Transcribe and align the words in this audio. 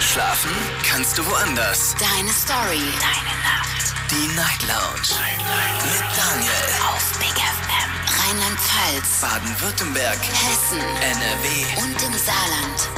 Schlafen 0.00 0.50
kannst 0.82 1.18
du 1.18 1.26
woanders. 1.26 1.94
Deine 2.00 2.32
Story. 2.32 2.80
Deine 3.00 3.36
Nacht. 3.44 3.94
Die 4.10 4.34
Night 4.34 4.62
Lounge. 4.62 5.20
Night, 5.20 5.38
Night. 5.38 5.84
Mit 5.84 6.16
Daniel. 6.16 6.52
Auf 6.88 7.18
Big 7.18 7.36
FM. 7.36 7.90
Rheinland-Pfalz. 8.18 9.20
Baden-Württemberg. 9.20 10.18
Hessen. 10.18 10.78
NRW. 10.78 11.82
Und 11.82 12.02
im 12.02 12.18
Saarland. 12.18 12.88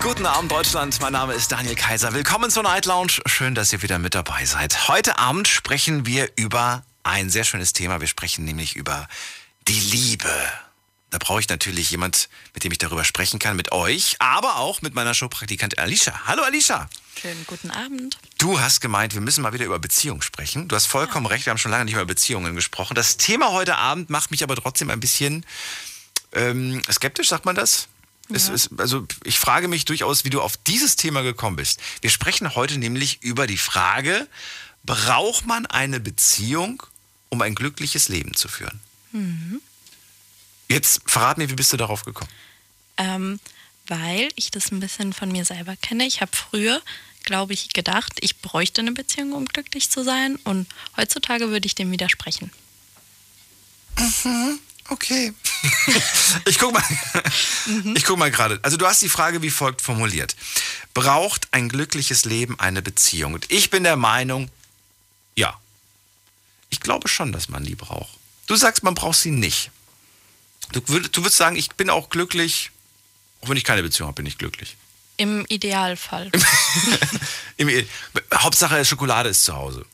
Guten 0.00 0.26
Abend 0.26 0.52
Deutschland, 0.52 1.00
mein 1.00 1.12
Name 1.14 1.34
ist 1.34 1.50
Daniel 1.50 1.74
Kaiser. 1.74 2.14
Willkommen 2.14 2.50
zur 2.50 2.62
Night 2.62 2.86
Lounge. 2.86 3.20
Schön, 3.26 3.56
dass 3.56 3.72
ihr 3.72 3.82
wieder 3.82 3.98
mit 3.98 4.14
dabei 4.14 4.44
seid. 4.44 4.86
Heute 4.86 5.18
Abend 5.18 5.48
sprechen 5.48 6.06
wir 6.06 6.30
über 6.36 6.84
ein 7.02 7.30
sehr 7.30 7.44
schönes 7.44 7.72
Thema. 7.72 8.00
Wir 8.00 8.08
sprechen 8.08 8.44
nämlich 8.44 8.76
über 8.76 9.08
die 9.66 9.80
Liebe. 9.80 10.30
Da 11.14 11.18
brauche 11.18 11.38
ich 11.38 11.48
natürlich 11.48 11.90
jemand, 11.90 12.28
mit 12.54 12.64
dem 12.64 12.72
ich 12.72 12.78
darüber 12.78 13.04
sprechen 13.04 13.38
kann, 13.38 13.54
mit 13.54 13.70
euch, 13.70 14.16
aber 14.18 14.56
auch 14.56 14.82
mit 14.82 14.96
meiner 14.96 15.14
Showpraktikantin 15.14 15.78
Alicia. 15.78 16.26
Hallo 16.26 16.42
Alicia. 16.42 16.90
Schönen 17.22 17.46
guten 17.46 17.70
Abend. 17.70 18.18
Du 18.38 18.58
hast 18.58 18.80
gemeint, 18.80 19.14
wir 19.14 19.20
müssen 19.20 19.40
mal 19.42 19.52
wieder 19.52 19.64
über 19.64 19.78
Beziehungen 19.78 20.22
sprechen. 20.22 20.66
Du 20.66 20.74
hast 20.74 20.86
vollkommen 20.86 21.26
recht, 21.26 21.46
wir 21.46 21.52
haben 21.52 21.58
schon 21.58 21.70
lange 21.70 21.84
nicht 21.84 21.94
mehr 21.94 22.02
über 22.02 22.12
Beziehungen 22.12 22.56
gesprochen. 22.56 22.96
Das 22.96 23.16
Thema 23.16 23.52
heute 23.52 23.76
Abend 23.76 24.10
macht 24.10 24.32
mich 24.32 24.42
aber 24.42 24.56
trotzdem 24.56 24.90
ein 24.90 24.98
bisschen 24.98 25.46
ähm, 26.32 26.82
skeptisch, 26.90 27.28
sagt 27.28 27.44
man 27.44 27.54
das? 27.54 27.86
Es 28.30 28.48
ist, 28.48 28.70
also 28.78 29.06
ich 29.22 29.38
frage 29.38 29.68
mich 29.68 29.84
durchaus, 29.84 30.24
wie 30.24 30.30
du 30.30 30.40
auf 30.42 30.56
dieses 30.56 30.96
Thema 30.96 31.22
gekommen 31.22 31.54
bist. 31.54 31.78
Wir 32.00 32.10
sprechen 32.10 32.56
heute 32.56 32.76
nämlich 32.76 33.22
über 33.22 33.46
die 33.46 33.56
Frage, 33.56 34.26
braucht 34.82 35.46
man 35.46 35.64
eine 35.66 36.00
Beziehung, 36.00 36.82
um 37.28 37.40
ein 37.40 37.54
glückliches 37.54 38.08
Leben 38.08 38.34
zu 38.34 38.48
führen? 38.48 38.80
Jetzt 40.74 41.02
verrat 41.06 41.38
mir, 41.38 41.48
wie 41.48 41.54
bist 41.54 41.72
du 41.72 41.76
darauf 41.76 42.04
gekommen? 42.04 42.30
Ähm, 42.96 43.38
weil 43.86 44.28
ich 44.34 44.50
das 44.50 44.72
ein 44.72 44.80
bisschen 44.80 45.12
von 45.12 45.30
mir 45.30 45.44
selber 45.44 45.76
kenne. 45.76 46.04
Ich 46.04 46.20
habe 46.20 46.32
früher, 46.34 46.82
glaube 47.22 47.52
ich, 47.52 47.72
gedacht, 47.72 48.14
ich 48.20 48.38
bräuchte 48.38 48.80
eine 48.80 48.90
Beziehung, 48.90 49.34
um 49.34 49.44
glücklich 49.44 49.88
zu 49.88 50.02
sein. 50.02 50.36
Und 50.42 50.66
heutzutage 50.96 51.50
würde 51.50 51.66
ich 51.66 51.76
dem 51.76 51.92
widersprechen. 51.92 52.50
Okay. 54.88 55.32
ich 56.48 56.58
guck 56.58 56.72
mal, 56.72 56.82
ich 57.94 58.04
guck 58.04 58.18
mal 58.18 58.32
gerade. 58.32 58.58
Also 58.62 58.76
du 58.76 58.84
hast 58.84 59.00
die 59.00 59.08
Frage 59.08 59.42
wie 59.42 59.50
folgt 59.50 59.80
formuliert: 59.80 60.34
Braucht 60.92 61.46
ein 61.52 61.68
glückliches 61.68 62.24
Leben 62.24 62.58
eine 62.58 62.82
Beziehung? 62.82 63.34
Und 63.34 63.50
ich 63.50 63.70
bin 63.70 63.84
der 63.84 63.96
Meinung, 63.96 64.50
ja. 65.36 65.56
Ich 66.70 66.80
glaube 66.80 67.06
schon, 67.06 67.30
dass 67.30 67.48
man 67.48 67.62
die 67.62 67.76
braucht. 67.76 68.18
Du 68.48 68.56
sagst, 68.56 68.82
man 68.82 68.96
braucht 68.96 69.18
sie 69.18 69.30
nicht. 69.30 69.70
Du, 70.72 70.80
würd, 70.86 71.16
du 71.16 71.20
würdest 71.22 71.36
sagen, 71.36 71.56
ich 71.56 71.70
bin 71.70 71.90
auch 71.90 72.08
glücklich, 72.10 72.70
auch 73.42 73.48
wenn 73.48 73.56
ich 73.56 73.64
keine 73.64 73.82
Beziehung 73.82 74.08
habe, 74.08 74.16
bin 74.16 74.26
ich 74.26 74.38
glücklich. 74.38 74.76
Im 75.16 75.44
Idealfall. 75.48 76.30
Im, 77.56 77.68
E- 77.68 77.86
Hauptsache 78.34 78.84
Schokolade 78.84 79.28
ist 79.28 79.44
zu 79.44 79.54
Hause. 79.54 79.84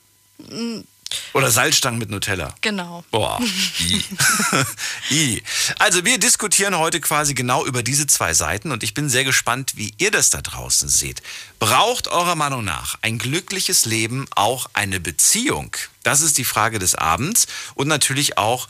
Oder 1.35 1.51
Salzstangen 1.51 1.99
mit 1.99 2.09
Nutella. 2.09 2.55
genau. 2.61 3.05
Boah. 3.11 3.39
I. 3.81 4.05
I. 5.11 5.43
Also 5.79 6.05
wir 6.05 6.19
diskutieren 6.19 6.79
heute 6.79 7.01
quasi 7.01 7.35
genau 7.35 7.67
über 7.67 7.83
diese 7.83 8.07
zwei 8.07 8.33
Seiten 8.33 8.71
und 8.71 8.83
ich 8.83 8.95
bin 8.95 9.11
sehr 9.11 9.25
gespannt, 9.25 9.73
wie 9.77 9.93
ihr 9.99 10.11
das 10.13 10.31
da 10.31 10.41
draußen 10.41 10.89
seht. 10.89 11.21
Braucht 11.59 12.09
eurer 12.09 12.37
Meinung 12.37 12.65
nach 12.65 12.97
ein 13.03 13.19
glückliches 13.19 13.85
Leben 13.85 14.27
auch 14.37 14.71
eine 14.73 15.01
Beziehung? 15.01 15.77
Das 16.05 16.21
ist 16.23 16.39
die 16.39 16.45
Frage 16.45 16.79
des 16.79 16.95
Abends 16.95 17.47
und 17.75 17.89
natürlich 17.89 18.39
auch, 18.39 18.69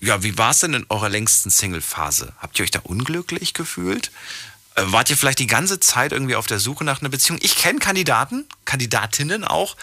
ja, 0.00 0.22
wie 0.22 0.36
war 0.38 0.50
es 0.50 0.60
denn 0.60 0.74
in 0.74 0.86
eurer 0.88 1.08
längsten 1.08 1.50
Single-Phase? 1.50 2.32
Habt 2.38 2.58
ihr 2.58 2.64
euch 2.64 2.70
da 2.70 2.80
unglücklich 2.80 3.54
gefühlt? 3.54 4.10
Äh, 4.74 4.82
Wart 4.86 5.10
ihr 5.10 5.16
vielleicht 5.16 5.38
die 5.38 5.46
ganze 5.46 5.80
Zeit 5.80 6.12
irgendwie 6.12 6.36
auf 6.36 6.46
der 6.46 6.58
Suche 6.58 6.84
nach 6.84 7.00
einer 7.00 7.08
Beziehung? 7.08 7.38
Ich 7.42 7.56
kenne 7.56 7.78
Kandidaten, 7.78 8.44
Kandidatinnen 8.64 9.44
auch, 9.44 9.76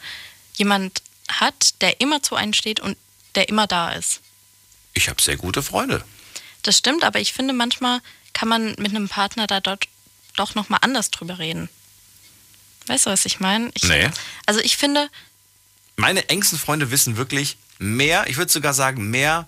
jemand 0.54 1.02
hat, 1.28 1.80
der 1.80 2.00
immer 2.00 2.22
zu 2.22 2.34
einem 2.34 2.52
steht 2.52 2.80
und 2.80 2.96
der 3.34 3.48
immer 3.48 3.66
da 3.66 3.92
ist. 3.92 4.20
Ich 4.94 5.08
habe 5.08 5.22
sehr 5.22 5.36
gute 5.36 5.62
Freunde. 5.62 6.04
Das 6.62 6.76
stimmt, 6.76 7.04
aber 7.04 7.20
ich 7.20 7.32
finde, 7.32 7.54
manchmal 7.54 8.00
kann 8.32 8.48
man 8.48 8.74
mit 8.78 8.88
einem 8.88 9.08
Partner 9.08 9.46
da 9.46 9.60
dort 9.60 9.84
doch 10.36 10.54
nochmal 10.54 10.80
anders 10.82 11.10
drüber 11.10 11.38
reden. 11.38 11.68
Weißt 12.86 13.06
du, 13.06 13.10
was 13.10 13.24
ich 13.24 13.40
meine? 13.40 13.70
Ich, 13.74 13.84
Nee. 13.84 14.10
Also 14.46 14.60
ich 14.60 14.76
finde, 14.76 15.08
Meine 15.96 16.28
engsten 16.28 16.58
Freunde 16.58 16.90
wissen 16.90 17.16
wirklich 17.16 17.56
mehr, 17.78 18.26
ich 18.26 18.36
würde 18.36 18.50
sogar 18.50 18.74
sagen 18.74 19.10
mehr, 19.10 19.46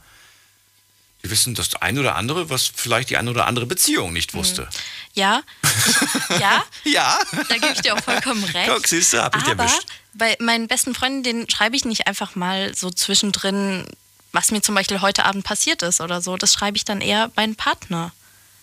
die 1.23 1.31
wissen 1.31 1.55
das 1.55 1.75
eine 1.77 2.01
oder 2.01 2.17
andere, 2.17 2.51
was 2.51 2.67
vielleicht 2.75 3.11
die 3.11 3.17
eine 3.17 3.31
oder 3.31 3.47
andere 3.47 3.67
Beziehung 3.67 4.13
nicht 4.13 4.35
wusste. 4.35 4.69
Ja, 5.15 5.43
ja, 6.41 6.65
Ja. 6.85 7.19
da 7.49 7.55
gebe 7.57 7.73
ich 7.73 7.81
dir 7.83 7.95
auch 7.95 8.01
vollkommen 8.03 8.45
recht. 8.45 8.71
Guck, 8.73 8.87
siehst 8.87 9.13
du, 9.13 9.23
hab 9.23 9.37
ich 9.37 9.43
aber 9.45 9.65
erwischt. 9.65 9.87
bei 10.15 10.37
meinen 10.41 10.69
besten 10.69 10.95
Freunden, 10.95 11.23
denen 11.23 11.51
schreibe 11.51 11.77
ich 11.77 11.85
nicht 11.85 12.07
einfach 12.07 12.35
mal 12.35 12.75
so 12.75 12.91
zwischendrin, 12.91 13.87
was 14.33 14.51
mir 14.51 14.63
zum 14.63 14.75
Beispiel 14.75 15.01
heute 15.03 15.25
Abend 15.25 15.45
passiert 15.45 15.83
ist 15.83 16.01
oder 16.01 16.21
so. 16.23 16.37
Das 16.37 16.53
schreibe 16.55 16.77
ich 16.77 16.85
dann 16.85 17.01
eher 17.01 17.31
meinen 17.37 17.57
Partner. 17.57 18.13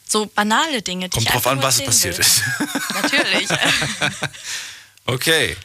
So 0.07 0.25
banale 0.25 0.81
Dinge, 0.81 1.09
die 1.09 1.15
Kommt 1.15 1.27
ich 1.27 1.31
drauf 1.31 1.45
an, 1.45 1.61
was 1.61 1.83
passiert 1.83 2.17
will. 2.17 2.25
ist. 2.25 2.41
Natürlich. 2.95 3.47
Okay. 5.05 5.55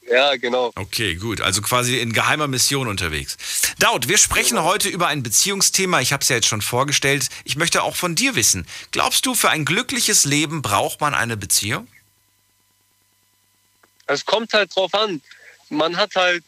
Ja, 0.09 0.35
genau. 0.35 0.71
Okay, 0.75 1.15
gut. 1.15 1.41
Also 1.41 1.61
quasi 1.61 1.99
in 1.99 2.13
geheimer 2.13 2.47
Mission 2.47 2.87
unterwegs. 2.87 3.37
Daud, 3.79 4.09
wir 4.09 4.17
sprechen 4.17 4.61
heute 4.61 4.89
über 4.89 5.07
ein 5.07 5.23
Beziehungsthema. 5.23 6.01
Ich 6.01 6.11
habe 6.11 6.21
es 6.21 6.29
ja 6.29 6.35
jetzt 6.35 6.47
schon 6.47 6.61
vorgestellt. 6.61 7.27
Ich 7.45 7.55
möchte 7.55 7.83
auch 7.83 7.95
von 7.95 8.15
dir 8.15 8.35
wissen. 8.35 8.67
Glaubst 8.91 9.25
du, 9.25 9.33
für 9.33 9.49
ein 9.49 9.65
glückliches 9.65 10.25
Leben 10.25 10.61
braucht 10.61 10.99
man 10.99 11.13
eine 11.13 11.37
Beziehung? 11.37 11.87
Es 14.05 14.25
kommt 14.25 14.53
halt 14.53 14.75
drauf 14.75 14.93
an. 14.93 15.21
Man 15.69 15.95
hat 15.95 16.15
halt, 16.15 16.43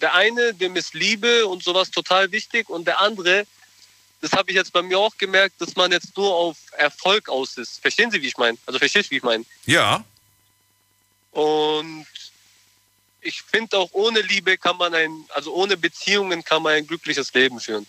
der 0.00 0.14
eine, 0.14 0.52
dem 0.54 0.74
ist 0.76 0.92
Liebe 0.94 1.46
und 1.46 1.62
sowas 1.62 1.90
total 1.90 2.32
wichtig 2.32 2.68
und 2.68 2.86
der 2.86 3.00
andere, 3.00 3.46
das 4.20 4.32
habe 4.32 4.50
ich 4.50 4.56
jetzt 4.56 4.72
bei 4.72 4.82
mir 4.82 4.98
auch 4.98 5.16
gemerkt, 5.16 5.60
dass 5.60 5.76
man 5.76 5.92
jetzt 5.92 6.16
nur 6.16 6.34
auf 6.34 6.56
Erfolg 6.72 7.28
aus 7.28 7.56
ist. 7.56 7.80
Verstehen 7.80 8.10
Sie, 8.10 8.20
wie 8.20 8.26
ich 8.26 8.36
meine? 8.36 8.58
Also 8.66 8.78
verstehst 8.78 9.08
du, 9.08 9.10
wie 9.12 9.18
ich 9.18 9.22
meine? 9.22 9.44
Ja. 9.64 10.04
Und 11.30 12.06
ich 13.26 13.42
finde 13.42 13.76
auch 13.78 13.90
ohne 13.92 14.20
Liebe 14.20 14.56
kann 14.56 14.76
man 14.76 14.94
ein, 14.94 15.24
also 15.34 15.52
ohne 15.52 15.76
Beziehungen 15.76 16.44
kann 16.44 16.62
man 16.62 16.74
ein 16.74 16.86
glückliches 16.86 17.32
Leben 17.34 17.60
führen. 17.60 17.86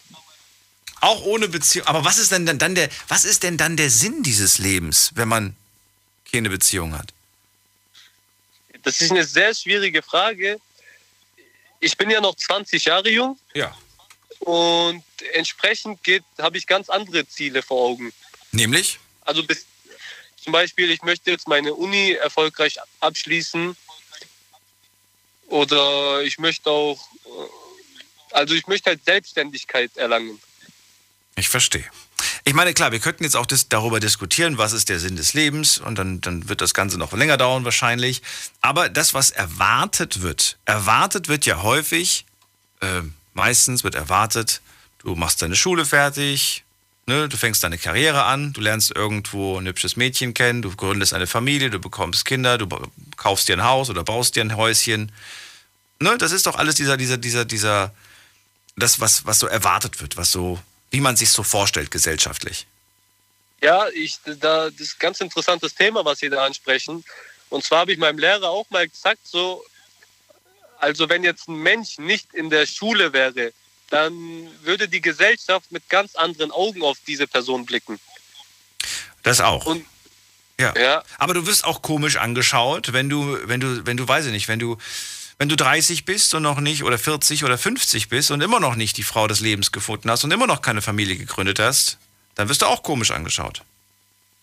Auch 1.00 1.22
ohne 1.24 1.48
Beziehung. 1.48 1.86
Aber 1.86 2.04
was 2.04 2.18
ist 2.18 2.32
denn 2.32 2.46
dann, 2.58 2.74
der, 2.76 2.90
was 3.08 3.24
ist 3.24 3.44
denn 3.44 3.58
dann 3.58 3.78
der 3.78 3.92
Sinn 3.92 4.24
dieses 4.24 4.58
Lebens, 4.58 5.12
wenn 5.14 5.28
man 5.28 5.56
keine 6.32 6.50
Beziehung 6.50 6.98
hat? 6.98 7.14
Das 8.82 9.00
ist 9.00 9.12
eine 9.12 9.24
sehr 9.24 9.54
schwierige 9.54 10.02
Frage. 10.02 10.60
Ich 11.80 11.96
bin 11.98 12.10
ja 12.10 12.20
noch 12.20 12.36
20 12.36 12.86
Jahre 12.86 13.10
jung 13.10 13.38
Ja. 13.54 13.78
und 14.40 15.04
entsprechend 15.34 16.00
habe 16.40 16.58
ich 16.58 16.66
ganz 16.66 16.90
andere 16.90 17.28
Ziele 17.28 17.62
vor 17.62 17.90
Augen. 17.90 18.12
Nämlich? 18.52 19.00
Also 19.22 19.44
bis, 19.44 19.66
zum 20.44 20.52
Beispiel, 20.52 20.90
ich 20.90 21.04
möchte 21.04 21.30
jetzt 21.30 21.48
meine 21.48 21.76
Uni 21.76 22.14
erfolgreich 22.14 22.78
abschließen 23.02 23.78
oder 25.48 26.22
ich 26.22 26.38
möchte 26.38 26.70
auch, 26.70 27.00
äh, 27.26 28.34
also 28.34 28.54
ich 28.54 28.68
möchte 28.68 28.90
halt 28.90 29.04
Selbstständigkeit 29.04 29.96
erlangen. 29.98 30.40
Ich 31.36 31.50
verstehe. 31.50 31.86
Ich 32.46 32.54
meine, 32.54 32.74
klar, 32.74 32.92
wir 32.92 33.00
könnten 33.00 33.24
jetzt 33.24 33.36
auch 33.36 33.46
das, 33.46 33.70
darüber 33.70 34.00
diskutieren, 34.00 34.58
was 34.58 34.74
ist 34.74 34.90
der 34.90 35.00
Sinn 35.00 35.16
des 35.16 35.34
Lebens 35.34 35.78
und 35.78 35.98
dann, 35.98 36.22
dann 36.22 36.50
wird 36.50 36.62
das 36.62 36.74
Ganze 36.74 36.98
noch 36.98 37.14
länger 37.14 37.38
dauern 37.38 37.66
wahrscheinlich. 37.66 38.22
Aber 38.62 38.90
das, 38.90 39.14
was 39.14 39.32
erwartet 39.32 40.22
wird, 40.22 40.58
erwartet 40.66 41.28
wird 41.28 41.46
ja 41.46 41.62
häufig, 41.62 42.26
äh, 42.82 43.02
meistens 43.34 43.84
wird 43.84 43.96
erwartet, 43.96 44.62
du 45.00 45.16
machst 45.16 45.42
deine 45.42 45.56
Schule 45.56 45.86
fertig, 45.86 46.64
ne, 47.08 47.28
du 47.28 47.38
fängst 47.38 47.64
deine 47.64 47.78
Karriere 47.78 48.24
an, 48.24 48.54
du 48.54 48.62
lernst 48.62 48.96
irgendwo 48.96 49.58
ein 49.58 49.66
hübsches 49.66 49.96
Mädchen 49.96 50.34
kennen, 50.34 50.62
du 50.62 50.76
gründest 50.76 51.14
eine 51.14 51.26
Familie, 51.26 51.70
du 51.70 51.80
bekommst 51.80 52.26
Kinder, 52.26 52.58
du 52.58 52.68
kaufst 53.16 53.48
dir 53.48 53.58
ein 53.58 53.64
Haus 53.64 53.90
oder 53.90 54.04
baust 54.04 54.36
dir 54.36 54.42
ein 54.42 54.56
Häuschen. 54.56 55.12
Ne, 56.00 56.18
das 56.18 56.32
ist 56.32 56.46
doch 56.46 56.56
alles 56.56 56.76
dieser, 56.76 56.98
dieser, 56.98 57.18
dieser, 57.18 57.46
dieser, 57.46 57.94
das, 58.76 59.00
was, 59.00 59.26
was 59.26 59.40
so 59.40 59.48
erwartet 59.48 60.00
wird, 60.02 60.18
was 60.18 60.32
so, 60.32 60.60
wie 60.92 61.02
man 61.02 61.16
sich 61.16 61.32
so 61.32 61.42
vorstellt 61.42 61.90
gesellschaftlich. 61.90 62.68
Ja, 63.62 63.88
ich, 63.90 64.20
da, 64.24 64.70
das 64.70 64.80
ist 64.80 64.96
ein 64.96 65.00
ganz 65.00 65.20
interessantes 65.22 65.74
Thema, 65.74 66.06
was 66.06 66.20
Sie 66.20 66.30
da 66.30 66.46
ansprechen. 66.46 67.04
Und 67.50 67.64
zwar 67.64 67.80
habe 67.80 67.94
ich 67.94 67.98
meinem 67.98 68.20
Lehrer 68.20 68.50
auch 68.50 68.70
mal 68.70 68.88
gesagt, 68.88 69.22
so, 69.24 69.64
also 70.80 71.10
wenn 71.10 71.24
jetzt 71.24 71.48
ein 71.48 71.56
Mensch 71.56 71.98
nicht 71.98 72.34
in 72.34 72.52
der 72.52 72.68
Schule 72.68 73.14
wäre, 73.14 73.54
dann 73.90 74.50
würde 74.64 74.88
die 74.88 75.02
Gesellschaft 75.02 75.72
mit 75.72 75.88
ganz 75.90 76.16
anderen 76.16 76.52
Augen 76.52 76.84
auf 76.84 76.98
diese 77.08 77.28
Person 77.28 77.66
blicken. 77.66 78.00
Das 79.24 79.42
auch. 79.42 79.66
Und 79.66 79.86
ja. 80.60 80.74
ja, 80.76 81.04
Aber 81.20 81.34
du 81.34 81.46
wirst 81.46 81.66
auch 81.66 81.82
komisch 81.82 82.18
angeschaut, 82.18 82.92
wenn 82.94 83.10
du, 83.10 83.38
wenn 83.44 83.60
du, 83.60 83.86
wenn 83.86 83.98
du, 83.98 84.08
weiß 84.08 84.26
ich 84.26 84.32
nicht, 84.32 84.48
wenn 84.48 84.60
du, 84.60 84.78
wenn 85.38 85.50
du 85.50 85.56
30 85.56 86.06
bist 86.06 86.34
und 86.34 86.42
noch 86.42 86.60
nicht 86.60 86.84
oder 86.84 86.98
40 86.98 87.44
oder 87.44 87.58
50 87.58 88.10
bist 88.10 88.32
und 88.32 88.42
immer 88.42 88.60
noch 88.60 88.76
nicht 88.76 88.98
die 88.98 89.04
Frau 89.04 89.28
des 89.28 89.40
Lebens 89.40 89.72
gefunden 89.72 90.10
hast 90.10 90.24
und 90.24 90.32
immer 90.32 90.48
noch 90.48 90.62
keine 90.62 90.82
Familie 90.82 91.16
gegründet 91.16 91.60
hast, 91.60 92.00
dann 92.34 92.50
wirst 92.50 92.64
du 92.64 92.66
auch 92.66 92.82
komisch 92.82 93.12
angeschaut. 93.12 93.64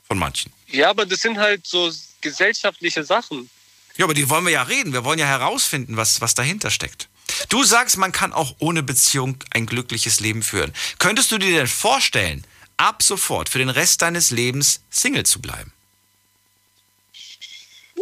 Von 0.06 0.18
manchen. 0.18 0.52
ja, 0.68 0.90
aber 0.90 1.06
das 1.06 1.20
sind 1.20 1.38
halt 1.38 1.66
so 1.66 1.90
gesellschaftliche 2.20 3.04
Sachen. 3.04 3.48
Ja, 3.96 4.04
aber 4.04 4.12
die 4.12 4.28
wollen 4.28 4.44
wir 4.44 4.52
ja 4.52 4.62
reden. 4.62 4.92
Wir 4.92 5.02
wollen 5.02 5.18
ja 5.18 5.26
herausfinden, 5.26 5.96
was, 5.96 6.20
was 6.20 6.34
dahinter 6.34 6.70
steckt. 6.70 7.08
Du 7.48 7.64
sagst, 7.64 7.96
man 7.96 8.12
kann 8.12 8.32
auch 8.32 8.54
ohne 8.58 8.82
Beziehung 8.82 9.36
ein 9.50 9.66
glückliches 9.66 10.20
Leben 10.20 10.42
führen. 10.42 10.72
Könntest 10.98 11.30
du 11.32 11.38
dir 11.38 11.56
denn 11.56 11.66
vorstellen, 11.66 12.46
ab 12.76 13.02
sofort 13.02 13.48
für 13.48 13.58
den 13.58 13.68
Rest 13.70 14.02
deines 14.02 14.30
Lebens 14.30 14.80
Single 14.90 15.24
zu 15.24 15.40
bleiben? 15.40 15.72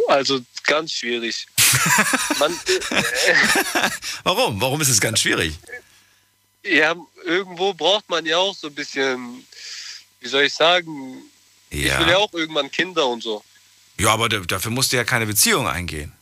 Also 0.07 0.41
ganz 0.63 0.91
schwierig. 0.91 1.47
Man, 2.39 2.53
Warum? 4.23 4.59
Warum 4.59 4.81
ist 4.81 4.89
es 4.89 4.99
ganz 4.99 5.19
schwierig? 5.21 5.57
ja, 6.65 6.95
irgendwo 7.25 7.73
braucht 7.73 8.07
man 8.09 8.25
ja 8.25 8.37
auch 8.37 8.55
so 8.55 8.67
ein 8.67 8.75
bisschen, 8.75 9.45
wie 10.21 10.27
soll 10.29 10.43
ich 10.43 10.53
sagen, 10.53 11.21
ich 11.69 11.83
will 11.99 12.07
ja 12.09 12.17
auch 12.17 12.31
irgendwann 12.33 12.71
Kinder 12.71 13.05
und 13.07 13.21
so. 13.21 13.43
Ja, 13.99 14.11
aber 14.13 14.29
da- 14.29 14.39
dafür 14.39 14.71
musst 14.71 14.93
du 14.93 14.97
ja 14.97 15.03
keine 15.03 15.25
Beziehung 15.25 15.67
eingehen. 15.67 16.13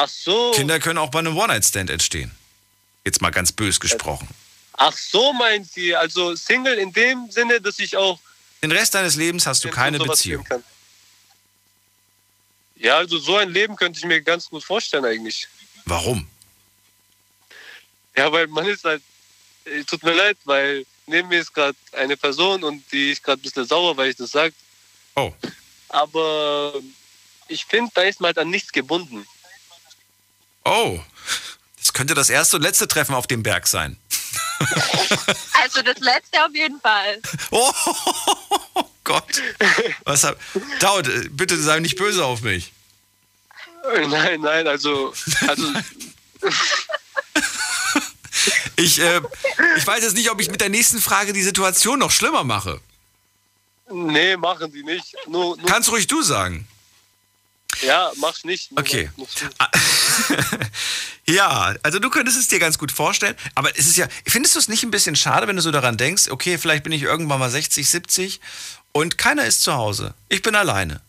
Ach 0.00 0.08
so. 0.08 0.52
Kinder 0.52 0.78
können 0.78 0.98
auch 0.98 1.10
bei 1.10 1.18
einem 1.18 1.36
One-Night-Stand 1.36 1.90
entstehen. 1.90 2.30
Jetzt 3.04 3.20
mal 3.20 3.30
ganz 3.30 3.50
bös 3.50 3.80
gesprochen. 3.80 4.28
Ach 4.74 4.96
so 4.96 5.32
meint 5.32 5.68
sie. 5.72 5.96
Also 5.96 6.36
Single 6.36 6.78
in 6.78 6.92
dem 6.92 7.28
Sinne, 7.32 7.60
dass 7.60 7.80
ich 7.80 7.96
auch 7.96 8.20
Den 8.62 8.70
Rest 8.70 8.94
deines 8.94 9.16
Lebens 9.16 9.44
hast 9.46 9.64
du 9.64 9.70
keine 9.70 9.98
Beziehung. 9.98 10.46
Ja, 12.76 12.98
also 12.98 13.18
so 13.18 13.36
ein 13.36 13.48
Leben 13.48 13.74
könnte 13.74 13.98
ich 13.98 14.04
mir 14.04 14.22
ganz 14.22 14.48
gut 14.48 14.62
vorstellen 14.62 15.04
eigentlich. 15.04 15.48
Warum? 15.84 16.28
Ja, 18.16 18.30
weil 18.30 18.46
man 18.46 18.66
ist 18.66 18.84
halt, 18.84 19.02
äh, 19.64 19.82
tut 19.82 20.04
mir 20.04 20.14
leid, 20.14 20.36
weil 20.44 20.86
neben 21.06 21.28
mir 21.28 21.40
ist 21.40 21.52
gerade 21.52 21.76
eine 21.92 22.16
Person 22.16 22.62
und 22.62 22.84
die 22.92 23.10
ist 23.10 23.24
gerade 23.24 23.40
ein 23.40 23.42
bisschen 23.42 23.66
sauer, 23.66 23.96
weil 23.96 24.10
ich 24.10 24.16
das 24.16 24.30
sage. 24.30 24.54
Oh, 25.16 25.32
Aber 25.88 26.74
ich 27.48 27.64
finde, 27.64 27.90
da 27.94 28.02
ist 28.02 28.20
man 28.20 28.28
halt 28.28 28.38
an 28.38 28.50
nichts 28.50 28.70
gebunden. 28.70 29.26
Oh. 30.64 31.00
Das 31.78 31.92
könnte 31.92 32.14
das 32.14 32.30
erste 32.30 32.56
und 32.56 32.62
letzte 32.62 32.88
Treffen 32.88 33.14
auf 33.14 33.26
dem 33.26 33.42
Berg 33.42 33.66
sein. 33.66 33.96
Also 35.60 35.82
das 35.82 35.98
letzte 35.98 36.42
auf 36.44 36.54
jeden 36.54 36.80
Fall. 36.80 37.20
Oh 37.50 37.72
Gott. 39.04 39.42
Was 40.04 40.24
hab... 40.24 40.38
Daud, 40.80 41.08
bitte 41.30 41.60
sei 41.60 41.80
nicht 41.80 41.96
böse 41.96 42.24
auf 42.24 42.40
mich. 42.40 42.72
Äh, 43.94 44.06
Nein, 44.06 44.40
nein, 44.40 44.66
also, 44.66 45.12
also 45.46 45.64
Ich, 48.76 49.00
äh, 49.00 49.20
ich 49.76 49.86
weiß 49.86 50.02
jetzt 50.04 50.14
nicht, 50.16 50.30
ob 50.30 50.40
ich 50.40 50.50
mit 50.50 50.60
der 50.60 50.68
nächsten 50.68 51.00
Frage 51.00 51.32
die 51.32 51.42
Situation 51.42 51.98
noch 51.98 52.10
schlimmer 52.12 52.44
mache. 52.44 52.80
nee, 53.90 54.36
machen 54.36 54.70
sie 54.70 54.82
nicht. 54.84 55.14
Nur, 55.26 55.56
nur 55.56 55.66
Kannst 55.66 55.90
ruhig 55.90 56.06
du 56.06 56.22
sagen. 56.22 56.66
Ja, 57.82 58.10
mach's 58.16 58.44
nicht. 58.44 58.70
Okay. 58.76 59.10
nur- 59.16 59.26
Ja, 61.26 61.74
also 61.82 61.98
du 61.98 62.08
könntest 62.08 62.38
es 62.38 62.48
dir 62.48 62.58
ganz 62.58 62.78
gut 62.78 62.90
vorstellen, 62.90 63.36
aber 63.54 63.76
es 63.78 63.86
ist 63.86 63.96
ja, 63.98 64.06
findest 64.26 64.54
du 64.54 64.58
es 64.60 64.68
nicht 64.68 64.82
ein 64.82 64.90
bisschen 64.90 65.14
schade, 65.14 65.46
wenn 65.46 65.56
du 65.56 65.62
so 65.62 65.70
daran 65.70 65.98
denkst, 65.98 66.28
okay, 66.30 66.56
vielleicht 66.56 66.84
bin 66.84 66.92
ich 66.92 67.02
irgendwann 67.02 67.38
mal 67.38 67.50
60, 67.50 67.86
70 67.88 68.40
und 68.92 69.18
keiner 69.18 69.44
ist 69.44 69.60
zu 69.60 69.74
Hause. 69.74 70.14
Ich 70.30 70.40
bin 70.40 70.54
alleine. 70.54 71.02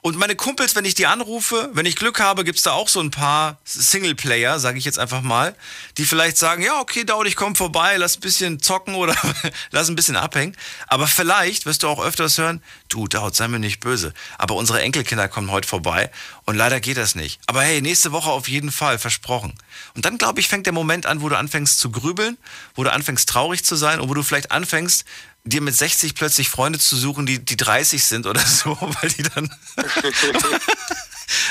Und 0.00 0.16
meine 0.16 0.36
Kumpels, 0.36 0.76
wenn 0.76 0.84
ich 0.84 0.94
die 0.94 1.06
anrufe, 1.06 1.70
wenn 1.72 1.84
ich 1.84 1.96
Glück 1.96 2.20
habe, 2.20 2.44
gibt's 2.44 2.62
da 2.62 2.72
auch 2.72 2.88
so 2.88 3.00
ein 3.00 3.10
paar 3.10 3.58
Singleplayer, 3.64 4.60
sage 4.60 4.78
ich 4.78 4.84
jetzt 4.84 4.98
einfach 4.98 5.22
mal, 5.22 5.56
die 5.96 6.04
vielleicht 6.04 6.38
sagen, 6.38 6.62
ja, 6.62 6.80
okay, 6.80 7.04
Daud, 7.04 7.26
ich 7.26 7.34
komm 7.34 7.56
vorbei, 7.56 7.96
lass 7.96 8.16
ein 8.16 8.20
bisschen 8.20 8.60
zocken 8.60 8.94
oder 8.94 9.16
lass 9.70 9.88
ein 9.88 9.96
bisschen 9.96 10.16
abhängen. 10.16 10.56
Aber 10.86 11.08
vielleicht 11.08 11.66
wirst 11.66 11.82
du 11.82 11.88
auch 11.88 12.00
öfters 12.02 12.38
hören, 12.38 12.62
du, 12.88 13.08
Daud, 13.08 13.34
sei 13.34 13.48
mir 13.48 13.58
nicht 13.58 13.80
böse, 13.80 14.14
aber 14.38 14.54
unsere 14.54 14.80
Enkelkinder 14.82 15.28
kommen 15.28 15.50
heute 15.50 15.66
vorbei 15.66 16.10
und 16.44 16.56
leider 16.56 16.80
geht 16.80 16.96
das 16.96 17.14
nicht. 17.14 17.40
Aber 17.46 17.62
hey, 17.62 17.82
nächste 17.82 18.12
Woche 18.12 18.30
auf 18.30 18.48
jeden 18.48 18.70
Fall, 18.70 18.98
versprochen. 18.98 19.52
Und 19.94 20.04
dann, 20.04 20.16
glaube 20.16 20.38
ich, 20.40 20.48
fängt 20.48 20.66
der 20.66 20.72
Moment 20.72 21.06
an, 21.06 21.22
wo 21.22 21.28
du 21.28 21.36
anfängst 21.36 21.80
zu 21.80 21.90
grübeln, 21.90 22.38
wo 22.74 22.84
du 22.84 22.92
anfängst 22.92 23.28
traurig 23.28 23.64
zu 23.64 23.74
sein 23.74 24.00
und 24.00 24.08
wo 24.08 24.14
du 24.14 24.22
vielleicht 24.22 24.52
anfängst, 24.52 25.04
dir 25.44 25.60
mit 25.60 25.74
60 25.74 26.14
plötzlich 26.14 26.48
Freunde 26.50 26.78
zu 26.78 26.96
suchen, 26.96 27.24
die, 27.26 27.38
die 27.38 27.56
30 27.56 28.04
sind 28.04 28.26
oder 28.26 28.40
so, 28.46 28.76
weil 28.80 29.10
die 29.10 29.22
dann, 29.22 29.50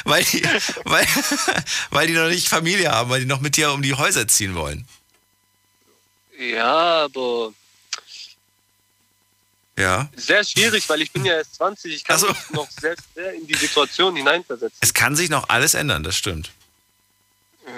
weil 0.04 0.24
die, 0.24 0.44
weil, 0.86 1.06
weil 1.90 2.08
die 2.08 2.14
noch 2.14 2.28
nicht 2.30 2.48
Familie 2.48 2.92
haben, 2.92 3.10
weil 3.10 3.22
die 3.22 3.26
noch 3.26 3.40
mit 3.42 3.58
dir 3.58 3.72
um 3.72 3.82
die 3.82 3.94
Häuser 3.96 4.28
ziehen 4.28 4.56
wollen. 4.56 4.88
Ja, 6.40 7.06
aber 7.06 7.52
Ja. 9.76 10.10
sehr 10.16 10.44
schwierig, 10.44 10.88
weil 10.88 11.02
ich 11.02 11.12
bin 11.12 11.26
ja 11.26 11.34
erst 11.36 11.56
20. 11.56 11.94
Ich 11.94 12.04
kann 12.04 12.18
Ach 12.18 12.20
so. 12.20 12.28
mich 12.28 12.50
noch 12.52 12.70
sehr, 12.70 12.96
sehr 13.16 13.34
in 13.34 13.48
die 13.48 13.56
Situation 13.56 14.16
hineinversetzen. 14.16 14.78
Es 14.82 14.94
kann 14.94 15.16
sich 15.16 15.30
noch 15.30 15.50
alles 15.50 15.74
ändern, 15.74 16.04
das 16.04 16.16
stimmt. 16.16 16.52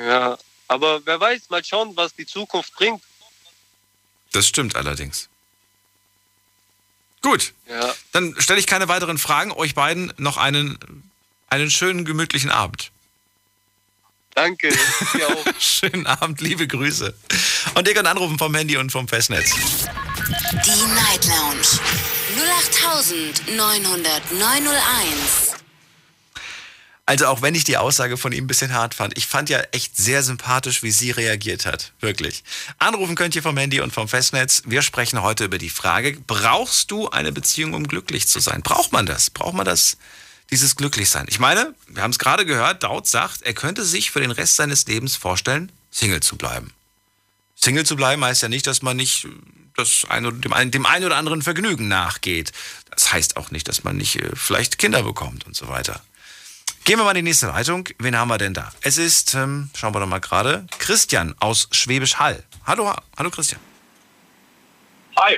Ja, 0.06 0.38
aber 0.68 1.04
wer 1.06 1.20
weiß, 1.20 1.50
mal 1.50 1.63
schauen, 1.63 1.96
was 1.96 2.13
die 2.13 2.25
Zukunft 2.25 2.74
bringt. 2.75 3.01
Das 4.34 4.46
stimmt 4.48 4.75
allerdings. 4.75 5.30
Gut, 7.22 7.54
Ja, 7.68 7.94
dann 8.12 8.36
stelle 8.40 8.60
ich 8.60 8.68
keine 8.68 8.88
weiteren 8.88 9.18
Fragen. 9.18 9.52
Euch 9.52 9.76
beiden 9.76 10.14
noch 10.18 10.38
einen, 10.38 10.78
einen 11.50 11.70
schönen, 11.70 12.06
gemütlichen 12.06 12.50
Abend. 12.50 12.92
Danke. 14.36 14.70
Schönen 15.60 16.08
Abend, 16.08 16.40
liebe 16.40 16.66
Grüße. 16.66 17.14
Und 17.76 17.88
ihr 17.88 17.94
könnt 17.94 18.08
anrufen 18.08 18.38
vom 18.38 18.56
Handy 18.56 18.78
und 18.78 18.90
vom 18.92 19.08
Festnetz. 19.08 19.54
Die 19.54 20.86
Night 20.94 21.26
Lounge 21.26 21.80
0890901. 23.58 25.49
Also 27.10 27.25
auch 27.25 27.42
wenn 27.42 27.56
ich 27.56 27.63
die 27.63 27.75
Aussage 27.75 28.18
von 28.18 28.34
ihm 28.34 28.44
ein 28.44 28.48
bisschen 28.48 28.72
hart 28.72 28.94
fand, 28.94 29.18
ich 29.18 29.25
fand 29.25 29.50
ja 29.50 29.62
echt 29.72 29.98
sehr 29.98 30.22
sympathisch, 30.22 30.84
wie 30.84 30.92
sie 30.92 31.10
reagiert 31.10 31.66
hat. 31.66 31.92
Wirklich. 32.01 32.44
Anrufen 32.78 33.16
könnt 33.16 33.36
ihr 33.36 33.42
vom 33.42 33.58
Handy 33.58 33.82
und 33.82 33.92
vom 33.92 34.08
Festnetz. 34.08 34.62
Wir 34.68 34.84
sprechen 34.84 35.24
heute 35.24 35.46
über 35.46 35.58
die 35.58 35.72
Frage, 35.72 36.20
brauchst 36.28 36.92
du 36.92 37.10
eine 37.10 37.32
Beziehung, 37.32 37.74
um 37.74 37.88
glücklich 37.88 38.28
zu 38.28 38.39
sein? 38.39 38.62
Braucht 38.62 38.92
man 38.92 39.08
das? 39.08 39.32
Braucht 39.32 39.56
man 39.56 39.66
das, 39.66 39.98
dieses 40.51 40.75
Glücklichsein? 40.75 41.25
Ich 41.30 41.39
meine, 41.39 41.74
wir 41.88 42.04
haben 42.04 42.12
es 42.12 42.20
gerade 42.20 42.46
gehört, 42.46 42.84
Daut 42.84 43.08
sagt, 43.08 43.42
er 43.42 43.56
könnte 43.56 43.86
sich 43.86 44.12
für 44.12 44.20
den 44.20 44.30
Rest 44.30 44.58
seines 44.58 44.86
Lebens 44.86 45.16
vorstellen, 45.16 45.72
Single 45.89 46.20
zu 46.20 46.38
bleiben. 46.38 46.75
Single 47.56 47.88
zu 47.88 47.96
bleiben 47.96 48.24
heißt 48.24 48.44
ja 48.44 48.50
nicht, 48.50 48.68
dass 48.68 48.84
man 48.84 48.98
nicht 48.98 49.28
das 49.75 50.06
ein 50.10 50.28
oder, 50.28 50.38
dem, 50.38 50.54
einen, 50.54 50.70
dem 50.70 50.86
einen 50.86 51.06
oder 51.06 51.18
anderen 51.18 51.42
Vergnügen 51.42 51.88
nachgeht. 51.88 52.51
Das 52.92 53.12
heißt 53.12 53.36
auch 53.38 53.50
nicht, 53.50 53.68
dass 53.68 53.84
man 53.84 53.98
nicht 53.98 54.18
äh, 54.18 54.30
vielleicht 54.36 54.78
Kinder 54.78 55.01
bekommt 55.01 55.48
und 55.48 55.56
so 55.56 55.70
weiter. 55.70 56.04
Gehen 56.89 56.98
wir 56.98 57.03
mal 57.03 57.12
in 57.12 57.17
die 57.17 57.29
nächste 57.29 57.46
Leitung. 57.46 57.88
Wen 58.00 58.17
haben 58.17 58.29
wir 58.29 58.39
denn 58.39 58.55
da? 58.55 58.72
Es 58.81 58.98
ist, 58.98 59.36
ähm, 59.36 59.69
schauen 59.75 59.93
wir 59.93 60.00
doch 60.00 60.08
mal 60.08 60.17
gerade, 60.17 60.65
Christian 60.79 61.36
aus 61.39 61.67
Schwäbisch 61.72 62.15
Hall. 62.15 62.43
Hallo, 62.65 62.91
hallo 63.15 63.29
Christian. 63.29 63.62
Hi. 65.15 65.38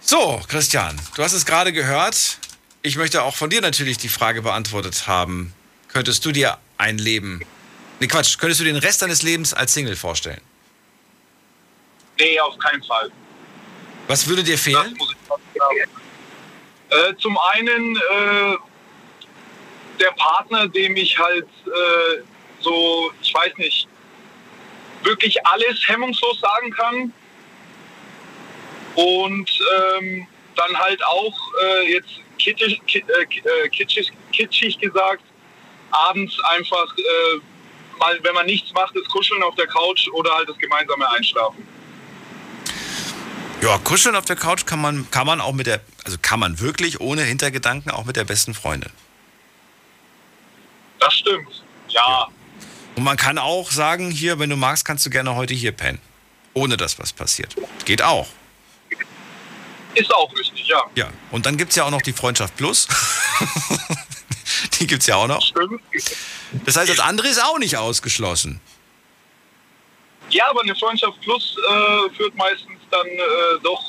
So, 0.00 0.40
Christian, 0.46 0.96
du 1.16 1.24
hast 1.24 1.32
es 1.32 1.44
gerade 1.44 1.72
gehört. 1.72 2.38
Ich 2.82 2.94
möchte 2.98 3.24
auch 3.24 3.34
von 3.34 3.50
dir 3.50 3.60
natürlich 3.62 3.98
die 3.98 4.08
Frage 4.08 4.42
beantwortet 4.42 5.08
haben. 5.08 5.52
Könntest 5.88 6.24
du 6.24 6.30
dir 6.30 6.58
ein 6.78 6.98
Leben, 6.98 7.40
nee 7.98 8.06
Quatsch, 8.06 8.38
könntest 8.38 8.60
du 8.60 8.64
den 8.64 8.76
Rest 8.76 9.02
deines 9.02 9.22
Lebens 9.22 9.52
als 9.54 9.74
Single 9.74 9.96
vorstellen? 9.96 10.40
Nee, 12.16 12.38
auf 12.38 12.56
keinen 12.60 12.84
Fall. 12.84 13.10
Was 14.06 14.28
würde 14.28 14.44
dir 14.44 14.54
Das 14.54 14.62
fehlen? 14.62 14.94
muss 14.96 15.10
ich 15.10 15.58
sagen. 15.58 15.90
Äh, 16.90 17.16
zum 17.16 17.36
einen 17.38 17.96
äh, 17.96 18.56
der 20.00 20.12
Partner, 20.12 20.66
dem 20.68 20.96
ich 20.96 21.18
halt 21.18 21.46
äh, 21.66 22.22
so, 22.60 23.12
ich 23.22 23.32
weiß 23.34 23.56
nicht, 23.58 23.86
wirklich 25.02 25.46
alles 25.46 25.78
hemmungslos 25.86 26.40
sagen 26.40 26.70
kann. 26.72 27.12
Und 28.96 29.50
ähm, 29.98 30.26
dann 30.56 30.76
halt 30.76 31.04
auch 31.06 31.38
äh, 31.62 31.92
jetzt 31.92 32.10
kitschig, 32.38 32.80
ki- 32.86 33.04
äh, 33.06 33.64
äh, 33.64 33.68
kitschig, 33.68 34.10
kitschig 34.32 34.78
gesagt, 34.78 35.22
abends 35.90 36.36
einfach 36.56 36.96
äh, 36.98 37.40
mal, 37.98 38.18
wenn 38.22 38.34
man 38.34 38.46
nichts 38.46 38.72
macht, 38.72 38.94
das 38.96 39.04
Kuscheln 39.04 39.42
auf 39.42 39.54
der 39.54 39.66
Couch 39.68 40.08
oder 40.12 40.34
halt 40.34 40.48
das 40.48 40.58
gemeinsame 40.58 41.08
Einschlafen. 41.10 41.66
Ja, 43.62 43.78
kuscheln 43.78 44.16
auf 44.16 44.24
der 44.24 44.36
Couch 44.36 44.64
kann 44.66 44.80
man, 44.80 45.10
kann 45.10 45.26
man 45.26 45.40
auch 45.40 45.52
mit 45.52 45.66
der, 45.66 45.80
also 46.04 46.16
kann 46.20 46.40
man 46.40 46.60
wirklich 46.60 47.00
ohne 47.00 47.22
Hintergedanken 47.22 47.90
auch 47.90 48.06
mit 48.06 48.16
der 48.16 48.24
besten 48.24 48.54
Freundin. 48.54 48.90
Das 51.00 51.14
stimmt. 51.14 51.62
Ja, 51.88 52.28
Und 52.94 53.02
man 53.02 53.16
kann 53.16 53.38
auch 53.38 53.70
sagen, 53.70 54.10
hier, 54.10 54.38
wenn 54.38 54.50
du 54.50 54.56
magst, 54.56 54.84
kannst 54.84 55.04
du 55.04 55.10
gerne 55.10 55.34
heute 55.34 55.54
hier 55.54 55.72
pennen. 55.72 56.00
Ohne 56.54 56.76
dass 56.76 56.98
was 56.98 57.12
passiert. 57.12 57.56
Geht 57.84 58.02
auch. 58.02 58.28
ist 59.94 60.14
auch 60.14 60.32
richtig, 60.36 60.68
ja. 60.68 60.82
Ja. 60.94 61.10
Und 61.30 61.46
dann 61.46 61.56
gibt 61.56 61.70
es 61.70 61.76
ja 61.76 61.84
auch 61.84 61.90
noch 61.90 62.02
die 62.02 62.12
Freundschaft 62.12 62.56
Plus. 62.56 62.86
die 64.78 64.86
gibt 64.86 65.02
es 65.02 65.06
ja 65.08 65.16
auch 65.16 65.26
noch. 65.26 65.42
Stimmt. 65.42 65.82
Das 66.64 66.76
heißt, 66.76 66.90
das 66.90 67.00
andere 67.00 67.28
ist 67.28 67.42
auch 67.42 67.58
nicht 67.58 67.76
ausgeschlossen. 67.76 68.60
Ja, 70.30 70.48
aber 70.48 70.62
eine 70.62 70.76
Freundschaft 70.76 71.20
plus 71.22 71.56
äh, 71.56 72.14
führt 72.14 72.36
meistens 72.36 72.78
dann 72.90 73.06
äh, 73.06 73.60
doch 73.62 73.82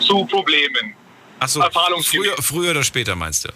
zu 0.00 0.24
Problemen. 0.26 0.94
Achso, 1.38 1.62
früher, 2.02 2.36
früher 2.40 2.70
oder 2.70 2.84
später 2.84 3.16
meinst 3.16 3.44
du? 3.44 3.50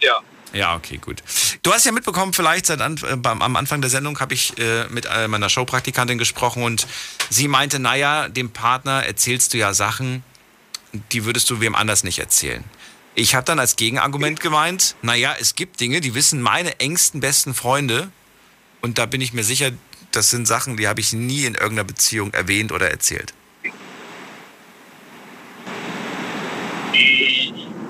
Ja. 0.00 0.22
Ja, 0.52 0.74
okay, 0.74 0.98
gut. 0.98 1.22
Du 1.62 1.72
hast 1.72 1.86
ja 1.86 1.92
mitbekommen, 1.92 2.32
vielleicht 2.32 2.66
seit 2.66 2.80
an, 2.80 2.96
äh, 3.02 3.28
am 3.28 3.56
Anfang 3.56 3.80
der 3.80 3.90
Sendung 3.90 4.18
habe 4.18 4.34
ich 4.34 4.58
äh, 4.58 4.86
mit 4.88 5.06
äh, 5.06 5.28
meiner 5.28 5.48
Showpraktikantin 5.48 6.18
gesprochen 6.18 6.62
und 6.62 6.86
sie 7.28 7.46
meinte, 7.46 7.78
naja, 7.78 8.28
dem 8.28 8.50
Partner 8.50 9.04
erzählst 9.04 9.54
du 9.54 9.58
ja 9.58 9.72
Sachen, 9.72 10.24
die 11.12 11.24
würdest 11.24 11.48
du 11.50 11.60
wem 11.60 11.74
anders 11.74 12.02
nicht 12.02 12.18
erzählen. 12.18 12.64
Ich 13.14 13.34
habe 13.34 13.44
dann 13.44 13.58
als 13.58 13.76
Gegenargument 13.76 14.40
gemeint, 14.40 14.96
naja, 15.02 15.34
es 15.38 15.54
gibt 15.54 15.80
Dinge, 15.80 16.00
die 16.00 16.14
wissen 16.14 16.42
meine 16.42 16.80
engsten 16.80 17.20
besten 17.20 17.54
Freunde 17.54 18.10
und 18.80 18.98
da 18.98 19.06
bin 19.06 19.20
ich 19.20 19.32
mir 19.32 19.44
sicher, 19.44 19.70
das 20.10 20.30
sind 20.30 20.46
Sachen, 20.46 20.76
die 20.76 20.88
habe 20.88 21.00
ich 21.00 21.12
nie 21.12 21.44
in 21.44 21.54
irgendeiner 21.54 21.84
Beziehung 21.84 22.32
erwähnt 22.32 22.72
oder 22.72 22.90
erzählt. 22.90 23.34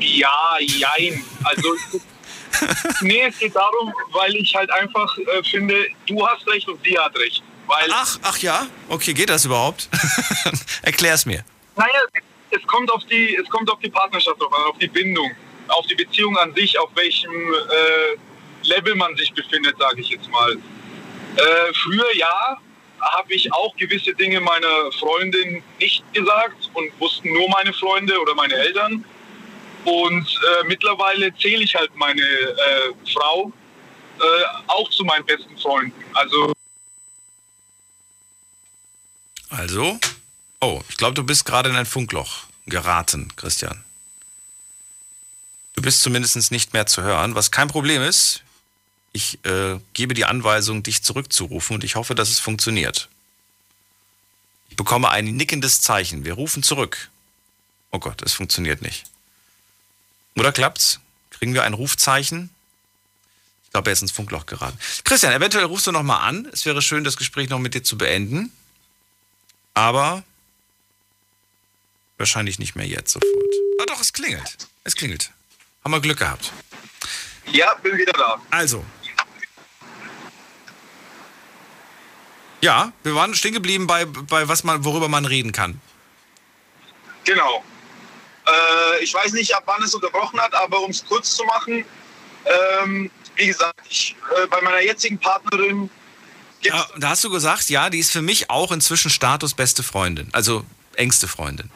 Ja, 0.00 0.58
jein. 0.60 1.22
Also, 1.44 1.74
nee, 3.00 3.22
es 3.22 3.38
geht 3.38 3.54
darum, 3.54 3.92
weil 4.12 4.34
ich 4.36 4.54
halt 4.54 4.70
einfach 4.72 5.16
äh, 5.18 5.42
finde, 5.44 5.86
du 6.06 6.26
hast 6.26 6.46
recht 6.48 6.68
und 6.68 6.82
sie 6.84 6.98
hat 6.98 7.16
recht. 7.18 7.42
Weil, 7.66 7.88
Ach, 7.92 8.18
ach 8.22 8.38
ja? 8.38 8.66
Okay, 8.88 9.14
geht 9.14 9.30
das 9.30 9.44
überhaupt? 9.44 9.88
Erklär's 10.82 11.24
mir. 11.24 11.44
naja, 11.76 12.00
es 12.50 12.66
kommt 12.66 12.90
auf 12.90 13.04
die, 13.06 13.36
es 13.36 13.48
kommt 13.48 13.70
auf 13.70 13.78
die 13.78 13.90
Partnerschaft 13.90 14.40
drauf 14.40 14.52
an, 14.52 14.64
auf 14.70 14.78
die 14.78 14.88
Bindung, 14.88 15.30
auf 15.68 15.86
die 15.86 15.94
Beziehung 15.94 16.36
an 16.38 16.52
sich, 16.54 16.78
auf 16.78 16.90
welchem 16.94 17.30
äh, 17.30 18.66
Level 18.68 18.94
man 18.96 19.16
sich 19.16 19.32
befindet, 19.32 19.76
sage 19.78 20.00
ich 20.00 20.08
jetzt 20.08 20.28
mal. 20.30 20.52
Äh, 21.36 21.72
früher 21.74 22.16
ja, 22.16 22.58
habe 23.00 23.32
ich 23.32 23.52
auch 23.52 23.74
gewisse 23.76 24.12
Dinge 24.14 24.40
meiner 24.40 24.92
Freundin 24.98 25.62
nicht 25.78 26.02
gesagt 26.12 26.70
und 26.74 26.90
wussten 27.00 27.32
nur 27.32 27.48
meine 27.50 27.72
Freunde 27.72 28.20
oder 28.20 28.34
meine 28.34 28.54
Eltern. 28.54 29.04
Und 29.84 30.28
äh, 30.28 30.64
mittlerweile 30.66 31.34
zähle 31.36 31.64
ich 31.64 31.74
halt 31.74 31.94
meine 31.96 32.20
äh, 32.22 32.92
Frau 33.12 33.52
äh, 34.18 34.22
auch 34.66 34.90
zu 34.90 35.04
meinen 35.04 35.24
besten 35.24 35.56
Freunden. 35.58 36.04
Also 36.14 36.52
Also? 39.50 39.98
Oh, 40.60 40.80
ich 40.88 40.96
glaube, 40.96 41.14
du 41.14 41.24
bist 41.24 41.44
gerade 41.44 41.68
in 41.70 41.76
ein 41.76 41.86
Funkloch 41.86 42.44
geraten, 42.66 43.34
Christian. 43.36 43.84
Du 45.74 45.82
bist 45.82 46.02
zumindest 46.02 46.50
nicht 46.50 46.72
mehr 46.72 46.86
zu 46.86 47.02
hören, 47.02 47.34
was 47.34 47.50
kein 47.50 47.68
Problem 47.68 48.02
ist. 48.02 48.42
Ich 49.12 49.44
äh, 49.44 49.80
gebe 49.92 50.14
die 50.14 50.24
Anweisung, 50.24 50.82
dich 50.82 51.02
zurückzurufen 51.02 51.74
und 51.74 51.84
ich 51.84 51.96
hoffe, 51.96 52.14
dass 52.14 52.30
es 52.30 52.38
funktioniert. 52.38 53.08
Ich 54.68 54.76
bekomme 54.76 55.08
ein 55.08 55.24
nickendes 55.24 55.80
Zeichen. 55.80 56.24
Wir 56.24 56.34
rufen 56.34 56.62
zurück. 56.62 57.10
Oh 57.90 57.98
Gott, 57.98 58.22
es 58.22 58.34
funktioniert 58.34 58.82
nicht. 58.82 59.04
Oder 60.36 60.52
klappt's? 60.52 61.00
Kriegen 61.30 61.54
wir 61.54 61.64
ein 61.64 61.74
Rufzeichen? 61.74 62.50
Ich 63.64 63.70
glaube, 63.72 63.90
er 63.90 63.92
ist 63.92 64.02
ins 64.02 64.12
Funkloch 64.12 64.46
geraten. 64.46 64.78
Christian, 65.04 65.32
eventuell 65.32 65.64
rufst 65.64 65.86
du 65.86 65.92
noch 65.92 66.02
mal 66.02 66.18
an. 66.18 66.48
Es 66.52 66.66
wäre 66.66 66.82
schön, 66.82 67.04
das 67.04 67.16
Gespräch 67.16 67.48
noch 67.48 67.58
mit 67.58 67.74
dir 67.74 67.82
zu 67.82 67.96
beenden. 67.96 68.52
Aber 69.74 70.24
wahrscheinlich 72.18 72.58
nicht 72.58 72.74
mehr 72.74 72.86
jetzt 72.86 73.12
sofort. 73.12 73.30
Ah 73.80 73.84
doch, 73.86 74.00
es 74.00 74.12
klingelt. 74.12 74.68
Es 74.84 74.96
klingelt. 74.96 75.30
Haben 75.84 75.92
wir 75.92 76.00
Glück 76.00 76.18
gehabt. 76.18 76.52
ja, 77.52 77.74
bin 77.74 77.96
wieder 77.96 78.12
da. 78.12 78.40
Also. 78.50 78.84
Ja, 82.60 82.92
wir 83.02 83.14
waren 83.14 83.34
stehen 83.34 83.54
geblieben 83.54 83.86
bei, 83.86 84.04
bei 84.04 84.48
was 84.48 84.64
man, 84.64 84.84
worüber 84.84 85.08
man 85.08 85.24
reden 85.24 85.52
kann. 85.52 85.80
Genau. 87.24 87.64
Äh, 88.50 89.04
ich 89.04 89.14
weiß 89.14 89.32
nicht, 89.32 89.54
ab 89.54 89.62
wann 89.66 89.82
es 89.82 89.94
unterbrochen 89.94 90.40
hat, 90.40 90.54
aber 90.54 90.80
um 90.80 90.90
es 90.90 91.04
kurz 91.04 91.36
zu 91.36 91.44
machen, 91.44 91.84
ähm, 92.44 93.10
wie 93.36 93.46
gesagt, 93.46 93.80
ich, 93.88 94.16
äh, 94.36 94.46
bei 94.46 94.60
meiner 94.60 94.80
jetzigen 94.80 95.18
Partnerin 95.18 95.90
Ja, 96.62 96.86
da 96.98 97.10
hast 97.10 97.24
du 97.24 97.30
gesagt, 97.30 97.70
ja, 97.70 97.90
die 97.90 97.98
ist 97.98 98.12
für 98.12 98.22
mich 98.22 98.50
auch 98.50 98.72
inzwischen 98.72 99.10
Status 99.10 99.54
beste 99.54 99.82
Freundin, 99.82 100.28
also 100.32 100.64
engste 100.94 101.28
Freundin. 101.28 101.70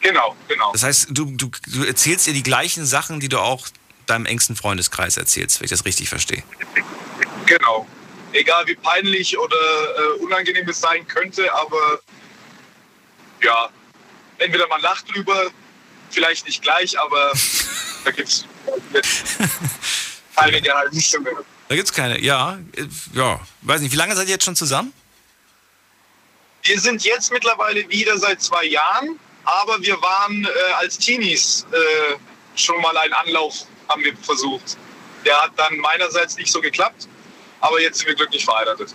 Genau, 0.00 0.34
genau. 0.48 0.72
Das 0.72 0.82
heißt, 0.82 1.08
du, 1.10 1.26
du, 1.36 1.50
du 1.66 1.84
erzählst 1.84 2.26
ihr 2.26 2.32
die 2.32 2.42
gleichen 2.42 2.86
Sachen, 2.86 3.20
die 3.20 3.28
du 3.28 3.38
auch 3.38 3.68
deinem 4.06 4.26
engsten 4.26 4.56
Freundeskreis 4.56 5.16
erzählst, 5.16 5.60
wenn 5.60 5.66
ich 5.66 5.70
das 5.70 5.84
richtig 5.84 6.08
verstehe. 6.08 6.42
Genau. 7.46 7.86
Egal 8.32 8.66
wie 8.66 8.76
peinlich 8.76 9.36
oder 9.38 9.56
äh, 9.56 10.22
unangenehm 10.22 10.68
es 10.68 10.80
sein 10.80 11.06
könnte, 11.06 11.52
aber 11.52 12.00
ja, 13.42 13.68
entweder 14.38 14.68
man 14.68 14.80
lacht 14.80 15.12
drüber, 15.12 15.50
vielleicht 16.12 16.46
nicht 16.46 16.62
gleich, 16.62 16.98
aber 16.98 17.32
da 18.04 18.10
gibt 18.10 18.28
es 18.28 18.44
einige 20.36 20.74
halt 20.74 20.92
nicht 20.92 21.10
so 21.10 21.20
mehr. 21.20 21.32
Da 21.68 21.76
gibt's 21.76 21.92
keine, 21.92 22.20
ja, 22.20 22.58
ja, 23.14 23.40
weiß 23.62 23.80
nicht, 23.80 23.92
wie 23.92 23.96
lange 23.96 24.16
seid 24.16 24.26
ihr 24.26 24.34
jetzt 24.34 24.44
schon 24.44 24.56
zusammen? 24.56 24.92
Wir 26.62 26.80
sind 26.80 27.04
jetzt 27.04 27.32
mittlerweile 27.32 27.88
wieder 27.88 28.18
seit 28.18 28.42
zwei 28.42 28.64
Jahren, 28.64 29.18
aber 29.44 29.80
wir 29.80 30.00
waren 30.02 30.44
äh, 30.44 30.72
als 30.78 30.98
Teenies 30.98 31.66
äh, 31.72 32.16
schon 32.54 32.80
mal 32.82 32.96
einen 32.96 33.12
Anlauf, 33.14 33.66
haben 33.88 34.02
wir 34.04 34.16
versucht. 34.16 34.76
Der 35.24 35.40
hat 35.40 35.52
dann 35.56 35.78
meinerseits 35.78 36.36
nicht 36.36 36.50
so 36.52 36.60
geklappt, 36.60 37.08
aber 37.60 37.80
jetzt 37.80 37.98
sind 37.98 38.08
wir 38.08 38.14
glücklich 38.14 38.44
verheiratet. 38.44 38.94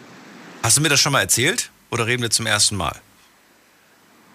Hast 0.63 0.77
du 0.77 0.81
mir 0.81 0.89
das 0.89 0.99
schon 0.99 1.11
mal 1.11 1.21
erzählt 1.21 1.71
oder 1.91 2.07
reden 2.07 2.23
wir 2.23 2.29
zum 2.29 2.45
ersten 2.45 2.75
Mal? 2.75 2.99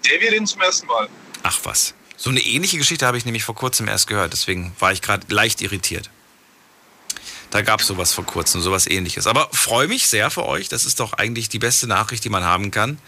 Der 0.09 0.21
wir 0.21 0.33
reden 0.33 0.47
zum 0.47 0.61
ersten 0.61 0.87
Mal. 0.87 1.09
Ach 1.43 1.59
was. 1.65 1.95
So 2.21 2.29
eine 2.29 2.41
ähnliche 2.41 2.77
Geschichte 2.77 3.07
habe 3.07 3.17
ich 3.17 3.25
nämlich 3.25 3.45
vor 3.45 3.55
kurzem 3.55 3.89
erst 3.89 4.07
gehört, 4.07 4.35
deswegen 4.35 4.77
war 4.79 4.93
ich 4.93 5.01
gerade 5.01 5.27
leicht 5.33 5.63
irritiert. 5.63 6.11
Da 7.51 7.63
gab 7.63 7.81
es 7.81 7.87
sowas 7.87 8.13
vor 8.13 8.27
kurzem, 8.27 8.61
sowas 8.61 8.87
ähnliches. 8.87 9.27
Aber 9.27 9.49
freue 9.53 9.89
mich 9.89 10.07
sehr 10.07 10.31
für 10.31 10.45
euch. 10.45 10.69
Das 10.69 10.85
ist 10.85 11.01
doch 11.01 11.15
eigentlich 11.15 11.49
die 11.49 11.59
beste 11.59 11.87
Nachricht, 11.87 12.23
die 12.23 12.29
man 12.29 12.45
haben 12.45 12.71
kann. 12.71 12.99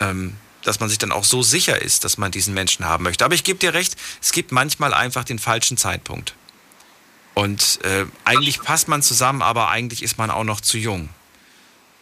Ähm, 0.00 0.36
dass 0.62 0.80
man 0.80 0.90
sich 0.90 0.98
dann 0.98 1.12
auch 1.12 1.24
so 1.24 1.42
sicher 1.42 1.80
ist, 1.80 2.04
dass 2.04 2.18
man 2.18 2.30
diesen 2.30 2.52
Menschen 2.52 2.84
haben 2.84 3.04
möchte. 3.04 3.24
Aber 3.24 3.34
ich 3.34 3.42
gebe 3.42 3.58
dir 3.58 3.72
recht, 3.72 3.96
es 4.20 4.32
gibt 4.32 4.52
manchmal 4.52 4.92
einfach 4.92 5.24
den 5.24 5.38
falschen 5.38 5.78
Zeitpunkt. 5.78 6.34
Und 7.32 7.80
äh, 7.84 8.04
eigentlich 8.24 8.60
passt 8.60 8.86
man 8.86 9.02
zusammen, 9.02 9.40
aber 9.40 9.70
eigentlich 9.70 10.02
ist 10.02 10.18
man 10.18 10.30
auch 10.30 10.44
noch 10.44 10.60
zu 10.60 10.76
jung. 10.76 11.08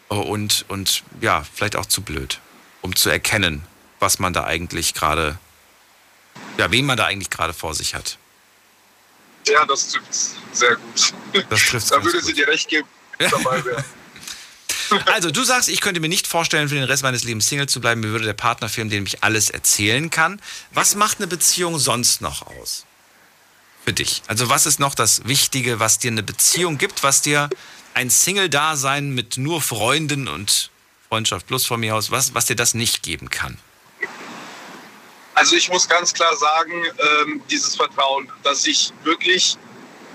Und, 0.09 0.65
und 0.67 1.03
ja, 1.21 1.45
vielleicht 1.53 1.77
auch 1.77 1.85
zu 1.85 2.01
blöd, 2.01 2.41
um 2.81 2.95
zu 2.95 3.09
erkennen, 3.09 3.63
was 3.99 4.19
man 4.19 4.33
da 4.33 4.43
eigentlich 4.43 4.93
gerade, 4.93 5.39
ja, 6.57 6.71
wen 6.71 6.85
man 6.85 6.97
da 6.97 7.05
eigentlich 7.05 7.29
gerade 7.29 7.53
vor 7.53 7.73
sich 7.73 7.95
hat. 7.95 8.17
Ja, 9.47 9.65
das 9.65 9.89
trifft 9.89 10.13
sehr 10.53 10.75
gut. 10.75 11.13
Das 11.49 11.65
trifft 11.65 11.91
Da 11.91 12.03
würde 12.03 12.21
sie 12.21 12.33
dir 12.33 12.47
recht 12.47 12.67
geben, 12.67 12.87
dabei 13.17 13.63
wäre. 13.63 13.83
Also, 15.05 15.31
du 15.31 15.43
sagst, 15.43 15.69
ich 15.69 15.81
könnte 15.81 15.99
mir 15.99 16.09
nicht 16.09 16.27
vorstellen, 16.27 16.69
für 16.69 16.75
den 16.75 16.83
Rest 16.83 17.03
meines 17.03 17.23
Lebens 17.23 17.47
Single 17.47 17.67
zu 17.67 17.81
bleiben. 17.81 18.01
Mir 18.01 18.09
würde 18.09 18.25
der 18.25 18.33
Partner 18.33 18.69
fehlen, 18.69 18.89
dem 18.89 19.05
ich 19.05 19.23
alles 19.23 19.49
erzählen 19.49 20.09
kann. 20.09 20.41
Was 20.71 20.95
macht 20.95 21.17
eine 21.17 21.27
Beziehung 21.27 21.79
sonst 21.79 22.21
noch 22.21 22.45
aus? 22.47 22.85
Für 23.85 23.93
dich. 23.93 24.21
Also, 24.27 24.49
was 24.49 24.65
ist 24.65 24.79
noch 24.79 24.95
das 24.95 25.25
Wichtige, 25.25 25.79
was 25.79 25.99
dir 25.99 26.11
eine 26.11 26.23
Beziehung 26.23 26.77
gibt, 26.77 27.03
was 27.03 27.21
dir 27.21 27.49
ein 27.93 28.09
Single-Dasein 28.09 29.11
mit 29.11 29.37
nur 29.37 29.61
Freunden 29.61 30.27
und 30.27 30.69
Freundschaft 31.07 31.47
plus 31.47 31.65
von 31.65 31.79
mir 31.79 31.95
aus, 31.95 32.11
was, 32.11 32.33
was 32.33 32.45
dir 32.45 32.55
das 32.55 32.73
nicht 32.73 33.03
geben 33.03 33.29
kann? 33.29 33.57
Also 35.39 35.55
ich 35.55 35.69
muss 35.69 35.87
ganz 35.87 36.13
klar 36.13 36.35
sagen, 36.35 36.83
ähm, 36.83 37.41
dieses 37.49 37.73
Vertrauen, 37.73 38.29
dass 38.43 38.67
ich 38.67 38.91
wirklich 39.03 39.55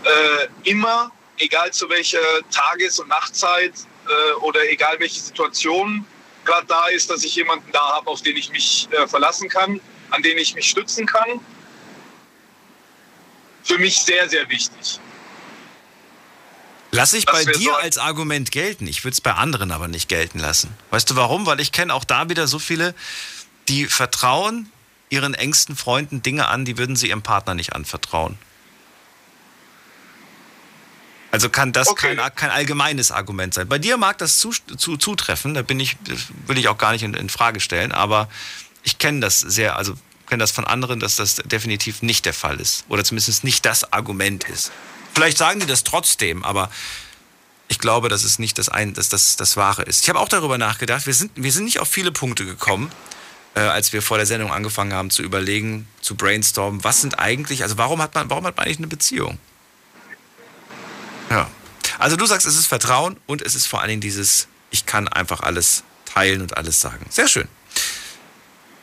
äh, 0.04 0.68
immer, 0.68 1.10
egal 1.38 1.72
zu 1.72 1.88
welcher 1.88 2.18
Tages- 2.50 2.98
und 2.98 3.08
Nachtzeit 3.08 3.72
äh, 4.06 4.34
oder 4.40 4.68
egal 4.68 4.96
welche 4.98 5.18
Situation 5.20 6.04
gerade 6.44 6.66
da 6.66 6.88
ist, 6.88 7.08
dass 7.08 7.24
ich 7.24 7.34
jemanden 7.36 7.72
da 7.72 7.80
habe, 7.94 8.06
auf 8.10 8.20
den 8.20 8.36
ich 8.36 8.50
mich 8.50 8.86
äh, 8.90 9.08
verlassen 9.08 9.48
kann, 9.48 9.80
an 10.10 10.22
den 10.22 10.36
ich 10.36 10.54
mich 10.54 10.68
stützen 10.68 11.06
kann. 11.06 11.40
Für 13.62 13.78
mich 13.78 13.96
sehr, 14.02 14.28
sehr 14.28 14.46
wichtig. 14.50 15.00
Lass 16.90 17.14
ich 17.14 17.24
bei 17.24 17.46
dir 17.46 17.70
so- 17.70 17.72
als 17.76 17.96
Argument 17.96 18.52
gelten. 18.52 18.86
Ich 18.86 19.04
würde 19.04 19.14
es 19.14 19.22
bei 19.22 19.32
anderen 19.32 19.72
aber 19.72 19.88
nicht 19.88 20.10
gelten 20.10 20.38
lassen. 20.38 20.76
Weißt 20.90 21.08
du 21.08 21.16
warum? 21.16 21.46
Weil 21.46 21.60
ich 21.60 21.72
kenne 21.72 21.94
auch 21.94 22.04
da 22.04 22.28
wieder 22.28 22.46
so 22.46 22.58
viele, 22.58 22.94
die 23.68 23.86
vertrauen 23.86 24.70
ihren 25.14 25.34
engsten 25.34 25.76
Freunden 25.76 26.22
Dinge 26.22 26.48
an, 26.48 26.64
die 26.64 26.76
würden 26.78 26.96
sie 26.96 27.08
ihrem 27.08 27.22
Partner 27.22 27.54
nicht 27.54 27.72
anvertrauen. 27.74 28.38
Also 31.30 31.48
kann 31.48 31.72
das 31.72 31.88
Okay. 31.88 32.14
kein, 32.14 32.34
kein 32.36 32.50
allgemeines 32.50 33.10
Argument 33.10 33.52
sein. 33.54 33.68
Bei 33.68 33.78
dir 33.78 33.96
mag 33.96 34.18
das 34.18 34.38
zu, 34.38 34.50
zu, 34.50 34.96
zutreffen, 34.96 35.54
da 35.54 35.62
bin 35.62 35.80
ich, 35.80 35.96
das 36.04 36.26
will 36.46 36.58
ich 36.58 36.68
auch 36.68 36.78
gar 36.78 36.92
nicht 36.92 37.02
in, 37.02 37.14
in 37.14 37.28
Frage 37.28 37.58
stellen, 37.58 37.90
aber 37.90 38.28
ich 38.84 38.98
kenne 38.98 39.20
das 39.20 39.40
sehr, 39.40 39.76
also 39.76 39.94
kenne 40.28 40.42
das 40.42 40.52
von 40.52 40.64
anderen, 40.64 41.00
dass 41.00 41.16
das 41.16 41.36
definitiv 41.36 42.02
nicht 42.02 42.24
der 42.24 42.34
Fall 42.34 42.60
ist. 42.60 42.84
Oder 42.88 43.02
zumindest 43.02 43.42
nicht 43.42 43.66
das 43.66 43.92
Argument 43.92 44.44
ist. 44.44 44.70
Vielleicht 45.12 45.38
sagen 45.38 45.58
die 45.60 45.66
das 45.66 45.82
trotzdem, 45.82 46.44
aber 46.44 46.70
ich 47.66 47.78
glaube, 47.78 48.08
dass 48.08 48.22
es 48.22 48.38
nicht 48.38 48.58
das, 48.58 48.68
ein, 48.68 48.94
dass 48.94 49.08
das, 49.08 49.36
das 49.36 49.56
Wahre 49.56 49.82
ist. 49.82 50.02
Ich 50.02 50.08
habe 50.08 50.20
auch 50.20 50.28
darüber 50.28 50.58
nachgedacht, 50.58 51.06
wir 51.06 51.14
sind, 51.14 51.32
wir 51.34 51.50
sind 51.50 51.64
nicht 51.64 51.80
auf 51.80 51.88
viele 51.88 52.12
Punkte 52.12 52.44
gekommen, 52.44 52.92
äh, 53.54 53.60
als 53.60 53.92
wir 53.92 54.02
vor 54.02 54.16
der 54.16 54.26
Sendung 54.26 54.52
angefangen 54.52 54.92
haben 54.92 55.10
zu 55.10 55.22
überlegen, 55.22 55.88
zu 56.00 56.16
brainstormen, 56.16 56.82
was 56.84 57.00
sind 57.00 57.18
eigentlich, 57.18 57.62
also 57.62 57.78
warum 57.78 58.02
hat 58.02 58.14
man, 58.14 58.28
warum 58.30 58.44
hat 58.46 58.56
man 58.56 58.66
eigentlich 58.66 58.78
eine 58.78 58.88
Beziehung? 58.88 59.38
Ja. 61.30 61.48
Also 61.98 62.16
du 62.16 62.26
sagst, 62.26 62.46
es 62.46 62.56
ist 62.56 62.66
Vertrauen 62.66 63.18
und 63.26 63.42
es 63.42 63.54
ist 63.54 63.66
vor 63.66 63.80
allen 63.80 63.90
Dingen 63.90 64.00
dieses, 64.00 64.48
ich 64.70 64.86
kann 64.86 65.08
einfach 65.08 65.40
alles 65.40 65.84
teilen 66.04 66.42
und 66.42 66.56
alles 66.56 66.80
sagen. 66.80 67.06
Sehr 67.10 67.28
schön. 67.28 67.48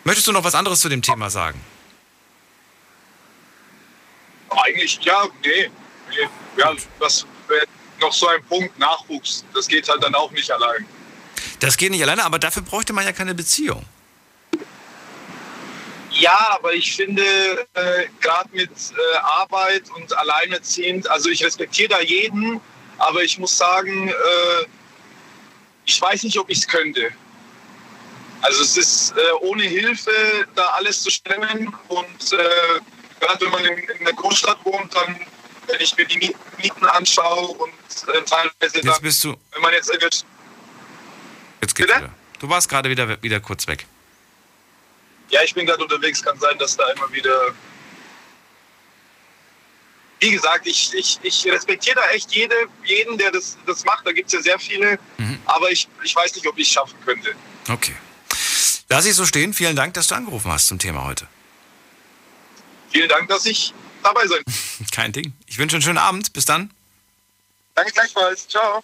Möchtest 0.03 0.27
du 0.27 0.31
noch 0.31 0.43
was 0.43 0.55
anderes 0.55 0.79
zu 0.79 0.89
dem 0.89 1.01
Thema 1.01 1.29
sagen? 1.29 1.59
Eigentlich, 4.49 4.99
ja, 5.03 5.27
nee. 5.43 5.69
Ja, 6.57 6.73
was 6.99 7.25
wäre 7.47 7.65
noch 7.99 8.11
so 8.11 8.27
ein 8.27 8.43
Punkt, 8.45 8.77
Nachwuchs. 8.79 9.45
Das 9.53 9.67
geht 9.67 9.87
halt 9.87 10.03
dann 10.03 10.15
auch 10.15 10.31
nicht 10.31 10.51
allein. 10.51 10.85
Das 11.59 11.77
geht 11.77 11.91
nicht 11.91 12.01
alleine, 12.01 12.23
aber 12.23 12.39
dafür 12.39 12.63
bräuchte 12.63 12.91
man 12.91 13.05
ja 13.05 13.11
keine 13.11 13.35
Beziehung. 13.35 13.85
Ja, 16.21 16.51
aber 16.51 16.73
ich 16.73 16.95
finde, 16.95 17.23
äh, 17.73 18.05
gerade 18.19 18.49
mit 18.51 18.69
äh, 18.69 19.17
Arbeit 19.23 19.89
und 19.95 20.15
alleinerziehend, 20.15 21.09
also 21.09 21.29
ich 21.29 21.43
respektiere 21.43 21.89
da 21.89 21.99
jeden, 21.99 22.61
aber 22.99 23.23
ich 23.23 23.39
muss 23.39 23.57
sagen, 23.57 24.09
äh, 24.09 24.65
ich 25.85 25.99
weiß 25.99 26.21
nicht, 26.21 26.37
ob 26.37 26.47
ich 26.51 26.59
es 26.59 26.67
könnte. 26.67 27.09
Also 28.41 28.61
es 28.61 28.77
ist 28.77 29.17
äh, 29.17 29.31
ohne 29.41 29.63
Hilfe 29.63 30.11
da 30.53 30.67
alles 30.77 31.01
zu 31.01 31.09
stemmen 31.09 31.75
und 31.87 32.33
äh, 32.33 32.37
gerade 33.19 33.45
wenn 33.45 33.51
man 33.51 33.65
in, 33.65 33.79
in 33.79 34.05
der 34.05 34.13
Großstadt 34.13 34.63
wohnt, 34.63 34.93
dann, 34.93 35.19
wenn 35.65 35.81
ich 35.81 35.97
mir 35.97 36.05
die 36.05 36.35
Mieten, 36.57 36.85
anschaue 36.85 37.47
und 37.47 37.73
äh, 38.13 38.21
teilweise 38.21 38.79
dann, 38.79 38.83
Jetzt 38.83 39.01
bist 39.01 39.23
du, 39.23 39.35
wenn 39.53 39.61
man 39.63 39.73
jetzt 39.73 39.91
jetzt 39.91 40.23
geht's 41.61 41.73
Bitte? 41.73 41.95
wieder. 41.95 42.13
Du 42.37 42.47
warst 42.47 42.69
gerade 42.69 42.91
wieder, 42.91 43.21
wieder 43.23 43.39
kurz 43.39 43.65
weg. 43.67 43.87
Ja, 45.31 45.41
ich 45.43 45.53
bin 45.53 45.65
gerade 45.65 45.81
unterwegs, 45.81 46.21
kann 46.21 46.37
sein, 46.39 46.57
dass 46.59 46.77
da 46.77 46.89
immer 46.91 47.11
wieder. 47.11 47.53
Wie 50.19 50.29
gesagt, 50.29 50.67
ich, 50.67 50.93
ich, 50.93 51.19
ich 51.23 51.45
respektiere 51.47 51.95
da 51.95 52.11
echt 52.11 52.31
jede, 52.31 52.55
jeden, 52.83 53.17
der 53.17 53.31
das, 53.31 53.57
das 53.65 53.83
macht. 53.85 54.05
Da 54.05 54.11
gibt 54.11 54.27
es 54.27 54.33
ja 54.33 54.41
sehr 54.41 54.59
viele. 54.59 54.99
Aber 55.45 55.71
ich, 55.71 55.87
ich 56.03 56.15
weiß 56.15 56.35
nicht, 56.35 56.45
ob 56.47 56.57
ich 56.57 56.67
es 56.67 56.73
schaffen 56.73 56.95
könnte. 57.03 57.33
Okay. 57.67 57.95
Lass 58.89 59.05
ich 59.05 59.15
so 59.15 59.25
stehen. 59.25 59.53
Vielen 59.53 59.75
Dank, 59.75 59.93
dass 59.95 60.07
du 60.07 60.15
angerufen 60.15 60.51
hast 60.51 60.67
zum 60.67 60.77
Thema 60.77 61.05
heute. 61.05 61.27
Vielen 62.91 63.09
Dank, 63.09 63.29
dass 63.29 63.45
ich 63.45 63.73
dabei 64.03 64.27
sein. 64.27 64.43
Kein 64.91 65.11
Ding. 65.11 65.33
Ich 65.47 65.57
wünsche 65.57 65.77
einen 65.77 65.83
schönen 65.83 65.97
Abend. 65.97 66.33
Bis 66.33 66.45
dann. 66.45 66.71
Danke 67.73 67.93
gleichfalls. 67.93 68.47
Ciao. 68.47 68.83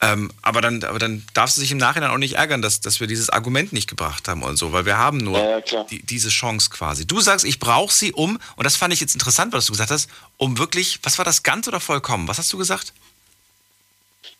Ähm, 0.01 0.31
aber, 0.41 0.61
dann, 0.61 0.81
aber 0.85 0.97
dann 0.97 1.25
darfst 1.33 1.57
du 1.57 1.61
sich 1.61 1.71
im 1.71 1.77
Nachhinein 1.77 2.09
auch 2.09 2.17
nicht 2.17 2.35
ärgern, 2.35 2.61
dass, 2.61 2.79
dass 2.79 3.01
wir 3.01 3.07
dieses 3.07 3.29
Argument 3.29 3.73
nicht 3.73 3.89
gebracht 3.89 4.29
haben 4.29 4.43
und 4.43 4.55
so, 4.55 4.71
weil 4.71 4.85
wir 4.85 4.97
haben 4.97 5.17
nur 5.17 5.37
Ja, 5.37 5.59
ja, 5.59 5.83
die, 5.83 6.01
diese 6.01 6.29
Chance 6.29 6.69
quasi. 6.69 7.05
Du 7.05 7.19
sagst, 7.19 7.43
ich 7.45 7.59
brauche 7.59 7.93
sie 7.93 8.13
um, 8.13 8.39
und 8.55 8.63
das 8.63 8.77
fand 8.77 8.93
ich 8.93 9.01
jetzt 9.01 9.13
interessant, 9.13 9.51
was 9.51 9.65
du 9.65 9.73
gesagt 9.73 9.91
hast, 9.91 10.09
um 10.37 10.57
wirklich, 10.57 10.99
was 11.03 11.17
war 11.17 11.25
das, 11.25 11.43
ganz 11.43 11.67
oder 11.67 11.81
vollkommen? 11.81 12.29
Was 12.29 12.37
hast 12.37 12.51
du 12.53 12.57
gesagt? 12.57 12.93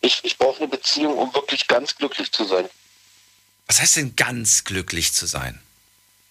Ich, 0.01 0.21
ich 0.23 0.38
brauche 0.38 0.57
eine 0.59 0.67
Beziehung, 0.67 1.17
um 1.17 1.33
wirklich 1.33 1.67
ganz 1.67 1.95
glücklich 1.95 2.31
zu 2.31 2.45
sein. 2.45 2.69
Was 3.67 3.79
heißt 3.81 3.97
denn 3.97 4.15
ganz 4.15 4.63
glücklich 4.63 5.13
zu 5.13 5.25
sein? 5.25 5.59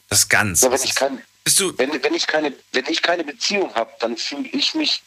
Das 0.09 0.29
ganz. 0.29 0.63
Ja, 0.63 0.71
wenn 0.71 0.83
ich 0.83 0.95
kein, 0.95 1.23
bist 1.45 1.61
du, 1.61 1.77
wenn, 1.79 2.03
wenn 2.03 2.15
ich 2.15 2.27
keine, 2.27 2.53
wenn 2.73 2.87
ich 2.87 3.03
keine 3.03 3.25
Beziehung 3.25 3.75
habe, 3.75 3.91
dann 4.01 4.17
fühle 4.17 4.49
ich 4.49 4.75
mich 4.75 5.03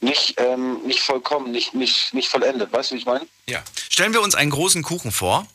nicht, 0.00 0.34
ähm, 0.38 0.80
nicht 0.86 1.00
vollkommen, 1.00 1.52
nicht, 1.52 1.74
nicht, 1.74 2.14
nicht 2.14 2.28
vollendet. 2.28 2.72
Weißt 2.72 2.90
du, 2.90 2.94
wie 2.94 2.98
ich 3.00 3.06
meine? 3.06 3.26
ja. 3.46 3.62
Stellen 3.90 4.12
wir 4.14 4.22
uns 4.22 4.34
einen 4.34 4.50
großen 4.50 4.82
Kuchen 4.82 5.12
vor. 5.12 5.46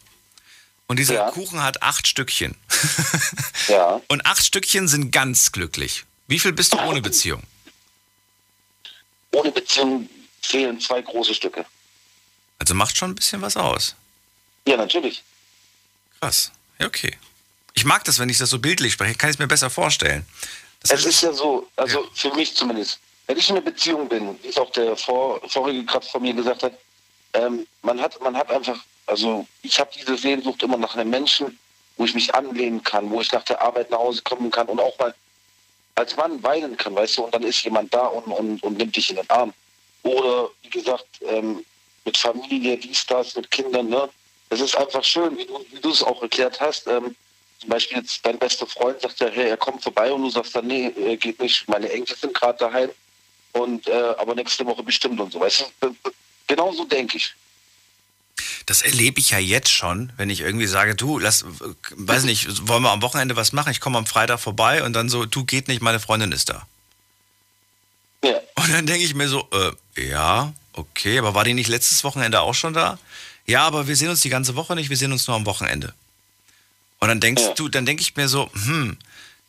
Und 0.88 1.00
dieser 1.00 1.16
Ja. 1.16 1.32
Kuchen 1.32 1.64
hat 1.64 1.82
acht 1.82 2.08
Stückchen. 2.08 2.56
Ja. 3.68 4.00
Und 4.10 4.28
acht 4.28 4.46
Stückchen 4.46 4.88
sind 4.88 5.10
ganz 5.10 5.52
glücklich. 5.52 6.06
Wie 6.28 6.38
viel 6.38 6.54
bist 6.54 6.74
du 6.74 6.80
ohne 6.80 7.02
Beziehung? 7.02 7.42
Ohne 9.32 9.52
Beziehung 9.52 10.08
fehlen 10.44 10.80
zwei 10.80 11.02
große 11.02 11.34
Stücke. 11.34 11.66
Also 12.60 12.74
macht 12.74 12.98
schon 12.98 13.12
ein 13.12 13.16
bisschen 13.16 13.42
was 13.42 13.58
aus. 13.58 13.96
Ja, 14.68 14.78
natürlich. 14.78 15.24
Krass. 16.20 16.52
Ja, 16.80 16.88
okay. 16.88 17.18
Ich 17.74 17.86
mag 17.86 18.04
das, 18.06 18.20
wenn 18.20 18.30
ich 18.30 18.38
das 18.38 18.50
so 18.50 18.60
bildlich 18.60 18.94
spreche, 18.94 19.16
kann 19.16 19.30
ich 19.30 19.36
es 19.36 19.40
mir 19.40 19.48
besser 19.48 19.70
vorstellen. 19.70 20.26
Das 20.82 20.92
Es 20.92 21.06
ist 21.06 21.22
ja 21.22 21.34
so, 21.34 21.68
also 21.76 22.04
Ja. 22.04 22.10
für 22.14 22.34
mich 22.34 22.56
zumindest, 22.56 23.00
wenn 23.28 23.38
ich 23.38 23.50
in 23.50 23.58
einer 23.58 23.66
Beziehung 23.66 24.08
bin, 24.08 24.38
wie 24.44 24.48
es 24.48 24.58
auch 24.58 24.72
der 24.72 24.96
vor, 24.96 25.42
vorige 25.50 25.84
Kraft 25.86 26.10
von 26.10 26.22
mir 26.22 26.34
gesagt 26.34 26.64
hat, 26.64 26.74
ähm, 27.34 27.68
man 27.82 28.00
hat, 28.00 28.20
man 28.22 28.36
hat 28.38 28.50
einfach, 28.50 28.80
also 29.08 29.46
ich 29.62 29.80
habe 29.80 29.92
diese 29.96 30.18
Sehnsucht 30.18 30.64
immer 30.64 30.78
nach 30.78 30.96
einem 30.96 31.10
Menschen, 31.10 31.60
wo 31.98 32.06
ich 32.06 32.14
mich 32.14 32.34
anlehnen 32.34 32.82
kann, 32.84 33.10
wo 33.10 33.22
ich 33.22 33.32
nach 33.32 33.44
der 33.44 33.62
Arbeit 33.62 33.90
nach 33.90 34.00
Hause 34.00 34.22
kommen 34.22 34.52
kann 34.52 34.68
und 34.68 34.80
auch 34.80 34.98
mal 35.00 35.14
als 35.96 36.16
Mann 36.18 36.42
weinen 36.44 36.76
kann, 36.76 36.94
weißt 36.96 37.18
du, 37.18 37.24
und 37.24 37.34
dann 37.34 37.44
ist 37.44 37.62
jemand 37.64 37.94
da 37.94 38.08
und, 38.08 38.26
und, 38.26 38.62
und 38.64 38.78
nimmt 38.78 38.96
dich 38.96 39.10
in 39.10 39.16
den 39.16 39.30
Arm. 39.30 39.54
Oder 40.04 40.50
wie 40.62 40.70
gesagt, 40.70 41.06
ähm, 41.22 41.66
mit 42.06 42.18
Familie, 42.18 42.78
dies, 42.78 43.06
das, 43.06 43.36
mit 43.36 43.50
Kindern, 43.52 43.90
ne? 43.90 44.10
Das 44.50 44.62
ist 44.62 44.78
einfach 44.78 45.04
schön, 45.04 45.38
wie 45.38 45.48
du, 45.82 45.90
es 45.90 46.04
auch 46.04 46.22
erklärt 46.22 46.62
hast. 46.62 46.88
Ähm, 46.88 47.16
zum 47.60 47.70
Beispiel 47.70 47.98
jetzt 47.98 48.24
dein 48.24 48.38
bester 48.38 48.68
Freund 48.68 49.02
sagt 49.02 49.20
ja, 49.20 49.28
hey, 49.28 49.50
er 49.50 49.58
kommt 49.58 49.82
vorbei 49.82 50.12
und 50.12 50.22
du 50.22 50.30
sagst 50.30 50.56
dann, 50.56 50.68
nee, 50.68 50.88
äh, 50.88 51.18
geht 51.18 51.40
nicht, 51.40 51.68
meine 51.68 51.90
Enkel 51.90 52.16
sind 52.16 52.34
gerade 52.34 52.60
daheim 52.60 52.90
und 53.54 53.88
äh, 53.88 54.14
aber 54.18 54.36
nächste 54.36 54.66
Woche 54.66 54.84
bestimmt 54.84 55.20
und 55.20 55.32
so, 55.32 55.40
weißt 55.40 55.72
du? 55.82 55.96
Genau 56.48 56.72
so 56.74 56.86
denke 56.86 57.18
ich. 57.18 57.34
Das 58.66 58.82
erlebe 58.82 59.20
ich 59.20 59.32
ja 59.32 59.40
jetzt 59.40 59.72
schon, 59.72 60.12
wenn 60.18 60.30
ich 60.30 60.42
irgendwie 60.42 60.68
sage, 60.68 60.96
du, 60.96 61.18
lass, 61.20 61.44
äh, 61.44 61.46
weiß 61.92 62.24
nicht, 62.24 62.68
wollen 62.68 62.84
wir 62.84 62.92
am 62.92 63.02
Wochenende 63.02 63.36
was 63.36 63.54
machen? 63.54 63.72
Ich 63.72 63.80
komme 63.80 63.98
am 63.98 64.06
Freitag 64.06 64.40
vorbei 64.40 64.84
und 64.84 64.94
dann 64.94 65.10
so, 65.10 65.26
du 65.26 65.44
geht 65.46 65.68
nicht, 65.68 65.82
meine 65.82 66.00
Freundin 66.00 66.32
ist 66.32 66.50
da. 66.50 66.68
Ja, 68.24 68.40
Und 68.56 68.74
dann 68.74 68.86
denke 68.86 69.04
ich 69.04 69.16
mir 69.16 69.28
so, 69.28 69.48
äh, 69.52 70.08
ja, 70.10 70.54
okay, 70.78 71.18
aber 71.20 71.34
war 71.34 71.44
die 71.44 71.54
nicht 71.54 71.68
letztes 71.70 72.04
Wochenende 72.04 72.42
auch 72.42 72.54
schon 72.54 72.74
da? 72.74 73.00
Ja, 73.46 73.64
aber 73.64 73.88
wir 73.88 73.96
sehen 73.96 74.10
uns 74.10 74.22
die 74.22 74.30
ganze 74.30 74.56
Woche 74.56 74.76
nicht, 74.76 74.90
wir 74.90 74.98
sehen 74.98 75.12
uns 75.12 75.28
nur 75.28 75.36
am 75.36 75.46
Wochenende. 75.46 75.94
Und 77.00 77.10
dann 77.10 77.20
denkst 77.20 77.44
Ja. 77.44 77.54
du, 77.54 77.70
dann 77.70 77.86
denke 77.86 78.02
ich 78.02 78.16
mir 78.16 78.28
so, 78.28 78.50
hm, 78.54 78.98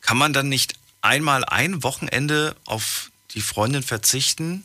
kann 0.01 0.19
man 0.19 0.33
dann 0.33 0.49
nicht 0.49 0.75
einmal 1.01 1.45
ein 1.45 1.83
Wochenende 1.83 2.57
auf 2.65 3.11
die 3.35 3.41
Freundin 3.41 3.83
verzichten? 3.83 4.65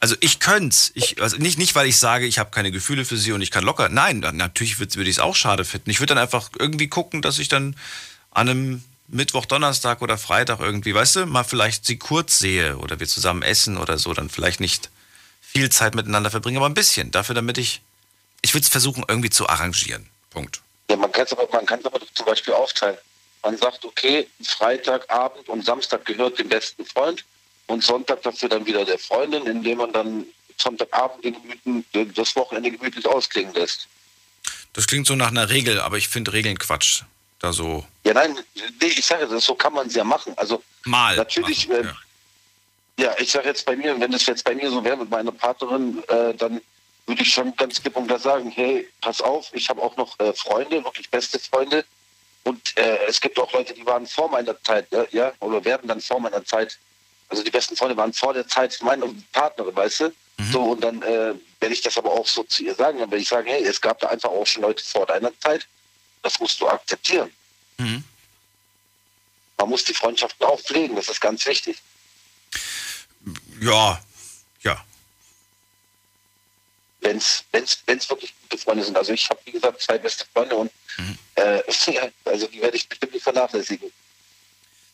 Also 0.00 0.16
ich 0.20 0.40
könnte 0.40 0.76
ich, 0.94 1.20
also 1.20 1.36
nicht, 1.36 1.58
nicht, 1.58 1.74
weil 1.74 1.86
ich 1.86 1.98
sage, 1.98 2.26
ich 2.26 2.38
habe 2.38 2.50
keine 2.50 2.70
Gefühle 2.70 3.04
für 3.04 3.18
sie 3.18 3.32
und 3.32 3.42
ich 3.42 3.50
kann 3.50 3.64
locker. 3.64 3.88
Nein, 3.90 4.20
natürlich 4.20 4.76
würd- 4.76 4.96
würde 4.96 5.10
ich 5.10 5.16
es 5.16 5.22
auch 5.22 5.36
schade 5.36 5.64
finden. 5.66 5.90
Ich 5.90 6.00
würde 6.00 6.14
dann 6.14 6.22
einfach 6.22 6.50
irgendwie 6.58 6.88
gucken, 6.88 7.20
dass 7.20 7.38
ich 7.38 7.48
dann 7.48 7.76
an 8.30 8.48
einem 8.48 8.84
Mittwoch, 9.08 9.44
Donnerstag 9.44 10.00
oder 10.02 10.16
Freitag 10.16 10.60
irgendwie, 10.60 10.94
weißt 10.94 11.16
du, 11.16 11.26
mal 11.26 11.44
vielleicht 11.44 11.84
sie 11.84 11.98
kurz 11.98 12.38
sehe 12.38 12.78
oder 12.78 12.98
wir 12.98 13.08
zusammen 13.08 13.42
essen 13.42 13.76
oder 13.76 13.98
so, 13.98 14.14
dann 14.14 14.30
vielleicht 14.30 14.60
nicht 14.60 14.88
viel 15.52 15.70
Zeit 15.70 15.94
miteinander 15.94 16.30
verbringen, 16.30 16.58
aber 16.58 16.66
ein 16.66 16.74
bisschen. 16.74 17.10
Dafür, 17.10 17.34
damit 17.34 17.58
ich, 17.58 17.80
ich 18.42 18.54
würde 18.54 18.64
es 18.64 18.68
versuchen 18.68 19.04
irgendwie 19.08 19.30
zu 19.30 19.48
arrangieren. 19.48 20.08
Punkt. 20.30 20.60
ja 20.88 20.96
man 20.96 21.10
kann 21.10 21.24
es 21.24 21.32
aber, 21.32 21.48
man 21.52 21.66
kann's 21.66 21.84
aber 21.84 22.00
zum 22.14 22.26
Beispiel 22.26 22.54
aufteilen. 22.54 22.98
Man 23.42 23.56
sagt, 23.56 23.84
okay, 23.84 24.28
Freitagabend 24.44 25.48
und 25.48 25.64
Samstag 25.64 26.04
gehört 26.04 26.38
dem 26.38 26.48
besten 26.48 26.84
Freund 26.84 27.24
und 27.66 27.82
Sonntag 27.82 28.22
dafür 28.22 28.48
dann 28.48 28.66
wieder 28.66 28.84
der 28.84 28.98
Freundin, 28.98 29.46
indem 29.46 29.78
man 29.78 29.92
dann 29.92 30.26
Sonntagabend 30.58 31.24
den 31.24 31.34
gemütlichen, 31.34 32.14
das 32.14 32.36
Wochenende 32.36 32.70
gemütlich 32.70 33.06
ausklingen 33.06 33.54
lässt. 33.54 33.88
Das 34.72 34.86
klingt 34.86 35.06
so 35.06 35.16
nach 35.16 35.28
einer 35.28 35.48
Regel, 35.48 35.80
aber 35.80 35.96
ich 35.96 36.08
finde 36.08 36.32
Regeln 36.32 36.58
Quatsch. 36.58 37.02
Da 37.38 37.54
so 37.54 37.86
Ja, 38.04 38.12
nein, 38.12 38.38
nee, 38.80 38.86
ich 38.86 39.06
sage, 39.06 39.26
das, 39.26 39.46
so 39.46 39.54
kann 39.54 39.72
man 39.72 39.86
es 39.86 39.94
ja 39.94 40.04
machen. 40.04 40.34
Also 40.36 40.62
mal. 40.84 41.16
Natürlich, 41.16 41.68
machen, 41.68 41.86
äh, 41.86 41.92
ja, 43.00 43.14
ich 43.18 43.30
sage 43.30 43.48
jetzt 43.48 43.64
bei 43.64 43.76
mir, 43.76 43.98
wenn 43.98 44.12
es 44.12 44.26
jetzt 44.26 44.44
bei 44.44 44.54
mir 44.54 44.70
so 44.70 44.84
wäre 44.84 44.98
mit 44.98 45.10
meiner 45.10 45.32
Partnerin, 45.32 46.02
äh, 46.08 46.34
dann 46.34 46.60
würde 47.06 47.22
ich 47.22 47.32
schon 47.32 47.56
ganz 47.56 47.80
klipp 47.80 47.96
und 47.96 48.06
klar 48.06 48.18
sagen, 48.18 48.50
hey, 48.50 48.86
pass 49.00 49.22
auf, 49.22 49.48
ich 49.52 49.68
habe 49.70 49.80
auch 49.80 49.96
noch 49.96 50.18
äh, 50.20 50.32
Freunde, 50.34 50.84
wirklich 50.84 51.10
beste 51.10 51.38
Freunde. 51.38 51.84
Und 52.44 52.76
äh, 52.76 52.98
es 53.08 53.20
gibt 53.20 53.38
auch 53.38 53.52
Leute, 53.52 53.72
die 53.72 53.86
waren 53.86 54.06
vor 54.06 54.28
meiner 54.30 54.60
Zeit, 54.62 54.86
ja, 55.12 55.32
oder 55.40 55.64
werden 55.64 55.88
dann 55.88 56.00
vor 56.00 56.20
meiner 56.20 56.44
Zeit. 56.44 56.78
Also 57.28 57.42
die 57.42 57.50
besten 57.50 57.76
Freunde 57.76 57.96
waren 57.96 58.12
vor 58.12 58.34
der 58.34 58.46
Zeit 58.46 58.78
meiner 58.82 59.06
Partnerin, 59.32 59.76
weißt 59.76 60.00
du? 60.00 60.12
So, 60.50 60.62
und 60.62 60.82
dann 60.82 61.02
äh, 61.02 61.34
werde 61.60 61.74
ich 61.74 61.82
das 61.82 61.98
aber 61.98 62.12
auch 62.12 62.26
so 62.26 62.42
zu 62.44 62.64
ihr 62.64 62.74
sagen. 62.74 62.98
Dann 62.98 63.10
werde 63.10 63.22
ich 63.22 63.28
sagen, 63.28 63.46
hey, 63.46 63.62
es 63.62 63.80
gab 63.80 63.98
da 64.00 64.08
einfach 64.08 64.30
auch 64.30 64.46
schon 64.46 64.62
Leute 64.62 64.82
vor 64.82 65.06
deiner 65.06 65.38
Zeit. 65.40 65.66
Das 66.22 66.40
musst 66.40 66.60
du 66.60 66.68
akzeptieren. 66.68 67.30
Mhm. 67.78 68.04
Man 69.58 69.68
muss 69.68 69.84
die 69.84 69.94
Freundschaften 69.94 70.46
auch 70.46 70.60
pflegen, 70.60 70.96
das 70.96 71.08
ist 71.08 71.20
ganz 71.20 71.44
wichtig. 71.44 71.76
Ja, 73.60 74.00
ja. 74.62 74.84
wenn 77.00 77.16
es 77.16 77.44
wenn's, 77.52 77.82
wenn's 77.86 78.08
wirklich 78.10 78.34
gute 78.42 78.58
Freunde 78.62 78.84
sind. 78.84 78.96
Also 78.96 79.12
ich 79.12 79.28
habe, 79.30 79.40
wie 79.44 79.52
gesagt, 79.52 79.80
zwei 79.80 79.98
beste 79.98 80.24
Freunde 80.32 80.56
und 80.56 80.70
Mhm. 80.98 81.18
äh, 81.36 81.62
also 82.24 82.46
die 82.46 82.60
werde 82.60 82.76
ich 82.76 82.88
bestimmt 82.88 83.12
nicht 83.12 83.22
vernachlässigen. 83.22 83.90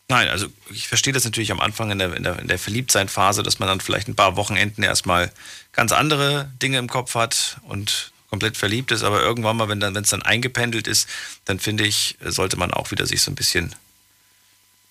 Nein, 0.08 0.28
also 0.28 0.46
ich 0.70 0.86
verstehe 0.86 1.12
das 1.12 1.24
natürlich 1.24 1.50
am 1.50 1.60
Anfang 1.60 1.90
in 1.90 1.98
der, 1.98 2.14
in 2.14 2.22
der, 2.22 2.38
in 2.38 2.46
der 2.46 2.58
Verliebtsein-Phase, 2.58 3.42
dass 3.42 3.58
man 3.58 3.68
dann 3.68 3.80
vielleicht 3.80 4.06
ein 4.06 4.14
paar 4.14 4.36
Wochenenden 4.36 4.84
erstmal 4.84 5.32
ganz 5.72 5.90
andere 5.90 6.50
Dinge 6.62 6.78
im 6.78 6.88
Kopf 6.88 7.16
hat 7.16 7.56
und 7.62 8.12
komplett 8.30 8.56
verliebt 8.56 8.92
ist, 8.92 9.02
aber 9.02 9.20
irgendwann 9.20 9.56
mal, 9.56 9.68
wenn 9.68 9.80
dann, 9.80 9.94
wenn 9.94 10.04
es 10.04 10.10
dann 10.10 10.22
eingependelt 10.22 10.86
ist, 10.86 11.08
dann 11.44 11.58
finde 11.58 11.84
ich, 11.84 12.16
sollte 12.20 12.56
man 12.56 12.72
auch 12.72 12.90
wieder 12.90 13.06
sich 13.06 13.22
so 13.22 13.30
ein 13.30 13.36
bisschen 13.36 13.74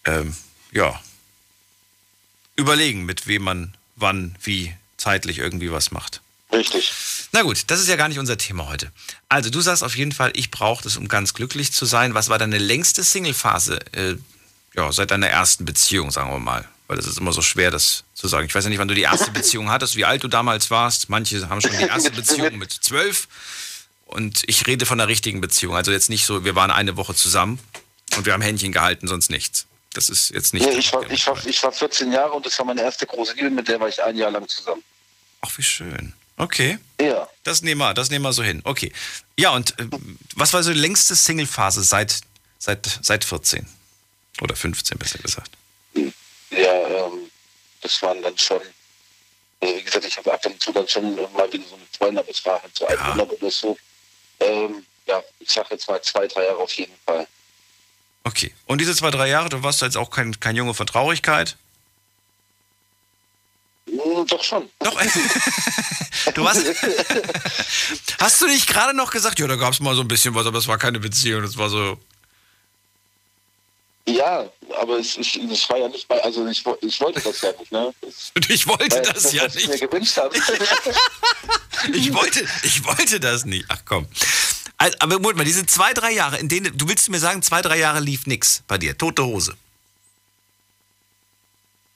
ähm, 0.06 0.36
ja, 0.72 1.02
überlegen, 2.56 3.06
mit 3.06 3.28
wem 3.28 3.44
man 3.44 3.74
wann, 3.96 4.36
wie 4.42 4.74
zeitlich 4.98 5.40
irgendwie 5.40 5.72
was 5.72 5.92
macht. 5.92 6.22
Richtig. 6.52 6.94
Na 7.32 7.42
gut, 7.42 7.64
das 7.68 7.82
ist 7.82 7.90
ja 7.90 7.96
gar 7.96 8.08
nicht 8.08 8.20
unser 8.20 8.38
Thema 8.38 8.68
heute. 8.68 8.92
Also 9.28 9.50
du 9.50 9.60
sagst 9.62 9.84
auf 9.84 9.96
jeden 9.98 10.12
Fall, 10.12 10.32
ich 10.36 10.52
brauche 10.52 10.84
das, 10.84 10.96
um 10.96 11.08
ganz 11.08 11.34
glücklich 11.34 11.74
zu 11.74 11.86
sein. 11.86 12.14
Was 12.14 12.30
war 12.30 12.38
deine 12.38 12.58
längste 12.58 13.04
Single-Phase? 13.04 13.80
Äh, 13.94 14.16
ja, 14.76 14.92
seit 14.92 15.12
deiner 15.12 15.28
ersten 15.28 15.66
Beziehung, 15.66 16.12
sagen 16.12 16.32
wir 16.32 16.40
mal. 16.40 16.68
Weil 16.88 16.98
das 16.98 17.08
ist 17.08 17.18
immer 17.18 17.34
so 17.34 17.42
schwer, 17.42 17.72
das 17.72 18.04
zu 18.14 18.28
sagen. 18.28 18.46
Ich 18.46 18.54
weiß 18.54 18.64
ja 18.64 18.70
nicht, 18.70 18.80
wann 18.80 18.88
du 18.88 18.94
die 18.94 19.02
erste 19.02 19.32
Beziehung 19.34 19.70
hattest, 19.70 19.96
wie 19.96 20.06
alt 20.06 20.24
du 20.24 20.28
damals 20.28 20.70
warst. 20.70 21.10
Manche 21.10 21.50
haben 21.50 21.62
schon 21.62 21.72
die 21.72 21.84
erste 21.84 22.12
Beziehung 22.12 22.58
mit 22.58 22.72
zwölf. 22.72 23.28
Und 24.06 24.44
ich 24.48 24.68
rede 24.68 24.86
von 24.86 24.98
der 24.98 25.08
richtigen 25.08 25.42
Beziehung. 25.42 25.76
Also 25.76 25.92
jetzt 25.92 26.10
nicht 26.10 26.26
so, 26.26 26.46
wir 26.46 26.56
waren 26.56 26.72
eine 26.72 26.96
Woche 26.96 27.16
zusammen 27.16 27.60
und 28.16 28.26
wir 28.26 28.34
haben 28.34 28.42
Händchen 28.42 28.72
gehalten, 28.72 29.08
sonst 29.08 29.30
nichts. 29.30 29.66
Das 29.96 30.10
ist 30.10 30.30
jetzt 30.32 30.54
nicht. 30.54 30.66
Nee, 30.66 30.74
ich, 30.78 30.92
war, 30.92 31.10
ich, 31.10 31.26
war, 31.26 31.46
ich 31.46 31.64
war 31.64 31.72
14 31.72 32.12
Jahre 32.12 32.34
und 32.34 32.46
das 32.46 32.60
war 32.60 32.66
meine 32.66 32.82
erste 32.82 33.08
große 33.08 33.34
Liebe, 33.34 33.50
mit 33.50 33.68
der 33.70 33.80
war 33.80 33.88
ich 33.88 34.04
ein 34.04 34.18
Jahr 34.18 34.30
lang 34.30 34.46
zusammen. 34.48 34.84
Ach, 35.40 35.58
wie 35.58 35.64
schön. 35.64 36.14
Okay. 36.36 36.80
Ja. 37.00 37.30
Das 37.44 37.62
nehmen 37.62 37.80
wir, 37.80 37.94
das 37.94 38.10
nehmen 38.10 38.26
wir 38.26 38.34
so 38.34 38.44
hin. 38.44 38.62
Okay. 38.66 38.92
Ja, 39.40 39.52
und 39.52 39.80
äh, 39.80 39.88
was 40.36 40.52
war 40.52 40.62
so 40.64 40.74
die 40.74 40.80
längste 40.80 41.16
Single-Phase 41.16 41.82
seit, 41.84 42.20
seit, 42.60 43.00
seit 43.02 43.24
14? 43.24 43.66
Oder 44.42 44.54
15, 44.58 44.98
besser 44.98 45.20
gesagt. 45.20 45.52
Ja, 45.94 46.88
ähm, 46.88 47.32
das 47.82 48.02
waren 48.02 48.22
dann 48.22 48.38
schon, 48.38 48.60
also 49.62 49.76
wie 49.78 49.82
gesagt, 49.82 50.04
ich 50.04 50.18
habe 50.18 50.34
ab 50.34 50.46
und 50.46 50.62
zu 50.62 50.74
dann 50.74 50.88
schon 50.90 51.16
mal 51.16 51.52
wieder 51.54 51.64
so 51.70 51.76
eine 51.76 51.86
Freundin, 51.98 52.18
aber 52.20 52.30
es 52.30 52.46
war 52.46 52.62
halt 52.62 52.78
so 52.78 52.86
ein 52.86 52.98
Ja. 52.98 53.08
Monat 53.16 53.30
oder 53.32 53.50
so. 53.50 53.78
Ähm, 54.42 54.86
ja, 55.08 55.24
ich 55.40 55.50
sage 55.50 55.70
jetzt 55.72 55.88
mal 55.88 56.02
zwei, 56.02 56.28
drei 56.28 56.44
Jahre 56.44 56.58
auf 56.58 56.74
jeden 56.74 56.96
Fall. 57.06 57.26
Okay. 58.26 58.52
Und 58.66 58.82
diese 58.82 58.96
zwei, 58.96 59.12
drei 59.12 59.30
Jahre, 59.30 59.50
du 59.50 59.62
warst 59.64 59.82
jetzt 59.82 59.96
auch 59.98 60.10
kein, 60.10 60.38
kein 60.40 60.56
Junge 60.56 60.74
von 60.74 60.88
Traurigkeit? 60.88 61.56
Hm, 63.88 64.26
Doch 64.28 64.44
schon. 64.44 64.68
Doch. 64.80 65.00
du 66.34 66.50
hast, 66.50 66.66
hast 68.20 68.42
du 68.42 68.48
nicht 68.48 68.68
gerade 68.68 68.96
noch 68.98 69.12
gesagt, 69.12 69.40
ja, 69.40 69.46
da 69.48 69.56
gab 69.56 69.74
es 69.74 69.80
mal 69.80 69.96
so 69.96 70.02
ein 70.02 70.08
bisschen 70.08 70.34
was, 70.34 70.48
aber 70.48 70.58
es 70.58 70.68
war 70.68 70.80
keine 70.80 71.00
Beziehung, 71.00 71.44
das 71.44 71.56
war 71.58 71.70
so. 71.70 72.00
Ja, 74.08 74.46
aber 74.80 75.00
es, 75.00 75.18
ich, 75.18 75.36
es 75.38 75.70
war 75.70 75.78
ja 75.78 75.88
nicht 75.88 76.08
mal, 76.10 76.20
also 76.22 76.46
ich, 76.48 76.64
ich 76.82 77.02
wollte 77.02 77.22
das 77.22 77.42
ja 77.42 77.52
nicht, 77.60 77.72
ne? 77.72 77.94
Das 78.02 78.32
Ich 78.50 78.68
wollte 78.68 78.96
war 78.96 79.02
das 79.14 79.34
ja 79.34 79.44
was 79.46 79.56
ich 79.56 79.68
mir 79.68 79.74
nicht. 79.74 79.82
gewünscht 79.90 80.18
habe. 80.18 80.36
Ich 81.94 82.12
wollte, 82.14 82.44
ich 82.64 82.84
wollte 82.86 83.20
das 83.20 83.46
nicht. 83.46 83.66
Ach 83.68 83.78
komm. 83.86 84.08
Also, 84.78 84.98
aber 85.00 85.16
Moment 85.20 85.38
mal, 85.38 85.44
diese 85.46 85.66
zwei, 85.66 85.94
drei 85.94 86.12
Jahre, 86.12 86.38
in 86.38 86.50
denen, 86.50 86.78
du 86.78 86.88
willst 86.90 87.10
mir 87.10 87.20
sagen, 87.20 87.42
zwei, 87.42 87.62
drei 87.62 87.78
Jahre 87.78 88.00
lief 88.02 88.26
nix 88.28 88.62
bei 88.68 88.78
dir, 88.78 88.98
tote 88.98 89.24
Hose. 89.26 89.56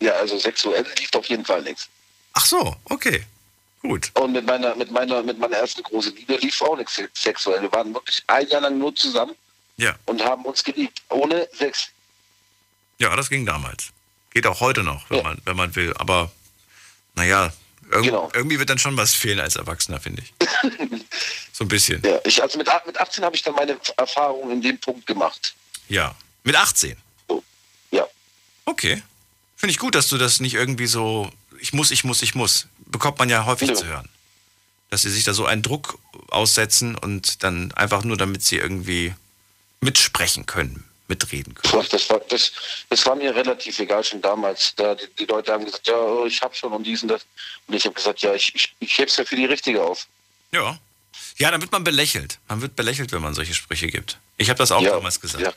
ja, 0.01 0.13
also 0.13 0.37
sexuell 0.39 0.85
lief 0.97 1.09
auf 1.13 1.25
jeden 1.25 1.43
Fall 1.45 1.61
nichts. 1.63 1.89
Ach 2.33 2.45
so, 2.45 2.75
okay. 2.85 3.25
Gut. 3.81 4.11
Und 4.13 4.33
mit 4.33 4.45
meiner, 4.45 4.75
mit 4.75 4.91
meiner, 4.91 5.21
mit 5.23 5.39
meiner 5.39 5.57
ersten 5.57 5.83
großen 5.83 6.15
Liebe 6.15 6.35
lief 6.37 6.61
auch 6.61 6.77
nichts 6.77 7.01
sexuell. 7.13 7.61
Wir 7.61 7.71
waren 7.71 7.93
wirklich 7.93 8.21
ein 8.27 8.47
Jahr 8.47 8.61
lang 8.61 8.77
nur 8.77 8.93
zusammen 8.95 9.35
Ja. 9.77 9.95
und 10.05 10.23
haben 10.23 10.43
uns 10.45 10.63
geliebt. 10.63 11.01
Ohne 11.09 11.47
Sex. 11.53 11.87
Ja, 12.99 13.15
das 13.15 13.29
ging 13.29 13.45
damals. 13.45 13.87
Geht 14.31 14.45
auch 14.47 14.59
heute 14.59 14.83
noch, 14.83 15.09
wenn, 15.09 15.17
Ja. 15.17 15.23
man, 15.23 15.41
wenn 15.45 15.55
man 15.57 15.75
will. 15.75 15.93
Aber 15.97 16.31
naja, 17.15 17.51
irg 17.91 18.03
Genau. 18.03 18.29
irgendwie 18.33 18.59
wird 18.59 18.69
dann 18.69 18.79
schon 18.79 18.95
was 18.97 19.13
fehlen 19.13 19.39
als 19.39 19.55
Erwachsener, 19.55 19.99
finde 19.99 20.23
ich. 20.23 20.33
so 21.59 21.65
ein 21.65 21.67
bisschen. 21.67 22.01
Ja, 22.05 22.19
ich, 22.23 22.41
also 22.41 22.57
mit, 22.57 22.69
mit 22.85 22.97
18 22.97 23.23
habe 23.23 23.35
ich 23.35 23.43
dann 23.43 23.53
meine 23.53 23.77
Erfahrungen 23.97 24.49
in 24.53 24.61
dem 24.61 24.79
Punkt 24.79 25.05
gemacht. 25.05 25.53
Ja. 25.89 26.15
Mit 26.43 26.55
18. 26.55 26.95
Ja. 27.91 28.07
Okay. 28.63 29.03
Finde 29.57 29.71
ich 29.71 29.77
gut, 29.77 29.93
dass 29.93 30.07
du 30.07 30.17
das 30.17 30.39
nicht 30.39 30.53
irgendwie 30.53 30.87
so, 30.87 31.29
ich 31.59 31.73
muss, 31.73 31.91
ich 31.91 32.05
muss, 32.05 32.21
ich 32.21 32.33
muss. 32.33 32.67
Bekommt 32.85 33.19
man 33.19 33.27
ja 33.29 33.45
häufig 33.45 33.67
Ja. 33.67 33.75
zu 33.75 33.85
hören. 33.87 34.07
Dass 34.89 35.01
sie 35.01 35.09
sich 35.09 35.25
da 35.25 35.33
so 35.33 35.45
einen 35.45 35.61
Druck 35.61 35.99
aussetzen 36.29 36.95
und 36.95 37.43
dann 37.43 37.73
einfach 37.73 38.05
nur, 38.05 38.15
damit 38.15 38.41
sie 38.41 38.55
irgendwie 38.57 39.13
mitsprechen 39.81 40.45
können, 40.45 40.85
mitreden 41.09 41.55
können. 41.55 41.85
Das 41.91 42.09
war, 42.09 42.19
das, 42.29 42.53
das 42.87 43.05
war 43.05 43.15
mir 43.17 43.35
relativ 43.35 43.77
egal 43.79 44.05
schon 44.05 44.21
damals. 44.21 44.73
Da 44.77 44.95
die, 44.95 45.07
die 45.19 45.25
Leute 45.25 45.51
haben 45.51 45.65
gesagt, 45.65 45.87
ja, 45.87 45.97
oh, 45.97 46.25
ich 46.25 46.41
habe 46.41 46.55
schon 46.55 46.71
und 46.71 46.83
dies 46.83 47.01
und 47.01 47.09
das. 47.09 47.25
Und 47.67 47.75
ich 47.75 47.83
habe 47.83 47.95
gesagt, 47.95 48.21
ja, 48.21 48.33
ich, 48.33 48.55
ich, 48.55 48.73
ich 48.79 48.97
heb's 48.97 49.17
ja 49.17 49.25
für 49.25 49.35
die 49.35 49.45
Richtige 49.45 49.83
auf. 49.83 50.07
Ja. 50.53 50.79
Ja, 51.37 51.51
dann 51.51 51.61
wird 51.61 51.71
man 51.71 51.83
belächelt. 51.83 52.39
Man 52.47 52.61
wird 52.61 52.75
belächelt, 52.75 53.11
wenn 53.11 53.21
man 53.21 53.33
solche 53.33 53.53
Sprüche 53.53 53.87
gibt. 53.87 54.17
Ich 54.37 54.49
habe 54.49 54.57
das 54.57 54.71
auch 54.71 54.81
ja, 54.81 54.91
damals 54.91 55.21
gesagt. 55.21 55.43
Ja. 55.43 55.53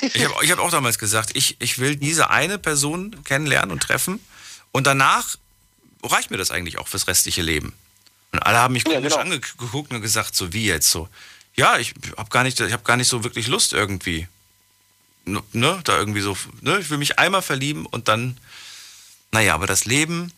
Ich 0.00 0.24
habe 0.24 0.44
ich 0.44 0.50
hab 0.50 0.58
auch 0.58 0.70
damals 0.70 0.98
gesagt, 0.98 1.30
ich, 1.34 1.56
ich 1.60 1.78
will 1.78 1.96
diese 1.96 2.30
eine 2.30 2.58
Person 2.58 3.22
kennenlernen 3.24 3.70
und 3.70 3.80
treffen 3.80 4.18
und 4.72 4.86
danach 4.86 5.36
reicht 6.02 6.30
mir 6.30 6.36
das 6.36 6.50
eigentlich 6.50 6.78
auch 6.78 6.88
fürs 6.88 7.06
restliche 7.06 7.42
Leben. 7.42 7.72
Und 8.32 8.40
alle 8.40 8.58
haben 8.58 8.74
mich 8.74 8.86
Ja, 8.86 8.94
komisch 8.94 9.12
genau. 9.14 9.22
angeguckt 9.22 9.92
und 9.92 10.00
gesagt, 10.02 10.34
so 10.34 10.52
wie 10.52 10.66
jetzt 10.66 10.90
so. 10.90 11.08
Ja, 11.54 11.78
ich 11.78 11.94
habe 12.16 12.28
gar 12.30 12.42
nicht, 12.42 12.60
ich 12.60 12.72
habe 12.72 12.82
gar 12.84 12.96
nicht 12.96 13.08
so 13.08 13.24
wirklich 13.24 13.46
Lust 13.46 13.72
irgendwie, 13.72 14.28
ne, 15.24 15.80
da 15.84 15.96
irgendwie 15.96 16.20
so, 16.20 16.36
ne, 16.60 16.78
ich 16.78 16.90
will 16.90 16.98
mich 16.98 17.18
einmal 17.18 17.42
verlieben 17.42 17.86
und 17.86 18.08
dann, 18.08 18.36
naja, 19.32 19.54
aber 19.54 19.66
das 19.66 19.84
Leben 19.84 20.32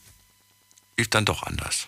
lief 0.97 1.09
dann 1.09 1.25
doch 1.25 1.43
anders. 1.43 1.87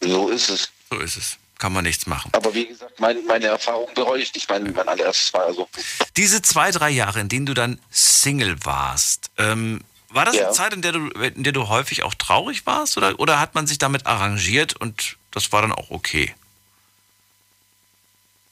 So 0.00 0.28
ist 0.28 0.48
es. 0.50 0.70
So 0.96 1.02
ist 1.02 1.16
es. 1.16 1.36
Kann 1.58 1.72
man 1.72 1.84
nichts 1.84 2.06
machen. 2.06 2.30
Aber 2.32 2.54
wie 2.54 2.66
gesagt, 2.66 3.00
mein, 3.00 3.24
meine 3.26 3.46
Erfahrung 3.46 3.88
bereue 3.94 4.20
ich 4.22 4.32
nicht. 4.34 4.48
Mein, 4.48 4.72
mein 4.72 4.88
allererstes 4.88 5.32
Mal. 5.32 5.44
Also, 5.44 5.68
Diese 6.16 6.42
zwei, 6.42 6.70
drei 6.70 6.90
Jahre, 6.90 7.20
in 7.20 7.28
denen 7.28 7.46
du 7.46 7.54
dann 7.54 7.80
Single 7.90 8.56
warst, 8.64 9.30
ähm, 9.38 9.80
war 10.10 10.24
das 10.26 10.36
Ja. 10.36 10.44
eine 10.46 10.52
Zeit, 10.52 10.72
in 10.74 10.82
der, 10.82 10.92
du, 10.92 11.08
in 11.08 11.44
der 11.44 11.52
du 11.52 11.68
häufig 11.68 12.02
auch 12.02 12.14
traurig 12.14 12.64
warst? 12.66 12.96
Oder, 12.96 13.18
oder 13.20 13.40
hat 13.40 13.54
man 13.54 13.66
sich 13.66 13.78
damit 13.78 14.06
arrangiert 14.06 14.74
und 14.76 15.16
das 15.32 15.52
war 15.52 15.62
dann 15.62 15.72
auch 15.72 15.90
okay? 15.90 16.34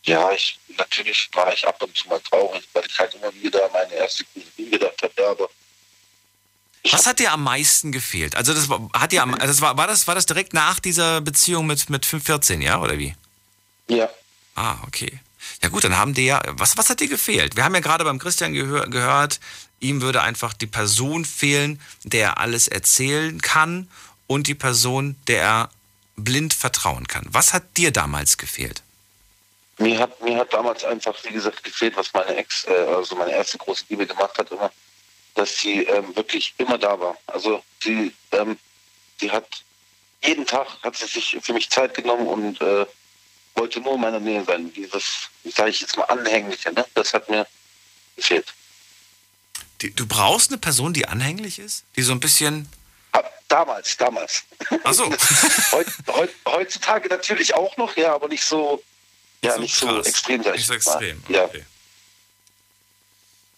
ja, 0.06 0.30
ich, 0.32 0.58
natürlich 0.76 1.30
war 1.32 1.50
ich 1.52 1.66
ab 1.66 1.82
und 1.82 1.96
zu 1.96 2.08
mal 2.08 2.20
traurig, 2.20 2.62
weil 2.74 2.84
ich 2.86 2.98
halt 2.98 3.14
immer 3.14 3.32
wieder 3.36 3.70
meine 3.72 3.94
erste 3.94 4.22
Cousine 4.34 4.68
gedacht 4.70 5.02
habe. 5.02 5.12
Ja, 5.18 5.30
aber 5.30 5.48
Was 6.90 7.06
hat 7.06 7.18
dir 7.18 7.32
am 7.32 7.42
meisten 7.42 7.92
gefehlt? 7.92 8.36
Also 8.36 8.52
das 8.52 8.68
war, 8.68 8.88
hat 8.92 9.12
dir 9.12 9.22
am, 9.22 9.34
also 9.34 9.46
das 9.46 9.60
war, 9.60 9.76
war, 9.76 9.86
das, 9.86 10.06
war 10.06 10.14
das 10.14 10.26
direkt 10.26 10.52
nach 10.52 10.80
dieser 10.80 11.20
Beziehung 11.20 11.66
mit, 11.66 11.88
mit 11.88 12.04
5, 12.04 12.24
14, 12.24 12.60
ja? 12.60 12.80
Oder 12.80 12.98
wie? 12.98 13.14
ja, 13.88 14.08
Ah, 14.54 14.76
okay. 14.86 15.18
Ja 15.62 15.68
gut, 15.68 15.84
dann 15.84 15.96
haben 15.96 16.14
dir 16.14 16.24
ja, 16.24 16.42
was, 16.50 16.76
was 16.76 16.88
hat 16.88 17.00
dir 17.00 17.08
gefehlt? 17.08 17.56
Wir 17.56 17.64
haben 17.64 17.74
ja 17.74 17.80
gerade 17.80 18.04
beim 18.04 18.18
Christian 18.18 18.52
gehör, 18.52 18.86
gehört, 18.88 19.40
ihm 19.80 20.00
würde 20.00 20.22
einfach 20.22 20.52
die 20.52 20.66
Person 20.66 21.24
fehlen, 21.24 21.80
der 22.04 22.28
er 22.28 22.38
alles 22.38 22.68
erzählen 22.68 23.40
kann 23.40 23.90
und 24.26 24.46
die 24.46 24.54
Person, 24.54 25.16
der 25.26 25.42
er 25.42 25.70
blind 26.16 26.54
vertrauen 26.54 27.08
kann. 27.08 27.26
Was 27.30 27.52
hat 27.52 27.76
dir 27.76 27.90
damals 27.90 28.38
gefehlt? 28.38 28.82
mir 29.78 29.98
hat, 29.98 30.20
mir 30.20 30.36
hat 30.38 30.52
damals 30.52 30.84
einfach, 30.84 31.14
wie 31.24 31.32
gesagt, 31.32 31.62
gefehlt, 31.64 31.96
was 31.96 32.12
meine 32.12 32.36
Ex, 32.36 32.64
äh, 32.66 32.70
also 32.70 33.16
meine 33.16 33.32
erste 33.32 33.58
große 33.58 33.84
Liebe 33.88 34.06
gemacht 34.06 34.36
hat, 34.38 34.50
immer, 34.50 34.70
dass 35.34 35.58
sie 35.58 35.84
ähm, 35.84 36.14
wirklich 36.16 36.54
immer 36.58 36.78
da 36.78 36.98
war. 36.98 37.16
Also 37.26 37.62
sie, 37.82 38.12
ähm, 38.32 38.58
sie 39.20 39.30
hat 39.30 39.46
jeden 40.22 40.46
Tag 40.46 40.66
hat 40.82 40.96
sie 40.96 41.06
sich 41.06 41.36
für 41.42 41.52
mich 41.52 41.68
Zeit 41.70 41.94
genommen 41.94 42.26
und 42.26 42.60
äh, 42.60 42.86
wollte 43.54 43.80
nur 43.80 43.94
in 43.94 44.00
meiner 44.00 44.20
Nähe 44.20 44.44
sein. 44.44 44.72
Dieses, 44.72 45.28
sage 45.44 45.70
ich 45.70 45.80
jetzt 45.80 45.96
mal, 45.96 46.04
anhängliche, 46.04 46.72
ne? 46.72 46.84
das 46.94 47.12
hat 47.12 47.28
mir 47.28 47.46
gefehlt. 48.16 48.46
Die, 49.80 49.94
du 49.94 50.06
brauchst 50.06 50.50
eine 50.50 50.58
Person, 50.58 50.92
die 50.92 51.06
anhänglich 51.06 51.58
ist? 51.58 51.84
Die 51.96 52.02
so 52.02 52.12
ein 52.12 52.20
bisschen. 52.20 52.68
Damals, 53.48 53.96
damals. 53.98 54.42
Ach 54.82 54.94
so. 54.94 55.04
Heut, 55.72 55.86
heut, 56.08 56.30
heutzutage 56.46 57.08
natürlich 57.08 57.54
auch 57.54 57.76
noch, 57.76 57.96
ja, 57.96 58.14
aber 58.14 58.26
nicht 58.26 58.42
so, 58.42 58.82
ja, 59.44 59.54
so 59.54 59.60
nicht 59.60 59.76
so 59.76 60.00
extrem, 60.00 60.42
sag 60.42 60.56
ich 60.56 60.68
Nicht 60.68 60.82
so 60.82 60.90
mal. 60.90 61.04
extrem. 61.04 61.22
Ja. 61.28 61.48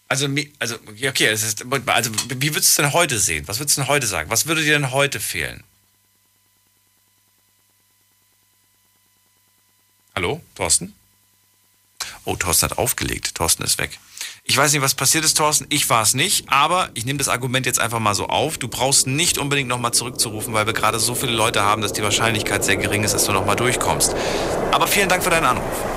Also, 0.09 0.27
also, 0.59 0.75
okay, 1.07 1.31
ist, 1.33 1.65
also, 1.85 2.11
wie 2.29 2.55
würdest 2.55 2.77
du 2.77 2.81
denn 2.83 2.93
heute 2.93 3.19
sehen? 3.19 3.47
Was 3.47 3.59
würdest 3.59 3.77
du 3.77 3.81
denn 3.81 3.89
heute 3.89 4.07
sagen? 4.07 4.29
Was 4.29 4.45
würde 4.45 4.63
dir 4.63 4.73
denn 4.73 4.91
heute 4.91 5.19
fehlen? 5.19 5.63
Hallo, 10.15 10.41
Thorsten? 10.55 10.95
Oh, 12.23 12.35
Thorsten 12.35 12.69
hat 12.69 12.77
aufgelegt. 12.77 13.35
Thorsten 13.35 13.63
ist 13.63 13.77
weg. 13.77 13.99
Ich 14.45 14.55
weiß 14.55 14.71
nicht, 14.71 14.81
was 14.81 14.95
passiert 14.95 15.25
ist, 15.25 15.37
Thorsten. 15.37 15.67
Ich 15.69 15.89
war 15.89 16.01
es 16.01 16.13
nicht, 16.13 16.49
aber 16.49 16.89
ich 16.93 17.05
nehme 17.05 17.19
das 17.19 17.27
Argument 17.27 17.65
jetzt 17.65 17.79
einfach 17.79 17.99
mal 17.99 18.15
so 18.15 18.27
auf. 18.27 18.57
Du 18.57 18.69
brauchst 18.69 19.07
nicht 19.07 19.37
unbedingt 19.37 19.67
nochmal 19.67 19.93
zurückzurufen, 19.93 20.53
weil 20.53 20.65
wir 20.65 20.73
gerade 20.73 20.99
so 20.99 21.15
viele 21.15 21.33
Leute 21.33 21.63
haben, 21.63 21.81
dass 21.81 21.91
die 21.91 22.01
Wahrscheinlichkeit 22.01 22.63
sehr 22.63 22.77
gering 22.77 23.03
ist, 23.03 23.13
dass 23.13 23.25
du 23.25 23.33
nochmal 23.33 23.57
durchkommst. 23.57 24.15
Aber 24.71 24.87
vielen 24.87 25.09
Dank 25.09 25.23
für 25.23 25.29
deinen 25.29 25.45
Anruf. 25.45 25.96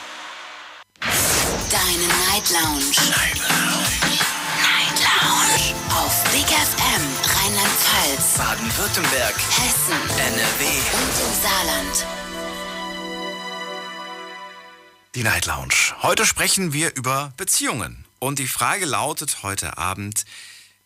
Deine 1.01 2.07
Night 2.29 2.49
Lounge. 2.51 2.91
Night 3.09 3.37
Lounge. 3.37 4.19
Night 4.61 4.99
Lounge. 5.01 5.75
Auf 5.89 6.23
Big 6.31 6.45
FM 6.45 7.03
Rheinland-Pfalz, 7.35 8.37
Baden-Württemberg, 8.37 9.35
Hessen 9.35 9.99
NRW. 10.17 10.65
und 10.93 11.15
im 11.19 11.41
Saarland. 11.41 12.05
Die 15.15 15.23
Night 15.23 15.45
Lounge. 15.45 15.73
Heute 16.01 16.25
sprechen 16.25 16.73
wir 16.73 16.95
über 16.95 17.33
Beziehungen. 17.35 18.05
Und 18.19 18.39
die 18.39 18.47
Frage 18.47 18.85
lautet 18.85 19.43
heute 19.43 19.77
Abend, 19.77 20.25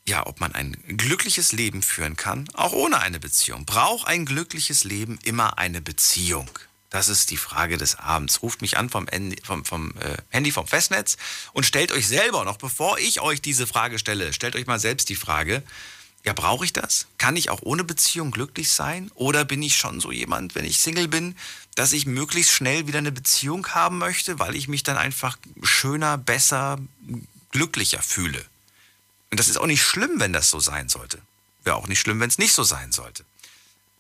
ja, 0.08 0.26
ob 0.26 0.40
man 0.40 0.54
ein 0.54 0.78
glückliches 0.88 1.52
Leben 1.52 1.82
führen 1.82 2.16
kann, 2.16 2.48
auch 2.54 2.74
ohne 2.74 3.00
eine 3.00 3.20
Beziehung. 3.20 3.66
Braucht 3.66 4.08
ein 4.08 4.26
glückliches 4.26 4.84
Leben 4.84 5.20
immer 5.24 5.58
eine 5.58 5.82
Beziehung? 5.82 6.50
Das 6.90 7.10
ist 7.10 7.32
die 7.32 7.38
Frage 7.38 7.78
des 7.78 7.96
Abends. 7.98 8.42
Ruft 8.42 8.62
mich 8.62 8.78
an 8.78 8.90
vom, 8.90 9.08
Handy, 9.08 9.42
vom, 9.44 9.66
vom 9.66 9.92
äh, 10.00 10.18
Handy 10.30 10.52
vom 10.52 10.68
Festnetz 10.68 11.18
und 11.54 11.66
stellt 11.66 11.92
euch 11.92 12.08
selber, 12.08 12.46
noch 12.46 12.58
bevor 12.58 12.98
ich 13.00 13.22
euch 13.22 13.42
diese 13.42 13.68
Frage 13.68 14.00
stelle, 14.00 14.34
stellt 14.34 14.56
euch 14.56 14.68
mal 14.68 14.80
selbst 14.80 15.10
die 15.10 15.16
Frage, 15.16 15.64
ja, 16.26 16.34
brauche 16.34 16.66
ich 16.66 16.74
das? 16.74 17.06
Kann 17.20 17.36
ich 17.36 17.52
auch 17.52 17.62
ohne 17.62 17.84
Beziehung 17.84 18.32
glücklich 18.32 18.72
sein? 18.72 19.12
Oder 19.14 19.46
bin 19.46 19.62
ich 19.62 19.76
schon 19.76 20.00
so 20.00 20.12
jemand, 20.12 20.56
wenn 20.56 20.66
ich 20.66 20.80
Single 20.80 21.08
bin, 21.08 21.38
dass 21.76 21.94
ich 21.94 22.08
möglichst 22.08 22.52
schnell 22.52 22.88
wieder 22.88 22.98
eine 22.98 23.12
Beziehung 23.12 23.68
haben 23.68 24.00
möchte, 24.00 24.40
weil 24.40 24.56
ich 24.56 24.68
mich 24.68 24.82
dann 24.82 24.98
einfach 24.98 25.38
schöner, 25.62 26.18
besser, 26.18 26.80
glücklicher 27.52 28.02
fühle? 28.02 28.44
Und 29.30 29.40
das 29.40 29.50
ist 29.50 29.58
auch 29.58 29.68
nicht 29.68 29.84
schlimm, 29.84 30.20
wenn 30.20 30.34
das 30.34 30.50
so 30.50 30.60
sein 30.60 30.90
sollte. 30.90 31.22
wäre 31.64 31.76
auch 31.76 31.88
nicht 31.88 32.00
schlimm, 32.00 32.20
wenn 32.20 32.30
es 32.30 32.40
nicht 32.40 32.54
so 32.54 32.64
sein 32.64 32.92
sollte. 32.92 33.24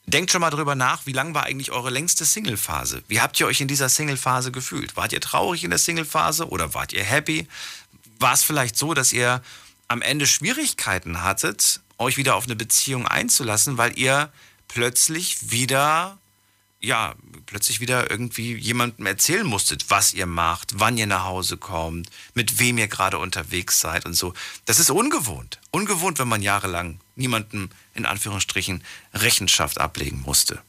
Denkt 0.07 0.31
schon 0.31 0.41
mal 0.41 0.51
drüber 0.51 0.75
nach, 0.75 1.05
wie 1.05 1.13
lang 1.13 1.33
war 1.33 1.43
eigentlich 1.43 1.71
eure 1.71 1.89
längste 1.89 2.25
Single-Phase? 2.25 3.03
Wie 3.07 3.21
habt 3.21 3.39
ihr 3.39 3.47
euch 3.47 3.61
in 3.61 3.67
dieser 3.67 3.89
Single-Phase 3.89 4.51
gefühlt? 4.51 4.95
Wart 4.95 5.13
ihr 5.13 5.21
traurig 5.21 5.63
in 5.63 5.71
der 5.71 5.79
Single-Phase 5.79 6.47
oder 6.47 6.73
wart 6.75 6.93
ihr 6.93 7.03
happy? 7.03 7.47
War 8.19 8.33
es 8.33 8.43
vielleicht 8.43 8.77
so, 8.77 8.93
dass 8.93 9.13
ihr 9.13 9.41
am 9.87 10.01
Ende 10.01 10.27
Schwierigkeiten 10.27 11.23
hattet, 11.23 11.81
euch 11.97 12.17
wieder 12.17 12.35
auf 12.35 12.45
eine 12.45 12.55
Beziehung 12.55 13.07
einzulassen, 13.07 13.77
weil 13.77 13.97
ihr 13.97 14.31
plötzlich 14.67 15.51
wieder, 15.51 16.17
ja, 16.85 17.15
plötzlich 17.45 17.79
wieder 17.79 18.09
irgendwie 18.09 18.55
jemandem 18.55 19.05
erzählen 19.05 19.45
musstet, 19.45 19.85
was 19.89 20.13
ihr 20.13 20.25
macht, 20.25 20.79
wann 20.79 20.97
ihr 20.97 21.07
nach 21.07 21.25
Hause 21.25 21.57
kommt, 21.57 22.09
mit 22.33 22.59
wem 22.59 22.77
ihr 22.77 22.87
gerade 22.87 23.17
unterwegs 23.17 23.79
seid 23.79 24.05
und 24.05 24.13
so. 24.13 24.33
Das 24.65 24.79
ist 24.79 24.89
ungewohnt. 24.89 25.59
Ungewohnt, 25.71 26.19
wenn 26.19 26.27
man 26.27 26.41
jahrelang 26.41 26.99
niemandem 27.15 27.69
in 27.93 28.05
Anführungsstrichen 28.05 28.83
Rechenschaft 29.13 29.79
ablegen 29.79 30.21
musste. 30.21 30.61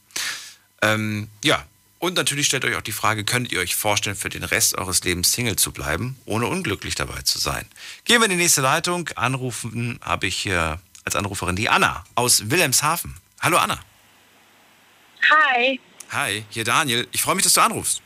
Ähm, 0.81 1.29
ja, 1.43 1.65
und 1.99 2.15
natürlich 2.15 2.45
stellt 2.45 2.65
euch 2.65 2.75
auch 2.75 2.81
die 2.81 2.91
Frage, 2.91 3.23
könnt 3.23 3.51
ihr 3.51 3.59
euch 3.59 3.75
vorstellen, 3.75 4.15
für 4.15 4.29
den 4.29 4.43
Rest 4.43 4.77
eures 4.77 5.03
Lebens 5.03 5.31
Single 5.31 5.55
zu 5.55 5.71
bleiben, 5.71 6.19
ohne 6.25 6.45
unglücklich 6.45 6.95
dabei 6.95 7.21
zu 7.23 7.39
sein? 7.39 7.65
Gehen 8.05 8.19
wir 8.19 8.25
in 8.25 8.31
die 8.31 8.37
nächste 8.37 8.61
Leitung. 8.61 9.09
Anrufen 9.15 9.99
habe 10.01 10.27
ich 10.27 10.37
hier 10.37 10.79
als 11.05 11.15
Anruferin 11.15 11.55
die 11.55 11.69
Anna 11.69 12.03
aus 12.15 12.49
Wilhelmshaven. 12.49 13.15
Hallo 13.41 13.57
Anna. 13.57 13.79
Hi. 15.29 15.79
Hi, 16.11 16.45
hier 16.49 16.63
Daniel. 16.63 17.07
Ich 17.11 17.21
freue 17.21 17.35
mich, 17.35 17.43
dass 17.43 17.53
du 17.53 17.61
anrufst. 17.61 18.01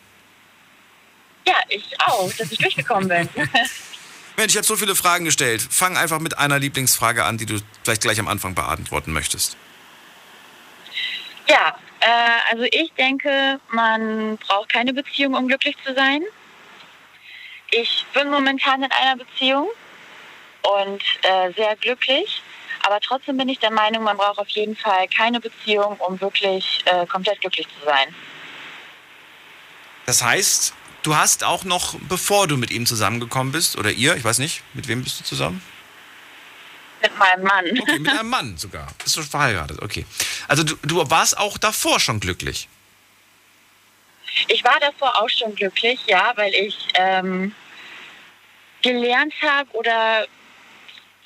Ja, 1.48 1.56
ich 1.70 2.00
auch, 2.00 2.32
dass 2.34 2.52
ich 2.52 2.58
durchgekommen 2.58 3.08
bin. 3.08 3.30
Mensch, 4.38 4.54
ich 4.54 4.58
habe 4.58 4.66
so 4.66 4.76
viele 4.76 4.96
Fragen 4.96 5.26
gestellt. 5.26 5.62
Fang 5.70 5.98
einfach 5.98 6.20
mit 6.20 6.38
einer 6.38 6.60
Lieblingsfrage 6.60 7.24
an, 7.24 7.38
die 7.38 7.46
du 7.46 7.60
vielleicht 7.84 8.02
gleich 8.02 8.20
am 8.20 8.28
Anfang 8.28 8.56
beantworten 8.56 9.12
möchtest. 9.14 9.58
ja, 11.48 11.76
äh, 12.00 12.52
also 12.52 12.64
ich 12.64 12.92
denke, 12.98 13.60
man 13.72 14.38
braucht 14.38 14.70
keine 14.70 14.94
Beziehung, 14.94 15.36
um 15.36 15.48
glücklich 15.48 15.76
zu 15.86 15.94
sein. 15.94 16.24
Ich 17.70 18.06
bin 18.14 18.30
momentan 18.30 18.84
in 18.84 18.92
einer 18.92 19.16
Beziehung 19.18 19.70
und 20.64 21.04
äh, 21.22 21.54
sehr 21.54 21.76
glücklich. 21.78 22.42
Aber 22.84 23.00
trotzdem 23.00 23.38
bin 23.38 23.50
ich 23.50 23.60
der 23.60 23.72
Meinung, 23.72 24.04
man 24.04 24.17
braucht 24.17 24.39
auf 24.39 24.50
jeden 24.50 24.76
Fall 24.76 25.08
keine 25.08 25.39
Beziehung, 25.39 25.98
um 25.98 26.20
wirklich 26.20 26.82
äh, 26.86 27.06
komplett 27.06 27.41
glücklich 27.41 27.67
zu 27.67 27.86
sein. 27.86 28.13
Das 30.06 30.24
heißt, 30.24 30.74
du 31.04 31.15
hast 31.15 31.44
auch 31.44 31.63
noch, 31.63 31.96
bevor 32.10 32.48
du 32.48 32.58
mit 32.58 32.72
ihm 32.72 32.86
zusammengekommen 32.86 33.52
bist, 33.52 33.78
oder 33.78 33.91
ihr, 33.91 34.15
ich 34.15 34.24
weiß 34.24 34.39
nicht, 34.39 34.63
mit 34.74 34.88
wem 34.88 35.04
bist 35.04 35.20
du 35.20 35.24
zusammen? 35.24 35.62
Mit 37.02 37.17
meinem 37.17 37.44
Mann. 37.44 37.65
Okay, 37.82 38.00
mit 38.00 38.12
einem 38.12 38.30
Mann 38.30 38.58
sogar. 38.58 38.88
Bist 39.04 39.17
du 39.17 39.24
verheiratet, 39.24 39.82
okay. 39.82 40.06
Also 40.48 40.63
du, 40.63 40.76
du 40.84 41.10
warst 41.10 41.36
auch 41.36 41.58
davor 41.58 42.00
schon 42.00 42.20
glücklich. 42.20 42.67
Ich 44.48 44.63
war 44.63 44.80
davor 44.80 45.20
auch 45.22 45.30
schon 45.30 45.56
glücklich, 45.56 46.00
ja, 46.06 46.32
weil 46.36 46.54
ich 46.54 46.78
ähm, 46.94 47.56
gelernt 48.82 49.34
habe 49.41 49.70
oder, 49.74 50.28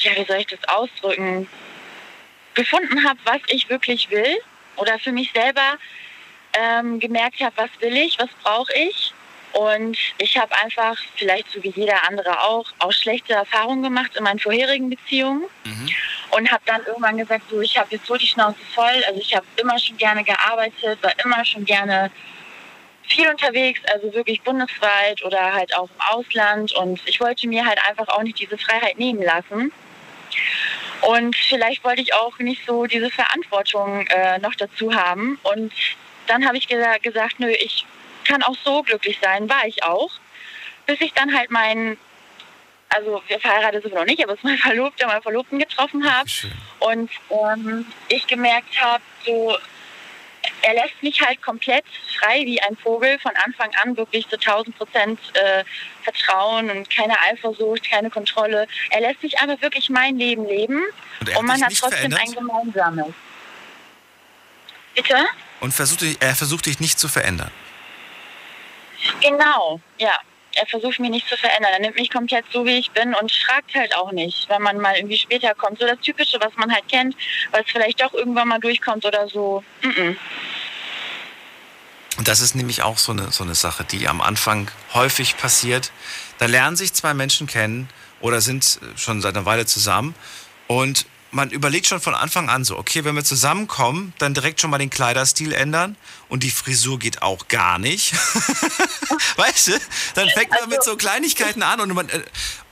ja, 0.06 0.16
wie 0.16 0.26
soll 0.26 0.38
ich 0.38 0.48
das 0.48 0.64
ausdrücken, 0.68 1.48
gefunden 2.54 3.04
habe, 3.08 3.20
was 3.26 3.42
ich 3.48 3.70
wirklich 3.70 4.10
will 4.10 4.38
oder 4.78 4.98
für 5.00 5.12
mich 5.12 5.32
selber 5.34 5.78
ähm, 6.54 7.00
gemerkt 7.00 7.42
habe, 7.42 7.54
was 7.58 7.70
will 7.80 7.96
ich, 7.98 8.18
was 8.20 8.30
brauche 8.44 8.74
ich. 8.74 9.14
Und 9.52 9.98
ich 10.18 10.38
habe 10.38 10.54
einfach, 10.58 10.98
vielleicht 11.16 11.50
so 11.52 11.64
wie 11.64 11.70
jeder 11.70 12.06
andere 12.08 12.42
auch, 12.42 12.66
auch 12.80 12.92
schlechte 12.92 13.34
Erfahrungen 13.34 13.84
gemacht 13.84 14.12
in 14.16 14.24
meinen 14.24 14.40
vorherigen 14.40 14.90
Beziehungen 14.90 15.46
und 16.32 16.52
habe 16.52 16.62
dann 16.66 16.86
irgendwann 16.86 17.18
gesagt, 17.18 17.44
so, 17.50 17.62
ich 17.62 17.78
habe 17.78 17.88
jetzt 17.92 18.06
so 18.06 18.18
die 18.18 18.28
Schnauze 18.28 18.60
voll. 18.74 19.04
Also 19.08 19.20
ich 19.20 19.34
habe 19.34 19.46
immer 19.56 19.80
schon 19.80 19.96
gerne 19.96 20.26
gearbeitet, 20.26 21.02
war 21.02 21.14
immer 21.24 21.46
schon 21.46 21.64
gerne 21.64 22.12
viel 23.08 23.30
unterwegs, 23.30 23.80
also 23.94 24.14
wirklich 24.14 24.42
bundesweit 24.42 25.24
oder 25.24 25.54
halt 25.54 25.74
auch 25.76 25.90
im 25.90 26.18
Ausland. 26.18 26.74
Und 26.74 27.00
ich 27.06 27.22
wollte 27.22 27.48
mir 27.48 27.66
halt 27.66 27.80
einfach 27.88 28.10
auch 28.10 28.24
nicht 28.24 28.40
diese 28.40 28.58
Freiheit 28.58 29.00
nehmen 29.00 29.22
lassen. 29.24 29.72
Und 31.02 31.36
vielleicht 31.36 31.84
wollte 31.84 32.02
ich 32.02 32.14
auch 32.14 32.38
nicht 32.40 32.66
so 32.66 32.86
diese 32.86 33.10
Verantwortung 33.12 34.08
äh, 34.08 34.40
noch 34.40 34.56
dazu 34.56 34.94
haben. 34.94 35.40
Und 35.44 35.74
dann 36.28 36.46
habe 36.46 36.58
ich 36.58 36.68
gesa 36.68 36.98
gesagt, 36.98 37.40
nö, 37.40 37.50
ich 37.50 37.86
kann 38.24 38.42
auch 38.44 38.56
so 38.64 38.82
glücklich 38.84 39.20
sein, 39.22 39.50
war 39.50 39.66
ich 39.68 39.84
auch. 39.84 40.12
Bis 40.86 41.00
ich 41.02 41.14
dann 41.14 41.36
halt 41.36 41.52
meinen, 41.52 41.98
also 42.90 43.22
wir 43.28 43.40
verheiratet 43.40 43.84
sind 43.84 43.94
wir 43.94 44.00
noch 44.00 44.08
nicht, 44.08 44.24
aber 44.24 44.34
es 44.34 44.44
mein 44.44 44.58
Verlobter, 44.70 45.08
meinen 45.08 45.22
Verlobten 45.22 45.60
getroffen 45.60 46.12
habe. 46.12 46.30
Und 46.80 47.12
ähm, 47.30 47.86
ich 48.10 48.26
gemerkt 48.28 48.82
habe, 48.82 49.04
so, 49.26 49.58
er 50.66 50.74
lässt 50.74 51.02
mich 51.02 51.22
halt 51.22 51.42
komplett 51.44 51.86
frei 52.20 52.42
wie 52.44 52.60
ein 52.62 52.76
Vogel 52.76 53.20
von 53.20 53.32
Anfang 53.44 53.70
an 53.84 53.96
wirklich 53.96 54.28
zu 54.28 54.36
1000 54.36 54.76
Prozent 54.76 55.20
äh, 55.34 55.64
Vertrauen 56.04 56.72
und 56.72 56.90
keine 56.90 57.14
Eifersucht, 57.22 57.88
keine 57.90 58.10
Kontrolle. 58.10 58.68
Er 58.90 59.02
lässt 59.02 59.22
mich 59.22 59.38
einfach 59.40 59.62
wirklich 59.62 59.90
mein 59.90 60.18
Leben 60.18 60.46
leben 60.48 60.82
Und 61.20 61.30
er 61.30 61.40
und 61.40 61.46
man 61.46 61.62
hat 61.64 61.74
trotzdem 61.78 62.12
verändert? 62.12 62.22
ein 62.22 62.34
gemeinsames. 62.34 63.14
Bitte? 64.96 65.26
Und 65.60 65.72
versucht, 65.72 66.04
er 66.20 66.36
versucht 66.36 66.66
dich 66.66 66.80
nicht 66.80 66.98
zu 66.98 67.08
verändern. 67.08 67.52
Genau, 69.22 69.80
ja. 69.98 70.18
Er 70.58 70.66
versucht 70.68 71.00
mich 71.00 71.10
nicht 71.10 71.28
zu 71.28 71.36
verändern. 71.36 71.74
Er 71.74 71.80
nimmt 71.80 71.98
mich 71.98 72.10
komplett 72.10 72.46
so, 72.54 72.66
wie 72.66 72.78
ich 72.78 72.90
bin 72.92 73.14
und 73.14 73.30
fragt 73.30 73.76
halt 73.76 73.94
auch 73.98 74.14
nicht, 74.14 74.48
wenn 74.48 74.62
man 74.62 74.80
mal 74.80 74.96
irgendwie 74.96 75.18
später 75.18 75.54
kommt. 75.54 75.80
So 75.80 75.86
das 75.86 76.00
Typische, 76.00 76.40
was 76.40 76.56
man 76.56 76.74
halt 76.74 76.88
kennt, 76.88 77.14
was 77.52 77.64
vielleicht 77.66 78.02
doch 78.02 78.14
irgendwann 78.14 78.48
mal 78.48 78.60
durchkommt 78.60 79.04
oder 79.04 79.28
so. 79.28 79.66
Mm 79.82 79.90
-mm. 79.90 80.16
Und 82.18 82.28
das 82.28 82.40
ist 82.40 82.56
nämlich 82.56 82.82
auch 82.82 82.98
so 82.98 83.12
eine, 83.12 83.32
so 83.32 83.44
eine 83.44 83.56
Sache, 83.56 83.84
die 83.84 84.08
am 84.08 84.22
Anfang 84.22 84.70
häufig 84.94 85.38
passiert. 85.38 85.92
Da 86.38 86.46
lernen 86.46 86.76
sich 86.76 86.94
zwei 86.94 87.14
Menschen 87.14 87.48
kennen 87.48 87.90
oder 88.22 88.42
sind 88.42 88.80
schon 88.96 89.22
seit 89.22 89.36
einer 89.36 89.46
Weile 89.46 89.66
zusammen 89.66 90.16
und 90.68 91.06
man 91.32 91.50
überlegt 91.52 91.86
schon 91.88 92.00
von 92.00 92.16
Anfang 92.16 92.50
an 92.50 92.64
so, 92.64 92.78
okay, 92.78 93.04
wenn 93.04 93.14
wir 93.14 93.24
zusammenkommen, 93.24 94.14
dann 94.20 94.34
direkt 94.34 94.62
schon 94.62 94.70
mal 94.70 94.78
den 94.78 94.90
Kleiderstil 94.90 95.52
ändern 95.52 95.98
und 96.30 96.44
die 96.44 96.50
Frisur 96.50 96.98
geht 96.98 97.22
auch 97.22 97.50
gar 97.50 97.78
nicht. 97.78 98.14
weißt 99.36 99.68
du? 99.68 99.72
Dann 100.16 100.30
fängt 100.30 100.52
man 100.52 100.70
mit 100.70 100.84
so 100.84 100.96
Kleinigkeiten 100.96 101.62
an 101.62 101.82
und, 101.82 101.94
man, 101.94 102.08
äh, 102.10 102.24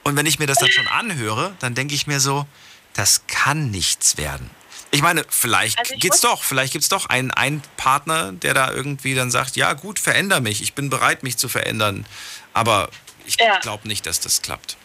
und 0.03 0.15
wenn 0.15 0.25
ich 0.25 0.39
mir 0.39 0.47
das 0.47 0.59
dann 0.59 0.71
schon 0.71 0.87
anhöre, 0.87 1.55
dann 1.59 1.75
denke 1.75 1.93
ich 1.93 2.07
mir 2.07 2.21
so, 2.21 2.47
das 2.93 3.27
kann 3.27 3.69
nichts 3.69 4.17
werden. 4.17 4.49
Ich 4.93 5.01
meine, 5.01 5.25
vielleicht 5.27 5.79
Also 5.79 5.95
ich 5.95 5.99
geht's 5.99 6.21
doch, 6.21 6.43
vielleicht 6.43 6.71
gibt's 6.73 6.87
doch 6.87 7.07
einen, 7.07 7.31
einen 7.31 7.63
Partner, 7.77 8.31
der 8.31 8.53
da 8.53 8.71
irgendwie 8.71 9.15
dann 9.15 9.31
sagt, 9.31 9.55
ja 9.55 9.73
gut, 9.73 9.97
veränder 9.99 10.39
mich, 10.39 10.61
ich 10.61 10.73
bin 10.73 10.91
bereit, 10.91 11.23
mich 11.23 11.35
zu 11.37 11.49
verändern. 11.49 12.05
Aber 12.53 12.89
ich 13.25 13.37
Ja. 13.39 13.57
glaube 13.59 13.87
nicht, 13.87 14.05
dass 14.05 14.19
das 14.19 14.43
klappt. 14.43 14.77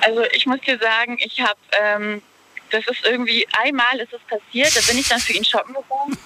Also 0.00 0.24
ich 0.32 0.44
muss 0.46 0.60
dir 0.62 0.78
sagen, 0.78 1.18
ich 1.20 1.40
habe, 1.40 1.58
ähm, 1.80 2.22
das 2.70 2.84
ist 2.88 3.04
irgendwie, 3.04 3.46
einmal 3.52 4.00
ist 4.00 4.12
es 4.12 4.20
passiert, 4.22 4.74
da 4.74 4.80
bin 4.88 4.98
ich 4.98 5.06
dann 5.08 5.20
für 5.20 5.32
ihn 5.32 5.44
shoppen 5.44 5.74
gegangen. 5.74 6.18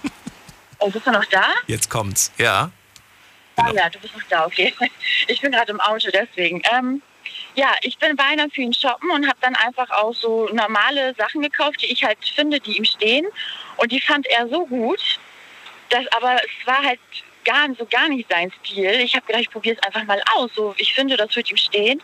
Oh, 0.79 0.89
bist 0.91 1.07
du 1.07 1.11
noch 1.11 1.25
da? 1.27 1.53
Jetzt 1.67 1.91
kommt's. 1.91 2.33
Ja. 2.39 2.71
Ah, 3.57 3.71
ja, 3.73 3.91
du 3.91 3.99
bist 3.99 4.15
noch 4.15 4.23
da, 4.31 4.47
okay. 4.47 4.73
Ich 5.29 5.41
bin 5.41 5.53
gerade 5.53 5.71
im 5.73 5.81
Auto, 5.81 6.09
deswegen. 6.11 6.63
Ähm, 6.73 7.03
ja, 7.55 7.73
ich 7.83 7.99
bin 7.99 8.17
bei 8.17 8.25
einer 8.25 8.49
für 8.51 8.63
ihn 8.63 8.73
shoppen 8.75 9.11
und 9.11 9.27
habe 9.27 9.39
dann 9.41 9.55
einfach 9.57 9.91
auch 9.91 10.15
so 10.15 10.49
normale 10.53 11.15
Sachen 11.17 11.43
gekauft, 11.43 11.83
die 11.83 11.87
ich 11.93 12.03
halt 12.05 12.19
finde, 12.35 12.61
die 12.61 12.77
ihm 12.77 12.85
stehen. 12.85 13.27
Und 13.77 13.93
die 13.93 14.01
fand 14.01 14.27
er 14.27 14.49
so 14.49 14.67
gut, 14.67 15.01
dass, 15.91 16.07
aber 16.13 16.37
es 16.37 16.67
war 16.67 16.83
halt 16.83 17.01
gar, 17.45 17.69
so 17.79 17.85
gar 17.87 18.09
nicht 18.09 18.29
sein 18.31 18.53
Stil. 18.65 18.91
Ich 19.01 19.15
habe 19.15 19.27
gedacht, 19.27 19.43
ich 19.43 19.51
probiere 19.51 19.77
es 19.77 19.83
einfach 19.83 20.05
mal 20.05 20.21
aus. 20.35 20.51
So, 20.55 20.75
ich 20.79 20.95
finde, 20.95 21.17
das 21.17 21.35
wird 21.37 21.51
ihm 21.51 21.57
stehen. 21.57 22.03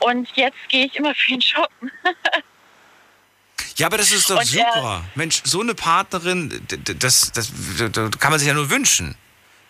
Und 0.00 0.28
jetzt 0.36 0.56
gehe 0.68 0.86
ich 0.86 0.96
immer 0.96 1.14
für 1.14 1.32
ihn 1.32 1.42
shoppen. 1.42 1.90
Ja, 3.76 3.86
aber 3.86 3.96
das 3.96 4.12
ist 4.12 4.28
doch 4.28 4.36
Und 4.40 4.54
er- 4.54 4.72
super. 4.74 5.04
Mensch, 5.14 5.40
so 5.44 5.62
eine 5.62 5.74
Partnerin, 5.74 6.66
das, 6.98 7.32
das, 7.32 7.50
das 7.92 8.10
kann 8.18 8.30
man 8.30 8.38
sich 8.38 8.48
ja 8.48 8.52
nur 8.52 8.68
wünschen. 8.68 9.16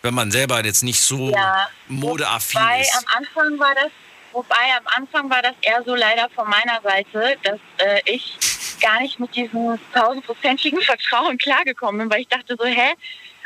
Wenn 0.01 0.13
man 0.13 0.31
selber 0.31 0.65
jetzt 0.65 0.83
nicht 0.83 0.99
so 0.99 1.29
Ja, 1.29 1.69
modeaffin 1.87 2.59
ist. 2.81 2.93
am 2.97 3.05
Anfang 3.17 3.57
war 3.59 3.73
das, 3.75 3.91
wobei 4.31 4.75
am 4.77 4.87
Anfang 4.95 5.29
war 5.29 5.41
das 5.41 5.53
eher 5.61 5.83
so 5.83 5.95
leider 5.95 6.29
von 6.29 6.49
meiner 6.49 6.81
Seite, 6.81 7.37
dass 7.43 7.59
äh, 7.77 8.01
ich 8.05 8.37
gar 8.81 8.99
nicht 9.01 9.19
mit 9.19 9.35
diesem 9.35 9.79
tausendprozentigen 9.93 10.81
Vertrauen 10.81 11.37
klargekommen 11.37 12.01
bin, 12.01 12.11
weil 12.11 12.21
ich 12.21 12.27
dachte 12.27 12.55
so, 12.57 12.65
hä, 12.65 12.93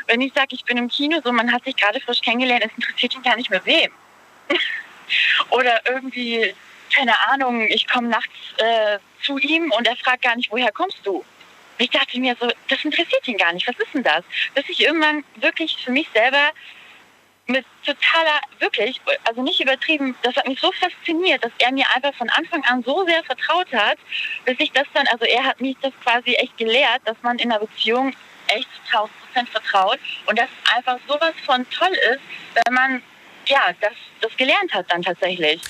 wenn 0.06 0.20
ich 0.20 0.32
sage, 0.32 0.48
ich 0.54 0.64
bin 0.64 0.76
im 0.76 0.88
Kino, 0.88 1.20
so 1.24 1.32
man 1.32 1.52
hat 1.52 1.64
sich 1.64 1.76
gerade 1.76 2.00
frisch 2.00 2.20
kennengelernt, 2.20 2.64
es 2.64 2.72
interessiert 2.76 3.14
ihn 3.14 3.22
gar 3.22 3.36
nicht 3.36 3.50
mehr 3.50 3.64
wem. 3.64 3.90
Oder 5.50 5.80
irgendwie, 5.86 6.54
keine 6.94 7.14
Ahnung, 7.28 7.66
ich 7.68 7.88
komme 7.88 8.08
nachts 8.08 8.32
äh, 8.58 8.98
zu 9.22 9.38
ihm 9.38 9.70
und 9.72 9.86
er 9.86 9.96
fragt 9.96 10.22
gar 10.22 10.36
nicht, 10.36 10.50
woher 10.50 10.72
kommst 10.72 10.98
du? 11.04 11.24
Ich 11.78 11.90
dachte 11.90 12.18
mir 12.18 12.36
so, 12.40 12.50
das 12.68 12.84
interessiert 12.84 13.28
ihn 13.28 13.36
gar 13.36 13.52
nicht, 13.52 13.68
was 13.68 13.78
ist 13.78 13.92
denn 13.92 14.02
das? 14.02 14.24
Bis 14.54 14.68
ich 14.68 14.80
irgendwann 14.80 15.24
wirklich 15.36 15.76
für 15.84 15.92
mich 15.92 16.08
selber 16.14 16.52
mit 17.46 17.64
totaler, 17.84 18.40
wirklich, 18.58 19.00
also 19.24 19.42
nicht 19.42 19.60
übertrieben, 19.60 20.16
das 20.22 20.34
hat 20.36 20.48
mich 20.48 20.60
so 20.60 20.72
fasziniert, 20.72 21.44
dass 21.44 21.52
er 21.58 21.72
mir 21.72 21.86
einfach 21.94 22.14
von 22.14 22.28
Anfang 22.30 22.64
an 22.64 22.82
so 22.82 23.06
sehr 23.06 23.22
vertraut 23.22 23.72
hat, 23.72 23.98
bis 24.44 24.56
ich 24.58 24.72
das 24.72 24.86
dann, 24.94 25.06
also 25.08 25.24
er 25.24 25.44
hat 25.44 25.60
mich 25.60 25.76
das 25.80 25.92
quasi 26.02 26.34
echt 26.34 26.56
gelehrt, 26.56 27.02
dass 27.04 27.16
man 27.22 27.38
in 27.38 27.52
einer 27.52 27.64
Beziehung 27.64 28.12
echt 28.48 28.68
zu 28.90 28.96
1000 28.96 29.20
Prozent 29.20 29.48
vertraut 29.48 29.98
und 30.26 30.38
dass 30.38 30.48
es 30.48 30.74
einfach 30.74 30.98
sowas 31.08 31.34
von 31.44 31.68
toll 31.70 31.96
ist, 32.12 32.20
wenn 32.64 32.74
man, 32.74 33.02
ja, 33.46 33.60
das, 33.80 33.92
das 34.20 34.36
gelernt 34.36 34.72
hat 34.72 34.90
dann 34.90 35.02
tatsächlich. 35.02 35.60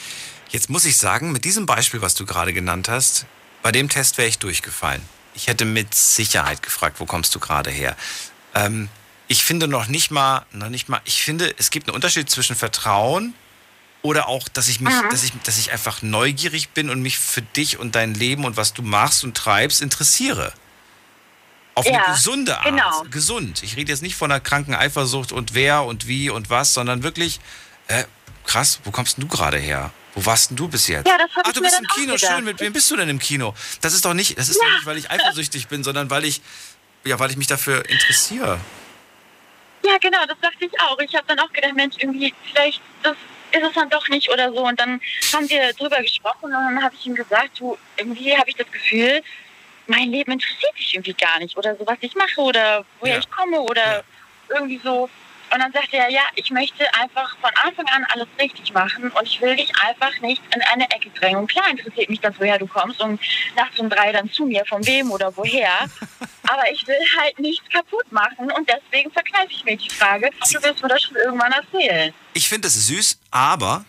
Jetzt 0.48 0.70
muss 0.70 0.84
ich 0.84 0.96
sagen, 0.96 1.32
mit 1.32 1.44
diesem 1.44 1.66
Beispiel, 1.66 2.00
was 2.00 2.14
du 2.14 2.24
gerade 2.24 2.52
genannt 2.52 2.88
hast, 2.88 3.26
bei 3.62 3.72
dem 3.72 3.88
Test 3.88 4.16
wäre 4.16 4.28
ich 4.28 4.38
durchgefallen. 4.38 5.02
Ich 5.34 5.48
hätte 5.48 5.64
mit 5.64 5.94
Sicherheit 5.94 6.62
gefragt, 6.62 7.00
wo 7.00 7.04
kommst 7.04 7.34
du 7.34 7.40
gerade 7.40 7.70
her? 7.70 7.96
Ähm, 8.54 8.88
ich 9.28 9.44
finde 9.44 9.68
noch 9.68 9.88
nicht 9.88 10.10
mal, 10.10 10.46
noch 10.52 10.68
nicht 10.68 10.88
mal, 10.88 11.00
ich 11.04 11.22
finde, 11.22 11.52
es 11.58 11.70
gibt 11.70 11.88
einen 11.88 11.94
Unterschied 11.94 12.30
zwischen 12.30 12.54
Vertrauen 12.56 13.34
oder 14.02 14.28
auch, 14.28 14.48
dass 14.48 14.68
ich 14.68 14.80
mich, 14.80 14.94
Mhm. 14.94 15.10
dass 15.10 15.24
ich, 15.24 15.32
dass 15.42 15.58
ich 15.58 15.72
einfach 15.72 16.02
neugierig 16.02 16.68
bin 16.70 16.90
und 16.90 17.02
mich 17.02 17.18
für 17.18 17.42
dich 17.42 17.78
und 17.78 17.94
dein 17.96 18.14
Leben 18.14 18.44
und 18.44 18.56
was 18.56 18.72
du 18.72 18.82
machst 18.82 19.24
und 19.24 19.36
treibst 19.36 19.82
interessiere. 19.82 20.52
Auf 21.74 21.86
eine 21.86 21.96
Ja, 21.96 22.12
gesunde 22.12 22.56
Art. 22.56 22.64
genau. 22.66 23.02
Gesund. 23.10 23.62
Ich 23.62 23.76
rede 23.76 23.90
jetzt 23.92 24.02
nicht 24.02 24.16
von 24.16 24.30
einer 24.30 24.40
kranken 24.40 24.74
Eifersucht 24.74 25.32
und 25.32 25.54
wer 25.54 25.82
und 25.84 26.06
wie 26.06 26.30
und 26.30 26.48
was, 26.48 26.72
sondern 26.72 27.02
wirklich, 27.02 27.40
äh, 27.88 28.04
krass, 28.46 28.80
wo 28.84 28.90
kommst 28.90 29.16
denn 29.18 29.22
du 29.22 29.28
gerade 29.28 29.58
her? 29.58 29.92
Wo 30.14 30.24
warst 30.24 30.48
denn 30.50 30.56
du 30.56 30.68
bis 30.68 30.86
jetzt? 30.88 31.06
Ja, 31.06 31.18
das 31.18 31.28
Ach, 31.44 31.52
du 31.52 31.60
bist 31.60 31.78
im 31.78 31.86
Kino, 31.88 32.14
gedacht. 32.14 32.32
schön. 32.32 32.44
Mit 32.44 32.60
wem 32.60 32.72
bist 32.72 32.90
du 32.90 32.96
denn 32.96 33.08
im 33.10 33.18
Kino? 33.18 33.54
Das 33.82 33.92
ist 33.92 34.04
doch 34.06 34.14
nicht, 34.14 34.38
das 34.38 34.48
ist 34.48 34.58
doch 34.58 34.70
nicht, 34.76 34.86
weil 34.86 34.96
ich 34.96 35.10
eifersüchtig 35.10 35.66
bin, 35.68 35.84
sondern 35.84 36.08
weil 36.08 36.24
ich, 36.24 36.40
ja, 37.04 37.18
weil 37.18 37.30
ich 37.30 37.36
mich 37.36 37.48
dafür 37.48 37.86
interessiere. 37.90 38.58
Ja, 39.86 39.98
genau, 39.98 40.18
das 40.26 40.36
dachte 40.40 40.64
ich 40.64 40.80
auch. 40.80 40.98
Ich 40.98 41.14
habe 41.14 41.26
dann 41.28 41.38
auch 41.38 41.52
gedacht, 41.52 41.74
Mensch, 41.74 41.94
irgendwie, 42.00 42.34
vielleicht 42.50 42.80
das 43.04 43.16
ist 43.52 43.62
es 43.62 43.72
dann 43.74 43.88
doch 43.88 44.08
nicht 44.08 44.28
oder 44.30 44.52
so. 44.52 44.66
Und 44.66 44.80
dann 44.80 45.00
haben 45.32 45.48
wir 45.48 45.72
drüber 45.74 45.98
gesprochen 46.02 46.46
und 46.46 46.52
dann 46.52 46.82
habe 46.82 46.94
ich 46.94 47.06
ihm 47.06 47.14
gesagt, 47.14 47.60
du, 47.60 47.78
irgendwie 47.96 48.36
habe 48.36 48.50
ich 48.50 48.56
das 48.56 48.70
Gefühl, 48.70 49.22
mein 49.86 50.10
Leben 50.10 50.32
interessiert 50.32 50.76
dich 50.76 50.94
irgendwie 50.94 51.14
gar 51.14 51.38
nicht 51.38 51.56
oder 51.56 51.76
so, 51.76 51.86
was 51.86 51.98
ich 52.00 52.14
mache 52.16 52.40
oder 52.40 52.84
woher 52.98 53.14
Ja. 53.14 53.20
ich 53.20 53.30
komme 53.30 53.60
oder 53.60 54.02
irgendwie 54.48 54.80
so. 54.82 55.08
Und 55.52 55.60
dann 55.60 55.72
sagte 55.72 55.96
er, 55.96 56.10
ja, 56.10 56.22
ich 56.34 56.50
möchte 56.50 56.92
einfach 56.94 57.36
von 57.38 57.50
Anfang 57.62 57.86
an 57.88 58.04
alles 58.12 58.26
richtig 58.38 58.72
machen 58.72 59.10
und 59.10 59.26
ich 59.26 59.40
will 59.40 59.56
dich 59.56 59.70
einfach 59.80 60.18
nicht 60.20 60.42
in 60.54 60.62
eine 60.62 60.84
Ecke 60.90 61.10
drängen. 61.10 61.40
Und 61.40 61.50
klar 61.50 61.68
interessiert 61.70 62.10
mich 62.10 62.20
das, 62.20 62.34
woher 62.38 62.58
du 62.58 62.66
kommst 62.66 63.00
und 63.00 63.20
nachts 63.54 63.78
um 63.78 63.88
drei 63.88 64.12
dann 64.12 64.30
zu 64.30 64.44
mir, 64.44 64.64
von 64.66 64.84
wem 64.86 65.10
oder 65.10 65.36
woher. 65.36 65.88
Aber 66.48 66.70
ich 66.72 66.86
will 66.86 66.98
halt 67.20 67.38
nichts 67.38 67.68
kaputt 67.70 68.10
machen 68.10 68.50
und 68.52 68.68
deswegen 68.68 69.10
verkneife 69.10 69.50
ich 69.50 69.64
mir 69.64 69.76
die 69.76 69.90
Frage. 69.90 70.30
Du 70.52 70.62
wirst 70.62 70.82
mir 70.82 70.88
das 70.88 71.02
schon 71.02 71.16
irgendwann 71.16 71.52
erzählen. 71.52 72.14
Ich 72.34 72.48
finde 72.48 72.68
es 72.68 72.86
süß, 72.86 73.18
aber, 73.30 73.84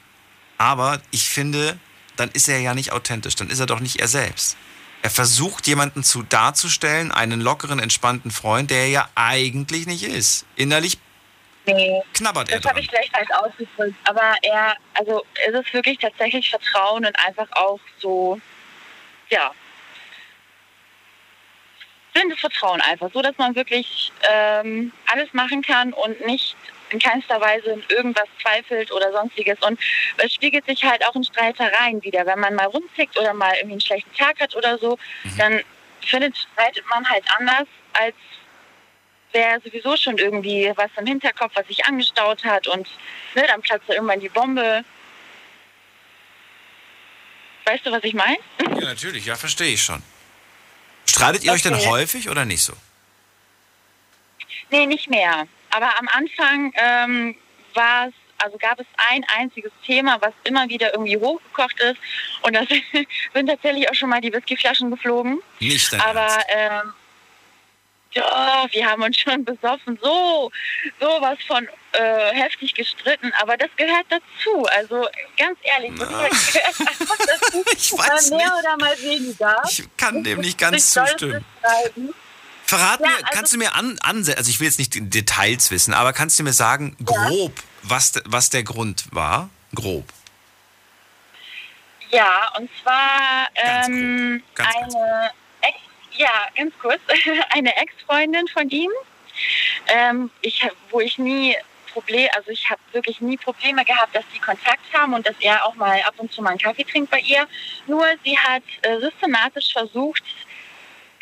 aber 0.57 0.99
ich 1.11 1.29
finde, 1.29 1.77
dann 2.15 2.31
ist 2.31 2.49
er 2.49 2.59
ja 2.59 2.73
nicht 2.73 2.91
authentisch, 2.91 3.35
dann 3.35 3.49
ist 3.49 3.59
er 3.59 3.67
doch 3.67 3.79
nicht 3.79 3.99
er 3.99 4.07
selbst. 4.07 4.57
Er 5.03 5.11
versucht 5.11 5.67
jemanden 5.67 6.03
zu 6.03 6.23
darzustellen, 6.23 7.11
einen 7.11 7.39
lockeren, 7.39 7.79
entspannten 7.79 8.31
Freund, 8.31 8.71
der 8.71 8.79
er 8.79 8.89
ja 8.89 9.09
eigentlich 9.15 9.85
nicht 9.85 10.03
ist. 10.03 10.45
Innerlich 10.55 10.97
Nee. 11.75 12.01
knabbert 12.13 12.49
er 12.49 12.59
Das 12.59 12.69
habe 12.69 12.79
ich 12.79 12.89
vielleicht 12.89 13.15
falsch 13.15 13.29
ausgedrückt. 13.31 13.95
Aber 14.05 14.35
er, 14.41 14.75
also 14.93 15.23
es 15.47 15.53
ist 15.53 15.73
wirklich 15.73 15.97
tatsächlich 15.97 16.49
Vertrauen 16.49 17.05
und 17.05 17.19
einfach 17.25 17.51
auch 17.53 17.79
so, 17.99 18.39
ja, 19.29 19.51
blindes 22.13 22.39
Vertrauen 22.39 22.81
einfach. 22.81 23.09
So, 23.13 23.21
dass 23.21 23.37
man 23.37 23.55
wirklich 23.55 24.11
ähm, 24.29 24.91
alles 25.07 25.33
machen 25.33 25.61
kann 25.61 25.93
und 25.93 26.25
nicht 26.25 26.55
in 26.89 26.99
keinster 26.99 27.39
Weise 27.41 27.71
in 27.71 27.83
irgendwas 27.89 28.27
zweifelt 28.41 28.91
oder 28.91 29.11
sonstiges. 29.11 29.59
Und 29.61 29.79
es 30.17 30.33
spiegelt 30.33 30.65
sich 30.65 30.83
halt 30.83 31.05
auch 31.05 31.15
in 31.15 31.23
Streitereien 31.23 32.01
wieder. 32.03 32.25
Wenn 32.25 32.39
man 32.39 32.55
mal 32.55 32.67
rumzickt 32.67 33.17
oder 33.19 33.33
mal 33.33 33.53
irgendwie 33.55 33.73
einen 33.73 33.81
schlechten 33.81 34.13
Tag 34.15 34.39
hat 34.39 34.55
oder 34.55 34.77
so, 34.77 34.97
dann 35.37 35.61
findet, 36.01 36.37
streitet 36.37 36.85
man 36.89 37.07
halt 37.07 37.25
anders, 37.37 37.67
als 37.93 38.15
wäre 39.37 39.61
sowieso 39.61 39.95
schon 39.95 40.17
irgendwie 40.17 40.71
was 40.75 40.89
im 40.97 41.05
Hinterkopf, 41.05 41.51
was 41.55 41.67
sich 41.67 41.85
angestaut 41.85 42.43
hat 42.43 42.67
und 42.67 42.87
ne, 43.35 43.45
dann 43.47 43.61
platzt 43.61 43.87
da 43.87 43.93
irgendwann 43.93 44.19
die 44.19 44.29
Bombe. 44.29 44.83
Weißt 47.65 47.85
du, 47.85 47.91
was 47.91 48.03
ich 48.03 48.13
meine? 48.13 48.37
Ja, 48.59 48.85
natürlich, 48.85 49.25
ja, 49.25 49.35
verstehe 49.35 49.73
ich 49.73 49.83
schon. 49.83 50.01
Streitet 51.05 51.43
ihr 51.43 51.51
euch 51.51 51.61
denn 51.61 51.75
Okay. 51.75 51.87
häufig 51.87 52.29
oder 52.29 52.45
nicht 52.45 52.63
so? 52.63 52.73
Nee, 54.71 54.85
nicht 54.85 55.09
mehr. 55.09 55.47
Aber 55.69 55.89
am 55.99 56.07
Anfang 56.09 56.73
ähm, 56.75 57.35
war 57.73 58.07
es, 58.07 58.13
also 58.39 58.57
gab 58.57 58.79
es 58.79 58.85
ein 59.11 59.23
einziges 59.37 59.71
Thema, 59.85 60.17
was 60.21 60.33
immer 60.45 60.67
wieder 60.69 60.93
irgendwie 60.93 61.17
hochgekocht 61.17 61.79
ist. 61.81 61.97
Und 62.41 62.53
das 62.53 62.67
sind 63.33 63.47
tatsächlich 63.47 63.89
auch 63.89 63.93
schon 63.95 64.09
mal 64.09 64.21
die 64.21 64.33
Whiskyflaschen 64.33 64.89
geflogen. 64.89 65.39
Nicht 65.59 65.93
dein 65.93 66.01
Aber 66.01 66.37
ähm, 66.49 66.93
ja, 68.11 68.65
wir 68.71 68.85
haben 68.89 69.03
uns 69.03 69.17
schon 69.19 69.43
besoffen, 69.45 69.97
so 70.01 70.51
sowas 70.99 71.37
von 71.47 71.67
äh, 71.93 72.33
heftig 72.33 72.73
gestritten, 72.73 73.31
aber 73.41 73.57
das 73.57 73.69
gehört 73.75 74.05
dazu. 74.09 74.65
Also 74.75 75.07
ganz 75.37 75.57
ehrlich, 75.63 75.91
das 75.99 76.07
gehört 76.09 76.79
einfach 76.79 77.17
dazu. 77.17 77.63
Ich 77.75 77.91
weiß 77.93 78.29
mal 78.31 78.37
mehr 78.37 78.47
nicht. 78.47 78.59
oder 78.59 78.77
mal 78.77 79.01
weniger. 79.01 79.61
Ich 79.69 79.83
kann 79.97 80.23
dem 80.23 80.41
nicht 80.41 80.57
ganz 80.57 80.91
zustimmen. 80.91 81.43
Verrat 82.65 82.99
Ja, 82.99 83.07
mir, 83.07 83.13
also- 83.15 83.25
kannst 83.31 83.53
du 83.53 83.57
mir 83.57 83.75
an, 83.75 83.97
anse 84.01 84.37
also 84.37 84.49
ich 84.49 84.59
will 84.59 84.67
jetzt 84.67 84.79
nicht 84.79 84.93
die 84.93 85.09
Details 85.09 85.71
wissen, 85.71 85.93
aber 85.93 86.11
kannst 86.13 86.37
du 86.37 86.43
mir 86.43 86.53
sagen, 86.53 86.97
grob, 87.03 87.53
was, 87.83 88.11
de- 88.11 88.23
was 88.25 88.49
der 88.49 88.63
Grund 88.63 89.05
war? 89.11 89.49
Grob. 89.73 90.05
Ja, 92.09 92.49
und 92.57 92.69
zwar 92.81 93.47
Ganz 93.55 93.87
ähm, 93.87 94.43
Ganz, 94.55 94.73
ganz 94.73 94.95
eine 94.95 95.31
ja, 96.17 96.47
ganz 96.55 96.73
kurz, 96.79 97.01
eine 97.49 97.75
Ex-Freundin 97.77 98.47
von 98.47 98.69
ihm, 98.69 98.91
ähm, 99.87 100.29
ich, 100.41 100.67
wo 100.89 100.99
ich 100.99 101.17
nie 101.17 101.55
Problem, 101.93 102.27
also 102.35 102.51
ich 102.51 102.69
habe 102.69 102.81
wirklich 102.91 103.21
nie 103.21 103.37
Probleme 103.37 103.83
gehabt, 103.83 104.15
dass 104.15 104.23
die 104.33 104.39
Kontakt 104.39 104.83
haben 104.93 105.13
und 105.13 105.25
dass 105.25 105.35
er 105.39 105.65
auch 105.65 105.73
mal 105.75 105.99
ab 106.01 106.13
und 106.17 106.31
zu 106.31 106.41
mal 106.41 106.51
einen 106.51 106.59
Kaffee 106.59 106.83
trinkt 106.83 107.09
bei 107.09 107.19
ihr. 107.21 107.47
Nur 107.87 108.05
sie 108.23 108.37
hat 108.37 108.61
äh, 108.83 108.99
systematisch 108.99 109.71
versucht, 109.73 110.23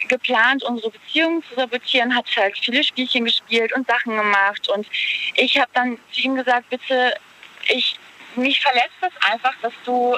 geplant, 0.10 0.64
unsere 0.64 0.92
Beziehung 0.92 1.44
zu 1.48 1.56
sabotieren, 1.56 2.16
hat 2.16 2.26
halt 2.36 2.58
viele 2.58 2.84
Spielchen 2.84 3.26
gespielt 3.26 3.74
und 3.74 3.88
Sachen 3.88 4.18
gemacht. 4.18 4.68
Und 4.68 4.88
ich 5.36 5.58
habe 5.58 5.70
dann 5.74 5.98
zu 6.12 6.22
ihm 6.22 6.36
gesagt, 6.36 6.70
bitte, 6.70 7.14
ich, 7.70 7.96
mich 8.36 8.60
verletzt 8.60 8.98
das 9.02 9.14
einfach, 9.32 9.54
dass 9.62 9.74
du 9.86 10.18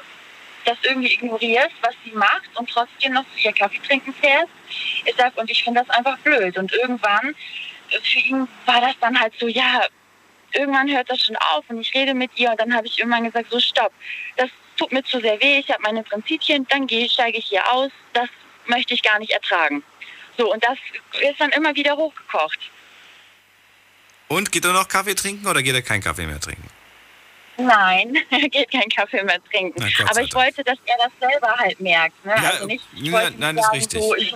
das 0.68 0.78
irgendwie 0.84 1.14
ignorierst, 1.14 1.76
was 1.82 1.96
sie 2.04 2.12
macht 2.12 2.50
und 2.56 2.70
trotzdem 2.70 3.14
noch 3.14 3.26
ihr 3.42 3.54
Kaffee 3.54 3.80
trinken 3.80 4.14
fährst. 4.14 4.50
Ich 5.06 5.16
sag, 5.18 5.36
und 5.38 5.50
ich 5.50 5.64
finde 5.64 5.82
das 5.82 5.90
einfach 5.90 6.18
blöd. 6.20 6.58
Und 6.58 6.72
irgendwann, 6.74 7.36
für 8.04 8.20
ihn 8.20 8.48
war 8.66 8.82
das 8.82 8.96
dann 9.00 9.20
halt 9.20 9.34
so, 9.40 9.48
ja, 9.48 9.86
irgendwann 10.54 10.90
hört 10.90 11.10
das 11.10 11.20
schon 11.20 11.36
auf 11.38 11.66
und 11.70 11.80
ich 11.80 11.94
rede 11.94 12.14
mit 12.14 12.32
ihr 12.36 12.52
und 12.52 12.60
dann 12.60 12.74
habe 12.74 12.88
ich 12.88 13.00
irgendwann 13.00 13.24
gesagt, 13.24 13.50
so 13.50 13.60
stopp, 13.60 13.94
das 14.36 14.50
tut 14.78 14.92
mir 14.92 15.04
zu 15.04 15.20
sehr 15.20 15.40
weh, 15.42 15.60
ich 15.60 15.70
habe 15.70 15.82
meine 15.82 16.04
Prinzipien, 16.04 16.66
dann 16.70 16.88
gehe, 16.88 17.10
steige 17.10 17.38
ich 17.38 17.46
hier 17.46 17.70
aus, 17.72 17.92
das 18.14 18.30
möchte 18.66 18.94
ich 18.94 19.02
gar 19.02 19.20
nicht 19.20 19.32
ertragen. 19.32 19.84
So, 20.38 20.52
und 20.52 20.64
das 20.64 20.78
ist 21.22 21.40
dann 21.40 21.52
immer 21.52 21.76
wieder 21.76 21.98
hochgekocht. 21.98 22.60
Und 24.28 24.52
geht 24.52 24.66
er 24.66 24.74
noch 24.74 24.88
Kaffee 24.88 25.16
trinken 25.16 25.48
oder 25.48 25.64
geht 25.64 25.74
er 25.74 25.82
keinen 25.82 26.04
Kaffee 26.04 26.26
mehr 26.26 26.40
trinken? 26.40 26.70
Nein, 27.58 28.18
er 28.30 28.50
geht 28.50 28.72
kein 28.72 28.90
Kaffee 28.90 29.24
mehr 29.24 29.44
trinken. 29.52 29.80
Na, 29.80 30.10
Aber 30.10 30.22
ich 30.22 30.34
wollte, 30.34 30.64
dass 30.64 30.78
er 30.86 30.96
das 30.98 31.12
selber 31.32 31.56
halt 31.58 31.80
merkt. 31.80 32.26
Ne? 32.26 32.36
Ja, 32.36 32.50
also 32.52 32.66
nicht, 32.68 32.84
ich 32.96 33.04
ja, 33.08 33.30
nein, 33.32 33.56
nicht 33.56 33.64
ist 33.64 33.66
sagen, 33.66 33.78
richtig. 33.78 34.02
So, 34.02 34.16
ich. 34.16 34.32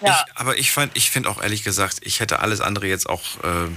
Ja. 0.00 0.24
Ich, 0.26 0.36
aber 0.40 0.56
ich, 0.58 0.70
fand- 0.70 0.96
ich 0.96 1.10
finde 1.10 1.28
auch 1.28 1.42
ehrlich 1.42 1.64
gesagt, 1.64 1.98
ich 2.02 2.20
hätte 2.20 2.40
alles 2.40 2.60
andere 2.60 2.86
jetzt 2.86 3.08
auch 3.08 3.22
äh, 3.42 3.68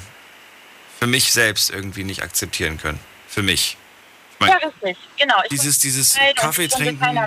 für 1.00 1.08
mich 1.08 1.32
selbst 1.32 1.70
irgendwie 1.70 2.04
nicht 2.04 2.22
akzeptieren 2.22 2.78
können. 2.78 3.00
Für 3.28 3.42
mich. 3.42 3.78
Ich 4.40 4.48
ja, 4.48 4.54
meine, 4.54 4.66
richtig. 4.66 4.98
Genau. 5.20 5.36
Ich 5.44 5.50
dieses, 5.50 5.80
dieses 5.80 6.18
Kaffee 6.36 6.68
trinken 6.68 7.20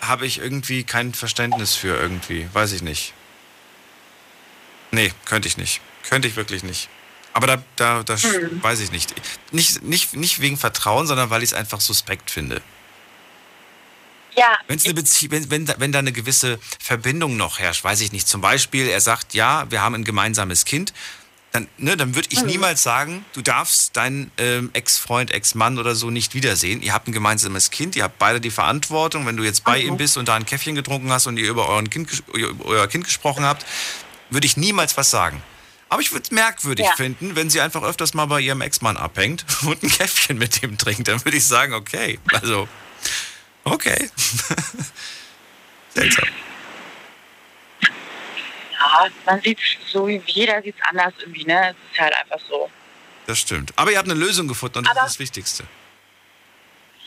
habe 0.00 0.26
ich 0.26 0.38
irgendwie 0.38 0.84
kein 0.84 1.14
Verständnis 1.14 1.76
für 1.76 1.96
irgendwie. 1.96 2.48
Weiß 2.52 2.72
ich 2.72 2.82
nicht. 2.82 3.12
Nee, 4.90 5.12
könnte 5.24 5.48
ich 5.48 5.56
nicht. 5.56 5.80
Könnte 6.08 6.28
ich 6.28 6.36
wirklich 6.36 6.62
nicht. 6.62 6.88
Aber 7.34 7.46
da, 7.46 7.62
da, 7.76 8.02
da 8.02 8.16
Hm. 8.16 8.62
weiß 8.62 8.80
ich 8.80 8.90
nicht. 8.92 9.14
nicht. 9.52 9.82
Nicht 9.82 10.14
nicht 10.16 10.40
wegen 10.40 10.56
Vertrauen, 10.58 11.06
sondern 11.06 11.30
weil 11.30 11.42
ich 11.42 11.50
es 11.50 11.54
einfach 11.54 11.80
suspekt 11.80 12.30
finde. 12.30 12.60
Ja, 14.36 14.56
Wenn's 14.66 14.84
eine 14.86 14.94
Bezie 14.94 15.30
wenn, 15.30 15.50
wenn, 15.50 15.66
da- 15.66 15.74
wenn 15.78 15.92
da 15.92 15.98
eine 15.98 16.12
gewisse 16.12 16.58
Verbindung 16.80 17.36
noch 17.36 17.58
herrscht, 17.58 17.84
weiß 17.84 18.00
ich 18.00 18.12
nicht. 18.12 18.26
Zum 18.28 18.40
Beispiel, 18.40 18.88
er 18.88 19.00
sagt, 19.00 19.34
ja, 19.34 19.70
wir 19.70 19.82
haben 19.82 19.94
ein 19.94 20.04
gemeinsames 20.04 20.64
Kind, 20.64 20.94
dann, 21.52 21.68
ne, 21.76 21.98
dann 21.98 22.14
würde 22.14 22.28
ich 22.30 22.42
niemals 22.44 22.82
sagen, 22.82 23.26
du 23.34 23.42
darfst 23.42 23.94
deinen 23.94 24.30
ähm, 24.38 24.70
Ex-Freund, 24.72 25.30
Ex-Mann 25.32 25.78
oder 25.78 25.94
so 25.94 26.08
nicht 26.08 26.32
wiedersehen. 26.32 26.80
Ihr 26.80 26.94
habt 26.94 27.08
ein 27.08 27.12
gemeinsames 27.12 27.70
Kind, 27.70 27.94
ihr 27.94 28.04
habt 28.04 28.18
beide 28.18 28.40
die 28.40 28.50
Verantwortung. 28.50 29.26
Wenn 29.26 29.36
du 29.36 29.42
jetzt 29.42 29.64
bei 29.64 29.78
ihm 29.80 29.98
bist 29.98 30.16
und 30.16 30.28
da 30.28 30.34
ein 30.34 30.46
Käffchen 30.46 30.74
getrunken 30.74 31.12
hast 31.12 31.26
und 31.26 31.36
ihr 31.36 31.50
über, 31.50 31.68
euren 31.68 31.90
kind, 31.90 32.22
über 32.32 32.64
euer 32.64 32.86
Kind 32.88 33.04
gesprochen 33.04 33.44
habt, 33.44 33.66
würde 34.30 34.46
ich 34.46 34.56
niemals 34.56 34.96
was 34.96 35.10
sagen. 35.10 35.42
Aber 35.92 36.00
ich 36.00 36.10
würde 36.10 36.22
es 36.22 36.30
merkwürdig 36.30 36.86
Ja. 36.86 36.96
finden, 36.96 37.36
wenn 37.36 37.50
sie 37.50 37.60
einfach 37.60 37.82
öfters 37.82 38.14
mal 38.14 38.24
bei 38.24 38.40
ihrem 38.40 38.62
Ex-Mann 38.62 38.96
abhängt 38.96 39.44
und 39.66 39.82
ein 39.82 39.90
Käffchen 39.90 40.38
mit 40.38 40.62
dem 40.62 40.78
trinkt. 40.78 41.06
Dann 41.06 41.22
würde 41.22 41.36
ich 41.36 41.46
sagen, 41.46 41.74
okay. 41.74 42.18
Also, 42.32 42.66
okay. 43.64 44.08
Seltsam. 45.94 46.28
Ja, 47.82 49.06
man 49.26 49.42
sieht 49.42 49.58
so, 49.86 50.08
jeder 50.08 50.62
sieht 50.62 50.76
es 50.80 50.82
anders 50.88 51.12
irgendwie, 51.20 51.44
ne? 51.44 51.70
Es 51.70 51.92
ist 51.92 52.00
halt 52.00 52.14
einfach 52.16 52.38
so. 52.48 52.70
Das 53.26 53.38
stimmt. 53.38 53.72
Aber 53.76 53.92
ihr 53.92 53.98
habt 53.98 54.08
eine 54.10 54.18
Lösung 54.18 54.48
gefunden 54.48 54.78
und 54.78 54.86
das 54.88 54.96
Aber- 54.96 55.06
ist 55.06 55.12
das 55.16 55.18
Wichtigste. 55.18 55.64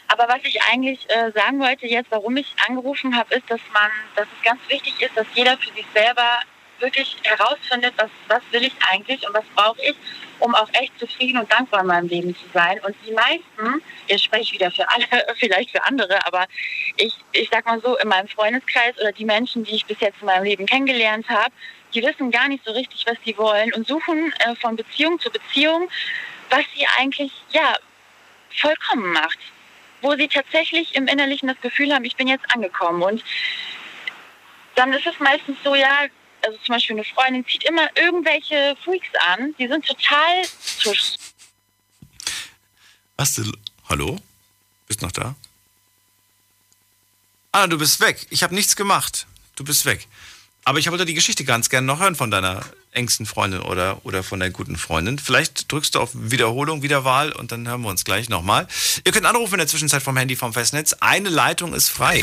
Aber 0.08 0.28
was 0.28 0.42
ich 0.44 0.62
eigentlich 0.62 1.00
äh, 1.10 1.32
sagen 1.34 1.60
wollte 1.60 1.88
jetzt, 1.88 2.12
warum 2.12 2.38
ich 2.38 2.54
angerufen 2.68 3.18
habe, 3.18 3.34
ist, 3.34 3.50
dass 3.50 3.60
man, 3.74 3.90
dass 4.16 4.28
es 4.28 4.44
ganz 4.48 4.62
wichtig 4.70 4.94
ist, 5.02 5.18
dass 5.18 5.26
jeder 5.34 5.58
für 5.58 5.74
sich 5.74 5.86
selber 5.96 6.40
wirklich 6.80 7.16
herausfindet, 7.24 7.94
was, 7.98 8.10
was 8.28 8.42
will 8.52 8.64
ich 8.64 8.74
eigentlich 8.92 9.26
und 9.28 9.34
was 9.34 9.46
brauche 9.56 9.82
ich, 9.82 9.96
um 10.40 10.54
auch 10.56 10.70
echt 10.74 10.98
zufrieden 11.00 11.40
und 11.40 11.52
dankbar 11.52 11.82
in 11.82 11.88
meinem 11.88 12.08
Leben 12.08 12.36
zu 12.36 12.46
sein. 12.54 12.80
Und 12.86 12.96
die 13.06 13.12
meisten, 13.12 13.82
jetzt 14.08 14.24
spreche 14.24 14.44
ich 14.44 14.54
wieder 14.54 14.72
für 14.72 14.90
alle, 14.90 15.06
vielleicht 15.38 15.72
für 15.72 15.84
andere, 15.84 16.26
aber 16.26 16.46
ich, 16.98 17.14
ich 17.32 17.50
sag 17.52 17.66
mal 17.66 17.82
so, 17.82 17.98
in 17.98 18.08
meinem 18.08 18.28
Freundeskreis 18.28 18.98
oder 19.00 19.12
die 19.12 19.26
Menschen, 19.26 19.64
die 19.64 19.76
ich 19.76 19.86
bis 19.86 20.00
jetzt 20.00 20.22
in 20.22 20.28
meinem 20.28 20.44
Leben 20.44 20.66
kennengelernt 20.66 21.28
habe, 21.30 21.54
die 21.94 22.04
wissen 22.04 22.32
gar 22.32 22.48
nicht 22.48 22.66
so 22.66 22.72
richtig, 22.72 23.06
was 23.08 23.18
sie 23.24 23.38
wollen 23.38 23.74
und 23.74 23.88
suchen 23.88 24.34
äh, 24.40 24.56
von 24.56 24.76
Beziehung 24.76 25.20
zu 25.20 25.30
Beziehung, 25.32 25.90
was 26.50 26.64
sie 26.76 26.86
eigentlich, 26.98 27.32
ja, 27.52 27.76
vollkommen 28.50 29.12
macht 29.12 29.40
wo 30.06 30.16
sie 30.16 30.28
tatsächlich 30.28 30.96
im 30.96 31.08
Innerlichen 31.08 31.48
das 31.48 31.60
Gefühl 31.62 31.94
haben, 31.94 32.06
ich 32.06 32.16
bin 32.16 32.28
jetzt 32.28 32.46
angekommen. 32.54 33.02
Und 33.02 33.24
dann 34.76 34.94
ist 34.94 35.08
es 35.08 35.20
meistens 35.20 35.58
so, 35.64 35.74
ja, 35.76 36.06
also 36.46 36.58
zum 36.66 36.76
Beispiel 36.76 36.96
eine 36.96 37.06
Freundin 37.06 37.46
zieht 37.46 37.64
immer 37.64 37.88
irgendwelche 37.96 38.76
Freaks 38.84 39.10
an, 39.28 39.56
die 39.58 39.68
sind 39.68 39.86
total 39.86 40.44
tusch. 40.82 41.16
Hast 43.18 43.38
du. 43.38 43.52
Hallo? 43.90 44.20
Bist 44.88 45.02
noch 45.02 45.12
da? 45.12 45.36
Ah, 47.52 47.68
du 47.68 47.78
bist 47.78 48.00
weg. 48.02 48.28
Ich 48.30 48.44
habe 48.44 48.54
nichts 48.54 48.76
gemacht. 48.76 49.28
Du 49.56 49.64
bist 49.64 49.86
weg. 49.86 50.08
Aber 50.66 50.80
ich 50.80 50.90
wollte 50.90 51.06
die 51.06 51.14
Geschichte 51.14 51.46
ganz 51.46 51.70
gerne 51.70 51.88
noch 51.88 52.00
hören 52.00 52.16
von 52.16 52.32
deiner 52.32 52.66
engsten 52.92 53.26
Freundin 53.26 53.62
oder, 53.62 54.04
oder 54.04 54.24
von 54.24 54.40
deiner 54.40 54.52
guten 54.52 54.78
Freundin. 54.78 55.20
Vielleicht 55.20 55.72
drückst 55.72 55.96
du 55.96 56.00
auf 56.00 56.10
Wiederholung, 56.14 56.82
Wiederwahl 56.82 57.32
und 57.32 57.52
dann 57.52 57.68
hören 57.68 57.82
wir 57.82 57.90
uns 57.90 58.04
gleich 58.04 58.30
nochmal. 58.30 58.68
Ihr 59.06 59.12
könnt 59.12 59.26
anrufen 59.26 59.54
in 59.54 59.60
der 59.60 59.68
Zwischenzeit 59.68 60.02
vom 60.02 60.18
Handy 60.18 60.36
vom 60.36 60.54
Festnetz. 60.54 60.94
Eine 61.00 61.30
Leitung 61.30 61.74
ist 61.74 61.90
frei. 61.90 62.22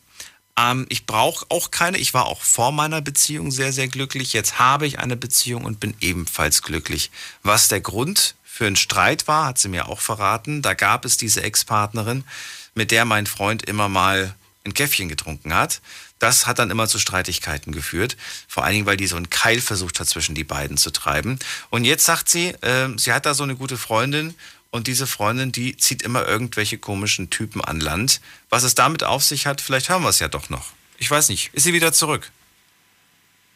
Ähm, 0.57 0.87
ich 0.89 1.05
brauche 1.05 1.45
auch 1.49 1.69
keine. 1.69 1.99
Ich 1.99 2.13
war 2.13 2.25
auch 2.25 2.41
vor 2.41 2.71
meiner 2.71 3.01
Beziehung 3.01 3.51
sehr, 3.51 3.73
sehr 3.73 3.87
glücklich. 3.87 4.33
Jetzt 4.33 4.57
habe 4.57 4.87
ich 4.87 4.99
eine 4.99 5.15
Beziehung 5.15 5.65
und 5.65 5.79
bin 5.79 5.95
ebenfalls 5.99 6.63
glücklich. 6.63 7.11
Was 7.43 7.67
der 7.67 7.81
Grund 7.81 8.35
für 8.43 8.65
einen 8.65 8.75
Streit 8.75 9.27
war, 9.27 9.45
hat 9.45 9.59
sie 9.59 9.69
mir 9.69 9.87
auch 9.87 9.99
verraten. 9.99 10.61
Da 10.61 10.73
gab 10.73 11.05
es 11.05 11.17
diese 11.17 11.43
Ex-Partnerin, 11.43 12.23
mit 12.73 12.91
der 12.91 13.05
mein 13.05 13.27
Freund 13.27 13.63
immer 13.63 13.87
mal 13.87 14.33
ein 14.65 14.73
Käffchen 14.73 15.09
getrunken 15.09 15.53
hat. 15.53 15.81
Das 16.19 16.47
hat 16.47 16.59
dann 16.59 16.69
immer 16.69 16.87
zu 16.87 16.99
Streitigkeiten 16.99 17.71
geführt. 17.71 18.17
Vor 18.47 18.63
allen 18.63 18.73
Dingen, 18.73 18.85
weil 18.85 18.97
die 18.97 19.07
so 19.07 19.15
einen 19.15 19.29
Keil 19.29 19.61
versucht 19.61 19.99
hat, 19.99 20.07
zwischen 20.07 20.35
die 20.35 20.43
beiden 20.43 20.77
zu 20.77 20.91
treiben. 20.91 21.39
Und 21.69 21.85
jetzt 21.85 22.05
sagt 22.05 22.29
sie, 22.29 22.49
äh, 22.61 22.89
sie 22.97 23.13
hat 23.13 23.25
da 23.25 23.33
so 23.33 23.43
eine 23.43 23.55
gute 23.55 23.77
Freundin 23.77 24.35
und 24.71 24.87
diese 24.87 25.07
Freundin, 25.07 25.51
die 25.51 25.77
zieht 25.77 26.01
immer 26.01 26.27
irgendwelche 26.27 26.77
komischen 26.77 27.29
Typen 27.29 27.63
an 27.63 27.79
Land. 27.79 28.21
Was 28.49 28.63
es 28.63 28.75
damit 28.75 29.03
auf 29.03 29.23
sich 29.23 29.47
hat, 29.47 29.61
vielleicht 29.61 29.89
hören 29.89 30.03
wir 30.03 30.09
es 30.09 30.19
ja 30.19 30.27
doch 30.27 30.49
noch. 30.49 30.73
Ich 30.97 31.09
weiß 31.09 31.29
nicht. 31.29 31.51
Ist 31.53 31.63
sie 31.63 31.73
wieder 31.73 31.93
zurück? 31.93 32.31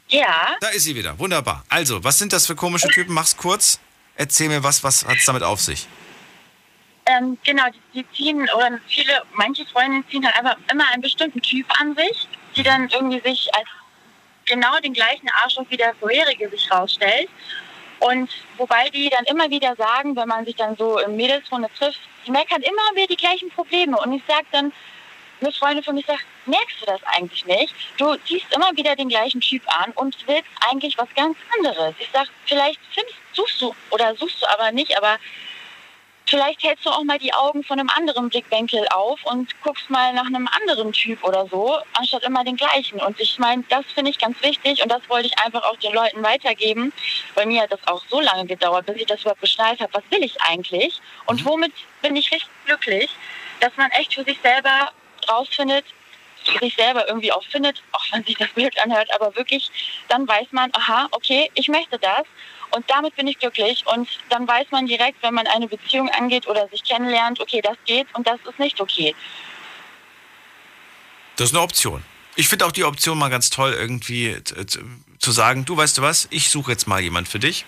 Ja, 0.10 0.56
Da 0.62 0.68
ist 0.70 0.84
sie 0.84 0.96
wieder. 0.96 1.18
Wunderbar. 1.20 1.66
Also, 1.70 2.04
was 2.04 2.18
sind 2.18 2.34
das 2.34 2.46
für 2.48 2.56
komische 2.56 2.88
Typen? 2.88 3.14
Mach's 3.14 3.36
kurz. 3.36 3.80
Erzähl 4.16 4.48
mir 4.48 4.64
was, 4.64 4.84
was 4.84 5.06
hat 5.06 5.18
es 5.18 5.26
damit 5.26 5.44
auf 5.44 5.60
sich? 5.62 5.88
ähm, 7.06 7.38
genau, 7.44 7.64
die, 7.94 8.02
die 8.02 8.16
ziehen, 8.16 8.48
oder 8.56 8.80
viele, 8.88 9.24
manche 9.34 9.66
Freundinnen 9.66 10.06
ziehen 10.10 10.26
halt 10.26 10.36
einfach 10.36 10.58
immer 10.72 10.86
einen 10.94 11.02
bestimmten 11.02 11.42
Typ 11.42 11.66
an 11.80 11.96
sich, 11.96 12.28
die 12.56 12.64
dann 12.64 12.90
irgendwie 12.90 13.20
sich 13.20 13.54
als 13.54 13.68
genau 14.46 14.80
den 14.80 14.94
gleichen 14.94 15.30
Arschloch 15.44 15.66
wie 15.70 15.78
der 15.78 15.96
vorherige 15.96 16.50
sich 16.50 16.72
rausstellt. 16.72 17.30
Und 18.00 18.30
wobei 18.58 18.90
die 18.90 19.10
dann 19.10 19.24
immer 19.26 19.50
wieder 19.50 19.76
sagen, 19.76 20.16
wenn 20.16 20.28
man 20.28 20.46
sich 20.46 20.56
dann 20.56 20.76
so 20.76 21.00
im 21.00 21.16
Mädelsrunde 21.16 21.70
trifft, 21.78 22.00
die 22.26 22.32
meckern 22.32 22.62
immer 22.62 22.96
wieder 22.96 23.08
die 23.08 23.16
gleichen 23.16 23.50
Probleme. 23.50 23.98
Und 23.98 24.14
ich 24.14 24.24
sage 24.28 24.46
dann, 24.52 24.74
eine 25.42 25.52
Freundin 25.54 25.84
von 25.84 25.96
mir 25.96 26.04
sagt, 26.06 26.26
merkst 26.46 26.82
du 26.82 26.86
das 26.86 27.02
eigentlich 27.06 27.46
nicht? 27.46 27.74
Du 27.98 28.16
ziehst 28.26 28.54
immer 28.54 28.76
wieder 28.76 28.96
den 28.96 29.10
gleichen 29.10 29.42
Typ 29.42 29.62
an 29.68 29.92
und 29.96 30.16
willst 30.28 30.50
eigentlich 30.70 30.98
was 30.98 31.08
ganz 31.16 31.38
anderes. 31.58 31.96
Ich 32.00 32.10
sage, 32.12 32.30
vielleicht 32.46 32.80
findest, 32.92 33.18
suchst 33.34 33.62
du 33.62 33.76
oder 33.90 34.16
suchst 34.16 34.42
du 34.42 34.48
aber 34.48 34.72
nicht, 34.72 34.98
aber 34.98 35.18
vielleicht 36.26 36.64
hältst 36.64 36.86
du 36.86 36.90
auch 36.90 37.04
mal 37.04 37.20
die 37.20 37.34
Augen 37.34 37.64
von 37.64 37.80
einem 37.80 37.90
anderen 37.90 38.30
Blickwinkel 38.30 38.88
auf 38.90 39.20
und 39.26 39.50
guckst 39.62 39.90
mal 39.90 40.14
nach 40.14 40.26
einem 40.26 40.48
anderen 40.48 40.92
Typ 40.92 41.24
oder 41.24 41.48
so, 41.48 41.78
anstatt 41.94 42.24
immer 42.24 42.44
den 42.44 42.56
gleichen. 42.56 43.00
Und 43.00 43.20
ich 43.20 43.40
meine, 43.40 43.64
das 43.70 43.86
finde 43.94 44.12
ich 44.12 44.20
ganz 44.20 44.42
wichtig 44.42 44.82
und 44.82 44.92
das 44.92 45.02
wollte 45.10 45.28
ich 45.28 45.40
einfach 45.40 45.64
auch 45.64 45.78
den 45.78 45.94
Leuten 45.94 46.24
weitergeben. 46.24 46.94
Bei 47.36 47.46
mir 47.46 47.64
hat 47.64 47.72
das 47.72 47.86
auch 47.88 48.04
so 48.10 48.20
lange 48.20 48.46
gedauert, 48.46 48.86
bis 48.86 48.98
ich 48.98 49.06
das 49.06 49.22
überhaupt 49.22 49.42
geschnallt 49.42 49.80
habe, 49.80 49.94
was 49.94 50.04
will 50.10 50.24
ich 50.24 50.42
eigentlich 50.42 51.00
und 51.26 51.46
womit 51.46 51.74
bin 52.02 52.16
ich 52.16 52.32
richtig 52.32 52.50
glücklich, 52.66 53.10
dass 53.60 53.76
man 53.78 53.92
echt 53.92 54.14
für 54.14 54.24
sich 54.24 54.40
selber 54.42 54.92
rausfindet, 55.30 55.86
sich 56.60 56.76
selber 56.76 57.08
irgendwie 57.08 57.32
auch 57.32 57.44
findet, 57.46 57.82
auch 57.92 58.06
wenn 58.12 58.24
sich 58.24 58.38
das 58.38 58.50
blöd 58.50 58.78
anhört, 58.84 59.10
aber 59.16 59.36
wirklich, 59.36 59.70
dann 60.10 60.28
weiß 60.28 60.48
man, 60.52 60.70
aha, 60.74 61.08
okay, 61.12 61.50
ich 61.56 61.68
möchte 61.68 61.98
das 62.00 62.24
und 62.74 62.90
damit 62.90 63.16
bin 63.16 63.28
ich 63.28 63.38
glücklich 63.40 63.86
und 63.86 64.08
dann 64.30 64.48
weiß 64.48 64.68
man 64.72 64.88
direkt, 64.88 65.22
wenn 65.22 65.34
man 65.34 65.48
eine 65.48 65.68
Beziehung 65.68 66.10
angeht 66.10 66.48
oder 66.48 66.68
sich 66.70 66.84
kennenlernt, 66.84 67.40
okay, 67.40 67.62
das 67.62 67.78
geht 67.86 68.08
und 68.14 68.26
das 68.28 68.40
ist 68.50 68.60
nicht 68.60 68.82
okay. 68.82 69.16
Das 71.36 71.50
ist 71.50 71.56
eine 71.56 71.64
Option. 71.64 72.04
Ich 72.36 72.48
finde 72.48 72.66
auch 72.66 72.72
die 72.72 72.84
Option 72.84 73.18
mal 73.18 73.30
ganz 73.30 73.50
toll, 73.50 73.74
irgendwie 73.74 74.30
äh, 74.30 74.66
zu 75.20 75.32
sagen, 75.32 75.66
du 75.66 75.78
weißt 75.78 75.98
du 76.00 76.02
was, 76.02 76.28
ich 76.32 76.50
suche 76.50 76.72
jetzt 76.72 76.88
mal 76.88 77.00
jemand 77.00 77.28
für 77.28 77.40
dich. 77.40 77.66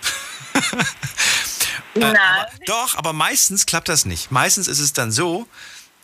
Nein. 1.94 2.18
Aber, 2.18 2.48
doch, 2.66 2.96
aber 2.96 3.14
meistens 3.14 3.66
klappt 3.66 3.90
das 3.90 4.06
nicht. 4.06 4.32
Meistens 4.32 4.68
ist 4.68 4.80
es 4.80 4.92
dann 4.94 5.12
so, 5.12 5.48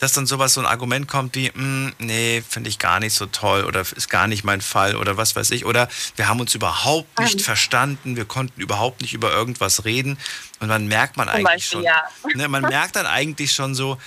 dass 0.02 0.14
dann 0.14 0.26
sowas, 0.26 0.56
so 0.56 0.62
ein 0.62 0.66
Argument 0.66 1.08
kommt 1.08 1.36
wie, 1.36 1.52
"Mm, 1.52 1.94
nee, 2.00 2.42
finde 2.50 2.70
ich 2.72 2.80
gar 2.80 3.00
nicht 3.00 3.14
so 3.14 3.28
toll 3.28 3.64
oder 3.66 3.82
ist 3.82 4.10
gar 4.10 4.26
nicht 4.26 4.44
mein 4.44 4.60
Fall 4.62 4.96
oder 4.96 5.16
was 5.16 5.36
weiß 5.36 5.52
ich. 5.52 5.64
Oder 5.64 5.88
wir 6.16 6.28
haben 6.28 6.40
uns 6.40 6.56
überhaupt 6.56 7.20
nicht 7.20 7.40
verstanden, 7.44 8.16
wir 8.16 8.26
konnten 8.26 8.60
überhaupt 8.60 9.02
nicht 9.02 9.14
über 9.14 9.32
irgendwas 9.32 9.86
reden. 9.86 10.18
Und 10.60 10.70
dann 10.70 10.88
merkt 10.88 11.18
man 11.18 11.30
eigentlich 11.30 11.46
Beispiel, 11.46 11.72
schon, 11.78 11.84
ja. 11.84 12.02
ne, 12.34 12.48
man 12.48 12.64
merkt 12.64 12.96
dann 12.96 13.06
eigentlich 13.06 13.54
schon 13.54 13.76
so, 13.76 14.00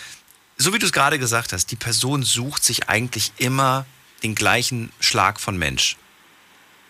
so 0.56 0.72
wie 0.74 0.80
du 0.80 0.86
es 0.86 0.92
gerade 0.92 1.20
gesagt 1.20 1.52
hast, 1.52 1.70
die 1.70 1.76
Person 1.76 2.24
sucht 2.24 2.64
sich 2.64 2.88
eigentlich 2.88 3.32
immer 3.36 3.86
den 4.24 4.34
gleichen 4.34 4.90
Schlag 4.98 5.38
von 5.40 5.56
Mensch. 5.56 5.96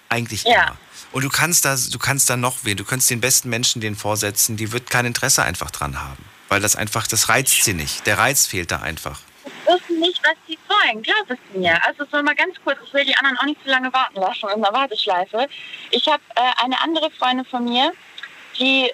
Eigentlich 0.08 0.44
Ja. 0.44 0.62
immer. 0.68 0.76
Und 1.12 1.24
du 1.24 1.28
kannst 1.28 1.66
da, 1.66 1.76
du 1.76 1.98
kannst 1.98 2.30
da 2.30 2.38
noch 2.38 2.60
wen, 2.64 2.78
du 2.78 2.84
kannst 2.84 3.10
den 3.10 3.20
besten 3.20 3.50
Menschen 3.50 3.82
den 3.82 3.96
vorsetzen, 3.96 4.56
die 4.56 4.72
wird 4.72 4.88
kein 4.88 5.04
Interesse 5.04 5.42
einfach 5.42 5.70
dran 5.70 6.00
haben. 6.00 6.24
Weil 6.54 6.60
das 6.60 6.76
einfach, 6.76 7.08
das 7.08 7.28
reizt 7.28 7.64
sie 7.64 7.74
nicht. 7.74 8.06
Der 8.06 8.16
Reiz 8.16 8.46
fehlt 8.46 8.70
da 8.70 8.76
einfach. 8.80 9.18
wissen 9.66 9.98
nicht, 9.98 10.22
was 10.22 10.36
sie 10.46 10.56
wollen. 10.68 11.02
Glaub 11.02 11.28
es 11.28 11.38
mir. 11.52 11.84
Also 11.84 12.04
so 12.04 12.22
mal 12.22 12.36
ganz 12.36 12.54
kurz, 12.62 12.78
ich 12.86 12.94
will 12.94 13.04
die 13.04 13.16
anderen 13.16 13.36
auch 13.38 13.42
nicht 13.42 13.60
zu 13.64 13.70
lange 13.70 13.92
warten 13.92 14.20
lassen 14.20 14.48
in 14.54 14.62
der 14.62 14.72
Warteschleife. 14.72 15.48
Ich 15.90 16.06
habe 16.06 16.22
äh, 16.36 16.62
eine 16.62 16.80
andere 16.80 17.10
Freundin 17.10 17.44
von 17.44 17.64
mir, 17.64 17.92
die, 18.56 18.88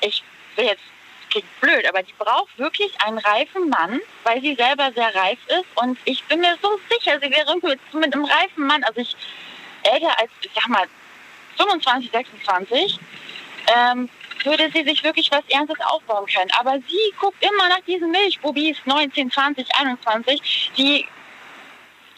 ich 0.00 0.22
will 0.54 0.66
jetzt, 0.66 0.82
klingt 1.28 1.60
blöd, 1.60 1.84
aber 1.88 2.04
die 2.04 2.12
braucht 2.16 2.56
wirklich 2.56 2.92
einen 3.00 3.18
reifen 3.18 3.68
Mann, 3.68 4.00
weil 4.22 4.40
sie 4.40 4.54
selber 4.54 4.92
sehr 4.94 5.12
reif 5.12 5.40
ist. 5.48 5.66
Und 5.74 5.98
ich 6.04 6.22
bin 6.26 6.38
mir 6.38 6.56
so 6.62 6.78
sicher, 6.88 7.18
sie 7.20 7.32
wäre 7.32 7.56
mit, 7.56 7.80
mit 7.94 8.14
einem 8.14 8.26
reifen 8.26 8.64
Mann, 8.64 8.84
also 8.84 9.00
ich 9.00 9.16
älter 9.82 10.20
als, 10.20 10.30
ich 10.40 10.52
sag 10.54 10.68
mal, 10.68 10.86
25, 11.56 12.12
26, 12.12 13.00
ähm, 13.76 14.08
würde 14.44 14.70
sie 14.74 14.84
sich 14.84 15.02
wirklich 15.02 15.30
was 15.30 15.42
Ernstes 15.48 15.78
aufbauen 15.80 16.26
können. 16.26 16.50
Aber 16.58 16.78
sie 16.88 17.14
guckt 17.18 17.42
immer 17.44 17.68
nach 17.68 17.80
diesen 17.86 18.10
Milchbubis 18.10 18.76
19, 18.84 19.30
20, 19.30 19.66
21, 19.74 20.70
die 20.76 21.06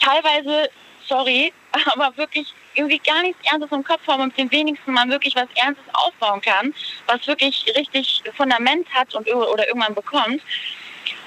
teilweise, 0.00 0.70
sorry, 1.06 1.52
aber 1.86 2.16
wirklich 2.16 2.52
irgendwie 2.74 2.98
gar 2.98 3.22
nichts 3.22 3.40
Ernstes 3.50 3.72
im 3.72 3.84
Kopf 3.84 4.06
haben 4.06 4.22
und 4.22 4.28
mit 4.28 4.38
dem 4.38 4.50
wenigsten 4.50 4.92
man 4.92 5.10
wirklich 5.10 5.34
was 5.36 5.48
Ernstes 5.54 5.84
aufbauen 5.92 6.40
kann, 6.40 6.74
was 7.06 7.26
wirklich 7.26 7.64
richtig 7.76 8.22
Fundament 8.36 8.86
hat 8.92 9.14
und 9.14 9.28
oder 9.32 9.66
irgendwann 9.66 9.94
bekommt. 9.94 10.42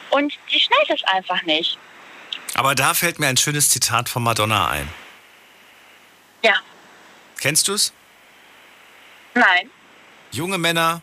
Und 0.09 0.33
die 0.51 0.59
schnallt 0.59 0.89
es 0.89 1.03
einfach 1.03 1.41
nicht. 1.43 1.77
Aber 2.55 2.75
da 2.75 2.93
fällt 2.93 3.19
mir 3.19 3.27
ein 3.27 3.37
schönes 3.37 3.69
Zitat 3.69 4.09
von 4.09 4.23
Madonna 4.23 4.69
ein. 4.69 4.89
Ja. 6.43 6.55
Kennst 7.39 7.67
du 7.67 7.73
es? 7.73 7.93
Nein. 9.33 9.69
Junge 10.37 10.59
Männer 10.59 11.01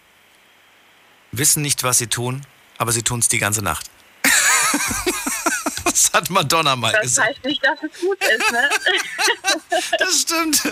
wissen 1.32 1.60
nicht, 1.60 1.82
was 1.82 1.98
sie 1.98 2.06
tun, 2.06 2.46
aber 2.78 2.92
sie 2.92 3.02
tun 3.02 3.18
es 3.18 3.26
die 3.26 3.38
ganze 3.40 3.62
Nacht. 3.62 3.90
das 5.84 6.12
hat 6.12 6.30
Madonna 6.30 6.76
mal 6.76 6.92
Das 6.92 7.02
gesagt. 7.02 7.28
heißt 7.30 7.44
nicht, 7.44 7.64
dass 7.66 7.78
es 7.82 8.00
gut 8.00 8.18
ist, 8.22 8.52
ne? 8.52 8.70
Das 9.98 10.20
stimmt. 10.20 10.62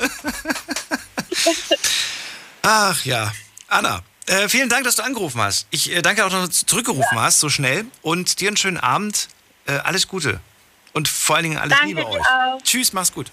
Ach 2.63 3.05
ja. 3.05 3.33
Anna, 3.67 4.03
äh, 4.27 4.49
vielen 4.49 4.69
Dank, 4.69 4.85
dass 4.85 4.95
du 4.95 5.03
angerufen 5.03 5.41
hast. 5.41 5.67
Ich 5.71 5.91
äh, 5.91 6.01
danke 6.01 6.25
auch, 6.25 6.31
dass 6.31 6.61
du 6.61 6.67
zurückgerufen 6.67 7.19
hast, 7.21 7.41
so 7.41 7.49
schnell. 7.49 7.87
Und 8.03 8.41
dir 8.41 8.47
einen 8.49 8.57
schönen 8.57 8.79
Abend. 8.79 9.29
Äh, 9.67 9.73
alles 9.79 10.07
Gute. 10.07 10.41
Und 10.93 11.09
vor 11.09 11.35
allen 11.37 11.45
Dingen 11.45 11.59
alles 11.59 11.79
Danke 11.79 11.87
Liebe 11.97 12.07
euch. 12.07 12.21
auch. 12.27 12.63
Tschüss, 12.63 12.93
mach's 12.93 13.13
gut. 13.13 13.33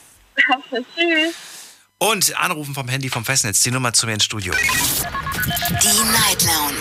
Tschüss. 0.96 1.36
Und 2.02 2.34
anrufen 2.38 2.74
vom 2.74 2.88
Handy 2.88 3.10
vom 3.10 3.26
Festnetz, 3.26 3.62
die 3.62 3.72
Nummer 3.72 3.92
zu 3.92 4.06
mir 4.06 4.14
ins 4.14 4.24
Studio. 4.24 4.54
Die 4.54 6.12
Night 6.12 6.44
Lounge 6.44 6.80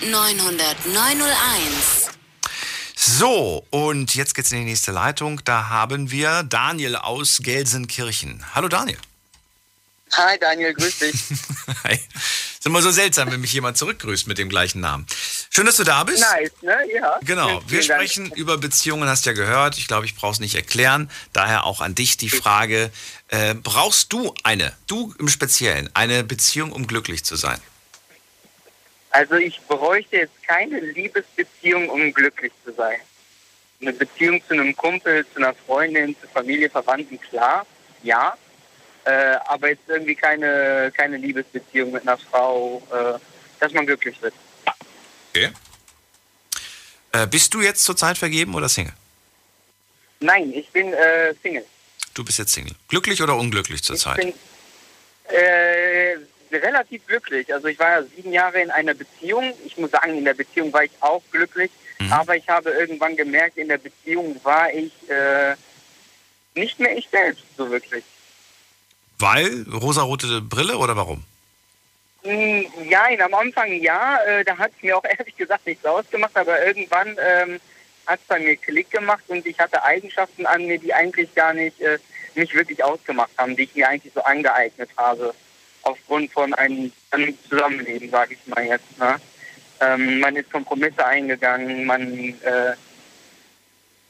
0890901. 0.00 2.08
So, 2.94 3.66
und 3.68 4.14
jetzt 4.14 4.34
geht's 4.34 4.52
in 4.52 4.60
die 4.60 4.64
nächste 4.64 4.90
Leitung. 4.90 5.42
Da 5.44 5.68
haben 5.68 6.10
wir 6.10 6.44
Daniel 6.44 6.96
aus 6.96 7.40
Gelsenkirchen. 7.42 8.42
Hallo 8.54 8.68
Daniel. 8.68 8.96
Hi 10.12 10.38
Daniel, 10.38 10.72
grüß 10.72 10.98
dich. 11.00 11.14
Hi. 11.84 11.94
Ist 11.94 12.64
immer 12.64 12.80
so 12.80 12.90
seltsam, 12.90 13.30
wenn 13.30 13.40
mich 13.40 13.52
jemand 13.52 13.76
zurückgrüßt 13.76 14.26
mit 14.28 14.38
dem 14.38 14.48
gleichen 14.48 14.80
Namen. 14.80 15.06
Schön, 15.50 15.66
dass 15.66 15.76
du 15.76 15.84
da 15.84 16.04
bist. 16.04 16.20
nice, 16.20 16.52
ne? 16.62 16.76
Ja. 16.94 17.18
Genau, 17.22 17.62
wir 17.66 17.80
Dank. 17.80 18.00
sprechen 18.00 18.32
über 18.32 18.56
Beziehungen, 18.58 19.08
hast 19.08 19.26
ja 19.26 19.32
gehört. 19.32 19.78
Ich 19.78 19.88
glaube, 19.88 20.06
ich 20.06 20.14
brauche 20.14 20.32
es 20.32 20.40
nicht 20.40 20.54
erklären. 20.54 21.10
Daher 21.32 21.64
auch 21.64 21.80
an 21.80 21.94
dich 21.94 22.16
die 22.16 22.30
Frage, 22.30 22.90
äh, 23.28 23.54
brauchst 23.54 24.12
du 24.12 24.32
eine, 24.42 24.72
du 24.86 25.14
im 25.18 25.28
Speziellen, 25.28 25.90
eine 25.94 26.24
Beziehung, 26.24 26.72
um 26.72 26.86
glücklich 26.86 27.24
zu 27.24 27.36
sein? 27.36 27.60
Also 29.10 29.34
ich 29.36 29.60
bräuchte 29.62 30.16
jetzt 30.16 30.42
keine 30.46 30.78
Liebesbeziehung, 30.80 31.88
um 31.88 32.12
glücklich 32.12 32.52
zu 32.64 32.72
sein. 32.72 32.98
Eine 33.80 33.92
Beziehung 33.92 34.42
zu 34.46 34.54
einem 34.54 34.74
Kumpel, 34.76 35.26
zu 35.32 35.38
einer 35.38 35.54
Freundin, 35.54 36.16
zu 36.20 36.26
Familie, 36.28 36.70
Verwandten, 36.70 37.20
klar, 37.20 37.66
ja. 38.02 38.36
Äh, 39.06 39.36
aber 39.46 39.68
jetzt 39.68 39.88
irgendwie 39.88 40.16
keine, 40.16 40.92
keine 40.96 41.16
Liebesbeziehung 41.16 41.92
mit 41.92 42.02
einer 42.02 42.18
Frau, 42.18 42.82
äh, 42.90 43.18
dass 43.60 43.72
man 43.72 43.86
glücklich 43.86 44.20
wird. 44.20 44.34
Okay. 45.30 45.50
Äh, 47.12 47.26
bist 47.28 47.54
du 47.54 47.62
jetzt 47.62 47.84
zurzeit 47.84 48.18
vergeben 48.18 48.56
oder 48.56 48.68
Single? 48.68 48.94
Nein, 50.18 50.52
ich 50.52 50.68
bin 50.70 50.92
äh, 50.92 51.34
Single. 51.40 51.64
Du 52.14 52.24
bist 52.24 52.38
jetzt 52.38 52.52
Single. 52.52 52.74
Glücklich 52.88 53.22
oder 53.22 53.36
unglücklich 53.36 53.80
Ich 53.80 53.86
zurzeit? 53.86 54.16
bin 54.16 54.34
äh, 55.28 56.16
relativ 56.50 57.06
glücklich. 57.06 57.52
Also 57.54 57.68
ich 57.68 57.78
war 57.78 58.00
ja 58.00 58.02
sieben 58.16 58.32
Jahre 58.32 58.60
in 58.60 58.72
einer 58.72 58.94
Beziehung. 58.94 59.54
Ich 59.64 59.76
muss 59.76 59.92
sagen, 59.92 60.18
in 60.18 60.24
der 60.24 60.34
Beziehung 60.34 60.72
war 60.72 60.82
ich 60.82 60.90
auch 60.98 61.22
glücklich. 61.30 61.70
Mhm. 62.00 62.12
Aber 62.12 62.36
ich 62.36 62.48
habe 62.48 62.70
irgendwann 62.70 63.16
gemerkt, 63.16 63.56
in 63.56 63.68
der 63.68 63.78
Beziehung 63.78 64.40
war 64.42 64.72
ich 64.72 64.92
äh, 65.08 65.54
nicht 66.54 66.80
mehr 66.80 66.96
ich 66.96 67.08
selbst, 67.08 67.44
so 67.56 67.70
wirklich. 67.70 68.02
Weil 69.18 69.66
rosarote 69.72 70.40
Brille 70.40 70.76
oder 70.76 70.96
warum? 70.96 71.24
Hm, 72.22 72.66
Ja, 72.88 73.06
am 73.24 73.34
Anfang 73.34 73.72
ja. 73.72 74.18
Äh, 74.26 74.44
da 74.44 74.58
hat 74.58 74.72
es 74.76 74.82
mir 74.82 74.96
auch 74.96 75.04
ehrlich 75.18 75.36
gesagt 75.36 75.66
nichts 75.66 75.84
ausgemacht. 75.84 76.36
Aber 76.36 76.64
irgendwann 76.64 77.16
ähm, 77.18 77.60
hat 78.06 78.20
es 78.20 78.26
bei 78.26 78.38
mir 78.38 78.56
Klick 78.56 78.90
gemacht 78.90 79.24
und 79.28 79.46
ich 79.46 79.58
hatte 79.58 79.82
Eigenschaften 79.82 80.46
an 80.46 80.66
mir, 80.66 80.78
die 80.78 80.92
eigentlich 80.92 81.34
gar 81.34 81.52
nicht 81.54 81.80
äh, 81.80 81.98
mich 82.34 82.54
wirklich 82.54 82.82
ausgemacht 82.84 83.30
haben, 83.38 83.56
die 83.56 83.64
ich 83.64 83.74
mir 83.74 83.88
eigentlich 83.88 84.12
so 84.14 84.22
angeeignet 84.22 84.90
habe. 84.96 85.34
Aufgrund 85.82 86.32
von 86.32 86.52
einem, 86.54 86.92
einem 87.12 87.38
Zusammenleben, 87.48 88.10
sage 88.10 88.34
ich 88.34 88.46
mal 88.46 88.64
jetzt. 88.64 88.98
Ne? 88.98 89.16
Ähm, 89.80 90.18
man 90.18 90.34
ist 90.34 90.50
Kompromisse 90.50 91.04
eingegangen, 91.04 91.84
man, 91.84 92.02
äh, 92.42 92.74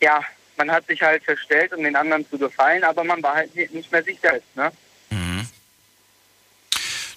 ja, 0.01 0.23
man 0.57 0.71
hat 0.71 0.87
sich 0.87 1.03
halt 1.03 1.23
verstellt, 1.23 1.75
um 1.75 1.83
den 1.85 1.97
anderen 1.97 2.27
zu 2.31 2.39
gefallen, 2.39 2.83
aber 2.83 3.05
man 3.05 3.23
war 3.23 3.35
halt 3.35 3.55
nicht 3.55 3.93
mehr 3.93 4.03
sich 4.03 4.19
selbst. 4.21 4.57
Ne? 4.57 4.73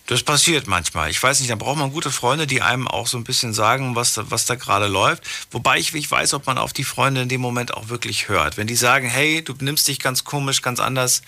Das 0.09 0.23
passiert 0.23 0.65
manchmal. 0.65 1.11
Ich 1.11 1.21
weiß 1.21 1.39
nicht, 1.39 1.51
da 1.51 1.55
braucht 1.55 1.77
man 1.77 1.91
gute 1.91 2.09
Freunde, 2.09 2.47
die 2.47 2.63
einem 2.63 2.87
auch 2.87 3.05
so 3.05 3.15
ein 3.15 3.23
bisschen 3.23 3.53
sagen, 3.53 3.95
was 3.95 4.15
da, 4.15 4.23
was 4.31 4.47
da 4.47 4.55
gerade 4.55 4.87
läuft. 4.87 5.23
Wobei 5.51 5.77
ich 5.77 5.93
nicht 5.93 6.09
weiß, 6.09 6.33
ob 6.33 6.47
man 6.47 6.57
auf 6.57 6.73
die 6.73 6.83
Freunde 6.83 7.21
in 7.21 7.29
dem 7.29 7.41
Moment 7.41 7.75
auch 7.75 7.89
wirklich 7.89 8.27
hört. 8.27 8.57
Wenn 8.57 8.65
die 8.65 8.75
sagen, 8.75 9.07
hey, 9.07 9.43
du 9.43 9.53
nimmst 9.59 9.87
dich 9.87 9.99
ganz 9.99 10.23
komisch, 10.23 10.63
ganz 10.63 10.79
anders, 10.79 11.21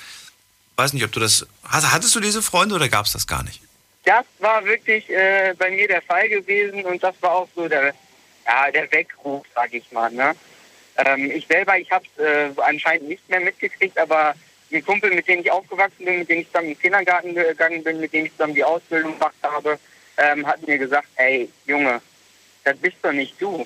weiß 0.78 0.94
nicht, 0.94 1.06
ob 1.06 1.12
du 1.12 1.20
das. 1.20 1.46
Hast- 1.64 1.92
Hattest 1.92 2.16
du 2.16 2.20
diese 2.20 2.42
Freunde 2.42 2.74
oder 2.74 2.90
gab 2.90 3.06
es 3.06 3.12
das 3.14 3.28
gar 3.28 3.44
nicht? 3.44 3.62
Das 4.04 4.26
war 4.40 4.66
wirklich 4.66 5.08
äh, 5.12 5.54
bei 5.60 5.70
mir 5.70 5.88
der 5.88 6.02
Fall 6.02 6.28
gewesen 6.28 6.84
und 6.84 7.04
das 7.04 7.14
war 7.22 7.34
auch 7.34 7.50
so 7.56 7.68
der, 7.68 7.94
ja, 8.48 8.72
der 8.72 8.92
Weckruf, 8.92 9.46
sag 9.54 9.72
ich 9.76 9.92
mal. 9.92 10.12
Ne? 10.12 10.34
Ähm, 10.98 11.30
ich 11.30 11.46
selber, 11.46 11.78
ich 11.78 11.92
habe 11.92 12.04
es 12.18 12.24
äh, 12.24 12.50
anscheinend 12.66 13.10
nicht 13.10 13.30
mehr 13.30 13.42
mitgekriegt, 13.42 13.96
aber 14.00 14.34
ein 14.74 14.86
Kumpel, 14.86 15.14
mit 15.14 15.28
dem 15.28 15.40
ich 15.40 15.52
aufgewachsen 15.52 16.06
bin, 16.06 16.20
mit 16.20 16.30
dem 16.30 16.40
ich 16.40 16.48
zusammen 16.48 16.68
in 16.68 16.74
den 16.74 16.82
Kindergarten 16.82 17.36
gegangen 17.36 17.84
bin, 17.84 18.00
mit 18.00 18.14
dem 18.14 18.26
ich 18.26 18.32
zusammen 18.32 18.56
die 18.56 18.64
Ausbildung 18.64 19.14
gemacht 19.14 19.36
habe, 19.42 19.80
ähm, 20.18 20.46
hat 20.46 20.66
mir 20.66 20.78
gesagt, 20.78 21.08
ey, 21.16 21.50
Junge, 21.66 22.02
das 22.64 22.78
bist 22.78 22.98
doch 23.02 23.12
nicht 23.12 23.42
du. 23.42 23.66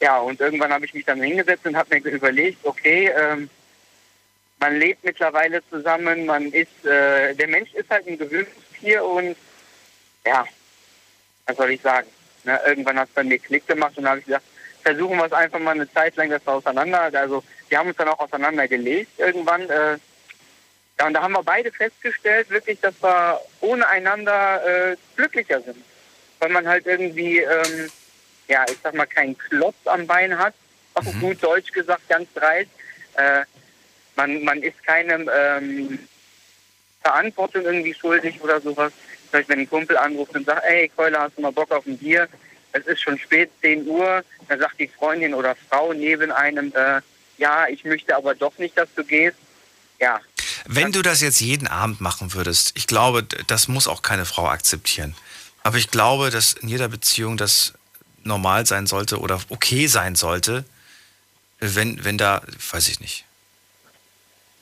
Ja, 0.00 0.18
und 0.18 0.40
irgendwann 0.40 0.72
habe 0.72 0.84
ich 0.84 0.94
mich 0.94 1.04
dann 1.04 1.22
hingesetzt 1.22 1.66
und 1.66 1.76
habe 1.76 1.98
mir 1.98 2.10
überlegt, 2.10 2.58
okay, 2.64 3.10
ähm, 3.16 3.48
man 4.58 4.78
lebt 4.78 5.04
mittlerweile 5.04 5.62
zusammen, 5.70 6.26
man 6.26 6.46
ist, 6.52 6.84
äh, 6.84 7.34
der 7.34 7.48
Mensch 7.48 7.72
ist 7.74 7.90
halt 7.90 8.06
ein 8.06 8.18
Gewöhnungstier 8.18 9.04
und 9.04 9.36
ja, 10.26 10.46
was 11.46 11.56
soll 11.56 11.70
ich 11.70 11.80
sagen? 11.80 12.08
Ne, 12.44 12.60
irgendwann 12.66 12.98
hat 12.98 13.08
es 13.08 13.14
bei 13.14 13.24
mir 13.24 13.38
Klick 13.38 13.66
gemacht 13.66 13.96
und 13.96 14.08
habe 14.08 14.20
ich 14.20 14.26
gesagt, 14.26 14.44
versuchen 14.84 15.16
wir 15.16 15.24
es 15.24 15.32
einfach 15.32 15.58
mal 15.58 15.72
eine 15.72 15.90
Zeit 15.90 16.14
lang, 16.16 16.30
dass 16.30 16.46
wir 16.46 16.52
auseinander, 16.52 17.10
also 17.14 17.42
wir 17.68 17.78
haben 17.78 17.88
uns 17.88 17.96
dann 17.96 18.08
auch 18.08 18.18
auseinandergelegt 18.18 19.18
irgendwann. 19.18 19.68
Äh, 19.68 19.98
ja, 20.98 21.06
und 21.06 21.14
da 21.14 21.22
haben 21.22 21.32
wir 21.32 21.42
beide 21.42 21.72
festgestellt, 21.72 22.50
wirklich, 22.50 22.78
dass 22.80 22.94
wir 23.02 23.40
ohne 23.60 23.88
einander 23.88 24.92
äh, 24.92 24.96
glücklicher 25.16 25.60
sind. 25.62 25.82
Weil 26.38 26.50
man 26.50 26.68
halt 26.68 26.86
irgendwie, 26.86 27.38
ähm, 27.38 27.90
ja, 28.46 28.64
ich 28.68 28.78
sag 28.82 28.94
mal, 28.94 29.06
keinen 29.06 29.36
Klotz 29.36 29.76
am 29.86 30.06
Bein 30.06 30.38
hat, 30.38 30.54
auf 30.94 31.06
gut 31.20 31.42
Deutsch 31.42 31.72
gesagt, 31.72 32.08
ganz 32.08 32.28
dreist. 32.34 32.70
Äh, 33.16 33.44
man, 34.16 34.44
man 34.44 34.62
ist 34.62 34.80
keinem 34.84 35.28
ähm, 35.34 35.98
Verantwortung 37.00 37.62
irgendwie 37.62 37.94
schuldig 37.94 38.40
oder 38.40 38.60
sowas. 38.60 38.92
Beispiel, 39.34 39.56
wenn 39.56 39.62
ein 39.62 39.70
Kumpel 39.70 39.96
anruft 39.96 40.34
und 40.36 40.46
sagt, 40.46 40.64
ey, 40.64 40.88
Keule, 40.94 41.18
hast 41.18 41.36
du 41.36 41.42
mal 41.42 41.50
Bock 41.50 41.70
auf 41.72 41.86
ein 41.86 41.98
Bier? 41.98 42.28
Es 42.74 42.86
ist 42.86 43.02
schon 43.02 43.18
spät, 43.18 43.50
10 43.62 43.86
Uhr. 43.86 44.22
Dann 44.48 44.58
sagt 44.58 44.78
die 44.78 44.88
Freundin 44.88 45.32
oder 45.32 45.56
Frau 45.68 45.92
neben 45.92 46.32
einem, 46.32 46.72
äh, 46.74 47.00
ja, 47.38 47.66
ich 47.68 47.84
möchte 47.84 48.14
aber 48.16 48.34
doch 48.34 48.56
nicht, 48.58 48.76
dass 48.76 48.88
du 48.94 49.04
gehst. 49.04 49.36
Ja, 50.00 50.20
Wenn 50.66 50.90
du 50.90 51.02
das 51.02 51.20
jetzt 51.20 51.40
jeden 51.40 51.68
Abend 51.68 52.00
machen 52.00 52.34
würdest, 52.34 52.72
ich 52.74 52.88
glaube, 52.88 53.22
das 53.46 53.68
muss 53.68 53.86
auch 53.86 54.02
keine 54.02 54.26
Frau 54.26 54.48
akzeptieren. 54.48 55.14
Aber 55.62 55.78
ich 55.78 55.90
glaube, 55.90 56.30
dass 56.30 56.52
in 56.52 56.68
jeder 56.68 56.88
Beziehung 56.88 57.36
das 57.36 57.74
normal 58.24 58.66
sein 58.66 58.86
sollte 58.86 59.20
oder 59.20 59.40
okay 59.50 59.86
sein 59.86 60.16
sollte, 60.16 60.64
wenn, 61.60 62.04
wenn 62.04 62.18
da, 62.18 62.42
weiß 62.70 62.88
ich 62.88 63.00
nicht. 63.00 63.24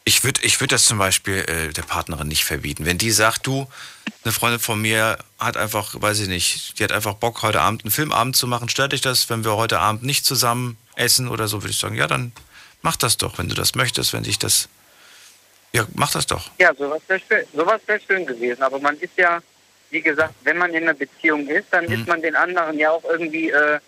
Ich 0.05 0.25
würde 0.25 0.41
ich 0.43 0.61
würd 0.61 0.73
das 0.73 0.85
zum 0.85 0.99
Beispiel 0.99 1.45
äh, 1.49 1.73
der 1.73 1.83
Partnerin 1.83 2.27
nicht 2.27 2.45
verbieten. 2.45 2.87
Wenn 2.87 2.99
die 2.99 3.13
sagt, 3.13 3.47
du, 3.47 3.69
eine 4.25 4.33
Freundin 4.33 4.59
von 4.59 4.81
mir 4.81 5.19
hat 5.39 5.57
einfach, 5.57 6.01
weiß 6.01 6.21
ich 6.21 6.29
nicht, 6.29 6.79
die 6.79 6.85
hat 6.85 6.93
einfach 6.93 7.15
Bock, 7.15 7.43
heute 7.43 7.61
Abend 7.61 7.85
einen 7.85 7.93
Filmabend 7.93 8.37
zu 8.37 8.47
machen. 8.47 8.69
Stört 8.69 8.93
dich 8.93 9.01
das, 9.01 9.31
wenn 9.31 9.45
wir 9.45 9.57
heute 9.57 9.79
Abend 9.79 10.03
nicht 10.03 10.25
zusammen 10.25 10.77
essen 10.97 11.29
oder 11.29 11.47
so, 11.47 11.63
würde 11.63 11.71
ich 11.71 11.79
sagen, 11.79 11.95
ja, 11.95 12.09
dann 12.09 12.33
mach 12.83 12.97
das 12.97 13.17
doch, 13.17 13.39
wenn 13.39 13.49
du 13.49 13.55
das 13.55 13.75
möchtest, 13.75 14.13
wenn 14.13 14.25
dich 14.25 14.39
das. 14.39 14.69
Ja, 15.73 15.87
mach 15.95 16.11
das 16.11 16.27
doch. 16.27 16.51
Ja, 16.59 16.75
sowas 16.75 17.01
wäre 17.07 17.21
schön, 17.27 17.47
sowas 17.55 17.81
wär 17.87 18.01
schön 18.01 18.27
gewesen. 18.27 18.63
Aber 18.63 18.79
man 18.81 18.99
ist 18.99 19.17
ja, 19.17 19.41
wie 19.91 20.03
gesagt, 20.03 20.35
wenn 20.43 20.59
man 20.59 20.75
in 20.75 20.83
einer 20.83 20.95
Beziehung 20.95 21.47
ist, 21.47 21.69
dann 21.71 21.85
ist 21.85 22.07
man 22.07 22.21
den 22.21 22.35
anderen 22.35 22.79
ja 22.79 22.91
auch 22.91 23.05
irgendwie, 23.05 23.51
äh, 23.51 23.79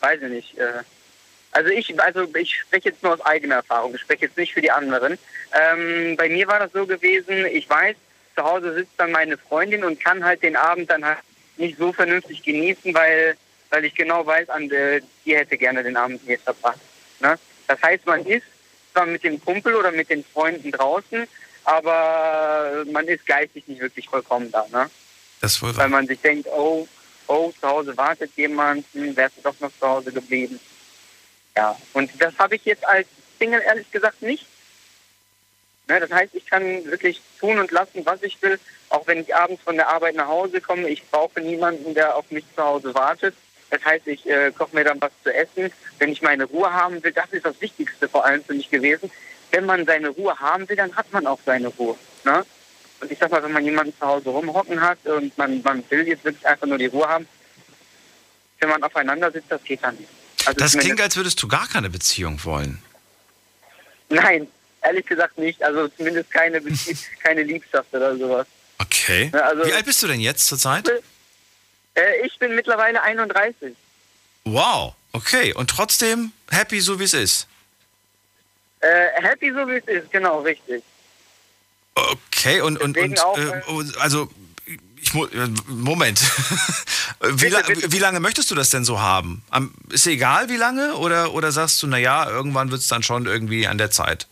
weiß 0.00 0.22
ich 0.22 0.30
nicht. 0.30 0.58
Äh, 0.58 0.82
also 1.54 1.70
ich, 1.70 1.98
also 2.00 2.26
ich 2.36 2.60
spreche 2.60 2.90
jetzt 2.90 3.02
nur 3.02 3.14
aus 3.14 3.20
eigener 3.22 3.56
Erfahrung. 3.56 3.94
Ich 3.94 4.00
spreche 4.02 4.26
jetzt 4.26 4.36
nicht 4.36 4.52
für 4.52 4.60
die 4.60 4.70
anderen. 4.70 5.18
Ähm, 5.52 6.16
bei 6.16 6.28
mir 6.28 6.46
war 6.46 6.58
das 6.58 6.72
so 6.72 6.84
gewesen. 6.84 7.46
Ich 7.46 7.68
weiß, 7.68 7.96
zu 8.34 8.44
Hause 8.44 8.74
sitzt 8.74 8.92
dann 8.96 9.12
meine 9.12 9.38
Freundin 9.38 9.84
und 9.84 10.02
kann 10.02 10.24
halt 10.24 10.42
den 10.42 10.56
Abend 10.56 10.90
dann 10.90 11.04
halt 11.04 11.18
nicht 11.56 11.78
so 11.78 11.92
vernünftig 11.92 12.42
genießen, 12.42 12.92
weil 12.92 13.36
weil 13.70 13.84
ich 13.86 13.94
genau 13.94 14.24
weiß, 14.24 14.50
an 14.50 14.70
äh, 14.70 15.00
die 15.24 15.36
hätte 15.36 15.58
gerne 15.58 15.82
den 15.82 15.96
Abend 15.96 16.24
mir 16.26 16.38
verbracht. 16.38 16.78
Ne? 17.20 17.36
Das 17.66 17.82
heißt, 17.82 18.06
man 18.06 18.24
ist 18.24 18.46
zwar 18.92 19.06
mit 19.06 19.24
dem 19.24 19.44
Kumpel 19.44 19.74
oder 19.74 19.90
mit 19.90 20.10
den 20.10 20.24
Freunden 20.24 20.70
draußen, 20.70 21.26
aber 21.64 22.84
man 22.92 23.08
ist 23.08 23.26
geistig 23.26 23.66
nicht 23.66 23.80
wirklich 23.80 24.08
vollkommen 24.08 24.52
da. 24.52 24.64
Ne? 24.70 24.88
Das 25.40 25.60
wohl 25.60 25.76
Weil 25.76 25.88
man 25.88 26.06
sich 26.06 26.20
denkt, 26.20 26.46
oh, 26.48 26.86
oh, 27.26 27.52
zu 27.60 27.68
Hause 27.68 27.96
wartet 27.96 28.30
jemand, 28.36 28.86
hm, 28.92 29.16
wärst 29.16 29.38
du 29.38 29.42
doch 29.42 29.58
noch 29.58 29.72
zu 29.80 29.88
Hause 29.88 30.12
geblieben. 30.12 30.60
Ja, 31.56 31.78
und 31.92 32.10
das 32.20 32.36
habe 32.38 32.56
ich 32.56 32.64
jetzt 32.64 32.84
als 32.86 33.06
Single 33.38 33.60
ehrlich 33.60 33.90
gesagt 33.90 34.22
nicht. 34.22 34.46
Ne, 35.86 36.00
das 36.00 36.10
heißt, 36.10 36.34
ich 36.34 36.46
kann 36.46 36.84
wirklich 36.86 37.20
tun 37.38 37.58
und 37.58 37.70
lassen, 37.70 38.06
was 38.06 38.22
ich 38.22 38.40
will, 38.42 38.58
Auch 38.88 39.06
wenn 39.06 39.20
ich 39.20 39.34
abends 39.34 39.62
von 39.62 39.76
der 39.76 39.88
Arbeit 39.88 40.14
nach 40.14 40.28
Hause 40.28 40.60
komme, 40.60 40.88
ich 40.88 41.04
brauche 41.10 41.40
niemanden, 41.40 41.94
der 41.94 42.16
auf 42.16 42.30
mich 42.30 42.44
zu 42.54 42.62
Hause 42.62 42.94
wartet. 42.94 43.34
Das 43.70 43.84
heißt, 43.84 44.06
ich 44.06 44.24
äh, 44.28 44.52
koche 44.52 44.76
mir 44.76 44.84
dann 44.84 45.00
was 45.00 45.10
zu 45.24 45.34
essen. 45.34 45.72
Wenn 45.98 46.12
ich 46.12 46.22
meine 46.22 46.44
Ruhe 46.44 46.72
haben 46.72 47.02
will, 47.02 47.12
das 47.12 47.32
ist 47.32 47.44
das 47.44 47.60
Wichtigste 47.60 48.08
vor 48.08 48.24
allem 48.24 48.44
für 48.44 48.54
mich 48.54 48.70
gewesen. 48.70 49.10
Wenn 49.50 49.66
man 49.66 49.84
seine 49.84 50.10
Ruhe 50.10 50.38
haben 50.38 50.68
will, 50.68 50.76
dann 50.76 50.94
hat 50.94 51.12
man 51.12 51.26
auch 51.26 51.40
seine 51.44 51.68
Ruhe. 51.68 51.96
Ne? 52.24 52.44
Und 53.00 53.10
ich 53.10 53.18
sag 53.18 53.30
mal, 53.30 53.42
wenn 53.42 53.52
man 53.52 53.64
jemanden 53.64 53.94
zu 53.98 54.06
Hause 54.06 54.30
rumhocken 54.30 54.80
hat 54.80 55.04
und 55.06 55.36
man, 55.36 55.60
man 55.62 55.82
will 55.90 56.06
jetzt 56.06 56.24
wirklich 56.24 56.46
einfach 56.46 56.66
nur 56.66 56.78
die 56.78 56.86
Ruhe 56.86 57.08
haben, 57.08 57.26
wenn 58.60 58.68
man 58.68 58.82
aufeinander 58.82 59.30
sitzt, 59.30 59.50
das 59.50 59.64
geht 59.64 59.82
dann 59.82 59.96
nicht. 59.96 60.23
Also 60.46 60.58
Das 60.58 60.76
klingt, 60.76 61.00
als 61.00 61.16
würdest 61.16 61.42
du 61.42 61.48
gar 61.48 61.68
keine 61.68 61.90
Beziehung 61.90 62.42
wollen. 62.44 62.82
Nein, 64.08 64.46
ehrlich 64.82 65.06
gesagt 65.06 65.38
nicht. 65.38 65.62
Also 65.62 65.88
zumindest 65.88 66.30
keine, 66.30 66.58
Bezie- 66.58 66.96
keine 67.22 67.42
Liebschaft 67.42 67.92
oder 67.92 68.16
sowas. 68.16 68.46
Okay. 68.78 69.30
Also- 69.32 69.64
Wie 69.66 69.72
alt 69.72 69.86
bist 69.86 70.02
du 70.02 70.06
denn 70.06 70.20
jetzt 70.20 70.46
zurzeit? 70.46 70.88
Äh, 71.94 72.26
ich 72.26 72.38
bin 72.38 72.54
mittlerweile 72.54 73.00
31. 73.02 73.74
Wow. 74.44 74.94
Okay. 75.12 75.52
Und 75.54 75.70
trotzdem 75.70 76.32
happy, 76.50 76.80
so 76.80 76.98
wie 76.98 77.04
es 77.04 77.14
ist. 77.14 77.46
Äh, 78.80 79.22
happy 79.22 79.50
so 79.52 79.66
wie 79.68 79.76
es 79.76 79.84
ist, 79.86 80.10
genau, 80.10 80.40
richtig. 80.42 80.82
Okay. 81.94 82.60
Und, 82.60 82.80
und, 82.82 82.96
Deswegen 82.96 83.14
und 83.14 83.20
auch, 83.24 83.38
äh, 83.38 83.62
also, 84.00 84.28
ich, 85.04 85.14
äh, 85.14 85.48
Moment. 85.68 86.20
wie, 87.20 87.48
la 87.48 87.60
wie 87.66 87.98
lange 87.98 88.20
möchtest 88.20 88.50
du 88.50 88.54
das 88.54 88.70
denn 88.70 88.84
so 88.84 89.00
haben? 89.00 89.42
Ist 89.90 90.06
egal, 90.06 90.48
wie 90.48 90.56
lange? 90.56 90.96
Oder, 90.96 91.34
oder 91.34 91.52
sagst 91.52 91.82
du, 91.82 91.86
naja, 91.86 92.28
irgendwann 92.28 92.70
wird 92.70 92.80
es 92.80 92.88
dann 92.88 93.02
schon 93.02 93.26
irgendwie 93.26 93.66
an 93.66 93.78
der 93.78 93.90
Zeit? 93.90 94.26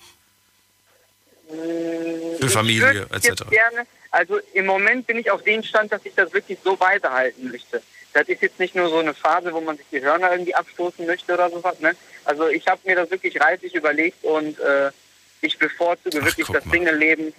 Für 2.41 2.49
Familie, 2.49 3.07
etc. 3.13 3.45
Gerne, 3.51 3.87
also 4.11 4.39
im 4.55 4.67
Moment 4.67 5.07
bin 5.07 5.19
ich 5.19 5.31
auf 5.31 5.43
dem 5.43 5.63
Stand, 5.63 5.93
dass 5.93 6.05
ich 6.05 6.15
das 6.15 6.33
wirklich 6.33 6.59
so 6.65 6.77
beibehalten 6.77 7.51
möchte. 7.51 7.83
Das 8.13 8.29
ist 8.29 8.43
jetzt 8.43 8.59
nicht 8.59 8.75
nur 8.75 8.89
so 8.89 8.99
eine 8.99 9.15
Phase, 9.15 9.53
wo 9.53 9.61
man 9.61 9.77
sich 9.77 9.87
die 9.91 10.03
Hörner 10.03 10.33
irgendwie 10.33 10.55
abstoßen 10.55 11.07
möchte 11.07 11.33
oder 11.33 11.51
sowas. 11.51 11.81
Ne? 11.81 11.97
Also 12.25 12.49
ich 12.49 12.67
habe 12.67 12.81
mir 12.85 12.97
das 12.97 13.11
wirklich 13.11 13.41
reisig 13.41 13.75
überlegt 13.75 14.23
und 14.23 14.59
äh, 14.61 14.91
ich 15.41 15.59
bevorzuge 15.59 16.25
wirklich 16.25 16.47
das 16.47 16.65
Single-Leben 16.65 17.33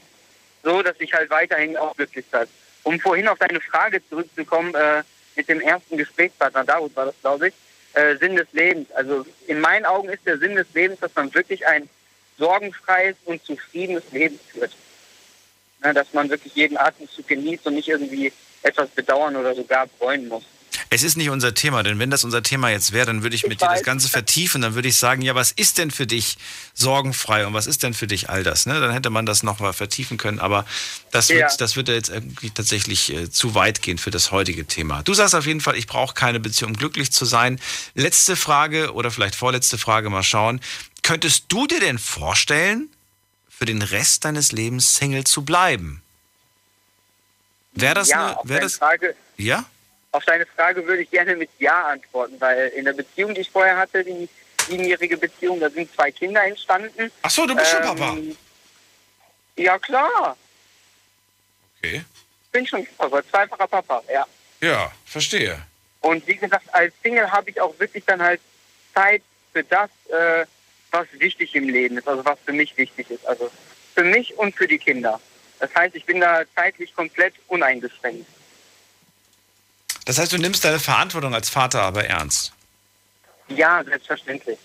so, 0.64 0.82
dass 0.82 0.96
ich 1.00 1.14
halt 1.14 1.30
weiterhin 1.30 1.78
auch 1.78 1.96
glücklich 1.96 2.26
bin. 2.26 2.48
Um 2.84 3.00
vorhin 3.00 3.28
auf 3.28 3.40
deine 3.40 3.62
Frage 3.62 4.02
zurückzukommen, 4.10 4.74
äh, 4.76 5.04
mit 5.36 5.50
dem 5.50 5.62
ersten 5.62 5.98
Gesprächspartner, 5.98 6.64
David 6.64 6.96
war 6.96 7.06
das, 7.06 7.16
glaube 7.22 7.48
ich, 7.48 7.54
äh, 7.94 8.18
Sinn 8.18 8.36
des 8.36 8.48
Lebens. 8.52 8.92
Also 8.92 9.26
in 9.48 9.60
meinen 9.60 9.86
Augen 9.86 10.10
ist 10.10 10.26
der 10.26 10.38
Sinn 10.38 10.56
des 10.56 10.68
Lebens, 10.74 11.00
dass 11.00 11.16
man 11.16 11.34
wirklich 11.34 11.66
ein 11.66 11.90
sorgenfreies 12.38 13.16
und 13.26 13.44
zufriedenes 13.44 14.04
Leben 14.12 14.40
führt. 14.52 14.72
Ne, 15.84 15.94
dass 15.94 16.14
man 16.14 16.30
wirklich 16.30 16.56
jeden 16.56 16.78
Atemzug 16.78 17.28
genießt 17.28 17.68
und 17.68 17.76
nicht 17.76 17.90
irgendwie 17.90 18.32
etwas 18.62 18.90
bedauern 18.90 19.36
oder 19.36 19.54
sogar 19.54 19.88
bereuen 19.88 20.28
muss. 20.28 20.44
Es 20.94 21.02
ist 21.02 21.18
nicht 21.18 21.30
unser 21.30 21.56
Thema, 21.56 21.82
denn 21.82 21.98
wenn 21.98 22.12
das 22.12 22.24
unser 22.24 22.44
Thema 22.44 22.70
jetzt 22.70 22.92
wäre, 22.92 23.08
dann 23.08 23.24
würde 23.24 23.36
ich 23.36 23.48
mit 23.48 23.62
dir 23.62 23.68
das 23.68 23.82
Ganze 23.82 24.10
vertiefen. 24.10 24.62
Dann 24.62 24.76
würde 24.76 24.88
ich 24.88 24.98
sagen, 24.98 25.24
ja, 25.24 25.34
was 25.34 25.52
ist 25.52 25.80
denn 25.80 25.90
für 25.90 26.06
dich 26.06 26.38
sorgenfrei 26.76 27.48
und 27.48 27.54
was 27.54 27.66
ist 27.66 27.82
denn 27.82 27.96
für 27.96 28.06
dich 28.06 28.30
all 28.30 28.44
das? 28.44 28.68
Ne? 28.68 28.80
Dann 28.80 28.92
hätte 28.92 29.10
man 29.10 29.26
das 29.26 29.42
noch 29.42 29.60
mal 29.60 29.74
vertiefen 29.74 30.18
können, 30.18 30.40
aber 30.40 30.66
das 31.12 31.30
wird, 31.30 31.40
Ja. 31.40 31.58
das 31.58 31.76
wird 31.76 31.88
jetzt 31.88 32.10
irgendwie 32.10 32.52
tatsächlich 32.52 33.12
äh, 33.12 33.32
zu 33.32 33.56
weit 33.56 33.82
gehen 33.82 33.98
für 33.98 34.12
das 34.12 34.32
heutige 34.32 34.66
Thema. 34.66 35.02
Du 35.02 35.16
sagst 35.16 35.34
auf 35.34 35.48
jeden 35.48 35.62
Fall, 35.62 35.76
ich 35.76 35.88
brauche 35.88 36.14
keine 36.14 36.40
Beziehung, 36.40 36.72
um 36.72 36.78
glücklich 36.78 37.12
zu 37.12 37.26
sein. 37.26 37.60
Letzte 37.96 38.36
Frage 38.36 38.94
oder 38.94 39.10
vielleicht 39.10 39.34
vorletzte 39.36 39.80
Frage, 39.80 40.12
mal 40.12 40.22
schauen. 40.22 40.62
Könntest 41.02 41.46
du 41.48 41.66
dir 41.66 41.80
denn 41.80 41.98
vorstellen, 41.98 42.88
für 43.50 43.66
den 43.66 43.82
Rest 43.82 44.26
deines 44.26 44.52
Lebens 44.52 44.96
Single 44.96 45.24
zu 45.24 45.44
bleiben? 45.44 46.02
Wäre 47.74 47.96
das 47.96 48.10
ja, 48.10 48.38
eine, 48.40 48.48
deine 48.48 48.60
das, 48.62 48.76
Frage, 48.76 49.16
ja? 49.38 49.66
Auf 50.14 50.24
deine 50.26 50.46
Frage 50.46 50.86
würde 50.86 51.02
ich 51.02 51.10
gerne 51.10 51.36
mit 51.36 51.50
Ja 51.60 51.88
antworten, 51.90 52.40
weil 52.40 52.68
in 52.70 52.86
der 52.86 52.94
Beziehung, 52.94 53.34
die 53.34 53.42
ich 53.42 53.50
vorher 53.50 53.76
hatte, 53.76 54.04
die 54.04 54.30
siebenjährige 54.68 55.18
Beziehung, 55.18 55.60
da 55.60 55.70
sind 55.70 55.94
zwei 55.94 56.12
Kinder 56.12 56.44
entstanden. 56.44 57.12
Ach 57.24 57.30
so, 57.30 57.46
du 57.46 57.56
bist 57.56 57.72
schon 57.72 57.82
Ähm, 57.82 57.88
Papa. 57.88 58.18
Ja, 59.58 59.80
klar. 59.80 60.38
Okay. 61.78 62.06
Ich 62.46 62.52
bin 62.52 62.66
schon 62.68 62.88
Papa, 62.98 63.22
zweifacher 63.30 63.68
Papa, 63.68 64.04
ja. 64.12 64.26
Ja, 64.62 64.92
verstehe. 65.06 65.60
Und 66.02 66.26
wie 66.28 66.36
gesagt, 66.36 66.66
als 66.74 66.94
Single 67.02 67.30
habe 67.32 67.50
ich 67.50 67.60
auch 67.60 67.78
wirklich 67.80 68.06
dann 68.06 68.22
halt 68.22 68.40
Zeit 68.94 69.24
für 69.52 69.64
das, 69.64 69.90
äh, 70.10 70.46
was 70.92 71.08
wichtig 71.14 71.56
im 71.56 71.70
Leben 71.70 71.98
ist, 71.98 72.08
also 72.08 72.24
was 72.24 72.38
für 72.46 72.54
mich 72.54 72.78
wichtig 72.78 73.10
ist. 73.10 73.26
Also 73.26 73.50
für 73.96 74.04
mich 74.04 74.38
und 74.38 74.56
für 74.56 74.68
die 74.68 74.78
Kinder. 74.78 75.20
Das 75.60 75.74
heißt, 75.74 75.96
ich 75.96 76.06
bin 76.06 76.20
da 76.20 76.44
zeitlich 76.56 76.94
komplett 76.96 77.34
uneingeschränkt. 77.48 78.28
Das 80.06 80.18
heißt, 80.18 80.34
du 80.34 80.38
nimmst 80.38 80.64
deine 80.66 80.80
Verantwortung 80.80 81.34
als 81.34 81.50
Vater 81.50 81.82
aber 81.82 82.06
ernst. 82.06 82.52
Ja, 83.48 83.84
selbstverständlich. 83.84 84.60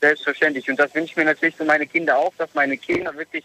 Selbstverständlich. 0.00 0.68
Und 0.70 0.76
das 0.78 0.94
wünsche 0.94 1.10
ich 1.10 1.16
mir 1.16 1.24
natürlich 1.24 1.56
für 1.56 1.64
meine 1.64 1.86
Kinder 1.86 2.16
auch, 2.16 2.32
dass 2.38 2.52
meine 2.54 2.76
Kinder 2.76 3.14
wirklich 3.16 3.44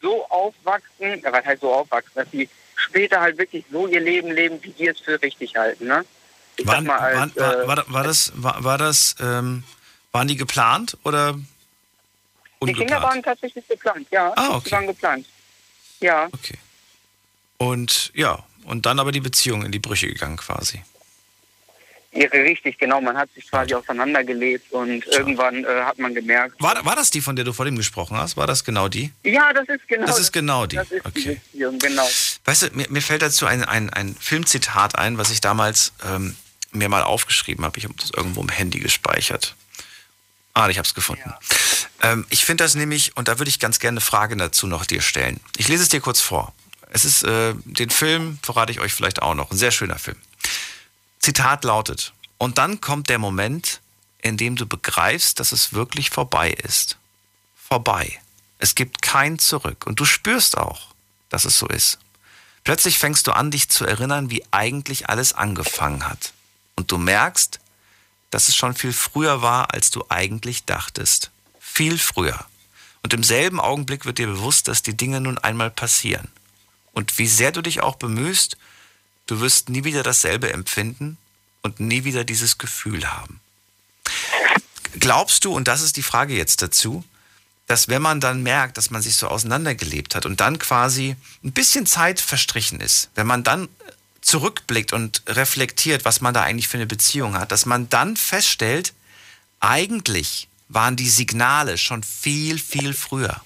so 0.00 0.26
aufwachsen, 0.28 1.22
was 1.22 1.44
heißt 1.44 1.60
so 1.60 1.72
aufwachsen, 1.72 2.12
dass 2.14 2.30
sie 2.30 2.48
später 2.76 3.20
halt 3.20 3.38
wirklich 3.38 3.64
so 3.70 3.86
ihr 3.86 4.00
Leben 4.00 4.30
leben, 4.30 4.62
wie 4.62 4.70
die 4.70 4.88
es 4.88 5.00
für 5.00 5.20
richtig 5.20 5.56
halten. 5.56 5.86
Ne? 5.86 6.04
Ich 6.56 6.66
Waren, 6.66 6.84
mal, 6.84 6.98
als, 6.98 7.16
waren, 7.16 7.34
war, 7.36 7.62
äh, 7.62 7.68
war, 7.68 7.92
war 7.92 8.04
das, 8.04 8.32
war, 8.36 8.64
war 8.64 8.78
das, 8.78 9.16
ähm, 9.20 9.64
waren 10.12 10.28
die 10.28 10.36
geplant 10.36 10.96
oder 11.04 11.32
die 11.34 11.40
ungeplant? 12.60 12.90
Kinder 12.90 13.02
waren 13.02 13.22
tatsächlich 13.22 13.66
geplant, 13.66 14.06
ja. 14.10 14.32
Ah, 14.36 14.60
Die 14.64 14.70
waren 14.70 14.86
geplant. 14.86 15.26
Ja. 16.00 16.28
Und 17.58 18.10
ja, 18.14 18.44
und 18.64 18.86
dann 18.86 18.98
aber 18.98 19.12
die 19.12 19.20
Beziehung 19.20 19.64
in 19.64 19.72
die 19.72 19.78
Brüche 19.78 20.08
gegangen 20.08 20.36
quasi. 20.36 20.82
Ihre 22.12 22.32
richtig, 22.44 22.78
genau. 22.78 23.00
Man 23.00 23.16
hat 23.16 23.28
sich 23.34 23.50
quasi 23.50 23.74
auseinandergelebt 23.74 24.70
und 24.72 25.04
irgendwann 25.06 25.64
äh, 25.64 25.82
hat 25.82 25.98
man 25.98 26.14
gemerkt. 26.14 26.62
War, 26.62 26.84
war 26.84 26.94
das 26.94 27.10
die, 27.10 27.20
von 27.20 27.34
der 27.34 27.44
du 27.44 27.52
vor 27.52 27.64
dem 27.64 27.76
gesprochen 27.76 28.16
hast? 28.16 28.36
War 28.36 28.46
das 28.46 28.62
genau 28.64 28.86
die? 28.88 29.12
Ja, 29.24 29.52
das 29.52 29.68
ist 29.68 29.88
genau. 29.88 30.06
Das 30.06 30.20
ist 30.20 30.32
genau 30.32 30.66
die. 30.66 30.76
Das 30.76 30.92
ist 30.92 31.04
die 31.04 31.08
Okay. 31.08 31.40
Beziehung, 31.50 31.78
genau. 31.80 32.08
Weißt 32.44 32.62
du, 32.62 32.66
mir, 32.72 32.86
mir 32.88 33.02
fällt 33.02 33.22
dazu 33.22 33.46
ein, 33.46 33.64
ein, 33.64 33.90
ein 33.90 34.14
Filmzitat 34.14 34.96
ein, 34.96 35.18
was 35.18 35.30
ich 35.30 35.40
damals 35.40 35.92
ähm, 36.06 36.36
mir 36.70 36.88
mal 36.88 37.02
aufgeschrieben 37.02 37.64
habe. 37.64 37.78
Ich 37.78 37.84
habe 37.84 37.94
das 37.98 38.10
irgendwo 38.10 38.40
im 38.42 38.48
Handy 38.48 38.78
gespeichert. 38.78 39.56
Ah, 40.52 40.68
ich 40.68 40.78
habe 40.78 40.86
es 40.86 40.94
gefunden. 40.94 41.34
Ähm, 42.02 42.26
ich 42.30 42.44
finde 42.44 42.62
das 42.62 42.76
nämlich, 42.76 43.16
und 43.16 43.26
da 43.26 43.40
würde 43.40 43.48
ich 43.48 43.58
ganz 43.58 43.80
gerne 43.80 43.94
eine 43.96 44.00
Frage 44.00 44.36
dazu 44.36 44.68
noch 44.68 44.86
dir 44.86 45.00
stellen. 45.02 45.40
Ich 45.56 45.66
lese 45.66 45.82
es 45.82 45.88
dir 45.88 46.00
kurz 46.00 46.20
vor. 46.20 46.54
Es 46.94 47.04
ist, 47.04 47.24
äh, 47.24 47.54
den 47.64 47.90
Film 47.90 48.38
verrate 48.44 48.70
ich 48.70 48.78
euch 48.78 48.94
vielleicht 48.94 49.20
auch 49.20 49.34
noch. 49.34 49.50
Ein 49.50 49.56
sehr 49.56 49.72
schöner 49.72 49.98
Film. 49.98 50.16
Zitat 51.18 51.64
lautet, 51.64 52.12
und 52.38 52.58
dann 52.58 52.80
kommt 52.80 53.08
der 53.08 53.18
Moment, 53.18 53.80
in 54.22 54.36
dem 54.36 54.54
du 54.54 54.64
begreifst, 54.64 55.40
dass 55.40 55.50
es 55.50 55.72
wirklich 55.72 56.10
vorbei 56.10 56.50
ist. 56.52 56.96
Vorbei. 57.56 58.20
Es 58.58 58.76
gibt 58.76 59.02
kein 59.02 59.40
Zurück. 59.40 59.86
Und 59.86 59.98
du 59.98 60.04
spürst 60.04 60.56
auch, 60.56 60.94
dass 61.30 61.44
es 61.44 61.58
so 61.58 61.66
ist. 61.66 61.98
Plötzlich 62.62 62.98
fängst 62.98 63.26
du 63.26 63.32
an, 63.32 63.50
dich 63.50 63.68
zu 63.70 63.84
erinnern, 63.84 64.30
wie 64.30 64.44
eigentlich 64.52 65.08
alles 65.08 65.32
angefangen 65.32 66.08
hat. 66.08 66.32
Und 66.76 66.92
du 66.92 66.98
merkst, 66.98 67.58
dass 68.30 68.48
es 68.48 68.54
schon 68.54 68.74
viel 68.74 68.92
früher 68.92 69.42
war, 69.42 69.74
als 69.74 69.90
du 69.90 70.04
eigentlich 70.10 70.64
dachtest. 70.64 71.32
Viel 71.58 71.98
früher. 71.98 72.46
Und 73.02 73.12
im 73.14 73.24
selben 73.24 73.58
Augenblick 73.58 74.06
wird 74.06 74.18
dir 74.18 74.28
bewusst, 74.28 74.68
dass 74.68 74.82
die 74.82 74.96
Dinge 74.96 75.20
nun 75.20 75.38
einmal 75.38 75.72
passieren. 75.72 76.28
Und 76.94 77.18
wie 77.18 77.28
sehr 77.28 77.52
du 77.52 77.60
dich 77.60 77.82
auch 77.82 77.96
bemühst, 77.96 78.56
du 79.26 79.40
wirst 79.40 79.68
nie 79.68 79.84
wieder 79.84 80.02
dasselbe 80.02 80.52
empfinden 80.52 81.18
und 81.62 81.80
nie 81.80 82.04
wieder 82.04 82.24
dieses 82.24 82.58
Gefühl 82.58 83.10
haben. 83.10 83.40
Glaubst 84.98 85.44
du, 85.44 85.52
und 85.52 85.66
das 85.68 85.82
ist 85.82 85.96
die 85.96 86.02
Frage 86.02 86.34
jetzt 86.34 86.62
dazu, 86.62 87.04
dass 87.66 87.88
wenn 87.88 88.02
man 88.02 88.20
dann 88.20 88.42
merkt, 88.42 88.76
dass 88.78 88.90
man 88.90 89.02
sich 89.02 89.16
so 89.16 89.28
auseinandergelebt 89.28 90.14
hat 90.14 90.26
und 90.26 90.40
dann 90.40 90.58
quasi 90.58 91.16
ein 91.42 91.52
bisschen 91.52 91.86
Zeit 91.86 92.20
verstrichen 92.20 92.80
ist, 92.80 93.10
wenn 93.14 93.26
man 93.26 93.42
dann 93.42 93.68
zurückblickt 94.20 94.92
und 94.92 95.22
reflektiert, 95.26 96.04
was 96.04 96.20
man 96.20 96.34
da 96.34 96.42
eigentlich 96.42 96.68
für 96.68 96.76
eine 96.76 96.86
Beziehung 96.86 97.34
hat, 97.34 97.52
dass 97.52 97.66
man 97.66 97.88
dann 97.88 98.16
feststellt, 98.16 98.92
eigentlich 99.60 100.48
waren 100.68 100.96
die 100.96 101.08
Signale 101.08 101.78
schon 101.78 102.02
viel, 102.02 102.58
viel 102.58 102.94
früher. 102.94 103.42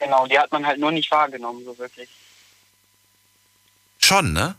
Genau, 0.00 0.26
die 0.26 0.38
hat 0.38 0.50
man 0.50 0.66
halt 0.66 0.80
nur 0.80 0.90
nicht 0.90 1.10
wahrgenommen, 1.10 1.64
so 1.64 1.76
wirklich. 1.78 2.08
Schon, 3.98 4.32
ne? 4.32 4.56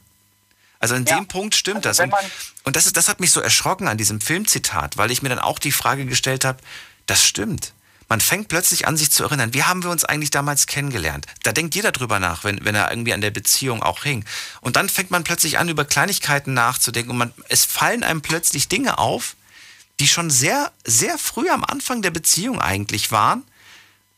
Also 0.80 0.96
in 0.96 1.06
Ja. 1.06 1.16
dem 1.18 1.28
Punkt 1.28 1.56
stimmt 1.56 1.86
Also 1.86 2.04
das. 2.04 2.14
Und, 2.14 2.32
und 2.64 2.76
das, 2.76 2.86
ist, 2.86 2.96
das 2.98 3.08
hat 3.08 3.20
mich 3.20 3.32
so 3.32 3.42
erschrocken 3.42 3.88
an 3.88 3.98
diesem 3.98 4.22
Filmzitat, 4.22 4.98
weil 4.98 5.12
ich 5.12 5.22
mir 5.22 5.30
dann 5.30 5.40
auch 5.40 5.60
die 5.60 5.72
Frage 5.72 6.06
gestellt 6.06 6.46
habe, 6.46 6.60
das 7.08 7.26
stimmt. 7.26 7.74
Man 8.08 8.20
fängt 8.20 8.50
plötzlich 8.50 8.88
an, 8.88 8.98
sich 8.98 9.10
zu 9.10 9.24
erinnern, 9.24 9.54
wie 9.54 9.64
haben 9.64 9.84
wir 9.84 9.90
uns 9.90 10.04
eigentlich 10.04 10.32
damals 10.32 10.68
kennengelernt? 10.68 11.28
Da 11.44 11.54
denkt 11.54 11.76
jeder 11.76 11.92
drüber 11.92 12.20
nach, 12.20 12.44
wenn, 12.44 12.64
wenn 12.66 12.76
er 12.76 12.90
irgendwie 12.92 13.14
an 13.14 13.22
der 13.22 13.32
Beziehung 13.32 13.82
auch 13.82 14.04
hing. 14.04 14.26
Und 14.60 14.76
dann 14.76 14.90
fängt 14.90 15.12
man 15.12 15.24
plötzlich 15.24 15.58
an, 15.60 15.70
über 15.70 15.86
Kleinigkeiten 15.86 16.54
nachzudenken 16.54 17.12
und 17.12 17.18
man, 17.18 17.34
es 17.48 17.64
fallen 17.64 18.04
einem 18.04 18.22
plötzlich 18.22 18.68
Dinge 18.68 18.98
auf, 18.98 19.36
die 20.00 20.08
schon 20.08 20.30
sehr, 20.30 20.72
sehr 20.84 21.18
früh 21.18 21.50
am 21.50 21.64
Anfang 21.64 22.02
der 22.02 22.12
Beziehung 22.12 22.60
eigentlich 22.60 23.12
waren, 23.12 23.44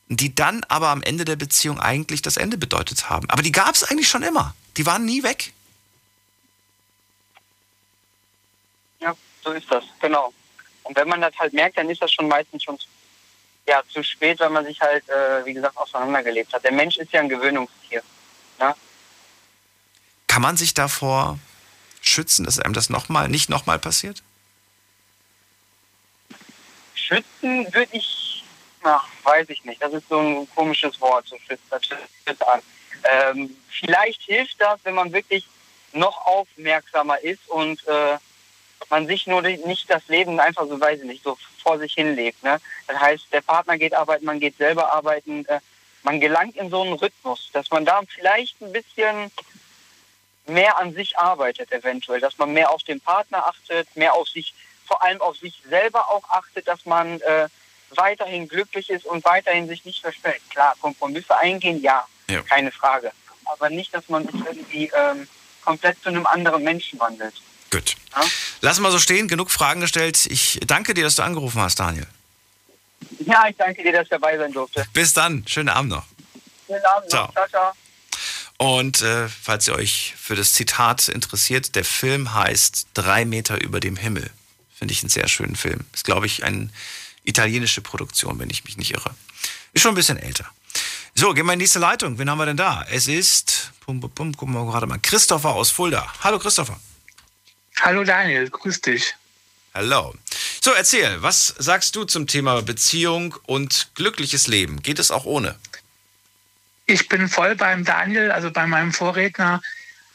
die 0.09 0.35
dann 0.35 0.63
aber 0.67 0.89
am 0.89 1.01
Ende 1.01 1.25
der 1.25 1.35
Beziehung 1.35 1.79
eigentlich 1.79 2.21
das 2.21 2.37
Ende 2.37 2.57
bedeutet 2.57 3.09
haben. 3.09 3.29
Aber 3.29 3.41
die 3.41 3.51
gab 3.51 3.75
es 3.75 3.83
eigentlich 3.83 4.07
schon 4.07 4.23
immer. 4.23 4.53
Die 4.77 4.85
waren 4.85 5.05
nie 5.05 5.23
weg. 5.23 5.53
Ja, 8.99 9.15
so 9.43 9.51
ist 9.51 9.69
das, 9.71 9.83
genau. 9.99 10.33
Und 10.83 10.95
wenn 10.95 11.07
man 11.07 11.21
das 11.21 11.37
halt 11.37 11.53
merkt, 11.53 11.77
dann 11.77 11.89
ist 11.89 12.01
das 12.01 12.11
schon 12.11 12.27
meistens 12.27 12.63
schon 12.63 12.77
ja, 13.67 13.81
zu 13.87 14.03
spät, 14.03 14.39
weil 14.39 14.49
man 14.49 14.65
sich 14.65 14.79
halt, 14.81 15.07
äh, 15.09 15.45
wie 15.45 15.53
gesagt, 15.53 15.77
auseinandergelebt 15.77 16.53
hat. 16.53 16.63
Der 16.63 16.73
Mensch 16.73 16.97
ist 16.97 17.11
ja 17.11 17.21
ein 17.21 17.29
Gewöhnungstier. 17.29 18.03
Ne? 18.59 18.75
Kann 20.27 20.41
man 20.41 20.57
sich 20.57 20.73
davor 20.73 21.39
schützen, 22.01 22.43
dass 22.43 22.59
einem 22.59 22.73
das 22.73 22.89
noch 22.89 23.07
mal, 23.07 23.29
nicht 23.29 23.49
nochmal 23.49 23.79
passiert? 23.79 24.21
Schützen 26.95 27.73
würde 27.73 27.89
ich, 27.91 28.22
na, 28.83 29.01
weiß 29.23 29.49
ich 29.49 29.63
nicht. 29.65 29.81
Das 29.81 29.93
ist 29.93 30.07
so 30.09 30.19
ein 30.19 30.47
komisches 30.55 30.99
Wort, 31.01 31.27
so 31.27 31.37
an. 32.45 32.61
Ähm, 33.03 33.57
vielleicht 33.69 34.21
hilft 34.21 34.59
das, 34.61 34.79
wenn 34.83 34.95
man 34.95 35.11
wirklich 35.11 35.47
noch 35.93 36.25
aufmerksamer 36.25 37.19
ist 37.19 37.47
und 37.49 37.85
äh, 37.87 38.17
man 38.89 39.07
sich 39.07 39.27
nur 39.27 39.41
nicht 39.41 39.89
das 39.89 40.07
Leben 40.07 40.39
einfach 40.39 40.67
so, 40.67 40.79
weiß 40.79 40.99
ich 40.99 41.05
nicht, 41.05 41.23
so 41.23 41.37
vor 41.61 41.79
sich 41.79 41.93
hin 41.93 42.15
lebt. 42.15 42.43
Ne? 42.43 42.59
Das 42.87 42.99
heißt, 42.99 43.27
der 43.31 43.41
Partner 43.41 43.77
geht 43.77 43.93
arbeiten, 43.93 44.25
man 44.25 44.39
geht 44.39 44.57
selber 44.57 44.93
arbeiten. 44.93 45.45
Äh, 45.45 45.59
man 46.03 46.19
gelangt 46.19 46.57
in 46.57 46.69
so 46.69 46.81
einen 46.81 46.93
Rhythmus, 46.93 47.49
dass 47.53 47.71
man 47.71 47.85
da 47.85 48.01
vielleicht 48.07 48.61
ein 48.61 48.73
bisschen 48.73 49.31
mehr 50.45 50.77
an 50.77 50.93
sich 50.93 51.17
arbeitet 51.17 51.71
eventuell, 51.71 52.19
dass 52.19 52.37
man 52.37 52.51
mehr 52.51 52.71
auf 52.71 52.83
den 52.83 52.99
Partner 52.99 53.47
achtet, 53.47 53.95
mehr 53.95 54.13
auf 54.13 54.27
sich, 54.27 54.53
vor 54.85 55.01
allem 55.01 55.21
auf 55.21 55.37
sich 55.37 55.61
selber 55.69 56.09
auch 56.09 56.29
achtet, 56.29 56.67
dass 56.67 56.85
man 56.85 57.21
äh, 57.21 57.47
weiterhin 57.97 58.47
glücklich 58.47 58.89
ist 58.89 59.05
und 59.05 59.23
weiterhin 59.25 59.67
sich 59.67 59.85
nicht 59.85 60.01
verstellt. 60.01 60.41
Klar, 60.49 60.75
Kompromisse 60.79 61.37
eingehen, 61.37 61.81
ja, 61.81 62.05
ja. 62.29 62.41
keine 62.41 62.71
Frage. 62.71 63.11
Aber 63.45 63.69
nicht, 63.69 63.93
dass 63.93 64.07
man 64.09 64.25
sich 64.25 64.35
irgendwie 64.35 64.91
ähm, 64.95 65.27
komplett 65.63 66.01
zu 66.01 66.09
einem 66.09 66.25
anderen 66.25 66.63
Menschen 66.63 66.99
wandelt. 66.99 67.35
Gut. 67.71 67.95
Ja? 68.15 68.21
Lass 68.61 68.79
mal 68.79 68.91
so 68.91 68.99
stehen, 68.99 69.27
genug 69.27 69.51
Fragen 69.51 69.81
gestellt. 69.81 70.25
Ich 70.27 70.59
danke 70.65 70.93
dir, 70.93 71.03
dass 71.03 71.15
du 71.15 71.23
angerufen 71.23 71.61
hast, 71.61 71.79
Daniel. 71.79 72.07
Ja, 73.19 73.47
ich 73.49 73.55
danke 73.57 73.83
dir, 73.83 73.91
dass 73.91 74.03
ich 74.03 74.09
dabei 74.09 74.37
sein 74.37 74.51
durfte. 74.51 74.85
Bis 74.93 75.13
dann, 75.13 75.45
schönen 75.47 75.69
Abend 75.69 75.91
noch. 75.91 76.05
Schönen 76.67 76.85
Abend 76.85 77.09
ciao. 77.09 77.25
noch. 77.25 77.33
Ciao, 77.33 77.47
ciao. 77.49 77.71
Und 78.57 79.01
äh, 79.01 79.27
falls 79.27 79.67
ihr 79.67 79.75
euch 79.75 80.13
für 80.17 80.35
das 80.35 80.53
Zitat 80.53 81.09
interessiert, 81.09 81.75
der 81.75 81.83
Film 81.83 82.33
heißt 82.33 82.87
Drei 82.93 83.25
Meter 83.25 83.61
über 83.61 83.79
dem 83.79 83.95
Himmel. 83.95 84.29
Finde 84.73 84.93
ich 84.93 85.01
einen 85.01 85.09
sehr 85.09 85.27
schönen 85.27 85.55
Film. 85.55 85.81
Ist, 85.93 86.05
glaube 86.05 86.25
ich, 86.25 86.43
eine 86.43 86.69
italienische 87.23 87.81
Produktion, 87.81 88.39
wenn 88.39 88.49
ich 88.49 88.63
mich 88.65 88.77
nicht 88.77 88.91
irre. 88.91 89.15
Ist 89.73 89.81
schon 89.81 89.93
ein 89.93 89.95
bisschen 89.95 90.17
älter. 90.17 90.49
So, 91.15 91.33
gehen 91.33 91.45
wir 91.45 91.53
in 91.53 91.59
die 91.59 91.63
nächste 91.63 91.79
Leitung. 91.79 92.17
Wen 92.17 92.29
haben 92.29 92.39
wir 92.39 92.45
denn 92.45 92.57
da? 92.57 92.85
Es 92.89 93.07
ist, 93.07 93.71
pum, 93.81 93.99
pum, 93.99 94.11
pum, 94.11 94.35
gucken 94.35 94.53
wir 94.53 94.65
gerade 94.65 94.87
mal, 94.87 94.99
Christopher 94.99 95.49
aus 95.49 95.69
Fulda. 95.69 96.11
Hallo 96.21 96.39
Christopher. 96.39 96.79
Hallo 97.81 98.03
Daniel, 98.03 98.49
grüß 98.49 98.81
dich. 98.81 99.15
Hallo. 99.73 100.13
So, 100.61 100.71
erzähl, 100.71 101.21
was 101.21 101.47
sagst 101.57 101.95
du 101.95 102.05
zum 102.05 102.27
Thema 102.27 102.61
Beziehung 102.61 103.35
und 103.43 103.89
glückliches 103.95 104.47
Leben? 104.47 104.81
Geht 104.81 104.99
es 104.99 105.11
auch 105.11 105.25
ohne? 105.25 105.55
Ich 106.85 107.07
bin 107.09 107.27
voll 107.29 107.55
beim 107.55 107.83
Daniel, 107.83 108.31
also 108.31 108.51
bei 108.51 108.67
meinem 108.67 108.93
Vorredner. 108.93 109.61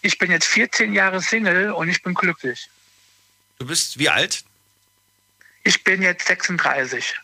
Ich 0.00 0.18
bin 0.18 0.30
jetzt 0.30 0.46
14 0.46 0.92
Jahre 0.92 1.20
Single 1.20 1.72
und 1.72 1.88
ich 1.88 2.02
bin 2.02 2.14
glücklich. 2.14 2.68
Du 3.58 3.66
bist 3.66 3.98
wie 3.98 4.08
alt? 4.08 4.44
Ich 5.68 5.84
bin 5.84 6.00
jetzt 6.00 6.26
36. 6.26 7.14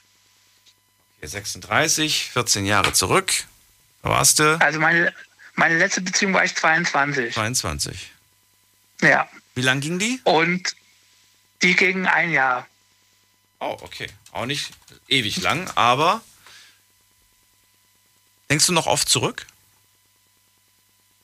Okay, 1.17 1.27
36, 1.27 2.31
14 2.31 2.67
Jahre 2.67 2.93
zurück. 2.93 3.33
Da 4.03 4.11
warst 4.11 4.39
du? 4.39 4.61
Also 4.61 4.79
meine, 4.79 5.15
meine 5.55 5.79
letzte 5.79 6.03
Beziehung 6.03 6.35
war 6.35 6.45
ich 6.45 6.55
22. 6.55 7.33
22. 7.33 8.13
Ja. 9.01 9.27
Wie 9.55 9.63
lang 9.63 9.81
ging 9.81 9.99
die? 9.99 10.21
Und 10.25 10.77
die 11.63 11.75
ging 11.75 12.05
ein 12.05 12.33
Jahr. 12.33 12.69
Oh, 13.61 13.79
okay. 13.81 14.09
Auch 14.33 14.45
nicht 14.45 14.73
ewig 15.09 15.41
lang, 15.41 15.71
aber 15.75 16.21
denkst 18.51 18.67
du 18.67 18.73
noch 18.75 18.87
oft 18.87 19.09
zurück? 19.09 19.47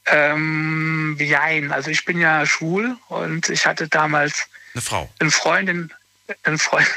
Ähm, 0.06 1.18
jein. 1.20 1.70
Also 1.70 1.90
ich 1.90 2.06
bin 2.06 2.18
ja 2.18 2.46
schwul 2.46 2.96
und 3.08 3.50
ich 3.50 3.66
hatte 3.66 3.88
damals 3.88 4.46
eine 4.72 4.80
Frau. 4.80 5.12
Eine 5.18 5.30
Freundin, 5.30 5.92
einen 6.42 6.58
Freund, 6.58 6.88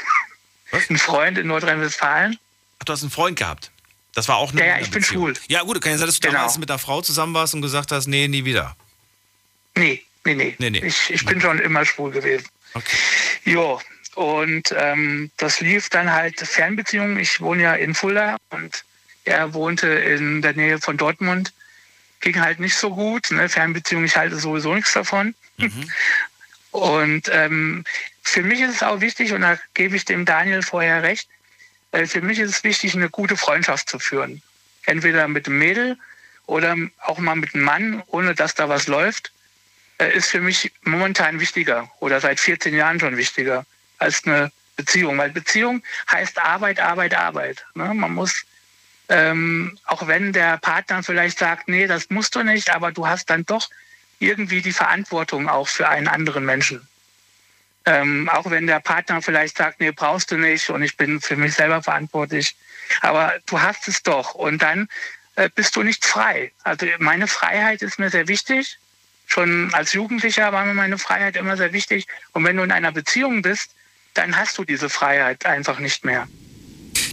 einen 0.72 0.98
Freund 0.98 1.38
in 1.38 1.46
Nordrhein-Westfalen. 1.46 2.38
Ach, 2.78 2.84
du 2.84 2.92
hast 2.92 3.02
einen 3.02 3.10
Freund 3.10 3.38
gehabt. 3.38 3.70
Das 4.14 4.28
war 4.28 4.36
auch 4.36 4.52
eine 4.52 4.60
Ja, 4.60 4.66
ja 4.66 4.78
ich 4.78 4.90
bin 4.90 5.02
schwul. 5.02 5.34
Ja, 5.48 5.62
gut, 5.62 5.80
kann 5.80 5.92
ja 5.92 5.98
sein, 5.98 6.06
dass 6.06 6.20
du 6.20 6.28
genau. 6.28 6.40
damals 6.40 6.58
mit 6.58 6.70
einer 6.70 6.78
Frau 6.78 7.02
zusammen 7.02 7.34
warst 7.34 7.54
und 7.54 7.62
gesagt 7.62 7.92
hast, 7.92 8.06
nee, 8.06 8.28
nie 8.28 8.44
wieder. 8.44 8.76
Nee, 9.74 10.04
nee, 10.24 10.34
nee. 10.34 10.54
nee, 10.58 10.70
nee. 10.70 10.86
Ich, 10.86 11.10
ich 11.10 11.24
bin 11.24 11.40
schon 11.40 11.58
immer 11.58 11.84
schwul 11.84 12.12
gewesen. 12.12 12.46
Okay. 12.74 12.96
Jo, 13.44 13.80
und 14.14 14.72
ähm, 14.76 15.30
das 15.36 15.60
lief 15.60 15.88
dann 15.88 16.12
halt 16.12 16.38
Fernbeziehungen. 16.38 17.18
Ich 17.18 17.40
wohne 17.40 17.62
ja 17.64 17.74
in 17.74 17.94
Fulda 17.94 18.36
und 18.50 18.84
er 19.24 19.54
wohnte 19.54 19.88
in 19.88 20.42
der 20.42 20.54
Nähe 20.54 20.78
von 20.78 20.96
Dortmund. 20.96 21.52
Ging 22.20 22.40
halt 22.40 22.60
nicht 22.60 22.76
so 22.76 22.90
gut. 22.90 23.30
Ne? 23.30 23.48
Fernbeziehung, 23.48 24.04
ich 24.04 24.16
halte 24.16 24.38
sowieso 24.38 24.74
nichts 24.74 24.92
davon. 24.92 25.34
Mhm. 25.56 25.90
Und 26.70 27.30
ähm, 27.32 27.84
für 28.24 28.42
mich 28.42 28.60
ist 28.60 28.76
es 28.76 28.82
auch 28.82 29.00
wichtig, 29.00 29.32
und 29.32 29.42
da 29.42 29.58
gebe 29.74 29.94
ich 29.94 30.04
dem 30.04 30.24
Daniel 30.24 30.62
vorher 30.62 31.02
recht, 31.02 31.28
äh, 31.92 32.06
für 32.06 32.22
mich 32.22 32.40
ist 32.40 32.50
es 32.50 32.64
wichtig, 32.64 32.94
eine 32.94 33.10
gute 33.10 33.36
Freundschaft 33.36 33.88
zu 33.88 33.98
führen. 33.98 34.42
Entweder 34.86 35.28
mit 35.28 35.46
dem 35.46 35.58
Mädel 35.58 35.96
oder 36.46 36.76
auch 37.00 37.18
mal 37.18 37.36
mit 37.36 37.54
einem 37.54 37.64
Mann, 37.64 38.02
ohne 38.08 38.34
dass 38.34 38.54
da 38.54 38.68
was 38.68 38.88
läuft, 38.88 39.30
äh, 39.98 40.12
ist 40.16 40.30
für 40.30 40.40
mich 40.40 40.72
momentan 40.82 41.38
wichtiger 41.38 41.88
oder 42.00 42.20
seit 42.20 42.40
14 42.40 42.74
Jahren 42.74 42.98
schon 42.98 43.16
wichtiger 43.16 43.64
als 43.98 44.24
eine 44.24 44.50
Beziehung. 44.76 45.16
Weil 45.18 45.30
Beziehung 45.30 45.82
heißt 46.10 46.38
Arbeit, 46.38 46.80
Arbeit, 46.80 47.14
Arbeit. 47.14 47.64
Ne? 47.74 47.94
Man 47.94 48.12
muss, 48.12 48.44
ähm, 49.08 49.78
auch 49.84 50.06
wenn 50.08 50.32
der 50.32 50.56
Partner 50.58 51.02
vielleicht 51.02 51.38
sagt, 51.38 51.68
nee, 51.68 51.86
das 51.86 52.10
musst 52.10 52.34
du 52.34 52.42
nicht, 52.42 52.70
aber 52.70 52.90
du 52.90 53.06
hast 53.06 53.30
dann 53.30 53.46
doch 53.46 53.68
irgendwie 54.18 54.62
die 54.62 54.72
Verantwortung 54.72 55.48
auch 55.48 55.68
für 55.68 55.88
einen 55.88 56.08
anderen 56.08 56.44
Menschen. 56.44 56.88
Ähm, 57.86 58.28
auch 58.30 58.50
wenn 58.50 58.66
der 58.66 58.80
Partner 58.80 59.20
vielleicht 59.20 59.58
sagt, 59.58 59.80
nee, 59.80 59.90
brauchst 59.90 60.30
du 60.30 60.36
nicht 60.36 60.70
und 60.70 60.82
ich 60.82 60.96
bin 60.96 61.20
für 61.20 61.36
mich 61.36 61.54
selber 61.54 61.82
verantwortlich. 61.82 62.56
Aber 63.00 63.34
du 63.46 63.60
hast 63.60 63.88
es 63.88 64.02
doch 64.02 64.34
und 64.34 64.62
dann 64.62 64.88
äh, 65.36 65.50
bist 65.54 65.76
du 65.76 65.82
nicht 65.82 66.04
frei. 66.04 66.52
Also 66.62 66.86
meine 66.98 67.26
Freiheit 67.26 67.82
ist 67.82 67.98
mir 67.98 68.10
sehr 68.10 68.28
wichtig. 68.28 68.78
Schon 69.26 69.72
als 69.74 69.92
Jugendlicher 69.92 70.52
war 70.52 70.64
mir 70.64 70.74
meine 70.74 70.98
Freiheit 70.98 71.36
immer 71.36 71.56
sehr 71.56 71.72
wichtig. 71.72 72.06
Und 72.32 72.44
wenn 72.44 72.56
du 72.56 72.62
in 72.62 72.72
einer 72.72 72.92
Beziehung 72.92 73.42
bist, 73.42 73.70
dann 74.14 74.36
hast 74.36 74.56
du 74.58 74.64
diese 74.64 74.88
Freiheit 74.88 75.44
einfach 75.44 75.78
nicht 75.78 76.04
mehr. 76.04 76.28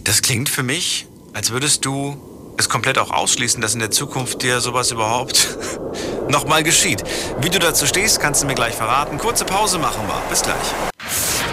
Das 0.04 0.22
klingt 0.22 0.48
für 0.48 0.62
mich, 0.62 1.06
als 1.32 1.50
würdest 1.50 1.84
du 1.84 2.31
es 2.62 2.68
komplett 2.68 2.98
auch 2.98 3.10
ausschließen, 3.10 3.60
dass 3.60 3.74
in 3.74 3.80
der 3.80 3.90
Zukunft 3.90 4.42
dir 4.42 4.60
sowas 4.60 4.90
überhaupt 4.90 5.58
nochmal 6.28 6.62
geschieht. 6.62 7.02
Wie 7.40 7.50
du 7.50 7.58
dazu 7.58 7.86
stehst, 7.86 8.20
kannst 8.20 8.42
du 8.42 8.46
mir 8.46 8.54
gleich 8.54 8.74
verraten. 8.74 9.18
Kurze 9.18 9.44
Pause 9.44 9.78
machen 9.78 10.06
wir. 10.06 10.22
Bis 10.30 10.42
gleich. 10.42 10.56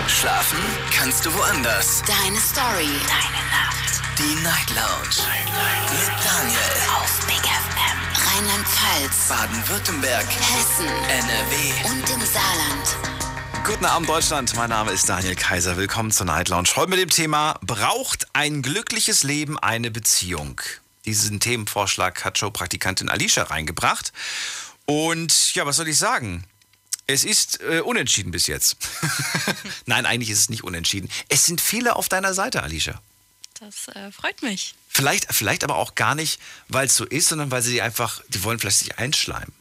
Schlafen 0.07 0.59
kannst 0.95 1.25
du 1.25 1.33
woanders. 1.33 2.03
Deine 2.05 2.37
Story. 2.37 2.93
Deine 3.07 3.43
Nacht. 3.49 4.01
Die 4.19 4.35
Night 4.43 4.69
Lounge. 4.69 5.15
Night, 5.17 5.45
Night. 5.45 5.91
Mit 5.91 6.25
Daniel. 6.25 6.75
Auf 7.01 7.25
Big 7.25 7.43
FM. 7.43 7.99
Rheinland-Pfalz. 8.27 9.29
Baden-Württemberg. 9.29 10.27
Hessen. 10.27 10.87
NRW. 11.09 11.89
Und 11.91 12.09
im 12.09 12.25
Saarland. 12.25 13.09
Guten 13.65 13.85
Abend 13.85 14.09
Deutschland, 14.09 14.55
mein 14.55 14.69
Name 14.69 14.91
ist 14.91 15.07
Daniel 15.09 15.35
Kaiser. 15.35 15.77
Willkommen 15.77 16.11
zur 16.11 16.25
Night 16.25 16.49
Lounge. 16.49 16.69
Heute 16.75 16.89
mit 16.89 16.99
dem 16.99 17.09
Thema 17.09 17.55
Braucht 17.61 18.27
ein 18.33 18.61
glückliches 18.61 19.23
Leben 19.23 19.59
eine 19.59 19.91
Beziehung? 19.91 20.59
Diesen 21.05 21.39
Themenvorschlag 21.39 22.23
hat 22.25 22.37
Showpraktikantin 22.37 23.09
Alicia 23.09 23.43
reingebracht. 23.43 24.11
Und 24.85 25.53
ja, 25.55 25.65
was 25.65 25.77
soll 25.77 25.87
ich 25.87 25.97
sagen? 25.97 26.45
Es 27.07 27.23
ist 27.23 27.61
äh, 27.61 27.81
unentschieden 27.81 28.31
bis 28.31 28.47
jetzt. 28.47 28.77
Nein, 29.85 30.05
eigentlich 30.05 30.29
ist 30.29 30.39
es 30.39 30.49
nicht 30.49 30.63
unentschieden. 30.63 31.09
Es 31.27 31.45
sind 31.45 31.61
viele 31.61 31.95
auf 31.95 32.09
deiner 32.09 32.33
Seite, 32.33 32.61
Alicia. 32.61 33.01
Das 33.59 33.87
äh, 33.89 34.11
freut 34.11 34.41
mich. 34.41 34.75
Vielleicht, 34.87 35.33
vielleicht 35.33 35.63
aber 35.63 35.77
auch 35.77 35.95
gar 35.95 36.15
nicht, 36.15 36.39
weil 36.67 36.87
es 36.87 36.95
so 36.95 37.05
ist, 37.05 37.29
sondern 37.29 37.51
weil 37.51 37.61
sie 37.61 37.81
einfach, 37.81 38.21
die 38.29 38.43
wollen 38.43 38.59
vielleicht 38.59 38.79
sich 38.79 38.97
einschleimen. 38.99 39.53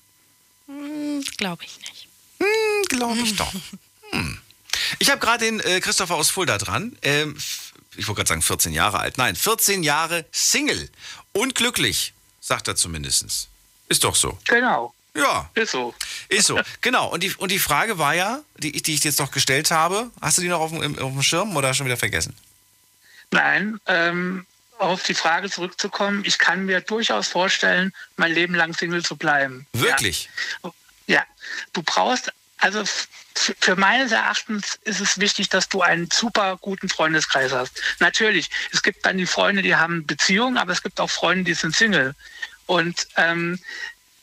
Hm, 0.67 1.25
Glaube 1.37 1.65
ich 1.65 1.79
nicht. 1.79 2.09
Hm, 2.39 2.83
Glaube 2.89 3.21
ich 3.21 3.37
doch. 3.37 3.53
Hm. 4.11 4.41
Ich 5.01 5.11
habe 5.11 5.21
gerade 5.21 5.45
den 5.45 5.61
äh, 5.61 5.81
Christopher 5.81 6.15
aus 6.15 6.31
Fulda 6.31 6.57
dran. 6.57 6.97
Ähm, 7.03 7.37
ich 7.95 8.09
wollte 8.09 8.21
gerade 8.21 8.29
sagen 8.29 8.41
14 8.41 8.73
Jahre 8.73 9.01
alt. 9.01 9.19
Nein, 9.19 9.37
14 9.37 9.83
Jahre 9.83 10.25
Single. 10.33 10.89
Und 11.39 11.55
glücklich, 11.55 12.15
sagt 12.41 12.67
er 12.67 12.75
zumindest. 12.75 13.49
Ist 13.89 14.03
doch 14.03 14.17
so. 14.17 14.37
Genau. 14.49 14.93
Ja. 15.15 15.49
Ist 15.55 15.71
so. 15.71 15.95
Ist 16.29 16.49
so. 16.49 16.61
genau. 16.81 17.07
Und 17.13 17.23
die, 17.23 17.33
und 17.37 17.53
die 17.53 17.61
Frage 17.61 17.97
war 17.97 18.13
ja, 18.13 18.41
die, 18.57 18.73
die 18.73 18.95
ich 18.95 19.05
jetzt 19.05 19.21
noch 19.21 19.31
gestellt 19.31 19.71
habe, 19.71 20.11
hast 20.21 20.39
du 20.39 20.43
die 20.43 20.49
noch 20.49 20.59
auf 20.59 20.73
dem, 20.73 20.99
auf 20.99 21.13
dem 21.13 21.23
Schirm 21.23 21.57
oder 21.57 21.75
schon 21.75 21.87
wieder 21.87 21.97
vergessen? 21.97 22.35
Nein, 23.31 23.79
ähm, 23.87 24.47
auf 24.79 25.05
die 25.05 25.15
Frage 25.15 25.49
zurückzukommen, 25.49 26.25
ich 26.25 26.39
kann 26.39 26.67
mir 26.67 26.81
durchaus 26.81 27.29
vorstellen, 27.29 27.93
mein 28.17 28.33
Leben 28.33 28.57
lang 28.57 28.75
Single 28.75 29.05
zu 29.05 29.15
bleiben. 29.15 29.65
Wirklich? 29.73 30.29
Ja, 30.65 30.73
ja. 31.07 31.25
du 31.73 31.85
brauchst, 31.85 32.33
also 32.59 32.85
für 33.61 33.77
meines 33.77 34.13
Erachtens 34.13 34.79
ist 34.85 35.01
es 35.01 35.19
wichtig, 35.19 35.49
dass 35.49 35.69
du 35.69 35.83
einen 35.83 36.11
super 36.11 36.59
guten 36.61 36.89
Freundeskreis 36.89 37.53
hast. 37.53 37.81
Natürlich, 38.01 38.51
es 38.73 38.83
gibt 38.83 39.07
dann 39.07 39.17
die 39.17 39.27
Freunde, 39.27 39.63
die 39.63 39.77
haben 39.77 40.07
Beziehungen, 40.07 40.59
aber 40.59 40.73
es 40.73 40.83
gibt 40.83 41.01
auch 41.01 41.11
Freunde, 41.11 41.45
die 41.45 41.55
sind 41.55 41.75
Single. 41.75 42.15
Und 42.67 43.07
ähm, 43.17 43.59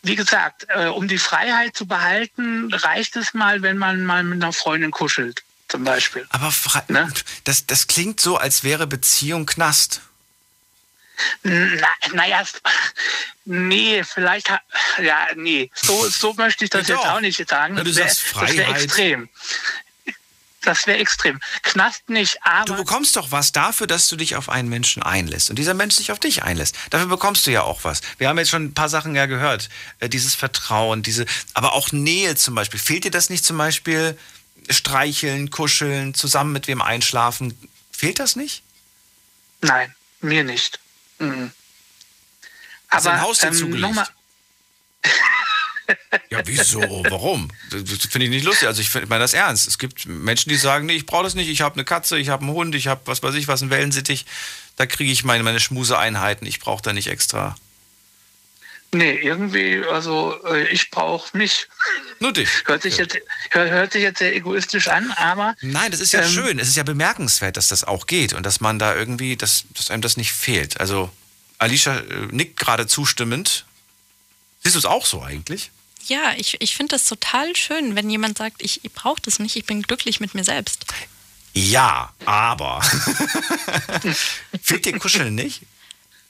wie 0.04 0.16
gesagt, 0.16 0.68
äh, 0.70 0.88
um 0.88 1.08
die 1.08 1.18
Freiheit 1.18 1.76
zu 1.76 1.88
behalten, 1.88 2.72
reicht 2.74 3.16
es 3.16 3.34
mal, 3.34 3.62
wenn 3.62 3.78
man 3.78 4.06
mal 4.06 4.24
mit 4.24 4.44
einer 4.44 4.54
Freundin 4.54 4.92
kuschelt, 4.92 5.44
zum 5.68 5.84
Beispiel. 5.84 6.28
Aber 6.30 6.54
ne? 6.90 7.12
das, 7.44 7.66
das 7.66 7.88
klingt 7.88 8.22
so, 8.22 8.38
als 8.38 8.64
wäre 8.64 8.86
Beziehung 8.86 9.46
Knast. 9.46 10.02
Na, 11.43 11.88
naja, 12.13 12.43
nee, 13.45 14.03
vielleicht, 14.03 14.49
ja, 15.01 15.28
nee, 15.36 15.70
so, 15.74 16.09
so 16.09 16.34
möchte 16.34 16.66
ich 16.66 16.70
das 16.70 16.88
ja, 16.88 16.95
jetzt 16.95 17.07
auch 17.07 17.22
nicht 17.22 17.47
sagen. 17.47 17.76
Das 17.76 17.95
wäre 17.95 18.57
wär 18.57 18.70
extrem. 18.70 19.30
Das 20.66 20.88
wäre 20.88 20.97
extrem. 20.97 21.39
Knast 21.61 22.09
nicht, 22.09 22.38
aber. 22.41 22.66
Du 22.66 22.76
bekommst 22.76 23.16
doch 23.16 23.32
was 23.32 23.51
dafür, 23.51 23.86
dass 23.86 24.09
du 24.09 24.16
dich 24.16 24.36
auf 24.36 24.49
einen 24.49 24.68
Menschen 24.68 25.03
einlässt 25.03 25.51
und 25.51 25.57
dieser 25.57 25.76
Mensch 25.76 25.95
sich 25.95 26.11
auf 26.11 26.20
dich 26.20 26.43
einlässt. 26.43 26.76
Dafür 26.89 27.07
bekommst 27.07 27.45
du 27.45 27.51
ja 27.51 27.61
auch 27.61 27.84
was. 27.84 28.01
Wir 28.18 28.28
haben 28.28 28.39
jetzt 28.39 28.49
schon 28.49 28.66
ein 28.66 28.74
paar 28.74 28.89
Sachen 28.89 29.16
ja 29.16 29.28
gehört. 29.28 29.70
Äh, 29.99 30.09
dieses 30.09 30.34
Vertrauen, 30.34 31.03
diese, 31.03 31.26
aber 31.53 31.74
auch 31.74 31.91
Nähe 31.91 32.36
zum 32.36 32.55
Beispiel. 32.55 32.80
Fehlt 32.80 33.03
dir 33.03 33.11
das 33.11 33.30
nicht 33.30 33.45
zum 33.45 33.57
Beispiel? 33.57 34.18
Streicheln, 34.70 35.51
kuscheln, 35.51 36.16
zusammen 36.16 36.51
mit 36.51 36.68
wem 36.68 36.82
einschlafen. 36.82 37.55
Fehlt 37.91 38.18
das 38.18 38.36
nicht? 38.36 38.63
Nein, 39.61 39.95
mir 40.22 40.43
nicht. 40.43 40.80
Mhm. 41.20 41.51
Aber 42.89 43.11
ein 43.11 43.22
Haus 43.22 43.39
dir 43.39 43.47
ähm, 43.47 43.53
zugelegt? 43.53 44.13
Ja, 46.30 46.41
wieso? 46.45 46.82
Warum? 46.82 47.51
Das 47.70 47.82
finde 48.09 48.26
ich 48.26 48.32
nicht 48.32 48.43
lustig. 48.43 48.68
Also 48.68 48.82
ich 48.82 48.93
meine 48.93 49.20
das 49.20 49.34
ernst. 49.34 49.68
Es 49.68 49.78
gibt 49.78 50.07
Menschen, 50.07 50.49
die 50.49 50.55
sagen, 50.55 50.88
nee, 50.88 50.95
ich 50.95 51.05
brauche 51.05 51.24
das 51.24 51.36
nicht. 51.36 51.47
Ich 51.47 51.61
habe 51.61 51.76
eine 51.76 51.84
Katze, 51.84 52.18
ich 52.18 52.30
habe 52.30 52.43
einen 52.43 52.53
Hund, 52.53 52.74
ich 52.74 52.88
habe 52.88 53.01
was 53.05 53.22
weiß 53.22 53.36
ich 53.36 53.47
was, 53.47 53.61
einen 53.61 53.72
Wellensittich. 53.72 54.26
Da 54.78 54.86
kriege 54.86 55.11
ich 55.11 55.24
meine, 55.24 55.43
meine 55.43 55.59
Schmuseeinheiten. 55.59 56.47
Ich 56.47 56.59
brauche 56.59 56.82
da 56.82 56.93
nicht 56.93 57.07
extra. 57.07 57.55
Nee, 58.96 59.16
irgendwie, 59.16 59.84
also 59.91 60.41
äh, 60.46 60.70
ich 60.70 60.89
brauche 60.89 61.36
mich. 61.38 61.68
Nur 62.22 62.32
dich. 62.32 62.50
Hört 62.64 62.82
sich, 62.82 62.96
jetzt, 62.96 63.18
hört, 63.50 63.70
hört 63.70 63.91
sich 63.91 64.04
jetzt 64.04 64.20
sehr 64.20 64.34
egoistisch 64.34 64.88
an, 64.88 65.12
aber. 65.18 65.54
Nein, 65.62 65.91
das 65.91 66.00
ist 66.00 66.14
ja 66.14 66.22
ähm, 66.22 66.30
schön. 66.30 66.60
Es 66.60 66.70
ist 66.70 66.78
ja 66.78 66.84
bemerkenswert, 66.84 67.58
dass 67.58 67.68
das 67.68 67.84
auch 67.84 68.08
geht 68.08 68.32
und 68.32 68.46
dass 68.46 68.62
man 68.62 68.80
da 68.80 68.96
irgendwie, 68.96 69.36
dass, 69.36 69.66
dass 69.74 69.91
einem 69.91 70.02
das 70.02 70.16
nicht 70.16 70.32
fehlt. 70.32 70.80
Also 70.80 71.10
Alicia 71.58 71.98
äh, 71.98 72.28
nickt 72.32 72.58
gerade 72.58 72.88
zustimmend. 72.88 73.66
Siehst 74.64 74.76
du 74.76 74.80
es 74.80 74.86
auch 74.86 75.06
so 75.06 75.22
eigentlich? 75.22 75.72
Ja, 76.06 76.34
ich, 76.38 76.62
ich 76.62 76.78
finde 76.78 76.96
das 76.96 77.04
total 77.04 77.54
schön, 77.58 77.96
wenn 77.96 78.10
jemand 78.10 78.38
sagt, 78.38 78.64
ich, 78.64 78.86
ich 78.86 78.93
brauche 78.93 79.22
das 79.22 79.39
nicht, 79.39 79.58
ich 79.58 79.66
bin 79.66 79.82
glücklich 79.82 80.22
mit 80.22 80.36
mir 80.36 80.46
selbst. 80.46 80.86
Ja, 81.54 82.14
aber. 82.24 82.82
Fehlt 84.62 84.86
dir 84.86 84.98
Kuscheln 84.98 85.36
nicht? 85.36 85.64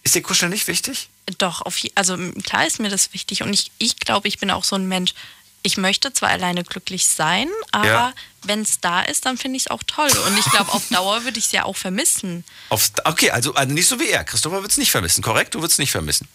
Ist 0.06 0.14
dir 0.14 0.22
Kuscheln 0.22 0.52
nicht 0.52 0.68
wichtig? 0.68 1.10
Doch, 1.40 1.64
auf, 1.64 1.78
also 1.96 2.16
klar 2.44 2.68
ist 2.68 2.80
mir 2.80 2.90
das 2.90 3.12
wichtig 3.14 3.42
und 3.42 3.52
ich, 3.52 3.72
ich 3.80 3.98
glaube, 4.00 4.28
ich 4.28 4.38
bin 4.38 4.52
auch 4.52 4.64
so 4.64 4.76
ein 4.76 4.88
Mensch. 4.88 5.16
Ich 5.64 5.78
möchte 5.78 6.14
zwar 6.14 6.30
alleine 6.30 6.64
glücklich 6.64 7.08
sein, 7.08 7.50
aber 7.72 7.88
ja. 7.88 8.14
wenn 8.44 8.62
es 8.62 8.80
da 8.80 9.02
ist, 9.02 9.26
dann 9.26 9.36
finde 9.36 9.58
ich 9.58 9.64
es 9.64 9.72
auch 9.72 9.82
toll. 9.88 10.12
Und 10.28 10.38
ich 10.38 10.46
glaube, 10.46 10.72
auf 10.74 10.88
Dauer 10.90 11.24
würde 11.24 11.40
ich 11.40 11.46
es 11.46 11.52
ja 11.52 11.66
auch 11.66 11.76
vermissen. 11.76 12.44
Auf, 12.70 12.92
okay, 13.04 13.32
also, 13.32 13.56
also 13.56 13.74
nicht 13.74 13.88
so 13.88 14.00
wie 14.00 14.10
er. 14.10 14.24
Christopher 14.24 14.62
wird 14.62 14.72
es 14.72 14.78
nicht 14.78 14.92
vermissen, 14.92 15.24
korrekt? 15.24 15.56
Du 15.56 15.60
würdest 15.62 15.74
es 15.74 15.80
nicht 15.80 15.92
vermissen. 15.92 16.28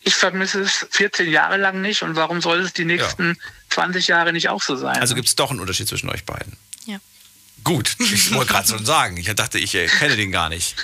Ich 0.00 0.16
vermisse 0.16 0.62
es 0.62 0.84
14 0.90 1.30
Jahre 1.30 1.56
lang 1.56 1.80
nicht 1.80 2.02
und 2.02 2.16
warum 2.16 2.42
soll 2.42 2.58
es 2.58 2.72
die 2.72 2.84
nächsten 2.84 3.28
ja. 3.28 3.34
20 3.70 4.08
Jahre 4.08 4.32
nicht 4.32 4.48
auch 4.48 4.60
so 4.60 4.74
sein? 4.74 5.00
Also 5.00 5.14
gibt 5.14 5.28
es 5.28 5.36
doch 5.36 5.50
einen 5.50 5.60
Unterschied 5.60 5.86
zwischen 5.86 6.10
euch 6.10 6.24
beiden. 6.24 6.56
Ja. 6.86 6.98
Gut, 7.64 7.96
ich 7.98 8.32
wollte 8.34 8.52
gerade 8.52 8.68
schon 8.68 8.84
sagen. 8.84 9.16
Ich 9.16 9.26
dachte, 9.34 9.58
ich 9.58 9.74
äh, 9.74 9.86
kenne 9.86 10.16
den 10.16 10.30
gar 10.30 10.48
nicht. 10.48 10.76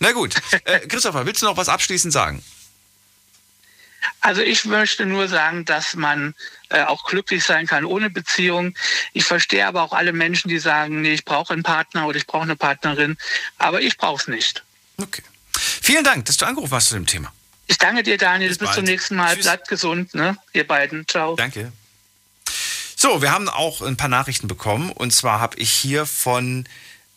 Na 0.00 0.12
gut. 0.12 0.34
Äh, 0.64 0.80
Christopher, 0.80 1.26
willst 1.26 1.42
du 1.42 1.46
noch 1.46 1.56
was 1.56 1.68
abschließend 1.68 2.12
sagen? 2.12 2.42
Also 4.20 4.40
ich 4.42 4.64
möchte 4.64 5.06
nur 5.06 5.28
sagen, 5.28 5.64
dass 5.64 5.94
man 5.94 6.34
äh, 6.70 6.82
auch 6.82 7.04
glücklich 7.04 7.44
sein 7.44 7.66
kann 7.66 7.84
ohne 7.84 8.10
Beziehung. 8.10 8.76
Ich 9.12 9.24
verstehe 9.24 9.66
aber 9.66 9.82
auch 9.82 9.92
alle 9.92 10.12
Menschen, 10.12 10.48
die 10.48 10.58
sagen, 10.58 11.02
nee, 11.02 11.14
ich 11.14 11.24
brauche 11.24 11.52
einen 11.52 11.62
Partner 11.62 12.06
oder 12.06 12.16
ich 12.16 12.26
brauche 12.26 12.42
eine 12.42 12.56
Partnerin, 12.56 13.16
aber 13.58 13.80
ich 13.80 13.96
brauche 13.96 14.20
es 14.22 14.28
nicht. 14.28 14.64
Okay. 14.96 15.22
Vielen 15.52 16.04
Dank, 16.04 16.24
dass 16.24 16.36
du 16.36 16.46
angerufen 16.46 16.74
hast 16.74 16.88
zu 16.88 16.94
dem 16.94 17.06
Thema. 17.06 17.32
Ich 17.66 17.78
danke 17.78 18.02
dir, 18.02 18.18
Daniel. 18.18 18.48
Bis, 18.48 18.58
Bis 18.58 18.72
zum 18.72 18.84
nächsten 18.84 19.16
Mal. 19.16 19.34
Tschüss. 19.34 19.44
Bleibt 19.44 19.68
gesund, 19.68 20.14
ne? 20.14 20.36
Ihr 20.52 20.66
beiden. 20.66 21.06
Ciao. 21.06 21.36
Danke. 21.36 21.72
So, 23.04 23.20
wir 23.20 23.32
haben 23.32 23.50
auch 23.50 23.82
ein 23.82 23.98
paar 23.98 24.08
Nachrichten 24.08 24.48
bekommen. 24.48 24.90
Und 24.90 25.12
zwar 25.12 25.38
habe 25.38 25.58
ich 25.58 25.70
hier 25.70 26.06
von 26.06 26.64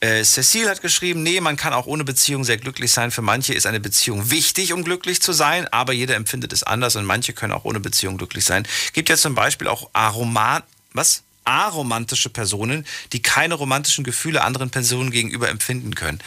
äh, 0.01 0.21
Cecile 0.21 0.69
hat 0.69 0.81
geschrieben, 0.81 1.23
nee, 1.23 1.39
man 1.39 1.55
kann 1.55 1.71
auch 1.71 1.85
ohne 1.85 2.03
Beziehung 2.03 2.43
sehr 2.43 2.57
glücklich 2.57 2.91
sein. 2.91 3.09
Für 3.09 3.21
manche 3.21 3.53
ist 3.53 3.65
eine 3.65 3.79
Beziehung 3.79 4.29
wichtig, 4.29 4.73
um 4.73 4.83
glücklich 4.83 5.21
zu 5.21 5.31
sein, 5.31 5.65
aber 5.69 5.93
jeder 5.93 6.15
empfindet 6.15 6.51
es 6.51 6.63
anders 6.63 6.97
und 6.97 7.05
manche 7.05 7.31
können 7.31 7.53
auch 7.53 7.63
ohne 7.63 7.79
Beziehung 7.79 8.17
glücklich 8.17 8.43
sein. 8.43 8.67
Gibt 8.91 9.07
ja 9.07 9.15
zum 9.15 9.33
Beispiel 9.33 9.69
auch 9.69 9.89
Aromat, 9.93 10.65
was? 10.91 11.23
aromantische 11.45 12.29
Personen, 12.29 12.85
die 13.13 13.21
keine 13.21 13.53
romantischen 13.53 14.03
Gefühle 14.03 14.43
anderen 14.43 14.69
Personen 14.69 15.09
gegenüber 15.11 15.47
empfinden 15.47 15.95
können. 15.95 16.19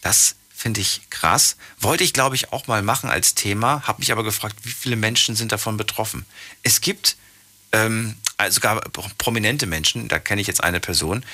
Das 0.00 0.36
Finde 0.54 0.80
ich 0.80 1.02
krass. 1.10 1.56
Wollte 1.80 2.02
ich, 2.02 2.12
glaube 2.12 2.34
ich, 2.34 2.52
auch 2.52 2.66
mal 2.66 2.82
machen 2.82 3.10
als 3.10 3.34
Thema. 3.34 3.82
Habe 3.84 4.00
mich 4.00 4.10
aber 4.10 4.24
gefragt, 4.24 4.56
wie 4.64 4.72
viele 4.72 4.96
Menschen 4.96 5.36
sind 5.36 5.52
davon 5.52 5.76
betroffen? 5.76 6.26
Es 6.64 6.80
gibt 6.80 7.16
ähm, 7.70 8.16
sogar 8.48 8.80
prominente 9.18 9.66
Menschen, 9.66 10.08
da 10.08 10.18
kenne 10.18 10.40
ich 10.40 10.46
jetzt 10.46 10.62
eine 10.62 10.80
Person. 10.80 11.24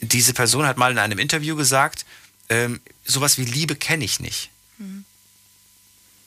Diese 0.00 0.34
Person 0.34 0.66
hat 0.66 0.76
mal 0.76 0.92
in 0.92 0.98
einem 0.98 1.18
Interview 1.18 1.56
gesagt, 1.56 2.04
ähm, 2.48 2.80
sowas 3.04 3.38
wie 3.38 3.44
Liebe 3.44 3.76
kenne 3.76 4.04
ich 4.04 4.20
nicht. 4.20 4.50
Mhm. 4.78 5.04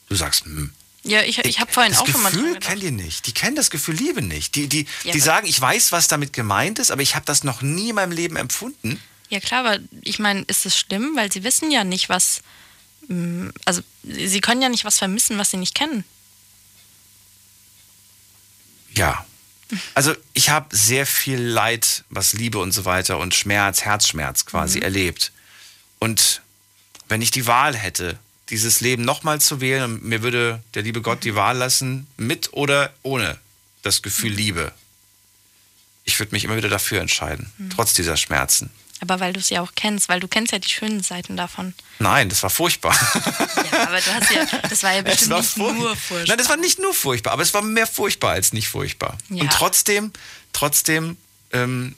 Du 0.08 0.14
sagst, 0.14 0.44
hm. 0.44 0.72
Ja, 1.04 1.22
ich, 1.22 1.38
ich 1.38 1.60
habe 1.60 1.72
vorhin 1.72 1.92
das 1.92 2.00
auch 2.00 2.06
Gefühl 2.06 2.22
schon 2.22 2.22
mal. 2.22 2.32
Das 2.32 2.40
Gefühl 2.40 2.60
kennen 2.60 2.80
die 2.80 2.90
nicht. 2.90 3.26
Die 3.26 3.32
kennen 3.32 3.56
das 3.56 3.70
Gefühl 3.70 3.94
Liebe 3.94 4.20
nicht. 4.20 4.54
Die, 4.56 4.68
die, 4.68 4.86
ja, 5.04 5.12
die 5.12 5.20
sagen, 5.20 5.46
ich 5.46 5.60
weiß, 5.60 5.92
was 5.92 6.08
damit 6.08 6.32
gemeint 6.32 6.78
ist, 6.78 6.90
aber 6.90 7.02
ich 7.02 7.14
habe 7.14 7.24
das 7.24 7.44
noch 7.44 7.62
nie 7.62 7.90
in 7.90 7.94
meinem 7.94 8.12
Leben 8.12 8.36
empfunden. 8.36 9.00
Ja 9.30 9.40
klar, 9.40 9.64
aber 9.64 9.78
ich 10.02 10.18
meine, 10.18 10.42
ist 10.42 10.66
es 10.66 10.76
schlimm, 10.76 11.12
weil 11.14 11.30
sie 11.30 11.44
wissen 11.44 11.70
ja 11.70 11.84
nicht, 11.84 12.08
was, 12.08 12.42
mm, 13.06 13.48
also 13.64 13.82
sie 14.02 14.40
können 14.40 14.62
ja 14.62 14.68
nicht 14.68 14.84
was 14.84 14.98
vermissen, 14.98 15.38
was 15.38 15.50
sie 15.50 15.58
nicht 15.58 15.74
kennen. 15.74 16.04
Ja. 18.94 19.24
Also 19.94 20.14
ich 20.32 20.50
habe 20.50 20.74
sehr 20.74 21.06
viel 21.06 21.40
Leid, 21.40 22.04
was 22.10 22.32
Liebe 22.32 22.58
und 22.58 22.72
so 22.72 22.84
weiter 22.84 23.18
und 23.18 23.34
Schmerz, 23.34 23.82
Herzschmerz 23.82 24.46
quasi 24.46 24.78
mhm. 24.78 24.84
erlebt. 24.84 25.32
Und 25.98 26.42
wenn 27.08 27.22
ich 27.22 27.30
die 27.30 27.46
Wahl 27.46 27.76
hätte, 27.76 28.18
dieses 28.50 28.80
Leben 28.80 29.04
nochmal 29.04 29.40
zu 29.40 29.60
wählen 29.60 29.84
und 29.84 30.04
mir 30.04 30.22
würde 30.22 30.62
der 30.74 30.82
liebe 30.82 31.02
Gott 31.02 31.24
die 31.24 31.34
Wahl 31.34 31.56
lassen, 31.56 32.06
mit 32.16 32.52
oder 32.52 32.92
ohne 33.02 33.38
das 33.82 34.02
Gefühl 34.02 34.30
mhm. 34.30 34.36
Liebe, 34.36 34.72
ich 36.04 36.18
würde 36.18 36.34
mich 36.34 36.44
immer 36.44 36.56
wieder 36.56 36.70
dafür 36.70 37.00
entscheiden, 37.00 37.52
mhm. 37.58 37.70
trotz 37.70 37.92
dieser 37.92 38.16
Schmerzen. 38.16 38.70
Aber 39.00 39.20
weil 39.20 39.32
du 39.32 39.40
es 39.40 39.50
ja 39.50 39.60
auch 39.60 39.72
kennst, 39.76 40.08
weil 40.08 40.18
du 40.18 40.26
kennst 40.26 40.52
ja 40.52 40.58
die 40.58 40.68
schönen 40.68 41.02
Seiten 41.02 41.36
davon. 41.36 41.74
Nein, 41.98 42.28
das 42.28 42.42
war 42.42 42.50
furchtbar. 42.50 42.94
Ja, 43.70 43.86
aber 43.86 44.00
du 44.00 44.12
hast 44.12 44.30
ja, 44.30 44.44
das 44.68 44.82
war 44.82 44.94
ja 44.94 45.02
bestimmt 45.04 45.30
war 45.30 45.40
nicht 45.40 45.50
furch 45.50 45.74
nur 45.74 45.96
furchtbar. 45.96 46.28
Nein, 46.28 46.38
das 46.38 46.48
war 46.48 46.56
nicht 46.56 46.78
nur 46.78 46.94
furchtbar, 46.94 47.32
aber 47.32 47.42
es 47.42 47.54
war 47.54 47.62
mehr 47.62 47.86
furchtbar 47.86 48.32
als 48.32 48.52
nicht 48.52 48.68
furchtbar. 48.68 49.16
Ja. 49.28 49.42
Und 49.42 49.52
trotzdem, 49.52 50.12
trotzdem 50.52 51.16
ähm, 51.52 51.94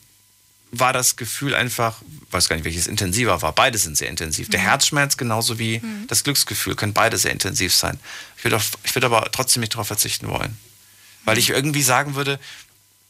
war 0.72 0.92
das 0.92 1.16
Gefühl 1.16 1.54
einfach, 1.54 2.02
weiß 2.30 2.48
gar 2.48 2.56
nicht, 2.56 2.64
welches 2.64 2.86
intensiver 2.86 3.40
war. 3.40 3.52
Beide 3.54 3.78
sind 3.78 3.96
sehr 3.96 4.08
intensiv. 4.08 4.48
Mhm. 4.48 4.52
Der 4.52 4.60
Herzschmerz 4.60 5.16
genauso 5.16 5.58
wie 5.58 5.78
mhm. 5.78 6.06
das 6.06 6.22
Glücksgefühl 6.22 6.76
können 6.76 6.92
beide 6.92 7.16
sehr 7.16 7.32
intensiv 7.32 7.74
sein. 7.74 7.98
Ich 8.36 8.44
würde, 8.44 8.60
ich 8.84 8.94
würde 8.94 9.06
aber 9.06 9.30
trotzdem 9.32 9.60
nicht 9.60 9.72
darauf 9.72 9.86
verzichten 9.86 10.28
wollen. 10.28 10.58
Weil 11.24 11.38
ich 11.38 11.50
irgendwie 11.50 11.82
sagen 11.82 12.14
würde, 12.14 12.38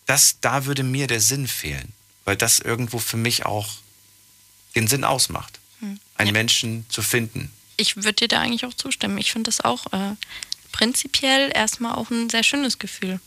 dass 0.06 0.36
da 0.40 0.66
würde 0.66 0.82
mir 0.82 1.06
der 1.06 1.20
Sinn 1.20 1.46
fehlen 1.46 1.92
weil 2.24 2.36
das 2.36 2.60
irgendwo 2.60 2.98
für 2.98 3.16
mich 3.16 3.44
auch 3.44 3.68
den 4.74 4.86
Sinn 4.88 5.04
ausmacht, 5.04 5.58
hm. 5.80 5.98
einen 6.16 6.28
ja. 6.28 6.32
Menschen 6.32 6.86
zu 6.88 7.02
finden. 7.02 7.50
Ich 7.76 7.96
würde 7.96 8.12
dir 8.12 8.28
da 8.28 8.40
eigentlich 8.40 8.64
auch 8.64 8.74
zustimmen. 8.74 9.18
Ich 9.18 9.32
finde 9.32 9.48
das 9.48 9.60
auch 9.60 9.92
äh, 9.92 10.14
prinzipiell 10.72 11.50
erstmal 11.54 11.94
auch 11.94 12.10
ein 12.10 12.30
sehr 12.30 12.42
schönes 12.42 12.78
Gefühl. 12.78 13.20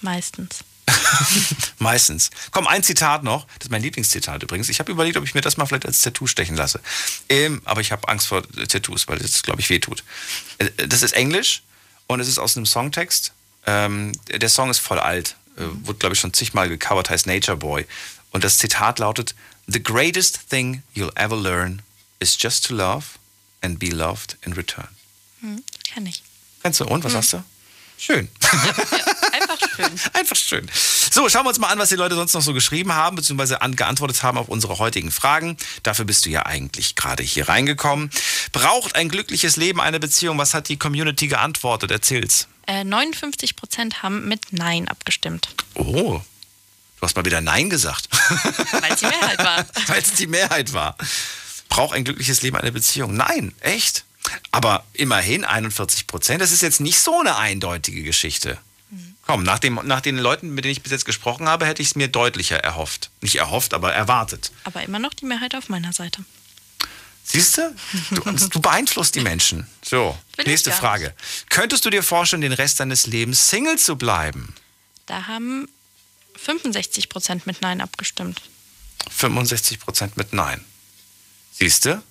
Meistens. 0.00 0.64
Meistens. 1.78 2.30
Komm, 2.50 2.66
ein 2.66 2.82
Zitat 2.82 3.22
noch. 3.22 3.46
Das 3.58 3.66
ist 3.66 3.70
mein 3.70 3.82
Lieblingszitat 3.82 4.42
übrigens. 4.42 4.68
Ich 4.68 4.78
habe 4.78 4.90
überlegt, 4.90 5.16
ob 5.16 5.24
ich 5.24 5.34
mir 5.34 5.40
das 5.40 5.56
mal 5.56 5.66
vielleicht 5.66 5.86
als 5.86 6.00
Tattoo 6.00 6.26
stechen 6.26 6.56
lasse. 6.56 6.80
Ähm, 7.28 7.60
aber 7.64 7.80
ich 7.80 7.92
habe 7.92 8.08
Angst 8.08 8.26
vor 8.26 8.42
Tattoos, 8.68 9.08
weil 9.08 9.18
das, 9.18 9.42
glaube 9.42 9.60
ich, 9.60 9.70
wehtut. 9.70 10.04
Äh, 10.58 10.70
das 10.86 11.02
ist 11.02 11.12
Englisch 11.12 11.62
und 12.06 12.20
es 12.20 12.28
ist 12.28 12.38
aus 12.38 12.56
einem 12.56 12.66
Songtext. 12.66 13.32
Ähm, 13.66 14.12
der 14.28 14.48
Song 14.48 14.70
ist 14.70 14.78
voll 14.78 14.98
alt. 14.98 15.36
Äh, 15.56 15.62
wurde, 15.84 15.98
glaube 15.98 16.14
ich, 16.14 16.20
schon 16.20 16.32
zigmal 16.32 16.68
gecovert, 16.68 17.10
heißt 17.10 17.26
Nature 17.26 17.56
Boy. 17.56 17.86
Und 18.30 18.44
das 18.44 18.58
Zitat 18.58 18.98
lautet: 18.98 19.34
The 19.70 19.82
greatest 19.82 20.38
thing 20.48 20.82
you'll 20.94 21.12
ever 21.14 21.36
learn 21.36 21.82
is 22.20 22.36
just 22.40 22.66
to 22.66 22.74
love 22.74 23.18
and 23.60 23.78
be 23.78 23.90
loved 23.90 24.36
in 24.44 24.54
return. 24.54 24.88
Hm, 25.40 25.62
kenn 25.84 26.06
ich. 26.06 26.22
Kennst 26.62 26.80
du? 26.80 26.84
Und 26.86 27.04
was 27.04 27.12
Hm. 27.12 27.18
hast 27.18 27.32
du? 27.34 27.44
Schön. 28.00 28.28
Einfach 29.32 29.58
schön. 29.76 30.00
Einfach 30.14 30.36
schön. 30.36 30.70
So, 31.12 31.28
schauen 31.28 31.44
wir 31.44 31.48
uns 31.48 31.58
mal 31.58 31.66
an, 31.68 31.78
was 31.78 31.88
die 31.88 31.96
Leute 31.96 32.14
sonst 32.14 32.32
noch 32.34 32.42
so 32.42 32.52
geschrieben 32.54 32.92
haben, 32.92 33.16
beziehungsweise 33.16 33.60
an, 33.60 33.74
geantwortet 33.76 34.22
haben 34.22 34.38
auf 34.38 34.48
unsere 34.48 34.78
heutigen 34.78 35.10
Fragen. 35.10 35.56
Dafür 35.82 36.04
bist 36.04 36.24
du 36.24 36.30
ja 36.30 36.46
eigentlich 36.46 36.94
gerade 36.94 37.22
hier 37.24 37.48
reingekommen. 37.48 38.10
Braucht 38.52 38.94
ein 38.94 39.08
glückliches 39.08 39.56
Leben 39.56 39.80
eine 39.80 39.98
Beziehung? 40.00 40.38
Was 40.38 40.54
hat 40.54 40.68
die 40.68 40.76
Community 40.78 41.26
geantwortet? 41.28 41.90
Erzähl's. 41.90 42.46
Äh, 42.66 42.84
59 42.84 43.56
Prozent 43.56 44.02
haben 44.02 44.28
mit 44.28 44.52
Nein 44.52 44.86
abgestimmt. 44.88 45.48
Oh, 45.74 46.20
du 47.00 47.02
hast 47.02 47.16
mal 47.16 47.24
wieder 47.24 47.40
Nein 47.40 47.70
gesagt. 47.70 48.08
Weil 48.80 48.92
es 48.92 49.00
die 49.00 49.06
Mehrheit 49.06 49.38
war. 49.38 49.66
Weil 49.86 50.02
es 50.02 50.12
die 50.12 50.26
Mehrheit 50.26 50.72
war. 50.72 50.96
Braucht 51.68 51.94
ein 51.94 52.04
glückliches 52.04 52.42
Leben 52.42 52.56
eine 52.56 52.72
Beziehung? 52.72 53.14
Nein, 53.14 53.54
echt? 53.60 54.04
Aber 54.50 54.84
immerhin 54.92 55.44
41 55.44 56.06
Prozent. 56.06 56.40
Das 56.40 56.52
ist 56.52 56.62
jetzt 56.62 56.80
nicht 56.80 56.98
so 56.98 57.20
eine 57.20 57.36
eindeutige 57.36 58.02
Geschichte. 58.02 58.58
Komm, 59.28 59.42
nach, 59.42 59.58
dem, 59.58 59.78
nach 59.84 60.00
den 60.00 60.16
Leuten, 60.16 60.54
mit 60.54 60.64
denen 60.64 60.72
ich 60.72 60.82
bis 60.82 60.90
jetzt 60.90 61.04
gesprochen 61.04 61.48
habe, 61.48 61.66
hätte 61.66 61.82
ich 61.82 61.88
es 61.88 61.94
mir 61.94 62.08
deutlicher 62.08 62.56
erhofft. 62.64 63.10
Nicht 63.20 63.36
erhofft, 63.36 63.74
aber 63.74 63.92
erwartet. 63.92 64.52
Aber 64.64 64.82
immer 64.82 64.98
noch 64.98 65.12
die 65.12 65.26
Mehrheit 65.26 65.54
auf 65.54 65.68
meiner 65.68 65.92
Seite. 65.92 66.24
Siehst 67.24 67.58
du? 67.58 67.74
Du, 68.10 68.60
beeinflusst 68.60 69.14
die 69.14 69.20
Menschen. 69.20 69.66
So, 69.84 70.16
Will 70.36 70.46
nächste. 70.46 70.72
Frage. 70.72 71.14
Könntest 71.50 71.84
du 71.84 71.90
dir 71.90 72.02
vorstellen, 72.02 72.40
den 72.40 72.54
Rest 72.54 72.80
deines 72.80 73.06
Lebens 73.06 73.48
Single 73.48 73.78
zu 73.78 73.96
bleiben? 73.96 74.54
Da 75.04 75.26
haben 75.26 75.68
65 76.38 77.08
Prozent 77.08 77.46
mit 77.46 77.60
Nein 77.62 77.80
abgestimmt. 77.80 78.42
65 79.10 79.80
Prozent 79.80 80.16
mit 80.16 80.32
Nein. 80.32 80.64
Siehst 81.52 81.84
du? 81.84 82.02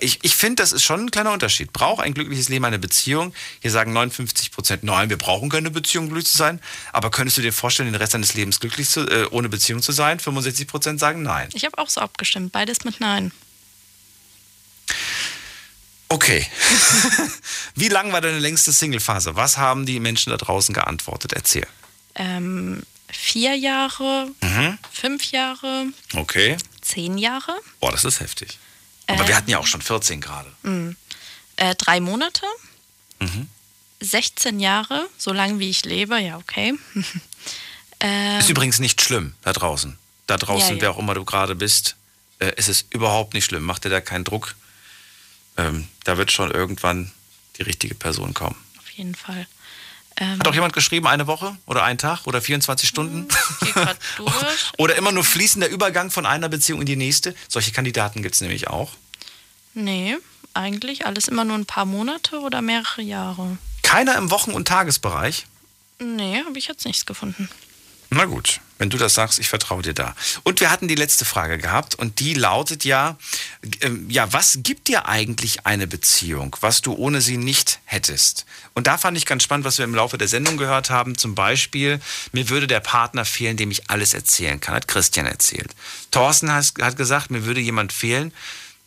Ich 0.00 0.20
ich 0.22 0.34
finde, 0.34 0.62
das 0.62 0.72
ist 0.72 0.84
schon 0.84 1.00
ein 1.00 1.10
kleiner 1.10 1.32
Unterschied. 1.32 1.72
Braucht 1.72 2.02
ein 2.02 2.14
glückliches 2.14 2.48
Leben 2.48 2.64
eine 2.64 2.78
Beziehung? 2.78 3.34
Hier 3.60 3.70
sagen 3.70 3.92
59 3.92 4.50
Prozent, 4.50 4.84
nein, 4.84 5.10
wir 5.10 5.18
brauchen 5.18 5.50
keine 5.50 5.70
Beziehung, 5.70 6.04
um 6.04 6.10
glücklich 6.10 6.30
zu 6.30 6.38
sein. 6.38 6.60
Aber 6.92 7.10
könntest 7.10 7.36
du 7.36 7.42
dir 7.42 7.52
vorstellen, 7.52 7.92
den 7.92 7.96
Rest 7.96 8.14
deines 8.14 8.34
Lebens 8.34 8.60
glücklich 8.60 8.88
zu, 8.88 9.00
äh, 9.06 9.26
ohne 9.30 9.48
Beziehung 9.48 9.82
zu 9.82 9.92
sein? 9.92 10.20
65 10.20 10.66
Prozent 10.66 11.00
sagen 11.00 11.22
nein. 11.22 11.48
Ich 11.52 11.64
habe 11.64 11.76
auch 11.78 11.88
so 11.88 12.00
abgestimmt. 12.00 12.52
Beides 12.52 12.84
mit 12.84 13.00
Nein. 13.00 13.32
Okay. 16.08 16.46
Wie 17.74 17.88
lang 17.88 18.12
war 18.12 18.20
deine 18.20 18.38
längste 18.38 18.72
Single-Phase? 18.72 19.34
Was 19.34 19.56
haben 19.56 19.86
die 19.86 19.98
Menschen 19.98 20.30
da 20.30 20.36
draußen 20.36 20.74
geantwortet? 20.74 21.32
Erzähl. 21.32 21.66
Ähm, 22.14 22.82
vier 23.12 23.54
Jahre, 23.56 24.30
Mhm. 24.40 24.78
fünf 24.90 25.30
Jahre, 25.30 25.86
Okay. 26.14 26.56
zehn 26.80 27.18
Jahre, 27.18 27.54
Boah, 27.80 27.92
das 27.92 28.04
ist 28.04 28.20
heftig. 28.20 28.58
Aber 29.06 29.24
Äh. 29.24 29.28
wir 29.28 29.36
hatten 29.36 29.50
ja 29.50 29.58
auch 29.58 29.66
schon 29.66 29.82
14 29.82 30.20
gerade. 30.20 30.50
mh, 30.62 30.94
äh, 31.56 31.74
drei 31.76 32.00
Monate, 32.00 32.44
Mhm. 33.20 33.48
16 34.00 34.58
Jahre, 34.58 35.08
so 35.18 35.32
lange 35.32 35.58
wie 35.60 35.70
ich 35.70 35.84
lebe, 35.84 36.18
ja, 36.18 36.36
okay. 36.38 36.74
ähm, 38.00 38.38
Ist 38.40 38.48
übrigens 38.50 38.78
nicht 38.80 39.00
schlimm 39.00 39.34
da 39.42 39.52
draußen. 39.52 39.96
Da 40.26 40.36
draußen, 40.36 40.70
Ja, 40.70 40.74
ja. 40.76 40.80
wer 40.82 40.90
auch 40.92 40.98
immer 40.98 41.14
du 41.14 41.24
gerade 41.24 41.54
bist, 41.54 41.96
äh, 42.40 42.52
ist 42.56 42.68
es 42.68 42.84
überhaupt 42.90 43.34
nicht 43.34 43.44
schlimm. 43.44 43.62
Mach 43.64 43.78
dir 43.78 43.90
da 43.90 44.00
keinen 44.00 44.24
Druck. 44.24 44.56
Ähm, 45.56 45.86
da 46.04 46.16
wird 46.16 46.32
schon 46.32 46.50
irgendwann 46.50 47.12
die 47.58 47.62
richtige 47.62 47.94
Person 47.94 48.34
kommen. 48.34 48.56
auf 48.78 48.90
jeden 48.90 49.14
Fall. 49.14 49.46
Ähm, 50.16 50.38
Hat 50.38 50.48
auch 50.48 50.54
jemand 50.54 50.72
geschrieben, 50.72 51.06
eine 51.06 51.26
Woche 51.26 51.56
oder 51.66 51.84
ein 51.84 51.98
Tag 51.98 52.26
oder 52.26 52.40
24 52.40 52.88
Stunden? 52.88 53.28
durch. 54.16 54.32
oder 54.78 54.96
immer 54.96 55.12
nur 55.12 55.24
fließender 55.24 55.68
Übergang 55.68 56.10
von 56.10 56.26
einer 56.26 56.48
Beziehung 56.48 56.80
in 56.80 56.86
die 56.86 56.96
nächste? 56.96 57.34
Solche 57.48 57.72
Kandidaten 57.72 58.22
gibt 58.22 58.34
es 58.34 58.40
nämlich 58.40 58.68
auch. 58.68 58.92
Nee, 59.74 60.16
eigentlich 60.54 61.06
alles 61.06 61.28
immer 61.28 61.44
nur 61.44 61.56
ein 61.56 61.66
paar 61.66 61.86
Monate 61.86 62.40
oder 62.40 62.60
mehrere 62.60 63.02
Jahre. 63.02 63.56
Keiner 63.82 64.16
im 64.16 64.30
Wochen- 64.30 64.52
und 64.52 64.68
Tagesbereich? 64.68 65.46
Nee, 65.98 66.42
habe 66.44 66.58
ich 66.58 66.66
jetzt 66.66 66.84
nichts 66.84 67.06
gefunden. 67.06 67.48
Na 68.14 68.26
gut, 68.26 68.60
wenn 68.76 68.90
du 68.90 68.98
das 68.98 69.14
sagst, 69.14 69.38
ich 69.38 69.48
vertraue 69.48 69.80
dir 69.80 69.94
da. 69.94 70.14
Und 70.42 70.60
wir 70.60 70.70
hatten 70.70 70.86
die 70.86 70.94
letzte 70.94 71.24
Frage 71.24 71.56
gehabt 71.56 71.94
und 71.94 72.20
die 72.20 72.34
lautet 72.34 72.84
ja, 72.84 73.16
ähm, 73.80 74.10
ja, 74.10 74.30
was 74.34 74.58
gibt 74.62 74.88
dir 74.88 75.06
eigentlich 75.08 75.64
eine 75.64 75.86
Beziehung, 75.86 76.54
was 76.60 76.82
du 76.82 76.92
ohne 76.92 77.22
sie 77.22 77.38
nicht 77.38 77.80
hättest? 77.84 78.44
Und 78.74 78.86
da 78.86 78.98
fand 78.98 79.16
ich 79.16 79.24
ganz 79.24 79.44
spannend, 79.44 79.64
was 79.64 79.78
wir 79.78 79.86
im 79.86 79.94
Laufe 79.94 80.18
der 80.18 80.28
Sendung 80.28 80.58
gehört 80.58 80.90
haben. 80.90 81.16
Zum 81.16 81.34
Beispiel, 81.34 82.00
mir 82.32 82.50
würde 82.50 82.66
der 82.66 82.80
Partner 82.80 83.24
fehlen, 83.24 83.56
dem 83.56 83.70
ich 83.70 83.88
alles 83.88 84.12
erzählen 84.12 84.60
kann, 84.60 84.74
hat 84.74 84.88
Christian 84.88 85.24
erzählt. 85.24 85.74
Thorsten 86.10 86.52
hat, 86.52 86.74
hat 86.82 86.96
gesagt, 86.98 87.30
mir 87.30 87.46
würde 87.46 87.60
jemand 87.60 87.94
fehlen, 87.94 88.30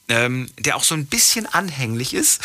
ähm, 0.08 0.50
der 0.60 0.76
auch 0.76 0.84
so 0.84 0.94
ein 0.96 1.06
bisschen 1.08 1.46
anhänglich 1.48 2.14
ist. 2.14 2.42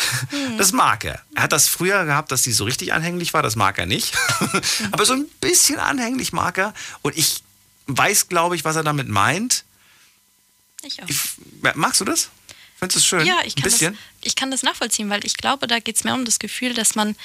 Das 0.57 0.71
mag 0.71 1.05
er. 1.05 1.21
Er 1.35 1.43
hat 1.43 1.51
das 1.51 1.67
früher 1.67 2.05
gehabt, 2.05 2.31
dass 2.31 2.43
sie 2.43 2.51
so 2.51 2.63
richtig 2.63 2.93
anhänglich 2.93 3.33
war, 3.33 3.43
das 3.43 3.55
mag 3.55 3.77
er 3.77 3.85
nicht. 3.85 4.13
Aber 4.91 5.05
so 5.05 5.13
ein 5.13 5.27
bisschen 5.41 5.79
anhänglich 5.79 6.33
mag 6.33 6.57
er. 6.57 6.73
Und 7.01 7.17
ich 7.17 7.43
weiß, 7.87 8.29
glaube 8.29 8.55
ich, 8.55 8.65
was 8.65 8.75
er 8.75 8.83
damit 8.83 9.09
meint. 9.09 9.63
Ich 10.83 11.01
auch. 11.03 11.07
Magst 11.75 12.01
du 12.01 12.05
das? 12.05 12.29
Findest 12.77 12.95
du 12.95 12.99
es 12.99 13.05
schön? 13.05 13.27
Ja, 13.27 13.41
ich 13.45 13.55
kann, 13.55 13.63
das, 13.63 13.81
ich 14.21 14.35
kann 14.35 14.49
das 14.49 14.63
nachvollziehen, 14.63 15.09
weil 15.11 15.23
ich 15.23 15.37
glaube, 15.37 15.67
da 15.67 15.79
geht 15.79 15.97
es 15.97 16.03
mehr 16.03 16.15
um 16.15 16.25
das 16.25 16.39
Gefühl, 16.39 16.73
dass 16.73 16.95
man 16.95 17.15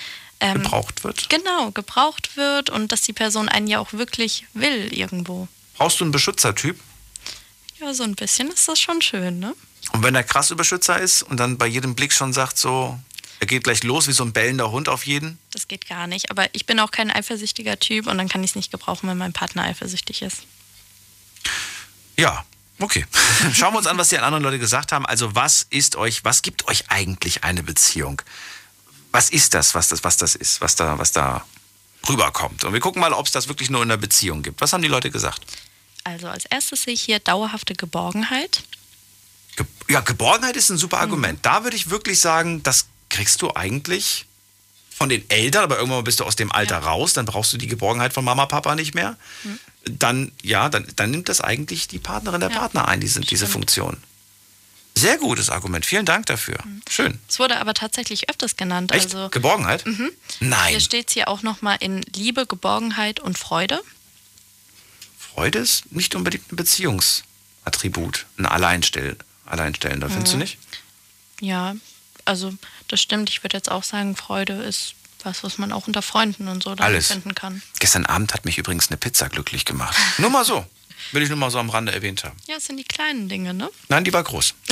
ähm, 0.40 0.62
gebraucht 0.62 1.02
wird. 1.02 1.30
genau 1.30 1.70
gebraucht 1.70 2.36
wird 2.36 2.68
und 2.68 2.92
dass 2.92 3.00
die 3.00 3.14
Person 3.14 3.48
einen 3.48 3.66
ja 3.66 3.78
auch 3.78 3.94
wirklich 3.94 4.46
will 4.52 4.92
irgendwo. 4.92 5.48
Brauchst 5.74 6.00
du 6.00 6.04
einen 6.04 6.12
Beschützertyp? 6.12 6.78
Ja, 7.80 7.94
so 7.94 8.02
ein 8.02 8.14
bisschen 8.14 8.50
ist 8.50 8.68
das 8.68 8.78
schon 8.78 9.00
schön, 9.00 9.38
ne? 9.38 9.54
Und 9.92 10.02
wenn 10.02 10.14
er 10.14 10.24
krass 10.24 10.50
Überschützer 10.50 10.98
ist 10.98 11.22
und 11.22 11.38
dann 11.38 11.58
bei 11.58 11.66
jedem 11.66 11.94
Blick 11.94 12.12
schon 12.12 12.32
sagt, 12.32 12.58
so, 12.58 12.98
er 13.38 13.46
geht 13.46 13.64
gleich 13.64 13.82
los 13.82 14.08
wie 14.08 14.12
so 14.12 14.24
ein 14.24 14.32
bellender 14.32 14.70
Hund 14.70 14.88
auf 14.88 15.06
jeden? 15.06 15.38
Das 15.50 15.68
geht 15.68 15.88
gar 15.88 16.06
nicht. 16.06 16.30
Aber 16.30 16.46
ich 16.52 16.66
bin 16.66 16.80
auch 16.80 16.90
kein 16.90 17.10
eifersüchtiger 17.10 17.78
Typ 17.78 18.06
und 18.06 18.18
dann 18.18 18.28
kann 18.28 18.42
ich 18.42 18.50
es 18.50 18.56
nicht 18.56 18.70
gebrauchen, 18.70 19.08
wenn 19.08 19.18
mein 19.18 19.32
Partner 19.32 19.64
eifersüchtig 19.64 20.22
ist. 20.22 20.42
Ja, 22.16 22.44
okay. 22.78 23.04
Schauen 23.52 23.74
wir 23.74 23.78
uns 23.78 23.86
an, 23.86 23.98
was 23.98 24.08
die 24.08 24.18
anderen 24.18 24.42
Leute 24.42 24.58
gesagt 24.58 24.92
haben. 24.92 25.04
Also, 25.06 25.34
was 25.34 25.66
ist 25.68 25.96
euch, 25.96 26.24
was 26.24 26.42
gibt 26.42 26.66
euch 26.68 26.90
eigentlich 26.90 27.44
eine 27.44 27.62
Beziehung? 27.62 28.22
Was 29.12 29.30
ist 29.30 29.54
das, 29.54 29.74
was 29.74 29.88
das, 29.88 30.02
was 30.02 30.16
das 30.16 30.34
ist, 30.34 30.60
was 30.60 30.76
da, 30.76 30.98
was 30.98 31.12
da 31.12 31.44
rüberkommt? 32.08 32.64
Und 32.64 32.72
wir 32.72 32.80
gucken 32.80 33.00
mal, 33.00 33.12
ob 33.12 33.26
es 33.26 33.32
das 33.32 33.48
wirklich 33.48 33.70
nur 33.70 33.82
in 33.82 33.88
der 33.88 33.96
Beziehung 33.96 34.42
gibt. 34.42 34.60
Was 34.60 34.72
haben 34.72 34.82
die 34.82 34.88
Leute 34.88 35.10
gesagt? 35.10 35.42
Also 36.04 36.28
als 36.28 36.44
erstes 36.46 36.84
sehe 36.84 36.94
ich 36.94 37.02
hier 37.02 37.18
dauerhafte 37.18 37.74
Geborgenheit. 37.74 38.62
Ja, 39.88 40.00
Geborgenheit 40.00 40.56
ist 40.56 40.70
ein 40.70 40.78
super 40.78 40.98
Argument. 40.98 41.38
Da 41.42 41.64
würde 41.64 41.76
ich 41.76 41.90
wirklich 41.90 42.20
sagen, 42.20 42.62
das 42.62 42.86
kriegst 43.08 43.40
du 43.42 43.54
eigentlich 43.54 44.26
von 44.96 45.08
den 45.08 45.28
Eltern, 45.28 45.64
aber 45.64 45.78
irgendwann 45.78 46.04
bist 46.04 46.20
du 46.20 46.24
aus 46.24 46.36
dem 46.36 46.50
Alter 46.50 46.78
raus, 46.78 47.12
dann 47.12 47.26
brauchst 47.26 47.52
du 47.52 47.58
die 47.58 47.66
Geborgenheit 47.66 48.14
von 48.14 48.24
Mama, 48.24 48.46
Papa 48.46 48.74
nicht 48.74 48.94
mehr. 48.94 49.16
Dann, 49.84 50.32
ja, 50.42 50.68
dann, 50.68 50.86
dann 50.96 51.10
nimmt 51.10 51.28
das 51.28 51.40
eigentlich 51.40 51.86
die 51.86 51.98
Partnerin 51.98 52.40
der 52.40 52.50
Ja, 52.50 52.58
Partner 52.58 52.88
ein, 52.88 53.00
diese, 53.00 53.20
diese 53.20 53.44
stimmt. 53.44 53.52
Funktion. 53.52 53.96
Sehr 54.96 55.18
gutes 55.18 55.50
Argument. 55.50 55.84
Vielen 55.84 56.06
Dank 56.06 56.24
dafür. 56.26 56.56
Schön. 56.88 57.20
Es 57.28 57.38
wurde 57.38 57.58
aber 57.60 57.74
tatsächlich 57.74 58.30
öfters 58.30 58.56
genannt. 58.56 58.92
Echt? 58.92 59.14
Also 59.14 59.28
Geborgenheit? 59.28 59.84
Mhm. 59.84 60.10
Nein. 60.40 60.70
hier 60.70 60.80
steht 60.80 61.08
es 61.08 61.14
hier 61.14 61.28
auch 61.28 61.42
nochmal 61.42 61.76
in 61.80 62.00
Liebe, 62.14 62.46
Geborgenheit 62.46 63.20
und 63.20 63.36
Freude. 63.38 63.82
Freude 65.18 65.58
ist 65.58 65.92
nicht 65.92 66.14
unbedingt 66.14 66.50
ein 66.50 66.56
Beziehungsattribut, 66.56 68.24
ein 68.38 68.46
Alleinstell 68.46 69.18
Alleinstellender, 69.46 70.08
findest 70.10 70.32
du 70.32 70.36
Mhm. 70.36 70.42
nicht? 70.42 70.58
Ja, 71.40 71.74
also 72.24 72.52
das 72.88 73.00
stimmt. 73.00 73.28
Ich 73.30 73.42
würde 73.42 73.56
jetzt 73.56 73.70
auch 73.70 73.82
sagen, 73.84 74.16
Freude 74.16 74.54
ist 74.54 74.94
was, 75.22 75.42
was 75.42 75.58
man 75.58 75.72
auch 75.72 75.86
unter 75.86 76.02
Freunden 76.02 76.46
und 76.48 76.62
so 76.62 76.74
dann 76.74 77.00
finden 77.02 77.34
kann. 77.34 77.60
Gestern 77.80 78.06
Abend 78.06 78.32
hat 78.32 78.44
mich 78.44 78.58
übrigens 78.58 78.88
eine 78.88 78.96
Pizza 78.96 79.28
glücklich 79.28 79.64
gemacht. 79.64 79.96
nur 80.18 80.30
mal 80.30 80.44
so. 80.44 80.64
Will 81.12 81.22
ich 81.22 81.28
nur 81.28 81.38
mal 81.38 81.50
so 81.50 81.58
am 81.58 81.70
Rande 81.70 81.92
erwähnt 81.92 82.24
haben. 82.24 82.36
Ja, 82.48 82.56
es 82.56 82.64
sind 82.66 82.76
die 82.78 82.84
kleinen 82.84 83.28
Dinge, 83.28 83.54
ne? 83.54 83.70
Nein, 83.88 84.04
die 84.04 84.12
war 84.12 84.22
groß. 84.24 84.54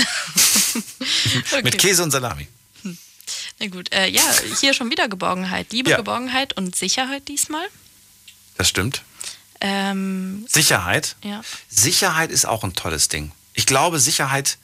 Okay. 1.53 1.63
Mit 1.63 1.79
Käse 1.79 2.03
und 2.03 2.11
Salami. 2.11 2.49
Na 3.61 3.67
gut, 3.69 3.93
äh, 3.93 4.09
ja, 4.09 4.23
hier 4.61 4.75
schon 4.75 4.91
wieder 4.91 5.09
Geborgenheit. 5.09 5.73
Liebe, 5.73 5.91
Ja. 5.91 5.97
Geborgenheit 5.97 6.57
und 6.57 6.75
Sicherheit 6.75 7.29
diesmal. 7.29 7.65
Das 8.57 8.69
stimmt. 8.69 9.03
Ähm, 9.61 10.45
Sicherheit. 10.49 11.15
ja. 11.23 11.43
Sicherheit 11.69 12.31
ist 12.31 12.45
auch 12.47 12.65
ein 12.65 12.75
tolles 12.75 13.09
Ding. 13.09 13.31
Ich 13.55 13.67
glaube, 13.67 14.01
Sicherheit, 14.01 14.59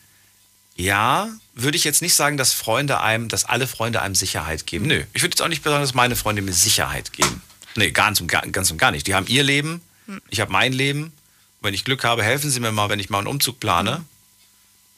ja, 0.81 1.29
würde 1.55 1.77
ich 1.77 1.85
jetzt 1.85 2.03
nicht 2.03 2.15
sagen, 2.15 2.37
dass 2.37 2.53
Freunde 2.53 3.01
einem, 3.01 3.29
dass 3.29 3.45
alle 3.45 3.67
Freunde 3.67 4.03
einem 4.03 4.15
Sicherheit 4.15 4.67
geben. 4.67 4.87
Nö. 4.87 5.05
Ich 5.13 5.23
würde 5.23 5.35
jetzt 5.35 5.43
auch 5.43 5.49
nicht 5.49 5.63
sagen, 5.63 5.81
dass 5.81 5.95
meine 5.95 6.17
Freunde 6.17 6.43
mir 6.43 6.53
Sicherheit 6.53 7.13
geben. 7.13 7.43
Nee, 7.77 7.91
ganz 7.91 8.21
und 8.21 8.27
gar, 8.27 8.43
ganz 8.49 8.71
und 8.71 8.79
gar 8.79 8.91
nicht. 8.91 9.07
Die 9.07 9.15
haben 9.15 9.27
ihr 9.27 9.43
Leben, 9.43 9.81
Hm. 10.07 10.21
ich 10.29 10.41
habe 10.41 10.51
mein 10.51 10.73
Leben. 10.73 11.13
Wenn 11.61 11.75
ich 11.75 11.85
Glück 11.85 12.05
habe, 12.05 12.25
helfen 12.25 12.51
sie 12.51 12.59
mir 12.59 12.73
mal, 12.73 12.89
wenn 12.89 12.99
ich 12.99 13.11
mal 13.11 13.19
einen 13.19 13.27
Umzug 13.27 13.61
plane. 13.61 14.05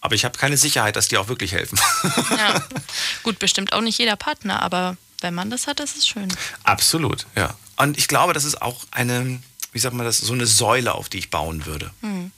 Aber 0.00 0.14
ich 0.14 0.24
habe 0.24 0.38
keine 0.38 0.56
Sicherheit, 0.56 0.96
dass 0.96 1.08
die 1.08 1.18
auch 1.18 1.28
wirklich 1.28 1.52
helfen. 1.52 1.78
ja. 2.30 2.62
Gut, 3.22 3.38
bestimmt 3.38 3.72
auch 3.72 3.80
nicht 3.80 3.98
jeder 3.98 4.16
Partner, 4.16 4.62
aber 4.62 4.96
wenn 5.20 5.34
man 5.34 5.50
das 5.50 5.66
hat, 5.66 5.80
ist 5.80 5.96
es 5.96 6.06
schön. 6.06 6.28
Absolut, 6.64 7.26
ja. 7.36 7.54
Und 7.76 7.98
ich 7.98 8.08
glaube, 8.08 8.32
das 8.32 8.44
ist 8.44 8.62
auch 8.62 8.84
eine, 8.90 9.40
wie 9.72 9.78
sagt 9.78 9.94
man 9.94 10.06
das, 10.06 10.18
so 10.18 10.32
eine 10.32 10.46
Säule, 10.46 10.94
auf 10.94 11.08
die 11.08 11.18
ich 11.18 11.30
bauen 11.30 11.66
würde. 11.66 11.90
Hm. 12.00 12.30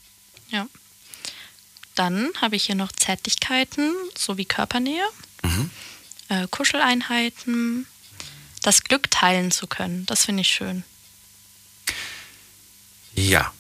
Dann 1.94 2.30
habe 2.40 2.56
ich 2.56 2.64
hier 2.64 2.74
noch 2.74 2.92
Zärtlichkeiten 2.92 3.94
sowie 4.16 4.44
Körpernähe. 4.44 5.04
mhm. 5.42 5.70
äh, 6.28 6.46
Kuscheleinheiten, 6.50 7.86
das 8.62 8.82
Glück 8.82 9.10
teilen 9.10 9.50
zu 9.50 9.66
können. 9.66 10.06
Das 10.06 10.24
finde 10.24 10.40
ich 10.40 10.48
schön. 10.48 10.84
Ja. 13.14 13.52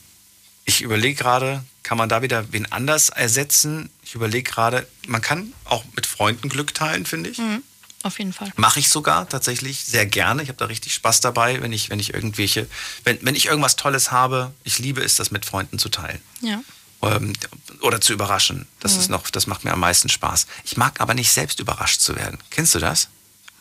Ich 0.64 0.80
überlege 0.80 1.14
gerade, 1.14 1.62
kann 1.82 1.98
man 1.98 2.08
da 2.08 2.22
wieder 2.22 2.50
wen 2.52 2.70
anders 2.72 3.10
ersetzen? 3.10 3.90
Ich 4.02 4.14
überlege 4.14 4.50
gerade, 4.50 4.88
man 5.06 5.20
kann 5.20 5.52
auch 5.64 5.84
mit 5.94 6.06
Freunden 6.06 6.48
Glück 6.48 6.72
teilen, 6.74 7.04
finde 7.04 7.30
ich. 7.30 7.38
Mhm. 7.38 7.62
Auf 8.02 8.18
jeden 8.18 8.32
Fall. 8.32 8.52
Mache 8.56 8.80
ich 8.80 8.90
sogar 8.90 9.28
tatsächlich 9.28 9.84
sehr 9.84 10.04
gerne. 10.04 10.42
Ich 10.42 10.48
habe 10.48 10.58
da 10.58 10.66
richtig 10.66 10.92
Spaß 10.94 11.20
dabei, 11.20 11.62
wenn 11.62 11.72
ich, 11.72 11.88
wenn 11.88 11.98
ich 11.98 12.12
irgendwelche, 12.12 12.66
wenn, 13.04 13.18
wenn 13.22 13.34
ich 13.34 13.46
irgendwas 13.46 13.76
Tolles 13.76 14.10
habe, 14.10 14.52
ich 14.62 14.78
liebe 14.78 15.02
es, 15.02 15.16
das 15.16 15.30
mit 15.30 15.46
Freunden 15.46 15.78
zu 15.78 15.88
teilen. 15.88 16.20
Ja. 16.40 16.62
Ähm, 17.06 17.32
oder 17.80 18.00
zu 18.00 18.12
überraschen. 18.12 18.66
Das 18.80 18.94
mhm. 18.94 19.00
ist 19.00 19.10
noch, 19.10 19.30
das 19.30 19.46
macht 19.46 19.64
mir 19.64 19.72
am 19.72 19.80
meisten 19.80 20.08
Spaß. 20.08 20.46
Ich 20.64 20.76
mag 20.76 21.00
aber 21.00 21.14
nicht 21.14 21.30
selbst 21.30 21.60
überrascht 21.60 22.00
zu 22.00 22.16
werden. 22.16 22.38
Kennst 22.50 22.74
du 22.74 22.78
das? 22.78 23.08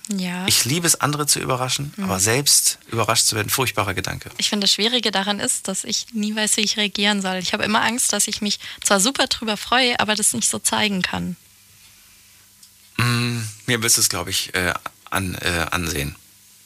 Ja. 0.09 0.45
Ich 0.47 0.65
liebe 0.65 0.85
es, 0.85 0.99
andere 0.99 1.27
zu 1.27 1.39
überraschen, 1.39 1.93
mhm. 1.95 2.05
aber 2.05 2.19
selbst 2.19 2.79
überrascht 2.91 3.25
zu 3.25 3.35
werden, 3.35 3.49
furchtbarer 3.49 3.93
Gedanke. 3.93 4.29
Ich 4.37 4.49
finde, 4.49 4.65
das 4.65 4.73
Schwierige 4.73 5.11
daran 5.11 5.39
ist, 5.39 5.67
dass 5.67 5.83
ich 5.83 6.07
nie 6.13 6.35
weiß, 6.35 6.57
wie 6.57 6.61
ich 6.61 6.77
reagieren 6.77 7.21
soll. 7.21 7.35
Ich 7.37 7.53
habe 7.53 7.63
immer 7.63 7.81
Angst, 7.81 8.11
dass 8.11 8.27
ich 8.27 8.41
mich 8.41 8.59
zwar 8.83 8.99
super 8.99 9.27
drüber 9.27 9.55
freue, 9.55 9.99
aber 9.99 10.15
das 10.15 10.33
nicht 10.33 10.49
so 10.49 10.59
zeigen 10.59 11.01
kann. 11.01 11.37
Mm, 12.97 13.39
mir 13.65 13.81
wirst 13.81 13.97
du 13.97 14.01
es, 14.01 14.09
glaube 14.09 14.29
ich, 14.29 14.53
äh, 14.55 14.73
an, 15.09 15.35
äh, 15.35 15.67
ansehen. 15.71 16.15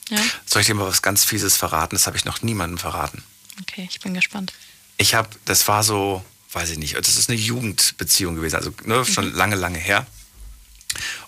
Ja? 0.08 0.18
Soll 0.46 0.62
ich 0.62 0.66
dir 0.66 0.74
mal 0.74 0.86
was 0.86 1.02
ganz 1.02 1.24
Fieses 1.24 1.56
verraten? 1.56 1.94
Das 1.94 2.06
habe 2.06 2.16
ich 2.16 2.24
noch 2.24 2.42
niemandem 2.42 2.78
verraten. 2.78 3.22
Okay, 3.62 3.88
ich 3.90 4.00
bin 4.00 4.14
gespannt. 4.14 4.52
Ich 4.96 5.14
habe, 5.14 5.28
das 5.44 5.68
war 5.68 5.84
so, 5.84 6.24
weiß 6.52 6.70
ich 6.70 6.78
nicht, 6.78 6.96
das 6.96 7.16
ist 7.16 7.28
eine 7.28 7.38
Jugendbeziehung 7.38 8.36
gewesen, 8.36 8.56
also 8.56 8.72
ne, 8.84 9.04
schon 9.04 9.30
mhm. 9.30 9.34
lange, 9.34 9.56
lange 9.56 9.78
her. 9.78 10.06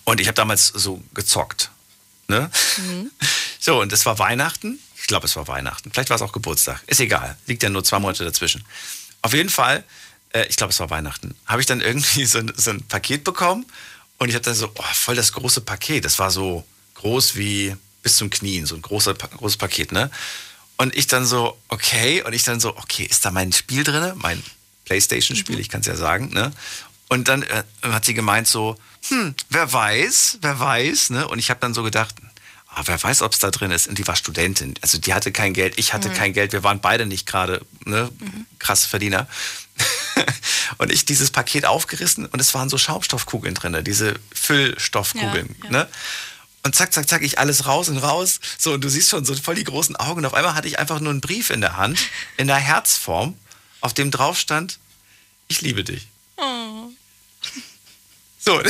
Und 0.05 0.21
ich 0.21 0.27
habe 0.27 0.35
damals 0.35 0.69
so 0.69 1.03
gezockt. 1.15 1.71
Ne? 2.29 2.51
Mhm. 2.79 3.11
So, 3.63 3.79
und 3.79 3.93
es 3.93 4.07
war 4.07 4.19
Weihnachten. 4.19 4.79
Ich 4.97 5.07
glaube, 5.07 5.27
es 5.27 5.37
war 5.37 5.47
Weihnachten. 5.47 5.93
Vielleicht 5.93 6.09
war 6.09 6.17
es 6.17 6.23
auch 6.23 6.33
Geburtstag. 6.33 6.83
Ist 6.87 6.99
egal. 6.99 7.37
Liegt 7.45 7.63
ja 7.63 7.69
nur 7.69 7.85
zwei 7.85 7.99
Monate 7.99 8.25
dazwischen. 8.25 8.65
Auf 9.21 9.35
jeden 9.35 9.51
Fall, 9.51 9.85
äh, 10.33 10.47
ich 10.47 10.57
glaube, 10.57 10.73
es 10.73 10.81
war 10.81 10.89
Weihnachten, 10.89 11.35
habe 11.45 11.61
ich 11.61 11.67
dann 11.67 11.81
irgendwie 11.83 12.25
so 12.25 12.39
ein, 12.39 12.51
so 12.57 12.71
ein 12.71 12.83
Paket 12.85 13.23
bekommen 13.23 13.67
und 14.17 14.31
ich 14.31 14.35
habe 14.35 14.45
dann 14.45 14.55
so, 14.55 14.71
oh, 14.75 14.83
voll 14.95 15.15
das 15.15 15.33
große 15.33 15.61
Paket. 15.61 16.07
Das 16.07 16.19
war 16.19 16.31
so 16.31 16.65
groß 16.95 17.37
wie 17.37 17.77
bis 18.03 18.17
zum 18.17 18.31
Knien, 18.31 18.65
so 18.65 18.77
ein 18.77 18.83
großer, 18.83 19.13
großes 19.13 19.59
Paket, 19.59 19.93
ne? 19.93 20.11
Und 20.79 20.95
ich 20.95 21.07
dann 21.07 21.27
so, 21.27 21.59
okay, 21.69 22.23
und 22.23 22.33
ich 22.33 22.43
dann 22.43 22.61
so, 22.61 22.75
okay, 22.79 23.05
ist 23.05 23.27
da 23.27 23.31
mein 23.31 23.53
Spiel 23.53 23.85
drin? 23.85 24.13
Mein 24.17 24.43
Playstation-Spiel, 24.91 25.55
mhm. 25.55 25.61
ich 25.61 25.69
kann 25.69 25.83
es 25.83 25.87
ja 25.87 25.95
sagen, 25.95 26.31
ne? 26.33 26.51
Und 27.09 27.29
dann 27.29 27.45
äh, 27.45 27.63
hat 27.85 28.05
sie 28.05 28.15
gemeint 28.15 28.49
so, 28.49 28.77
hm, 29.09 29.37
wer 29.49 29.73
weiß, 29.73 30.39
wer 30.43 30.59
weiß, 30.59 31.11
ne? 31.11 31.29
Und 31.29 31.39
ich 31.39 31.49
habe 31.49 31.61
dann 31.61 31.75
so 31.75 31.85
gedacht, 31.85 32.17
ah, 32.67 32.83
wer 32.87 33.01
weiß, 33.01 33.23
ob 33.23 33.33
es 33.33 33.39
da 33.39 33.53
drin 33.53 33.71
ist. 33.71 33.87
Und 33.87 33.99
die 33.99 34.07
war 34.09 34.17
Studentin. 34.17 34.75
Also 34.81 34.99
die 34.99 35.15
hatte 35.15 35.31
kein 35.31 35.55
Geld, 35.55 35.75
ich 35.77 35.95
hatte 35.95 36.09
mhm. 36.09 36.15
kein 36.15 36.33
Geld. 36.33 36.53
Wir 36.53 36.65
waren 36.65 36.81
beide 36.81 37.07
nicht 37.07 37.25
gerade 37.25 37.65
ne, 37.85 38.11
mhm. 38.19 38.47
krasse 38.59 38.89
Verdiener. 38.89 39.29
und 40.79 40.91
ich 40.91 41.05
dieses 41.05 41.31
Paket 41.31 41.67
aufgerissen 41.67 42.27
und 42.27 42.41
es 42.41 42.53
waren 42.53 42.69
so 42.69 42.77
Schaumstoffkugeln 42.77 43.55
drin, 43.55 43.85
diese 43.85 44.15
Füllstoffkugeln. 44.35 45.55
Ja, 45.61 45.65
ja. 45.67 45.71
Ne? 45.71 45.89
Und 46.65 46.75
zack, 46.75 46.93
zack, 46.93 47.09
zack, 47.09 47.23
ich 47.23 47.39
alles 47.39 47.67
raus 47.67 47.89
und 47.89 47.99
raus. 47.99 48.41
So, 48.59 48.73
und 48.73 48.83
du 48.83 48.89
siehst 48.89 49.09
schon 49.09 49.25
so 49.25 49.37
voll 49.37 49.55
die 49.55 49.65
großen 49.65 49.95
Augen. 49.97 50.19
Und 50.19 50.27
auf 50.27 50.35
einmal 50.35 50.55
hatte 50.55 50.67
ich 50.67 50.81
einfach 50.81 50.99
nur 50.99 51.11
einen 51.11 51.21
Brief 51.21 51.51
in 51.51 51.61
der 51.61 51.77
Hand, 51.77 52.01
in 52.37 52.49
der 52.49 52.57
Herzform, 52.57 53.37
auf 53.81 53.95
dem 53.95 54.11
drauf 54.11 54.39
stand, 54.39 54.79
ich 55.49 55.61
liebe 55.61 55.85
dich. 55.85 56.07
Oh. 56.37 56.91
So. 58.39 58.59
Und 58.59 58.65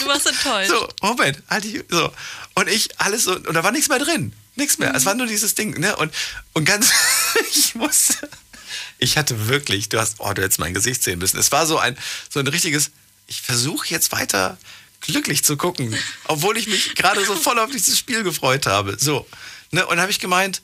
du 0.00 0.06
warst 0.06 0.26
enttäuscht. 0.26 0.70
So, 0.70 0.88
Moment, 1.02 1.42
halt 1.48 1.64
ich, 1.64 1.84
so. 1.88 2.12
Und 2.54 2.68
ich 2.68 3.00
alles 3.00 3.24
so, 3.24 3.34
und 3.34 3.54
da 3.54 3.62
war 3.62 3.72
nichts 3.72 3.88
mehr 3.88 3.98
drin. 3.98 4.32
Nichts 4.56 4.78
mehr. 4.78 4.90
Mhm. 4.90 4.96
Es 4.96 5.04
war 5.04 5.14
nur 5.14 5.26
dieses 5.26 5.54
Ding, 5.54 5.78
ne? 5.78 5.96
Und, 5.96 6.14
und 6.52 6.64
ganz, 6.64 6.92
ich 7.50 7.74
musste, 7.74 8.28
ich 8.98 9.16
hatte 9.18 9.48
wirklich, 9.48 9.88
du 9.88 9.98
hast, 9.98 10.16
oh, 10.18 10.32
du 10.32 10.42
hättest 10.42 10.60
mein 10.60 10.74
Gesicht 10.74 11.02
sehen 11.02 11.18
müssen. 11.18 11.38
Es 11.38 11.52
war 11.52 11.66
so 11.66 11.78
ein, 11.78 11.98
so 12.30 12.40
ein 12.40 12.46
richtiges, 12.46 12.90
ich 13.26 13.42
versuche 13.42 13.88
jetzt 13.88 14.12
weiter 14.12 14.56
glücklich 15.00 15.44
zu 15.44 15.56
gucken, 15.56 15.94
obwohl 16.24 16.56
ich 16.56 16.66
mich 16.66 16.94
gerade 16.94 17.24
so 17.24 17.36
voll 17.36 17.58
auf 17.58 17.70
dieses 17.70 17.98
Spiel 17.98 18.22
gefreut 18.22 18.66
habe. 18.66 18.96
So. 18.98 19.26
Ne? 19.70 19.86
Und 19.86 20.00
habe 20.00 20.10
ich 20.10 20.20
gemeint, 20.20 20.62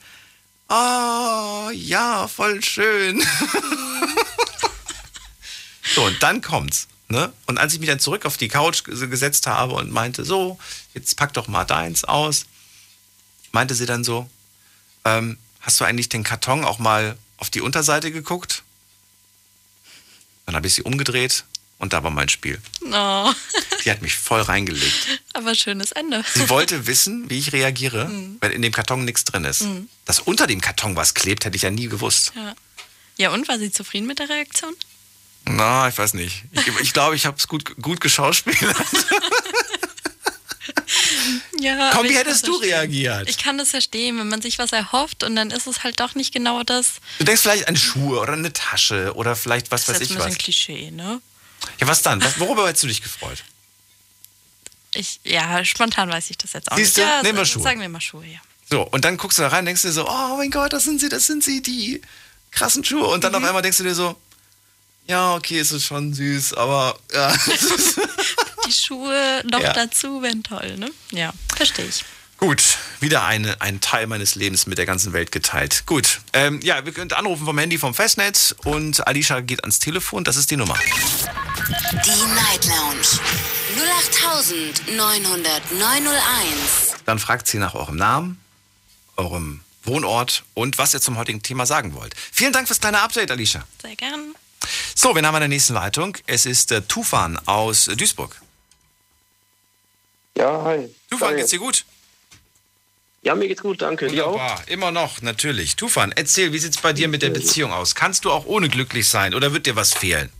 oh, 0.70 1.70
ja, 1.72 2.28
voll 2.28 2.62
schön. 2.62 3.22
so, 5.94 6.04
und 6.04 6.22
dann 6.22 6.40
kommt's. 6.40 6.88
Ne? 7.08 7.32
Und 7.46 7.58
als 7.58 7.74
ich 7.74 7.80
mich 7.80 7.88
dann 7.88 7.98
zurück 7.98 8.24
auf 8.24 8.36
die 8.36 8.48
Couch 8.48 8.84
gesetzt 8.84 9.48
habe 9.48 9.74
und 9.74 9.90
meinte, 9.90 10.24
so, 10.24 10.58
jetzt 10.94 11.16
pack 11.16 11.32
doch 11.32 11.48
mal 11.48 11.64
deins 11.64 12.04
aus, 12.04 12.46
meinte 13.50 13.74
sie 13.74 13.86
dann 13.86 14.04
so, 14.04 14.30
ähm, 15.04 15.36
hast 15.60 15.80
du 15.80 15.84
eigentlich 15.84 16.08
den 16.08 16.22
Karton 16.22 16.64
auch 16.64 16.78
mal 16.78 17.16
auf 17.36 17.50
die 17.50 17.60
Unterseite 17.60 18.12
geguckt? 18.12 18.62
Dann 20.46 20.54
habe 20.54 20.68
ich 20.68 20.74
sie 20.74 20.82
umgedreht 20.82 21.44
und 21.80 21.94
da 21.94 22.04
war 22.04 22.10
mein 22.10 22.28
Spiel. 22.28 22.60
Oh. 22.82 23.32
Die 23.84 23.90
hat 23.90 24.02
mich 24.02 24.14
voll 24.14 24.42
reingelegt. 24.42 25.20
Aber 25.32 25.54
schönes 25.54 25.92
Ende. 25.92 26.22
Sie 26.34 26.48
wollte 26.50 26.86
wissen, 26.86 27.28
wie 27.30 27.38
ich 27.38 27.52
reagiere, 27.54 28.04
mhm. 28.06 28.36
wenn 28.40 28.52
in 28.52 28.60
dem 28.60 28.70
Karton 28.70 29.06
nichts 29.06 29.24
drin 29.24 29.44
ist. 29.44 29.62
Mhm. 29.62 29.88
Dass 30.04 30.20
unter 30.20 30.46
dem 30.46 30.60
Karton 30.60 30.94
was 30.94 31.14
klebt, 31.14 31.46
hätte 31.46 31.56
ich 31.56 31.62
ja 31.62 31.70
nie 31.70 31.88
gewusst. 31.88 32.32
Ja. 32.36 32.54
ja, 33.16 33.30
und 33.30 33.48
war 33.48 33.58
sie 33.58 33.72
zufrieden 33.72 34.06
mit 34.06 34.18
der 34.18 34.28
Reaktion? 34.28 34.76
Na, 35.46 35.88
ich 35.88 35.96
weiß 35.96 36.12
nicht. 36.14 36.44
Ich 36.52 36.64
glaube, 36.64 36.82
ich, 36.82 36.92
glaub, 36.92 37.14
ich 37.14 37.24
habe 37.24 37.38
es 37.38 37.48
gut, 37.48 37.76
gut 37.80 38.02
geschauspielert. 38.02 38.76
ja, 41.60 41.92
Komm, 41.94 42.06
wie 42.10 42.14
hättest 42.14 42.46
du 42.46 42.56
reagiert? 42.56 43.26
Ich 43.30 43.38
kann 43.38 43.56
das 43.56 43.70
verstehen, 43.70 44.18
wenn 44.18 44.28
man 44.28 44.42
sich 44.42 44.58
was 44.58 44.72
erhofft 44.72 45.24
und 45.24 45.34
dann 45.34 45.50
ist 45.50 45.66
es 45.66 45.82
halt 45.82 45.98
doch 45.98 46.14
nicht 46.14 46.34
genau 46.34 46.62
das. 46.62 46.96
Du 47.18 47.24
denkst 47.24 47.40
vielleicht 47.40 47.68
an 47.68 47.76
Schuhe 47.78 48.20
oder 48.20 48.34
eine 48.34 48.52
Tasche 48.52 49.14
oder 49.14 49.34
vielleicht 49.34 49.70
was 49.70 49.86
das 49.86 49.94
weiß 49.94 50.02
ich 50.02 50.10
was. 50.10 50.16
Das 50.18 50.26
ist 50.26 50.32
ein 50.32 50.38
Klischee, 50.38 50.90
ne? 50.90 51.22
Ja, 51.78 51.86
was 51.86 52.02
dann? 52.02 52.22
Was, 52.22 52.38
worüber 52.38 52.66
hättest 52.66 52.84
du 52.84 52.88
dich 52.88 53.02
gefreut? 53.02 53.44
Ich, 54.94 55.20
ja, 55.24 55.64
spontan 55.64 56.10
weiß 56.10 56.30
ich 56.30 56.38
das 56.38 56.52
jetzt 56.52 56.70
auch 56.70 56.76
Siehst 56.76 56.96
nicht. 56.96 57.06
Du? 57.06 57.10
Ja, 57.10 57.22
Nehmen 57.22 57.38
wir 57.38 57.44
Schuhe. 57.44 57.62
Sagen 57.62 57.80
wir 57.80 57.88
mal 57.88 58.00
Schuhe, 58.00 58.26
ja. 58.26 58.40
So, 58.68 58.82
und 58.82 59.04
dann 59.04 59.16
guckst 59.16 59.38
du 59.38 59.42
da 59.42 59.48
rein 59.48 59.60
und 59.60 59.66
denkst 59.66 59.82
dir 59.82 59.92
so, 59.92 60.08
oh 60.08 60.36
mein 60.36 60.50
Gott, 60.50 60.72
das 60.72 60.84
sind 60.84 61.00
sie, 61.00 61.08
das 61.08 61.26
sind 61.26 61.42
sie, 61.42 61.62
die 61.62 62.02
krassen 62.50 62.84
Schuhe. 62.84 63.06
Und 63.06 63.24
dann 63.24 63.32
mhm. 63.32 63.38
auf 63.38 63.44
einmal 63.44 63.62
denkst 63.62 63.78
du 63.78 63.84
dir 63.84 63.94
so, 63.94 64.16
ja, 65.06 65.34
okay, 65.34 65.58
es 65.58 65.72
ist 65.72 65.86
schon 65.86 66.14
süß, 66.14 66.54
aber 66.54 66.98
ja. 67.12 67.34
Die 68.66 68.72
Schuhe 68.72 69.42
noch 69.50 69.60
ja. 69.60 69.72
dazu 69.72 70.22
wären 70.22 70.42
toll, 70.42 70.76
ne? 70.76 70.90
Ja, 71.10 71.32
verstehe 71.56 71.86
ich. 71.86 72.04
Gut, 72.36 72.62
wieder 73.00 73.24
eine, 73.24 73.60
ein 73.60 73.80
Teil 73.80 74.06
meines 74.06 74.34
Lebens 74.34 74.66
mit 74.66 74.78
der 74.78 74.86
ganzen 74.86 75.12
Welt 75.12 75.32
geteilt. 75.32 75.82
Gut, 75.84 76.20
ähm, 76.32 76.60
ja, 76.62 76.84
wir 76.86 76.92
können 76.92 77.12
anrufen 77.12 77.44
vom 77.44 77.58
Handy 77.58 77.76
vom 77.76 77.92
Festnetz 77.92 78.54
und 78.64 79.06
Alicia 79.06 79.40
geht 79.40 79.62
ans 79.62 79.78
Telefon, 79.78 80.24
das 80.24 80.36
ist 80.36 80.50
die 80.50 80.56
Nummer. 80.56 80.78
Die 81.70 82.26
Night 82.34 82.66
Lounge 82.66 83.06
0890901. 84.88 86.96
Dann 87.04 87.20
fragt 87.20 87.46
sie 87.46 87.58
nach 87.58 87.76
eurem 87.76 87.94
Namen, 87.94 88.40
eurem 89.16 89.60
Wohnort 89.84 90.42
und 90.54 90.78
was 90.78 90.94
ihr 90.94 91.00
zum 91.00 91.16
heutigen 91.16 91.42
Thema 91.42 91.66
sagen 91.66 91.94
wollt. 91.94 92.16
Vielen 92.32 92.52
Dank 92.52 92.66
fürs 92.66 92.80
kleine 92.80 93.02
Update, 93.02 93.30
Alicia. 93.30 93.64
Sehr 93.82 93.94
gern. 93.94 94.34
So, 94.96 95.14
wir 95.14 95.22
haben 95.22 95.34
in 95.36 95.40
der 95.42 95.48
nächsten 95.48 95.74
Leitung. 95.74 96.16
Es 96.26 96.44
ist 96.44 96.72
äh, 96.72 96.82
Tufan 96.82 97.38
aus 97.46 97.84
Duisburg. 97.84 98.34
Ja, 100.36 100.64
hi. 100.64 100.92
Tufan, 101.08 101.36
geht's 101.36 101.50
dir 101.50 101.60
gut? 101.60 101.84
Ja, 103.22 103.36
mir 103.36 103.46
geht's 103.46 103.62
gut, 103.62 103.80
danke. 103.80 104.10
Wunderbar. 104.10 104.34
Dir 104.34 104.42
auch? 104.42 104.66
Immer 104.66 104.90
noch, 104.90 105.22
natürlich. 105.22 105.76
Tufan, 105.76 106.10
erzähl, 106.10 106.52
wie 106.52 106.58
sieht's 106.58 106.78
bei 106.78 106.92
dir 106.92 107.06
mit 107.06 107.22
der 107.22 107.30
Beziehung 107.30 107.72
aus? 107.72 107.94
Kannst 107.94 108.24
du 108.24 108.32
auch 108.32 108.46
ohne 108.46 108.68
glücklich 108.68 109.08
sein 109.08 109.34
oder 109.34 109.52
wird 109.52 109.66
dir 109.66 109.76
was 109.76 109.94
fehlen? 109.94 110.32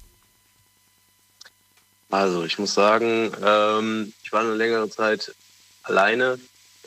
Also, 2.10 2.44
ich 2.44 2.58
muss 2.58 2.74
sagen, 2.74 3.32
ähm, 3.42 4.12
ich 4.22 4.32
war 4.32 4.40
eine 4.40 4.54
längere 4.54 4.90
Zeit 4.90 5.34
alleine 5.82 6.38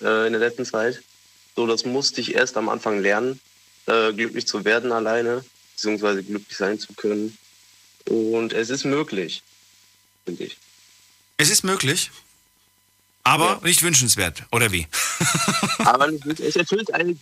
äh, 0.02 0.28
in 0.28 0.34
der 0.34 0.40
letzten 0.40 0.66
Zeit. 0.66 1.02
So, 1.56 1.66
das 1.66 1.86
musste 1.86 2.20
ich 2.22 2.36
erst 2.36 2.58
am 2.58 2.70
Anfang 2.70 3.00
lernen, 3.00 3.40
äh, 3.86 4.12
glücklich 4.14 4.48
zu 4.48 4.66
werden 4.66 4.92
alleine 4.92 5.44
beziehungsweise 5.74 6.24
glücklich 6.24 6.58
sein 6.58 6.80
zu 6.80 6.94
können. 6.94 7.38
Und 8.10 8.54
es 8.54 8.70
ist 8.70 8.86
möglich, 8.86 9.44
finde 10.26 10.44
ich. 10.44 10.58
Es 11.38 11.50
ist 11.50 11.64
möglich, 11.64 12.12
aber 13.24 13.46
ja. 13.46 13.60
nicht 13.64 13.84
wünschenswert, 13.84 14.44
oder 14.52 14.72
wie? 14.72 14.88
aber 15.80 16.10
es 16.40 16.56
erfüllt 16.56 16.94
ein, 16.94 17.20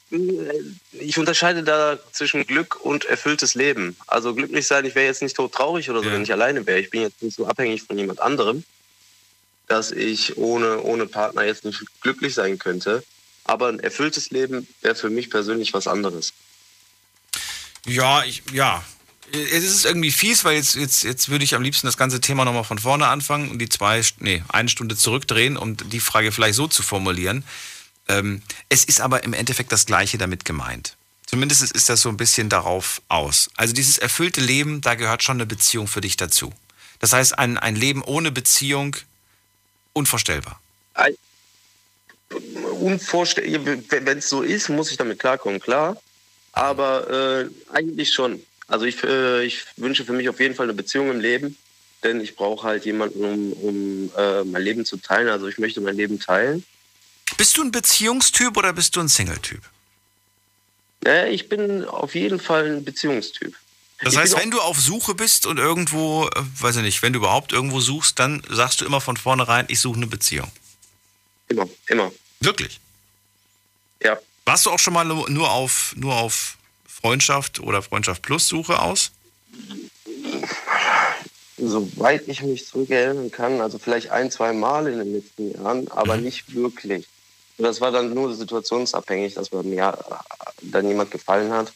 ich 0.92 1.18
unterscheide 1.20 1.64
da 1.64 2.00
zwischen 2.12 2.46
Glück 2.48 2.84
und 2.84 3.06
erfülltes 3.06 3.54
Leben. 3.54 3.96
Also 4.08 4.34
glücklich 4.34 4.66
sein, 4.66 4.86
ich 4.86 4.96
wäre 4.96 5.06
jetzt 5.06 5.22
nicht 5.22 5.36
tot 5.36 5.54
traurig 5.54 5.90
oder 5.90 6.00
so, 6.00 6.08
ja. 6.08 6.14
wenn 6.14 6.24
ich 6.24 6.32
alleine 6.32 6.66
wäre. 6.66 6.80
Ich 6.80 6.90
bin 6.90 7.02
jetzt 7.02 7.22
nicht 7.22 7.36
so 7.36 7.46
abhängig 7.46 7.84
von 7.84 7.98
jemand 7.98 8.20
anderem, 8.20 8.64
dass 9.68 9.92
ich 9.92 10.38
ohne, 10.38 10.82
ohne 10.82 11.06
Partner 11.06 11.44
jetzt 11.44 11.66
nicht 11.66 11.84
glücklich 12.02 12.34
sein 12.34 12.58
könnte. 12.58 13.04
Aber 13.44 13.68
ein 13.68 13.80
erfülltes 13.80 14.32
Leben 14.32 14.68
wäre 14.82 14.96
für 14.96 15.10
mich 15.10 15.30
persönlich 15.30 15.74
was 15.74 15.88
anderes. 15.88 16.34
Ja, 17.86 18.24
ich, 18.24 18.44
ja. 18.54 18.84
Es 19.34 19.64
ist 19.64 19.86
irgendwie 19.86 20.12
fies, 20.12 20.44
weil 20.44 20.56
jetzt, 20.56 20.76
jetzt, 20.76 21.04
jetzt 21.04 21.30
würde 21.30 21.44
ich 21.44 21.56
am 21.56 21.62
liebsten 21.62 21.88
das 21.88 21.98
ganze 21.98 22.20
Thema 22.20 22.44
nochmal 22.44 22.64
von 22.64 22.80
vorne 22.80 23.08
anfangen 23.08 23.50
und 23.50 23.60
die 23.60 23.70
zwei, 23.70 24.02
nee, 24.20 24.44
eine 24.50 24.68
Stunde 24.68 24.98
zurückdrehen, 24.98 25.58
um 25.58 25.78
die 25.78 26.00
Frage 26.00 26.32
vielleicht 26.32 26.56
so 26.56 26.68
zu 26.68 26.84
formulieren. 26.84 27.44
Ähm, 28.08 28.42
es 28.68 28.84
ist 28.84 29.00
aber 29.00 29.24
im 29.24 29.34
Endeffekt 29.34 29.72
das 29.72 29.86
Gleiche 29.86 30.18
damit 30.18 30.44
gemeint. 30.44 30.98
Zumindest 31.26 31.62
ist 31.72 31.88
das 31.88 32.02
so 32.02 32.10
ein 32.10 32.18
bisschen 32.18 32.50
darauf 32.50 33.02
aus. 33.08 33.50
Also 33.56 33.74
dieses 33.74 33.98
erfüllte 33.98 34.42
Leben, 34.42 34.82
da 34.82 34.96
gehört 34.96 35.24
schon 35.24 35.38
eine 35.38 35.46
Beziehung 35.46 35.88
für 35.88 36.02
dich 36.02 36.18
dazu. 36.18 36.52
Das 37.00 37.14
heißt, 37.14 37.40
ein, 37.40 37.58
ein 37.58 37.76
Leben 37.76 38.04
ohne 38.04 38.32
Beziehung, 38.32 38.98
unvorstellbar. 39.94 40.60
Unvorstellbar. 42.82 43.78
Wenn 43.90 44.18
es 44.18 44.28
so 44.28 44.42
ist, 44.42 44.68
muss 44.70 44.92
ich 44.92 44.98
damit 44.98 45.20
klarkommen, 45.20 45.62
klar. 45.62 45.96
Aber 46.52 47.10
äh, 47.10 47.50
eigentlich 47.74 48.14
schon. 48.14 48.42
Also 48.72 48.86
ich, 48.86 49.04
äh, 49.04 49.44
ich 49.44 49.66
wünsche 49.76 50.06
für 50.06 50.14
mich 50.14 50.30
auf 50.30 50.40
jeden 50.40 50.56
Fall 50.56 50.66
eine 50.66 50.74
Beziehung 50.74 51.12
im 51.12 51.20
Leben, 51.20 51.58
denn 52.04 52.22
ich 52.22 52.38
brauche 52.38 52.66
halt 52.66 52.86
jemanden, 52.86 53.26
um, 53.26 53.54
um 53.54 54.12
äh, 54.18 54.46
mein 54.46 54.62
Leben 54.62 54.86
zu 54.86 54.96
teilen. 54.96 55.28
Also 55.28 55.48
ich 55.50 55.58
möchte 55.58 55.82
mein 55.82 55.98
Leben 55.98 56.22
teilen. 56.22 56.64
Bist 57.36 57.58
du 57.58 57.64
ein 57.64 57.72
Beziehungstyp 57.72 58.56
oder 58.56 58.72
bist 58.72 58.96
du 58.96 59.02
ein 59.02 59.10
Single-Typ? 59.10 59.62
Ja, 61.06 61.26
ich 61.26 61.50
bin 61.50 61.84
auf 61.84 62.16
jeden 62.16 62.40
Fall 62.40 62.78
ein 62.78 62.86
Beziehungstyp. 62.86 63.54
Das 64.04 64.16
heißt, 64.16 64.38
wenn 64.38 64.52
du 64.52 64.62
auf 64.62 64.80
Suche 64.80 65.16
bist 65.16 65.46
und 65.46 65.58
irgendwo, 65.58 66.28
äh, 66.28 66.42
weiß 66.60 66.78
ich 66.78 66.84
nicht, 66.84 67.04
wenn 67.04 67.12
du 67.12 67.20
überhaupt 67.20 67.52
irgendwo 67.52 67.82
suchst, 67.82 68.20
dann 68.20 68.42
sagst 68.50 68.80
du 68.80 68.86
immer 68.86 69.02
von 69.02 69.18
vornherein, 69.18 69.66
ich 69.68 69.82
suche 69.82 69.98
eine 69.98 70.08
Beziehung. 70.08 70.50
Immer, 71.50 71.68
immer. 71.88 72.10
Wirklich? 72.40 72.80
Ja. 74.02 74.18
Warst 74.46 74.66
du 74.66 74.72
auch 74.72 74.80
schon 74.80 74.94
mal 74.94 75.04
nur 75.04 75.52
auf, 75.52 75.94
nur 75.98 76.16
auf 76.16 76.58
Freundschaft 77.02 77.60
oder 77.60 77.82
Freundschaft 77.82 78.22
Plus 78.22 78.48
Suche 78.48 78.82
aus? 78.82 79.12
Soweit 81.58 82.28
ich 82.28 82.42
mich 82.42 82.66
zurückerinnern 82.66 83.32
kann, 83.32 83.62
also 83.62 83.78
vielleicht 83.78 84.10
ein, 84.12 84.32
zwei 84.32 84.54
Mal 84.54 84.88
in 84.88 85.00
den 85.00 85.14
letzten 85.14 85.52
Jahren, 85.52 85.88
aber 85.90 86.18
mhm. 86.18 86.24
nicht 86.24 86.56
wirklich. 86.56 87.08
Das 87.58 87.82
war 87.82 87.92
dann 87.92 88.14
nur 88.14 88.34
situationsabhängig, 88.34 89.36
dass 89.36 89.52
mir 89.52 89.98
dann 90.62 90.88
jemand 90.88 91.12
gefallen 91.12 91.52
hat. 91.52 91.72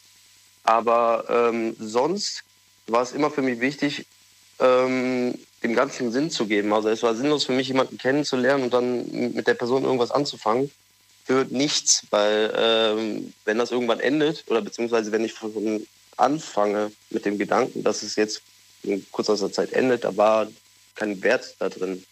Aber 0.64 1.26
ähm, 1.30 1.76
sonst 1.80 2.44
war 2.88 3.04
es 3.04 3.12
immer 3.12 3.30
für 3.30 3.44
mich 3.44 3.60
wichtig, 3.60 4.06
ähm, 4.60 5.36
dem 5.62 5.76
Ganzen 5.76 6.12
Sinn 6.12 6.32
zu 6.32 6.48
geben. 6.48 6.74
Also 6.74 6.90
es 6.90 7.04
war 7.04 7.16
sinnlos 7.16 7.46
für 7.46 7.52
mich, 7.52 7.68
jemanden 7.68 7.98
kennenzulernen 7.98 8.64
und 8.64 8.74
dann 8.74 9.34
mit 9.34 9.48
der 9.48 9.54
Person 9.54 9.84
irgendwas 9.84 10.12
anzufangen. 10.12 10.72
Für 11.26 11.46
nichts, 11.50 12.04
weil 12.12 12.54
ähm, 12.56 13.34
wenn 13.46 13.58
das 13.58 13.72
irgendwann 13.72 14.00
endet 14.00 14.44
oder 14.48 14.62
beziehungsweise 14.62 15.12
wenn 15.12 15.26
ich 15.26 15.34
von 15.34 15.86
anfange 16.18 16.92
mit 17.10 17.26
dem 17.26 17.38
Gedanken, 17.38 17.84
dass 17.84 18.04
es 18.04 18.16
jetzt 18.16 18.42
in 18.84 19.06
kurzer 19.12 19.52
Zeit 19.52 19.74
endet, 19.74 20.04
da 20.04 20.16
war 20.16 20.48
kein 20.94 21.22
Wert 21.24 21.56
da 21.60 21.70
drin 21.70 22.04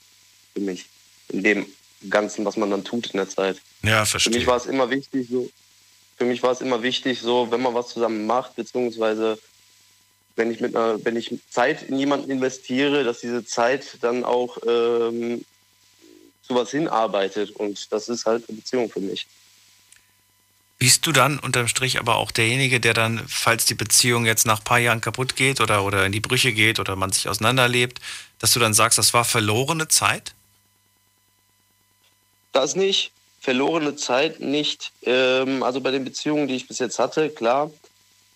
für 0.53 0.61
mich 0.61 0.85
in 1.29 1.43
dem 1.43 1.65
Ganzen, 2.09 2.43
was 2.43 2.57
man 2.57 2.69
dann 2.69 2.83
tut 2.83 3.07
in 3.07 3.17
der 3.17 3.29
Zeit. 3.29 3.61
Ja, 3.83 4.05
verstehe. 4.05 4.33
Für 4.33 4.39
mich 4.39 4.47
war 4.47 4.57
es 4.57 4.65
immer 4.65 4.89
wichtig, 4.89 5.27
so, 5.29 5.49
für 6.17 6.25
mich 6.25 6.43
war 6.43 6.51
es 6.51 6.61
immer 6.61 6.83
wichtig, 6.83 7.21
so, 7.21 7.49
wenn 7.51 7.61
man 7.61 7.73
was 7.73 7.89
zusammen 7.89 8.25
macht, 8.25 8.55
beziehungsweise 8.55 9.37
wenn 10.35 10.51
ich 10.51 10.59
mit 10.59 10.75
einer, 10.75 11.03
wenn 11.05 11.15
ich 11.15 11.33
Zeit 11.49 11.83
in 11.83 11.97
jemanden 11.97 12.29
investiere, 12.29 13.03
dass 13.03 13.19
diese 13.19 13.45
Zeit 13.45 13.97
dann 14.01 14.23
auch 14.23 14.57
ähm, 14.67 15.45
zu 16.45 16.55
was 16.55 16.71
hinarbeitet. 16.71 17.51
Und 17.51 17.91
das 17.91 18.09
ist 18.09 18.25
halt 18.25 18.47
eine 18.47 18.57
Beziehung 18.57 18.89
für 18.89 18.99
mich. 18.99 19.27
Bist 20.79 21.07
du 21.07 21.11
dann 21.13 21.39
unterm 21.39 21.67
Strich 21.67 21.97
aber 21.97 22.17
auch 22.17 22.31
derjenige, 22.31 22.79
der 22.79 22.93
dann, 22.93 23.23
falls 23.27 23.65
die 23.65 23.73
Beziehung 23.73 24.25
jetzt 24.25 24.45
nach 24.45 24.59
ein 24.59 24.63
paar 24.65 24.79
Jahren 24.79 25.01
kaputt 25.01 25.35
geht 25.35 25.61
oder, 25.61 25.85
oder 25.85 26.05
in 26.05 26.11
die 26.11 26.19
Brüche 26.19 26.51
geht 26.51 26.79
oder 26.79 26.95
man 26.95 27.11
sich 27.11 27.29
auseinanderlebt, 27.29 28.01
dass 28.39 28.51
du 28.51 28.59
dann 28.59 28.73
sagst, 28.73 28.97
das 28.97 29.13
war 29.13 29.23
verlorene 29.23 29.87
Zeit? 29.87 30.33
Das 32.51 32.75
nicht. 32.75 33.11
Verlorene 33.39 33.95
Zeit 33.95 34.39
nicht. 34.41 34.91
Ähm, 35.03 35.63
also 35.63 35.79
bei 35.79 35.91
den 35.91 36.03
Beziehungen, 36.03 36.47
die 36.47 36.55
ich 36.55 36.67
bis 36.67 36.79
jetzt 36.79 36.99
hatte, 36.99 37.29
klar, 37.29 37.71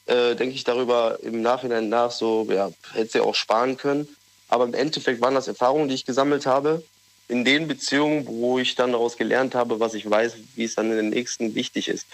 äh, 0.05 0.35
denke 0.35 0.55
ich 0.55 0.63
darüber 0.63 1.19
im 1.21 1.41
Nachhinein 1.41 1.89
nach, 1.89 2.11
so, 2.11 2.47
ja, 2.49 2.71
hätte 2.93 3.11
sie 3.11 3.19
auch 3.19 3.35
sparen 3.35 3.75
können. 3.75 4.07
Aber 4.47 4.63
im 4.63 4.73
Endeffekt 4.73 5.19
waren 5.19 5.35
das 5.35 5.49
Erfahrungen, 5.49 5.89
die 5.89 5.95
ich 5.95 6.05
gesammelt 6.05 6.45
habe. 6.45 6.84
In 7.27 7.43
den 7.43 7.67
Beziehungen, 7.67 8.25
wo 8.25 8.57
ich 8.57 8.75
dann 8.75 8.93
daraus 8.93 9.17
gelernt 9.17 9.53
habe, 9.53 9.79
was 9.79 9.93
ich 9.93 10.09
weiß, 10.09 10.33
wie 10.55 10.63
es 10.63 10.75
dann 10.75 10.91
in 10.91 10.97
den 10.97 11.09
nächsten 11.09 11.55
wichtig 11.55 11.89
ist. 11.89 12.07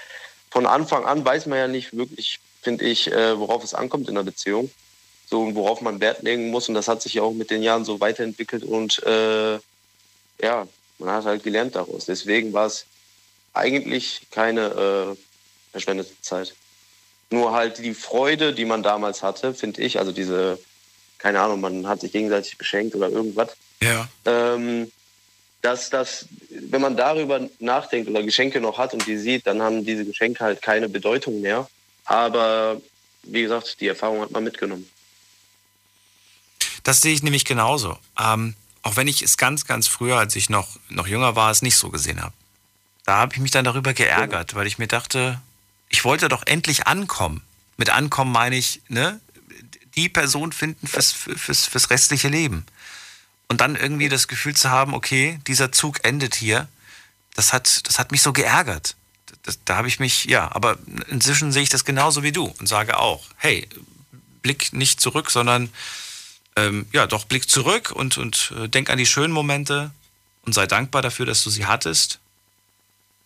Von 0.49 0.65
Anfang 0.65 1.06
an 1.06 1.23
weiß 1.23 1.45
man 1.45 1.60
ja 1.60 1.68
nicht 1.68 1.95
wirklich, 1.95 2.40
finde 2.61 2.85
ich, 2.85 3.11
äh, 3.11 3.38
worauf 3.38 3.64
es 3.64 3.73
ankommt 3.73 4.10
in 4.10 4.18
einer 4.18 4.23
Beziehung. 4.23 4.72
So, 5.30 5.41
und 5.41 5.56
worauf 5.56 5.81
man 5.81 5.99
Wert 5.99 6.22
legen 6.23 6.52
muss. 6.52 6.68
Und 6.68 6.76
das 6.76 6.88
hat 6.88 7.02
sich 7.02 7.15
ja 7.15 7.23
auch 7.23 7.34
mit 7.34 7.49
den 7.49 7.64
Jahren 7.64 7.85
so 7.85 7.99
weiterentwickelt. 7.99 8.64
Und 8.64 9.02
äh, 9.03 9.53
ja, 10.41 10.68
man 10.99 11.10
hat 11.10 11.26
halt 11.26 11.44
gelernt 11.44 11.76
daraus. 11.76 12.06
Deswegen 12.06 12.53
war 12.53 12.68
es 12.68 12.85
eigentlich 13.53 14.22
keine 14.31 15.15
äh, 15.15 15.18
verschwendete 15.72 16.14
Zeit. 16.22 16.53
Nur 17.30 17.52
halt 17.52 17.80
die 17.80 17.94
Freude, 17.94 18.53
die 18.53 18.65
man 18.65 18.84
damals 18.84 19.23
hatte, 19.23 19.53
finde 19.53 19.81
ich, 19.81 19.98
also 19.99 20.11
diese, 20.11 20.60
keine 21.18 21.40
Ahnung, 21.40 21.61
man 21.61 21.88
hat 21.88 22.02
sich 22.02 22.11
gegenseitig 22.11 22.57
beschenkt 22.57 22.95
oder 22.95 23.10
irgendwas. 23.10 23.56
Ja. 23.81 24.07
Ähm, 24.26 24.91
dass 25.64 25.90
das, 25.90 26.27
wenn 26.49 26.81
man 26.81 26.98
darüber 26.98 27.40
nachdenkt 27.60 28.10
oder 28.10 28.22
Geschenke 28.22 28.60
noch 28.60 28.77
hat 28.77 28.94
und 28.94 29.07
die 29.07 29.18
sieht, 29.18 29.48
dann 29.48 29.61
haben 29.61 29.85
diese 29.85 30.06
Geschenke 30.06 30.44
halt 30.44 30.61
keine 30.61 30.90
Bedeutung 30.90 31.41
mehr. 31.41 31.68
Aber 32.03 32.81
wie 33.23 33.41
gesagt, 33.41 33.80
die 33.80 33.88
Erfahrung 33.88 34.22
hat 34.22 34.31
man 34.31 34.44
mitgenommen. 34.44 34.90
Das 36.84 37.02
sehe 37.02 37.14
ich 37.14 37.23
nämlich 37.23 37.45
genauso. 37.45 37.98
Ähm, 38.19 38.56
auch 38.81 38.98
wenn 38.98 39.07
ich 39.07 39.22
es 39.22 39.38
ganz, 39.38 39.65
ganz 39.65 39.88
früher, 39.88 40.18
als 40.18 40.35
ich 40.35 40.49
noch, 40.49 40.68
noch 40.90 41.07
jünger 41.07 41.38
war, 41.38 41.49
es 41.49 41.61
nicht 41.61 41.77
so 41.77 41.90
gesehen 41.90 42.22
habe. 42.22 42.34
Da 43.06 43.15
habe 43.15 43.34
ich 43.34 43.40
mich 43.40 43.52
dann 43.52 43.64
darüber 43.64 43.94
geärgert, 43.94 44.56
weil 44.56 44.68
ich 44.68 44.77
mir 44.77 44.88
dachte, 44.88 45.41
ich 45.88 46.03
wollte 46.03 46.27
doch 46.27 46.44
endlich 46.45 46.88
ankommen. 46.88 47.41
Mit 47.77 47.90
ankommen 47.90 48.34
meine 48.34 48.57
ich, 48.57 48.81
ne, 48.90 49.22
die 49.95 50.10
Person 50.10 50.52
finden 50.52 50.88
fürs, 50.88 51.14
fürs, 51.14 51.68
fürs 51.68 51.90
restliche 51.90 52.27
Leben. 52.27 52.65
Und 53.48 53.61
dann 53.61 53.76
irgendwie 53.76 54.10
das 54.10 54.28
Gefühl 54.28 54.56
zu 54.56 54.70
haben, 54.70 54.94
okay, 54.94 55.40
dieser 55.48 55.72
Zug 55.72 56.03
endet 56.03 56.36
hier, 56.36 56.68
das 57.36 57.53
hat, 57.53 57.88
das 57.88 57.99
hat 57.99 58.11
mich 58.11 58.22
so 58.22 58.34
geärgert. 58.34 58.95
Das, 59.44 59.60
da 59.65 59.76
habe 59.76 59.88
ich 59.88 59.99
mich, 59.99 60.26
ja, 60.26 60.52
aber 60.53 60.78
inzwischen 61.07 61.52
sehe 61.52 61.64
ich 61.64 61.70
das 61.70 61.86
genauso 61.86 62.24
wie 62.24 62.32
du 62.32 62.45
und 62.60 62.68
sage 62.68 62.98
auch, 62.98 63.26
hey, 63.38 63.68
blick 64.41 64.74
nicht 64.74 65.02
zurück, 65.02 65.32
sondern 65.32 65.70
ähm, 66.56 66.86
ja, 66.91 67.07
doch 67.07 67.26
blick 67.26 67.49
zurück 67.49 67.91
und, 67.91 68.18
und 68.18 68.53
äh, 68.57 68.70
denk 68.70 68.90
an 68.90 68.98
die 68.98 69.06
schönen 69.06 69.34
Momente 69.34 69.91
und 70.45 70.53
sei 70.53 70.68
dankbar 70.68 71.02
dafür, 71.02 71.26
dass 71.26 71.44
du 71.44 71.49
sie 71.49 71.65
hattest. 71.65 72.20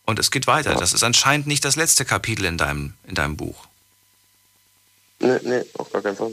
Und 0.06 0.19
es 0.19 0.31
geht 0.31 0.48
weiter. 0.48 0.76
Das 0.76 0.94
ist 0.94 1.03
anscheinend 1.03 1.48
nicht 1.48 1.65
das 1.65 1.76
letzte 1.76 2.06
Kapitel 2.06 2.45
in 2.45 2.57
deinem, 2.57 2.94
in 3.07 3.15
deinem 3.15 3.35
Buch. 3.35 3.68
Nee, 5.19 5.39
nee, 5.44 5.65
auf 5.73 5.91
gar 5.91 6.02
keinen 6.02 6.15
Fall. 6.15 6.31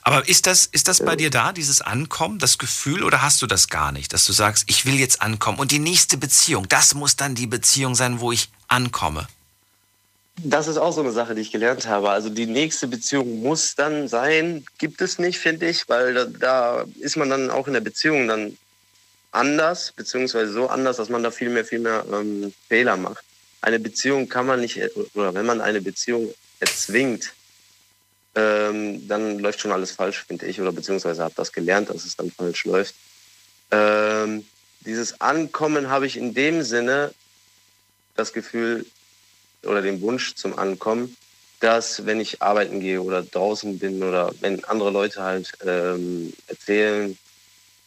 Aber 0.00 0.28
ist 0.28 0.46
das, 0.46 0.66
ist 0.66 0.88
das 0.88 1.04
bei 1.04 1.16
dir 1.16 1.30
da, 1.30 1.52
dieses 1.52 1.82
Ankommen, 1.82 2.38
das 2.38 2.58
Gefühl, 2.58 3.04
oder 3.04 3.22
hast 3.22 3.42
du 3.42 3.46
das 3.46 3.68
gar 3.68 3.92
nicht, 3.92 4.12
dass 4.12 4.24
du 4.24 4.32
sagst, 4.32 4.64
ich 4.68 4.86
will 4.86 4.94
jetzt 4.94 5.20
ankommen 5.20 5.58
und 5.58 5.70
die 5.70 5.78
nächste 5.78 6.16
Beziehung, 6.16 6.68
das 6.68 6.94
muss 6.94 7.16
dann 7.16 7.34
die 7.34 7.46
Beziehung 7.46 7.94
sein, 7.94 8.20
wo 8.20 8.32
ich 8.32 8.48
ankomme? 8.68 9.28
Das 10.36 10.66
ist 10.66 10.78
auch 10.78 10.92
so 10.92 11.02
eine 11.02 11.12
Sache, 11.12 11.34
die 11.34 11.42
ich 11.42 11.52
gelernt 11.52 11.86
habe. 11.86 12.10
Also 12.10 12.30
die 12.30 12.46
nächste 12.46 12.88
Beziehung 12.88 13.42
muss 13.42 13.74
dann 13.74 14.08
sein, 14.08 14.64
gibt 14.78 15.02
es 15.02 15.18
nicht, 15.18 15.38
finde 15.38 15.68
ich, 15.68 15.88
weil 15.88 16.14
da, 16.14 16.24
da, 16.24 16.84
ist 17.00 17.16
man 17.16 17.28
dann 17.28 17.50
auch 17.50 17.66
in 17.66 17.74
der 17.74 17.80
Beziehung 17.80 18.28
dann 18.28 18.56
anders, 19.30 19.92
beziehungsweise 19.92 20.52
so 20.52 20.68
anders, 20.68 20.96
dass 20.96 21.10
man 21.10 21.22
da 21.22 21.30
viel 21.30 21.50
mehr, 21.50 21.64
viel 21.64 21.80
mehr 21.80 22.04
ähm, 22.12 22.52
Fehler 22.68 22.96
macht. 22.96 23.24
Eine 23.60 23.78
Beziehung 23.78 24.28
kann 24.28 24.46
man 24.46 24.60
nicht, 24.60 24.80
oder 25.14 25.34
wenn 25.34 25.46
man 25.46 25.60
eine 25.60 25.80
Beziehung 25.80 26.34
erzwingt, 26.60 27.32
ähm, 28.34 29.06
dann 29.08 29.38
läuft 29.38 29.60
schon 29.60 29.72
alles 29.72 29.92
falsch, 29.92 30.24
finde 30.26 30.46
ich, 30.46 30.60
oder 30.60 30.72
beziehungsweise 30.72 31.22
habe 31.22 31.34
das 31.36 31.52
gelernt, 31.52 31.90
dass 31.90 32.04
es 32.04 32.16
dann 32.16 32.30
falsch 32.30 32.64
läuft. 32.64 32.94
Ähm, 33.70 34.46
dieses 34.80 35.20
Ankommen 35.20 35.88
habe 35.88 36.06
ich 36.06 36.16
in 36.16 36.34
dem 36.34 36.62
Sinne 36.62 37.12
das 38.16 38.32
Gefühl 38.32 38.86
oder 39.62 39.82
den 39.82 40.00
Wunsch 40.00 40.34
zum 40.34 40.58
Ankommen, 40.58 41.16
dass 41.60 42.06
wenn 42.06 42.20
ich 42.20 42.42
arbeiten 42.42 42.80
gehe 42.80 43.00
oder 43.00 43.22
draußen 43.22 43.78
bin 43.78 44.02
oder 44.02 44.32
wenn 44.40 44.64
andere 44.64 44.90
Leute 44.90 45.22
halt 45.22 45.52
ähm, 45.64 46.32
erzählen, 46.48 47.16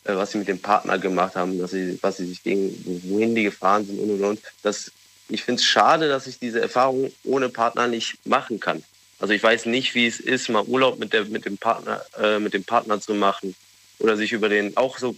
äh, 0.05 0.15
was 0.15 0.31
sie 0.31 0.37
mit 0.37 0.47
dem 0.47 0.59
Partner 0.59 0.97
gemacht 0.97 1.35
haben, 1.35 1.59
dass 1.59 1.71
sie, 1.71 1.99
was 2.01 2.17
sie 2.17 2.27
sich 2.27 2.41
gegen, 2.41 3.01
wohin 3.09 3.35
die 3.35 3.43
gefahren 3.43 3.85
sind 3.85 3.99
und 3.99 4.11
und 4.11 4.23
und. 4.23 4.41
Das, 4.63 4.91
ich 5.27 5.43
finde 5.43 5.59
es 5.59 5.65
schade, 5.65 6.07
dass 6.07 6.27
ich 6.27 6.39
diese 6.39 6.61
Erfahrung 6.61 7.11
ohne 7.23 7.49
Partner 7.49 7.87
nicht 7.87 8.25
machen 8.25 8.59
kann. 8.59 8.83
Also 9.25 9.33
ich 9.33 9.41
weiß 9.41 9.65
nicht, 9.65 9.95
wie 9.95 10.05
es 10.05 10.19
ist, 10.19 10.49
mal 10.49 10.61
Urlaub 10.65 10.99
mit, 10.99 11.11
der, 11.11 11.25
mit, 11.25 11.45
dem, 11.45 11.57
Partner, 11.57 12.05
äh, 12.21 12.37
mit 12.37 12.53
dem 12.53 12.63
Partner 12.63 13.01
zu 13.01 13.15
machen 13.15 13.55
oder 13.97 14.17
sich 14.17 14.33
über 14.33 14.49
den, 14.49 14.77
auch 14.77 14.99
so, 14.99 15.15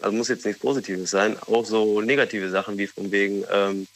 also 0.00 0.16
muss 0.16 0.28
jetzt 0.28 0.46
nichts 0.46 0.60
Positives 0.60 1.10
sein, 1.10 1.36
auch 1.48 1.66
so 1.66 2.00
negative 2.00 2.48
Sachen 2.48 2.78
wie 2.78 2.86
von 2.86 3.10
wegen 3.10 3.42
ähm, 3.50 3.88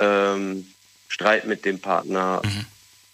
ähm, 0.00 0.74
Streit 1.06 1.46
mit 1.46 1.64
dem 1.64 1.78
Partner. 1.78 2.42
Mhm. 2.44 2.66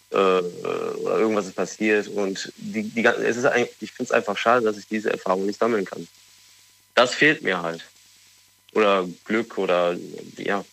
äh, 0.09 0.15
oder 0.15 1.19
irgendwas 1.19 1.45
ist 1.45 1.55
passiert. 1.55 2.07
Und 2.07 2.51
die, 2.57 2.81
die, 2.81 3.05
es 3.05 3.37
ist 3.37 3.45
eigentlich, 3.45 3.69
ich 3.81 3.91
finde 3.91 4.05
es 4.05 4.11
einfach 4.11 4.39
schade, 4.39 4.65
dass 4.65 4.79
ich 4.79 4.87
diese 4.87 5.11
Erfahrung 5.11 5.45
nicht 5.45 5.59
sammeln 5.59 5.85
kann. 5.85 6.07
Das 6.95 7.13
fehlt 7.13 7.43
mir 7.43 7.61
halt. 7.61 7.85
Oder 8.73 9.07
Glück 9.25 9.59
oder 9.59 9.95
ja. 10.37 10.65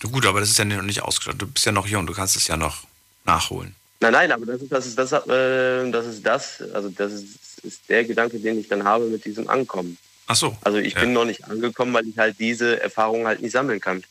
Gut, 0.00 0.24
aber 0.24 0.40
das 0.40 0.48
ist 0.48 0.58
ja 0.58 0.64
noch 0.64 0.80
nicht 0.80 1.02
ausgestattet. 1.02 1.42
Du 1.42 1.46
bist 1.46 1.66
ja 1.66 1.72
noch 1.72 1.86
jung, 1.86 2.06
du 2.06 2.14
kannst 2.14 2.36
es 2.36 2.48
ja 2.48 2.56
noch 2.56 2.86
nachholen. 3.24 3.74
Nein, 4.00 4.12
nein, 4.12 4.32
aber 4.32 4.46
das 4.46 4.62
ist 4.62 4.72
das, 4.72 4.86
ist 4.86 4.98
das, 4.98 5.12
äh, 5.12 5.90
das, 5.90 6.06
ist 6.06 6.26
das 6.26 6.62
also 6.74 6.88
das 6.88 7.12
ist, 7.12 7.64
ist, 7.64 7.88
der 7.88 8.04
Gedanke, 8.04 8.38
den 8.38 8.58
ich 8.58 8.68
dann 8.68 8.82
habe 8.82 9.06
mit 9.06 9.24
diesem 9.24 9.48
Ankommen. 9.48 9.96
Ach 10.26 10.34
so. 10.34 10.56
Also 10.62 10.78
ich 10.78 10.94
ja. 10.94 11.00
bin 11.00 11.12
noch 11.12 11.24
nicht 11.24 11.44
angekommen, 11.44 11.92
weil 11.94 12.08
ich 12.08 12.18
halt 12.18 12.38
diese 12.38 12.80
Erfahrung 12.80 13.26
halt 13.26 13.40
nicht 13.40 13.52
sammeln 13.52 13.80
kann. 13.80 14.02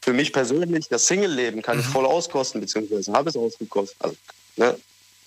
Für 0.00 0.12
mich 0.12 0.32
persönlich, 0.32 0.88
das 0.88 1.06
Single-Leben 1.06 1.62
kann 1.62 1.76
mhm. 1.76 1.82
ich 1.82 1.88
voll 1.88 2.06
auskosten, 2.06 2.60
beziehungsweise 2.60 3.12
habe 3.12 3.30
es 3.30 3.36
ausgekostet. 3.36 3.96
Also, 4.00 4.16
ne, 4.56 4.76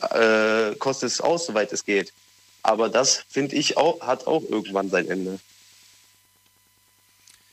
äh, 0.10 0.76
kostet 0.76 1.12
es 1.12 1.22
aus, 1.22 1.46
soweit 1.46 1.72
es 1.72 1.86
geht. 1.86 2.12
Aber 2.64 2.90
das, 2.90 3.24
finde 3.30 3.56
ich, 3.56 3.78
auch, 3.78 4.02
hat 4.02 4.28
auch 4.28 4.44
irgendwann 4.50 4.90
sein 4.90 5.10
Ende. 5.10 5.40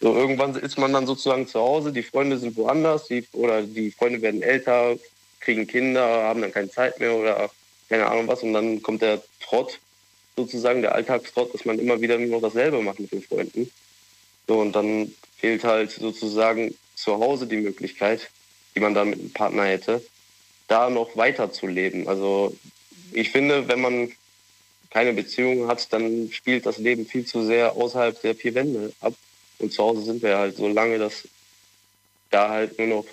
So, 0.00 0.14
irgendwann 0.14 0.54
ist 0.54 0.78
man 0.78 0.92
dann 0.92 1.06
sozusagen 1.06 1.48
zu 1.48 1.58
Hause, 1.60 1.92
die 1.92 2.02
Freunde 2.02 2.38
sind 2.38 2.56
woanders, 2.56 3.06
die, 3.08 3.24
oder 3.32 3.62
die 3.62 3.90
Freunde 3.90 4.22
werden 4.22 4.42
älter, 4.42 4.96
kriegen 5.40 5.66
Kinder, 5.66 6.24
haben 6.24 6.40
dann 6.40 6.52
keine 6.52 6.70
Zeit 6.70 7.00
mehr 7.00 7.14
oder 7.14 7.50
keine 7.88 8.06
Ahnung 8.06 8.28
was. 8.28 8.42
Und 8.42 8.52
dann 8.52 8.80
kommt 8.82 9.02
der 9.02 9.22
Trott, 9.40 9.80
sozusagen 10.36 10.82
der 10.82 10.94
Alltagstrott, 10.94 11.52
dass 11.52 11.64
man 11.64 11.78
immer 11.80 12.00
wieder 12.00 12.16
nur 12.18 12.40
noch 12.40 12.48
dasselbe 12.48 12.80
macht 12.80 13.00
mit 13.00 13.10
den 13.10 13.22
Freunden. 13.22 13.70
So, 14.46 14.60
und 14.60 14.72
dann 14.72 15.12
fehlt 15.36 15.64
halt 15.64 15.90
sozusagen 15.90 16.74
zu 16.94 17.18
Hause 17.18 17.46
die 17.46 17.56
Möglichkeit, 17.56 18.30
die 18.74 18.80
man 18.80 18.94
da 18.94 19.04
mit 19.04 19.18
einem 19.18 19.32
Partner 19.32 19.64
hätte, 19.64 20.02
da 20.68 20.90
noch 20.90 21.16
weiter 21.16 21.52
zu 21.52 21.66
leben. 21.66 22.06
Also 22.06 22.56
ich 23.12 23.30
finde, 23.30 23.66
wenn 23.68 23.80
man 23.80 24.12
keine 24.90 25.12
Beziehung 25.12 25.68
hat, 25.68 25.92
dann 25.92 26.30
spielt 26.32 26.66
das 26.66 26.78
Leben 26.78 27.04
viel 27.06 27.26
zu 27.26 27.44
sehr 27.44 27.72
außerhalb 27.72 28.20
der 28.22 28.34
vier 28.34 28.54
Wände 28.54 28.92
ab. 29.00 29.14
Und 29.58 29.72
zu 29.72 29.82
Hause 29.82 30.02
sind 30.02 30.22
wir 30.22 30.36
halt 30.36 30.56
so 30.56 30.68
lange, 30.68 30.98
dass 30.98 31.26
da 32.30 32.48
halt 32.48 32.78
nur 32.78 32.88
noch 32.88 33.04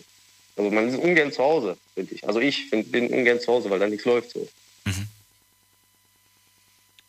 also 0.57 0.71
man 0.71 0.87
ist 0.87 0.97
ungern 0.97 1.31
zu 1.31 1.43
Hause, 1.43 1.77
finde 1.93 2.15
ich. 2.15 2.25
Also 2.25 2.39
ich 2.39 2.69
find, 2.69 2.91
bin 2.91 3.07
ungern 3.09 3.39
zu 3.39 3.51
Hause, 3.51 3.69
weil 3.69 3.79
da 3.79 3.87
nichts 3.87 4.05
läuft 4.05 4.31
so. 4.31 4.47
Mhm. 4.85 5.07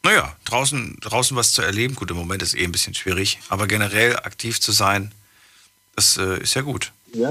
Naja, 0.02 0.36
draußen, 0.44 0.98
draußen 1.00 1.36
was 1.36 1.52
zu 1.52 1.62
erleben, 1.62 1.94
gut, 1.94 2.10
im 2.10 2.16
Moment 2.16 2.42
ist 2.42 2.54
eh 2.54 2.64
ein 2.64 2.72
bisschen 2.72 2.94
schwierig, 2.94 3.38
aber 3.48 3.66
generell 3.66 4.16
aktiv 4.16 4.60
zu 4.60 4.72
sein, 4.72 5.12
das 5.94 6.16
äh, 6.16 6.40
ist 6.40 6.54
ja 6.54 6.62
gut. 6.62 6.92
Ja, 7.12 7.30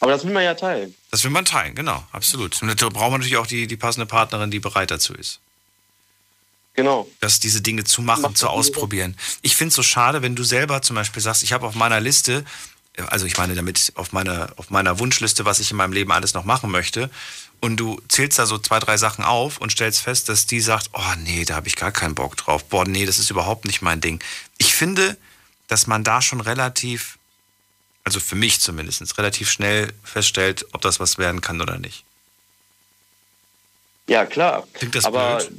aber 0.00 0.10
das 0.10 0.24
will 0.24 0.32
man 0.32 0.42
ja 0.42 0.54
teilen. 0.54 0.94
Das 1.10 1.22
will 1.24 1.30
man 1.30 1.44
teilen, 1.44 1.74
genau, 1.74 2.04
absolut. 2.12 2.60
Und 2.62 2.68
da 2.80 2.88
braucht 2.88 3.10
man 3.10 3.20
natürlich 3.20 3.36
auch 3.36 3.46
die, 3.46 3.66
die 3.66 3.76
passende 3.76 4.06
Partnerin, 4.06 4.50
die 4.50 4.58
bereit 4.58 4.90
dazu 4.90 5.14
ist. 5.14 5.40
Genau. 6.74 7.06
Das, 7.20 7.38
diese 7.38 7.60
Dinge 7.60 7.84
zu 7.84 8.00
machen, 8.00 8.34
zu 8.34 8.48
ausprobieren. 8.48 9.16
Ich 9.42 9.56
finde 9.56 9.68
es 9.68 9.74
so 9.74 9.82
schade, 9.82 10.22
wenn 10.22 10.34
du 10.34 10.42
selber 10.42 10.80
zum 10.80 10.96
Beispiel 10.96 11.20
sagst, 11.20 11.42
ich 11.42 11.52
habe 11.52 11.66
auf 11.66 11.74
meiner 11.74 12.00
Liste 12.00 12.44
also 13.08 13.26
ich 13.26 13.36
meine 13.38 13.54
damit 13.54 13.92
auf 13.94 14.12
meiner, 14.12 14.52
auf 14.56 14.70
meiner 14.70 14.98
Wunschliste, 14.98 15.44
was 15.44 15.60
ich 15.60 15.70
in 15.70 15.76
meinem 15.76 15.92
Leben 15.92 16.12
alles 16.12 16.34
noch 16.34 16.44
machen 16.44 16.70
möchte. 16.70 17.10
Und 17.60 17.76
du 17.76 18.00
zählst 18.08 18.38
da 18.38 18.46
so 18.46 18.58
zwei, 18.58 18.80
drei 18.80 18.96
Sachen 18.96 19.24
auf 19.24 19.58
und 19.58 19.70
stellst 19.70 20.00
fest, 20.00 20.28
dass 20.28 20.46
die 20.46 20.60
sagt, 20.60 20.90
oh 20.92 21.14
nee, 21.18 21.44
da 21.44 21.54
habe 21.54 21.68
ich 21.68 21.76
gar 21.76 21.92
keinen 21.92 22.14
Bock 22.14 22.36
drauf. 22.36 22.64
Boah, 22.64 22.84
nee, 22.84 23.06
das 23.06 23.18
ist 23.18 23.30
überhaupt 23.30 23.64
nicht 23.64 23.82
mein 23.82 24.00
Ding. 24.00 24.22
Ich 24.58 24.74
finde, 24.74 25.16
dass 25.68 25.86
man 25.86 26.02
da 26.02 26.20
schon 26.20 26.40
relativ, 26.40 27.18
also 28.04 28.18
für 28.18 28.34
mich 28.34 28.60
zumindest, 28.60 29.16
relativ 29.16 29.50
schnell 29.50 29.92
feststellt, 30.02 30.66
ob 30.72 30.80
das 30.80 30.98
was 30.98 31.18
werden 31.18 31.40
kann 31.40 31.60
oder 31.60 31.78
nicht. 31.78 32.04
Ja, 34.08 34.26
klar. 34.26 34.66
Klingt 34.74 34.96
das 34.96 35.04
Aber 35.04 35.38
blöd? 35.38 35.52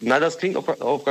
Na, 0.00 0.20
das 0.20 0.38
klingt, 0.38 0.56
auf, 0.56 0.68
auf, 0.80 1.04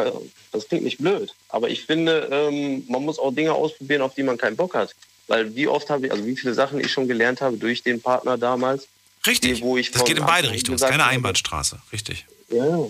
das 0.51 0.67
klingt 0.67 0.83
nicht 0.83 0.97
blöd. 0.97 1.33
Aber 1.49 1.69
ich 1.69 1.85
finde, 1.85 2.27
ähm, 2.31 2.85
man 2.87 3.03
muss 3.03 3.17
auch 3.17 3.33
Dinge 3.33 3.53
ausprobieren, 3.53 4.01
auf 4.01 4.13
die 4.13 4.23
man 4.23 4.37
keinen 4.37 4.55
Bock 4.55 4.75
hat. 4.75 4.93
Weil 5.27 5.55
wie 5.55 5.67
oft 5.67 5.89
habe 5.89 6.05
ich, 6.05 6.11
also 6.11 6.25
wie 6.25 6.35
viele 6.35 6.53
Sachen 6.53 6.79
ich 6.79 6.91
schon 6.91 7.07
gelernt 7.07 7.41
habe 7.41 7.57
durch 7.57 7.81
den 7.81 8.01
Partner 8.01 8.37
damals. 8.37 8.87
Richtig. 9.25 9.59
Die, 9.59 9.63
wo 9.63 9.77
ich 9.77 9.91
das 9.91 10.03
geht 10.03 10.17
in 10.17 10.25
beide 10.25 10.51
Richtungen. 10.51 10.77
Das 10.77 10.87
ist 10.87 10.91
keine 10.91 11.05
Einbahnstraße. 11.05 11.79
Richtig. 11.91 12.25
Ja. 12.49 12.87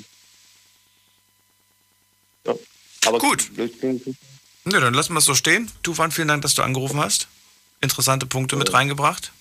ja. 2.45 2.55
Aber 3.05 3.19
Gut. 3.19 3.51
Ja, 4.65 4.79
dann 4.79 4.93
lassen 4.93 5.13
wir 5.13 5.19
es 5.19 5.25
so 5.25 5.35
stehen. 5.35 5.69
Tufan, 5.83 6.11
vielen 6.11 6.29
Dank, 6.29 6.41
dass 6.41 6.55
du 6.55 6.63
angerufen 6.63 6.99
hast. 6.99 7.27
Interessante 7.81 8.25
Punkte 8.25 8.55
ja. 8.55 8.59
mit 8.59 8.73
reingebracht. 8.73 9.31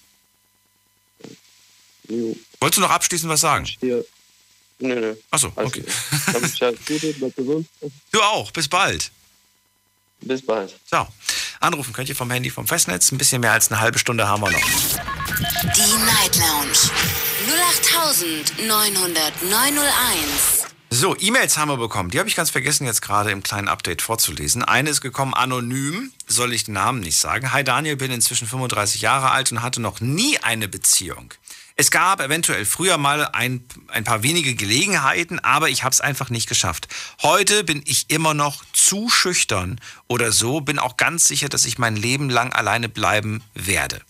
Wolltest 2.09 2.79
du 2.79 2.81
noch 2.81 2.91
abschließend 2.91 3.31
was 3.31 3.41
sagen? 3.41 3.69
Ja. 3.81 3.99
Nö, 4.83 5.01
nö. 5.01 5.15
Achso, 5.31 5.51
okay. 5.55 5.85
du 8.11 8.21
auch, 8.21 8.51
bis 8.51 8.67
bald. 8.67 9.13
Bis 10.21 10.45
bald. 10.45 10.77
So, 10.91 11.07
anrufen 11.61 11.93
könnt 11.93 12.09
ihr 12.09 12.17
vom 12.17 12.29
Handy 12.33 12.51
vom 12.51 12.67
Festnetz. 12.67 13.13
Ein 13.13 13.19
bisschen 13.19 13.41
mehr 13.41 13.53
als 13.53 13.71
eine 13.71 13.79
halbe 13.81 14.01
Stunde 14.01 14.27
haben 14.27 14.43
wir 14.43 14.51
noch. 14.51 14.59
Die 14.59 16.05
Night 16.05 16.37
Lounge 16.37 16.91
0890901. 18.59 20.67
So, 20.91 21.17
E-Mails 21.19 21.57
haben 21.57 21.71
wir 21.71 21.79
bekommen. 21.79 22.11
Die 22.11 22.19
habe 22.19 22.29
ich 22.29 22.37
ganz 22.37 22.51
vergessen, 22.51 22.85
jetzt 22.85 23.01
gerade 23.03 23.31
im 23.31 23.43
kleinen 23.43 23.69
Update 23.69 24.03
vorzulesen. 24.03 24.63
Eine 24.63 24.91
ist 24.91 25.01
gekommen, 25.01 25.33
anonym, 25.33 26.13
soll 26.27 26.53
ich 26.53 26.65
den 26.65 26.75
Namen 26.75 27.01
nicht 27.01 27.19
sagen. 27.19 27.53
Hi 27.53 27.65
Daniel, 27.65 27.97
bin 27.97 28.11
inzwischen 28.11 28.47
35 28.49 29.01
Jahre 29.01 29.31
alt 29.31 29.51
und 29.53 29.63
hatte 29.63 29.81
noch 29.81 30.01
nie 30.01 30.37
eine 30.39 30.69
Beziehung. 30.69 31.33
Es 31.77 31.91
gab 31.91 32.21
eventuell 32.21 32.65
früher 32.65 32.99
mal 32.99 33.29
ein, 33.33 33.65
ein 33.89 34.05
paar 34.05 34.23
wenige 34.23 34.55
Gelegenheiten, 34.55 35.39
aber 35.39 35.71
ich 35.71 35.85
habe 35.85 35.93
es 35.93 36.01
einfach 36.01 36.31
nicht 36.31 36.49
geschafft. 36.49 36.89
Heute 37.23 37.65
bin 37.65 37.83
ich 37.87 38.11
immer 38.11 38.35
noch 38.35 38.65
zu 38.73 39.09
schüchtern 39.09 39.81
oder 40.07 40.33
so, 40.33 40.61
bin 40.61 40.79
auch 40.79 40.97
ganz 40.97 41.27
sicher, 41.27 41.49
dass 41.49 41.65
ich 41.65 41.79
mein 41.79 41.97
Leben 41.97 42.29
lang 42.29 42.53
alleine 42.53 42.89
bleiben 42.89 43.43
werde. 43.55 44.03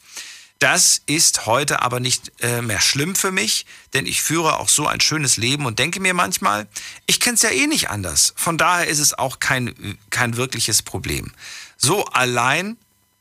Das 0.62 1.02
ist 1.06 1.47
heute 1.47 1.82
aber 1.82 1.98
nicht 1.98 2.30
äh, 2.40 2.62
mehr 2.62 2.80
schlimm 2.80 3.16
für 3.16 3.32
mich, 3.32 3.66
denn 3.94 4.06
ich 4.06 4.22
führe 4.22 4.60
auch 4.60 4.68
so 4.68 4.86
ein 4.86 5.01
schönes 5.01 5.36
Leben 5.36 5.66
und 5.66 5.80
denke 5.80 5.98
mir 5.98 6.14
manchmal, 6.14 6.68
ich 7.06 7.18
kenne 7.18 7.34
es 7.34 7.43
ja 7.43 7.51
eh 7.51 7.66
nicht 7.66 7.90
anders. 7.90 8.32
Von 8.36 8.59
daher 8.59 8.86
ist 8.86 9.01
es 9.01 9.12
auch 9.12 9.40
kein, 9.40 9.98
kein 10.10 10.36
wirkliches 10.36 10.82
Problem. 10.82 11.32
So 11.76 12.05
allein 12.05 12.76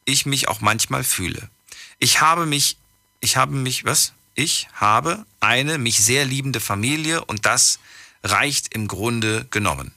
ich 0.05 0.27
mich 0.27 0.49
auch 0.49 0.61
manchmal 0.61 1.03
fühle. 1.03 1.49
Ich 1.97 2.21
habe 2.21 2.45
mich, 2.45 2.77
ich 3.21 3.37
habe 3.37 3.55
mich, 3.55 3.85
was? 3.85 4.13
Ich 4.35 4.67
habe 4.73 5.25
eine 5.39 5.77
mich 5.77 5.97
sehr 5.97 6.25
liebende 6.25 6.59
Familie 6.59 7.23
und 7.25 7.45
das 7.45 7.79
reicht 8.23 8.73
im 8.73 8.87
Grunde 8.87 9.45
genommen. 9.49 9.91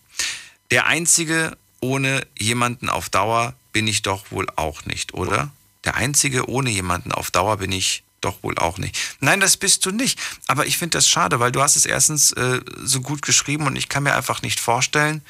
Der 0.71 0.87
einzige 0.87 1.57
ohne 1.81 2.27
jemanden 2.39 2.89
auf 2.89 3.11
Dauer 3.11 3.55
bin 3.73 3.87
ich 3.87 4.03
doch 4.03 4.31
wohl 4.31 4.47
auch 4.57 4.85
nicht, 4.87 5.15
oder? 5.15 5.51
Der 5.85 5.97
einzige 5.97 6.49
ohne 6.49 6.71
jemanden 6.71 7.13
auf 7.13 7.31
Dauer 7.31 7.59
bin 7.59 7.73
ich 7.73 8.03
doch 8.23 8.43
wohl 8.43 8.57
auch 8.59 8.79
nicht. 8.79 8.97
Nein, 9.21 9.41
das 9.41 9.59
bist 9.59 9.85
du 9.85 9.91
nicht. 9.91 10.19
Aber 10.47 10.67
ich 10.67 10.79
finde 10.79 10.97
das 10.97 11.09
schade, 11.09 11.41
weil 11.41 11.53
du 11.53 11.61
hast 11.61 11.77
es 11.77 11.85
erstens 11.85 12.33
äh, 12.33 12.61
so 12.83 13.03
gut 13.03 13.21
geschrieben 13.23 13.67
und 13.67 13.77
ich 13.77 13.91
kann 13.91 14.03
mir 14.03 14.15
einfach 14.15 14.41
nicht 14.41 14.61
vorstellen, 14.61 15.23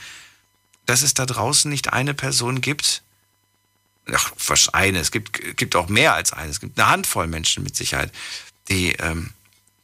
dass 0.87 1.03
es 1.03 1.15
da 1.15 1.27
draußen 1.27 1.71
nicht 1.71 1.93
eine 1.93 2.15
Person 2.15 2.61
gibt, 2.61 3.03
ach, 4.13 4.33
was 4.47 4.69
eine, 4.69 4.99
es 4.99 5.11
gibt, 5.11 5.57
gibt 5.57 5.77
auch 5.77 5.89
mehr 5.89 6.15
als 6.15 6.33
eine, 6.33 6.51
es 6.51 6.61
gibt 6.61 6.79
eine 6.79 6.89
Handvoll 6.89 7.27
Menschen 7.27 7.63
mit 7.65 7.75
Sicherheit, 7.75 8.13
die, 8.69 8.93
ähm, 8.93 9.31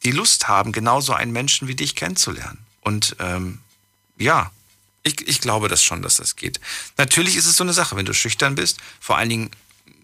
die 0.04 0.12
Lust 0.12 0.48
haben, 0.48 0.72
genauso 0.72 1.12
einen 1.12 1.32
Menschen 1.32 1.68
wie 1.68 1.74
dich 1.74 1.94
kennenzulernen. 1.94 2.58
Und 2.80 3.16
ähm, 3.18 3.58
ja, 4.16 4.50
ich, 5.02 5.26
ich 5.26 5.40
glaube 5.40 5.68
das 5.68 5.82
schon, 5.82 6.02
dass 6.02 6.16
das 6.16 6.36
geht. 6.36 6.60
Natürlich 6.96 7.36
ist 7.36 7.46
es 7.46 7.56
so 7.56 7.64
eine 7.64 7.72
Sache, 7.72 7.96
wenn 7.96 8.06
du 8.06 8.14
schüchtern 8.14 8.54
bist, 8.54 8.78
vor 9.00 9.16
allen 9.16 9.28
Dingen, 9.28 9.50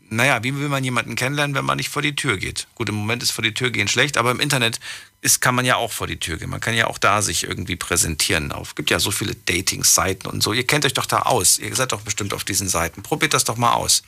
naja, 0.09 0.43
wie 0.43 0.55
will 0.55 0.69
man 0.69 0.85
jemanden 0.85 1.17
kennenlernen, 1.17 1.57
wenn 1.57 1.65
man 1.65 1.77
nicht 1.77 1.89
vor 1.89 2.03
die 2.03 2.15
Tür 2.15 2.37
geht? 2.37 2.69
Gut, 2.75 2.89
im 2.89 2.95
Moment 2.95 3.23
ist 3.23 3.33
vor 3.33 3.43
die 3.43 3.55
Tür 3.55 3.71
gehen 3.71 3.89
schlecht, 3.89 4.17
aber 4.17 4.31
im 4.31 4.41
Internet 4.41 4.79
ist, 5.27 5.41
kann 5.41 5.57
man 5.57 5.65
ja 5.65 5.77
auch 5.77 5.93
vor 5.93 6.07
die 6.07 6.19
Tür 6.19 6.39
gehen. 6.39 6.49
Man 6.49 6.61
kann 6.61 6.75
ja 6.75 6.87
auch 6.87 6.99
da 6.99 7.21
sich 7.21 7.43
irgendwie 7.43 7.77
präsentieren. 7.77 8.55
Es 8.63 8.75
gibt 8.77 8.91
ja 8.91 9.01
so 9.01 9.11
viele 9.11 9.35
Dating-Seiten 9.35 10.29
und 10.29 10.43
so. 10.43 10.53
Ihr 10.53 10.67
kennt 10.67 10.87
euch 10.87 10.95
doch 10.95 11.05
da 11.05 11.23
aus. 11.23 11.59
Ihr 11.59 11.75
seid 11.75 11.93
doch 11.93 12.01
bestimmt 12.01 12.33
auf 12.33 12.45
diesen 12.45 12.69
Seiten. 12.69 13.03
Probiert 13.03 13.35
das 13.35 13.45
doch 13.45 13.57
mal 13.57 13.73
aus. 13.73 14.05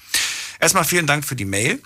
Erstmal 0.60 0.84
vielen 0.84 1.06
Dank 1.06 1.24
für 1.24 1.36
die 1.36 1.44
Mail. 1.44 1.82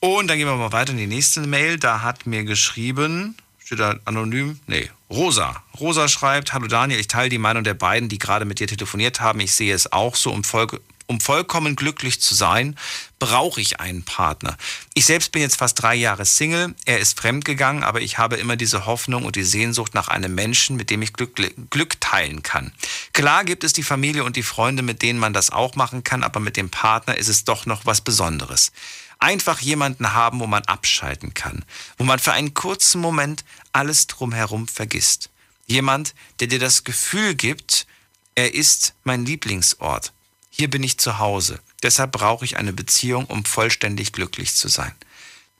Und 0.00 0.28
dann 0.28 0.36
gehen 0.36 0.46
wir 0.46 0.54
mal 0.54 0.72
weiter 0.72 0.92
in 0.92 0.98
die 0.98 1.06
nächste 1.06 1.40
Mail. 1.40 1.78
Da 1.78 2.02
hat 2.02 2.26
mir 2.26 2.44
geschrieben, 2.44 3.36
steht 3.64 3.80
da 3.80 3.96
anonym? 4.04 4.60
Nee, 4.66 4.90
Rosa. 5.08 5.62
Rosa 5.80 6.06
schreibt, 6.06 6.52
hallo 6.52 6.66
Daniel, 6.66 7.00
ich 7.00 7.08
teile 7.08 7.30
die 7.30 7.38
Meinung 7.38 7.64
der 7.64 7.74
beiden, 7.74 8.10
die 8.10 8.18
gerade 8.18 8.44
mit 8.44 8.60
dir 8.60 8.66
telefoniert 8.66 9.20
haben. 9.20 9.40
Ich 9.40 9.54
sehe 9.54 9.74
es 9.74 9.90
auch 9.92 10.14
so 10.14 10.30
und 10.30 10.46
folge, 10.46 10.80
Um 11.06 11.20
vollkommen 11.20 11.76
glücklich 11.76 12.20
zu 12.22 12.34
sein, 12.34 12.78
brauche 13.18 13.60
ich 13.60 13.78
einen 13.78 14.04
Partner. 14.04 14.56
Ich 14.94 15.04
selbst 15.04 15.32
bin 15.32 15.42
jetzt 15.42 15.56
fast 15.56 15.82
drei 15.82 15.94
Jahre 15.94 16.24
Single. 16.24 16.74
Er 16.86 16.98
ist 16.98 17.20
fremdgegangen, 17.20 17.82
aber 17.82 18.00
ich 18.00 18.16
habe 18.16 18.36
immer 18.36 18.56
diese 18.56 18.86
Hoffnung 18.86 19.24
und 19.26 19.36
die 19.36 19.44
Sehnsucht 19.44 19.92
nach 19.94 20.08
einem 20.08 20.34
Menschen, 20.34 20.76
mit 20.76 20.88
dem 20.88 21.02
ich 21.02 21.12
Glück, 21.12 21.34
Glück 21.68 22.00
teilen 22.00 22.42
kann. 22.42 22.72
Klar 23.12 23.44
gibt 23.44 23.64
es 23.64 23.74
die 23.74 23.82
Familie 23.82 24.24
und 24.24 24.36
die 24.36 24.42
Freunde, 24.42 24.82
mit 24.82 25.02
denen 25.02 25.18
man 25.18 25.34
das 25.34 25.50
auch 25.50 25.74
machen 25.74 26.04
kann, 26.04 26.22
aber 26.22 26.40
mit 26.40 26.56
dem 26.56 26.70
Partner 26.70 27.18
ist 27.18 27.28
es 27.28 27.44
doch 27.44 27.66
noch 27.66 27.84
was 27.84 28.00
Besonderes. 28.00 28.72
Einfach 29.18 29.60
jemanden 29.60 30.14
haben, 30.14 30.40
wo 30.40 30.46
man 30.46 30.64
abschalten 30.64 31.34
kann, 31.34 31.66
wo 31.98 32.04
man 32.04 32.18
für 32.18 32.32
einen 32.32 32.54
kurzen 32.54 33.00
Moment 33.00 33.44
alles 33.72 34.06
drumherum 34.06 34.68
vergisst. 34.68 35.28
Jemand, 35.66 36.14
der 36.40 36.46
dir 36.46 36.58
das 36.58 36.84
Gefühl 36.84 37.34
gibt, 37.34 37.86
er 38.34 38.54
ist 38.54 38.94
mein 39.04 39.24
Lieblingsort. 39.26 40.13
Hier 40.56 40.70
bin 40.70 40.84
ich 40.84 40.98
zu 40.98 41.18
Hause. 41.18 41.58
Deshalb 41.82 42.12
brauche 42.12 42.44
ich 42.44 42.58
eine 42.58 42.72
Beziehung, 42.72 43.24
um 43.24 43.44
vollständig 43.44 44.12
glücklich 44.12 44.54
zu 44.54 44.68
sein. 44.68 44.94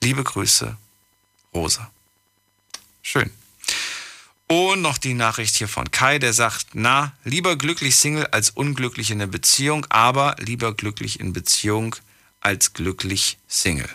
Liebe 0.00 0.22
Grüße, 0.22 0.76
Rosa. 1.52 1.90
Schön. 3.02 3.32
Und 4.46 4.82
noch 4.82 4.98
die 4.98 5.14
Nachricht 5.14 5.56
hier 5.56 5.66
von 5.66 5.90
Kai, 5.90 6.20
der 6.20 6.32
sagt, 6.32 6.66
na, 6.74 7.12
lieber 7.24 7.56
glücklich 7.56 7.96
Single 7.96 8.28
als 8.28 8.50
unglücklich 8.50 9.10
in 9.10 9.18
der 9.18 9.26
Beziehung, 9.26 9.84
aber 9.88 10.36
lieber 10.38 10.72
glücklich 10.72 11.18
in 11.18 11.32
Beziehung 11.32 11.96
als 12.40 12.72
glücklich 12.72 13.36
Single. 13.48 13.90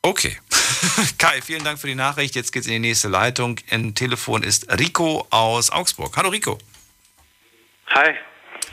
Okay. 0.00 0.40
Kai, 1.18 1.42
vielen 1.42 1.62
Dank 1.62 1.78
für 1.78 1.88
die 1.88 1.94
Nachricht. 1.94 2.36
Jetzt 2.36 2.52
geht's 2.52 2.68
in 2.68 2.72
die 2.72 2.78
nächste 2.78 3.08
Leitung. 3.08 3.60
Im 3.68 3.94
Telefon 3.94 4.44
ist 4.44 4.72
Rico 4.78 5.26
aus 5.28 5.68
Augsburg. 5.68 6.16
Hallo 6.16 6.30
Rico. 6.30 6.58
Hi. 7.88 8.14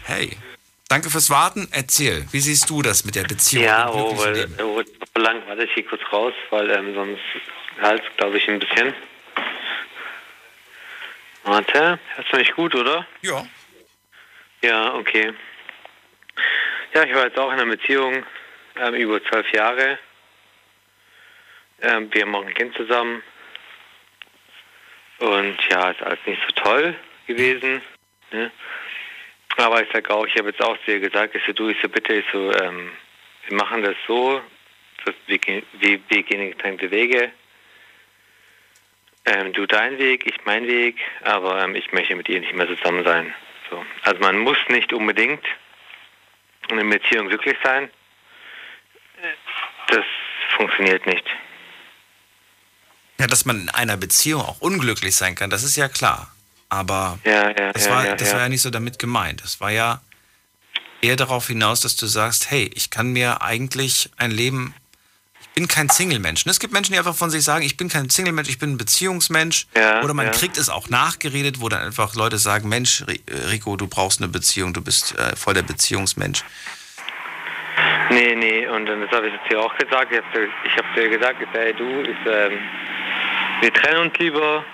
Hey. 0.05 0.37
Danke 0.89 1.11
fürs 1.11 1.29
Warten. 1.29 1.67
Erzähl, 1.71 2.25
wie 2.31 2.39
siehst 2.39 2.67
du 2.67 2.81
das 2.81 3.05
mit 3.05 3.13
der 3.13 3.21
Beziehung? 3.21 3.63
Ja, 3.63 3.91
oh, 3.91 4.17
weil, 4.17 4.49
oh, 4.59 4.81
lang 5.19 5.45
warte 5.47 5.63
ich 5.63 5.73
hier 5.75 5.85
kurz 5.85 6.01
raus, 6.11 6.33
weil 6.49 6.67
ähm, 6.71 6.95
sonst 6.95 7.21
halt, 7.79 8.01
glaube 8.17 8.37
ich, 8.39 8.49
ein 8.49 8.57
bisschen. 8.57 8.95
Warte, 11.43 11.99
hörst 12.15 12.33
du 12.33 12.37
mich 12.37 12.51
gut, 12.53 12.73
oder? 12.73 13.05
Ja. 13.21 13.45
Ja, 14.63 14.95
okay. 14.95 15.31
Ja, 16.95 17.03
ich 17.03 17.13
war 17.13 17.25
jetzt 17.25 17.37
auch 17.37 17.53
in 17.53 17.59
einer 17.59 17.77
Beziehung 17.77 18.25
ähm, 18.75 18.95
über 18.95 19.23
zwölf 19.25 19.51
Jahre. 19.53 19.99
Ähm, 21.81 22.09
wir 22.11 22.25
machen 22.25 22.47
ein 22.47 22.53
Kind 22.55 22.75
zusammen. 22.75 23.21
Und 25.19 25.57
ja, 25.69 25.91
ist 25.91 26.01
alles 26.01 26.19
nicht 26.25 26.41
so 26.47 26.63
toll 26.63 26.95
gewesen. 27.27 27.83
Ne? 28.31 28.51
Aber 29.59 29.83
ich 29.83 29.91
sage 29.91 30.09
auch, 30.09 30.25
ich 30.25 30.35
habe 30.37 30.49
jetzt 30.49 30.61
auch 30.61 30.77
zu 30.85 30.91
ihr 30.91 31.01
gesagt, 31.01 31.35
ich 31.35 31.43
so, 31.45 31.51
du, 31.51 31.67
ich 31.67 31.77
so, 31.81 31.89
bitte, 31.89 32.13
ich 32.13 32.25
so, 32.31 32.49
ähm, 32.53 32.91
wir 33.47 33.57
machen 33.57 33.83
das 33.83 33.95
so, 34.07 34.41
dass 35.03 35.13
wir, 35.27 35.37
wir, 35.73 35.99
wir 36.07 36.23
gehen 36.23 36.51
getrennte 36.51 36.89
Wege. 36.91 37.29
Ähm, 39.25 39.51
du 39.51 39.65
deinen 39.65 39.99
Weg, 39.99 40.25
ich 40.25 40.45
meinen 40.45 40.65
Weg, 40.65 40.95
aber 41.23 41.61
ähm, 41.61 41.75
ich 41.75 41.91
möchte 41.91 42.15
mit 42.15 42.29
ihr 42.29 42.39
nicht 42.39 42.53
mehr 42.53 42.67
zusammen 42.67 43.03
sein. 43.03 43.33
So. 43.69 43.85
Also 44.03 44.21
man 44.21 44.37
muss 44.37 44.57
nicht 44.69 44.93
unbedingt 44.93 45.43
in 46.69 46.79
einer 46.79 46.89
Beziehung 46.89 47.27
glücklich 47.27 47.57
sein. 47.61 47.89
Das 49.89 50.05
funktioniert 50.55 51.05
nicht. 51.05 51.25
Ja, 53.19 53.27
dass 53.27 53.43
man 53.43 53.63
in 53.63 53.69
einer 53.69 53.97
Beziehung 53.97 54.41
auch 54.41 54.61
unglücklich 54.61 55.17
sein 55.17 55.35
kann, 55.35 55.49
das 55.49 55.63
ist 55.63 55.75
ja 55.75 55.89
klar. 55.89 56.33
Aber 56.69 57.17
ja, 57.23 57.49
ja, 57.49 57.73
das, 57.73 57.85
ja, 57.85 57.91
war, 57.91 58.15
das 58.15 58.31
war 58.33 58.41
ja 58.41 58.49
nicht 58.49 58.61
so 58.61 58.69
damit 58.69 58.99
gemeint. 58.99 59.43
Das 59.43 59.59
war 59.59 59.71
ja 59.71 60.01
eher 61.01 61.15
darauf 61.15 61.47
hinaus, 61.47 61.81
dass 61.81 61.95
du 61.95 62.05
sagst, 62.05 62.51
hey, 62.51 62.69
ich 62.75 62.89
kann 62.89 63.11
mir 63.11 63.41
eigentlich 63.41 64.11
ein 64.17 64.31
Leben, 64.31 64.75
ich 65.41 65.49
bin 65.49 65.67
kein 65.67 65.89
Single-Mensch. 65.89 66.45
Es 66.45 66.59
gibt 66.59 66.73
Menschen, 66.73 66.93
die 66.93 66.99
einfach 66.99 67.15
von 67.15 67.29
sich 67.29 67.43
sagen, 67.43 67.65
ich 67.65 67.75
bin 67.75 67.89
kein 67.89 68.09
Single-Mensch, 68.09 68.49
ich 68.49 68.59
bin 68.59 68.73
ein 68.73 68.77
Beziehungsmensch. 68.77 69.67
Oder 70.03 70.13
man 70.13 70.31
kriegt 70.31 70.57
es 70.57 70.69
auch 70.69 70.89
nachgeredet, 70.89 71.59
wo 71.59 71.69
dann 71.69 71.81
einfach 71.81 72.15
Leute 72.15 72.37
sagen, 72.37 72.69
Mensch, 72.69 73.03
Rico, 73.49 73.75
du 73.75 73.87
brauchst 73.87 74.21
eine 74.21 74.29
Beziehung, 74.29 74.73
du 74.73 74.81
bist 74.81 75.17
äh, 75.17 75.35
voll 75.35 75.55
der 75.55 75.63
Beziehungsmensch. 75.63 76.43
Nee, 78.11 78.35
nee, 78.35 78.67
und 78.67 78.85
das 78.85 79.11
habe 79.11 79.27
ich 79.27 79.33
jetzt 79.33 79.47
hier 79.47 79.59
auch 79.59 79.75
gesagt. 79.77 80.11
Ich 80.11 80.17
habe 80.17 80.49
hab 80.77 80.95
dir 80.95 81.09
gesagt, 81.09 81.37
ey, 81.53 81.73
du, 81.73 82.01
ich, 82.01 82.17
ähm, 82.25 82.59
wir 83.61 83.73
trennen 83.73 84.07
uns 84.07 84.17
lieber, 84.17 84.65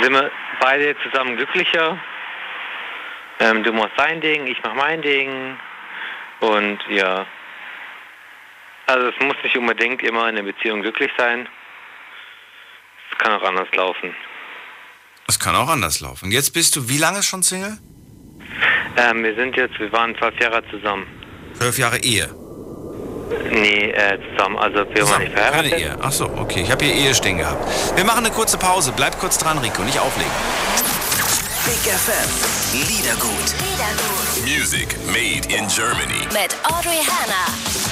sind 0.00 0.12
wir 0.12 0.30
beide 0.60 0.96
zusammen 1.02 1.36
glücklicher. 1.36 1.98
Ähm, 3.40 3.64
du 3.64 3.72
machst 3.72 3.92
dein 3.96 4.20
Ding, 4.20 4.46
ich 4.46 4.58
mach 4.62 4.74
mein 4.74 5.02
Ding. 5.02 5.56
Und 6.40 6.78
ja. 6.88 7.26
Also 8.86 9.08
es 9.08 9.14
muss 9.20 9.36
nicht 9.42 9.56
unbedingt 9.56 10.02
immer 10.02 10.28
in 10.28 10.36
der 10.36 10.42
Beziehung 10.42 10.82
glücklich 10.82 11.10
sein. 11.16 11.48
Es 13.10 13.18
kann 13.18 13.32
auch 13.32 13.42
anders 13.42 13.68
laufen. 13.74 14.14
Es 15.28 15.38
kann 15.38 15.54
auch 15.54 15.68
anders 15.68 16.00
laufen. 16.00 16.30
Jetzt 16.30 16.52
bist 16.52 16.76
du 16.76 16.88
wie 16.88 16.98
lange 16.98 17.22
schon 17.22 17.42
Single? 17.42 17.78
Ähm, 18.96 19.24
wir 19.24 19.34
sind 19.34 19.56
jetzt, 19.56 19.78
wir 19.78 19.90
waren 19.92 20.16
zwölf 20.18 20.38
Jahre 20.40 20.62
zusammen. 20.70 21.06
Zwölf 21.54 21.78
Jahre 21.78 21.98
Ehe? 21.98 22.41
Nee, 23.50 23.90
äh, 23.90 24.18
zusammen. 24.30 24.58
Also 24.58 24.84
wir 24.92 25.08
waren 25.08 25.22
nicht 25.22 25.32
verheiratet. 25.32 25.72
Keine 25.72 25.82
Ehe. 25.82 25.96
Ach 26.00 26.12
so, 26.12 26.24
okay. 26.36 26.62
Ich 26.62 26.70
habe 26.70 26.84
hier 26.84 26.94
Ehe 26.94 27.14
stehen 27.14 27.38
gehabt. 27.38 27.62
Wir 27.96 28.04
machen 28.04 28.24
eine 28.24 28.34
kurze 28.34 28.58
Pause. 28.58 28.92
Bleib 28.94 29.18
kurz 29.18 29.38
dran, 29.38 29.58
Rico. 29.58 29.82
Nicht 29.82 29.98
auflegen. 29.98 30.32
Big 31.64 31.92
FM. 31.92 32.28
Liedergut. 32.88 33.54
Liedergut. 33.60 34.44
Music 34.44 34.96
made 35.06 35.46
in 35.54 35.68
Germany. 35.68 36.26
Mit 36.32 36.56
Audrey 36.64 37.00
Hanna. 37.06 37.91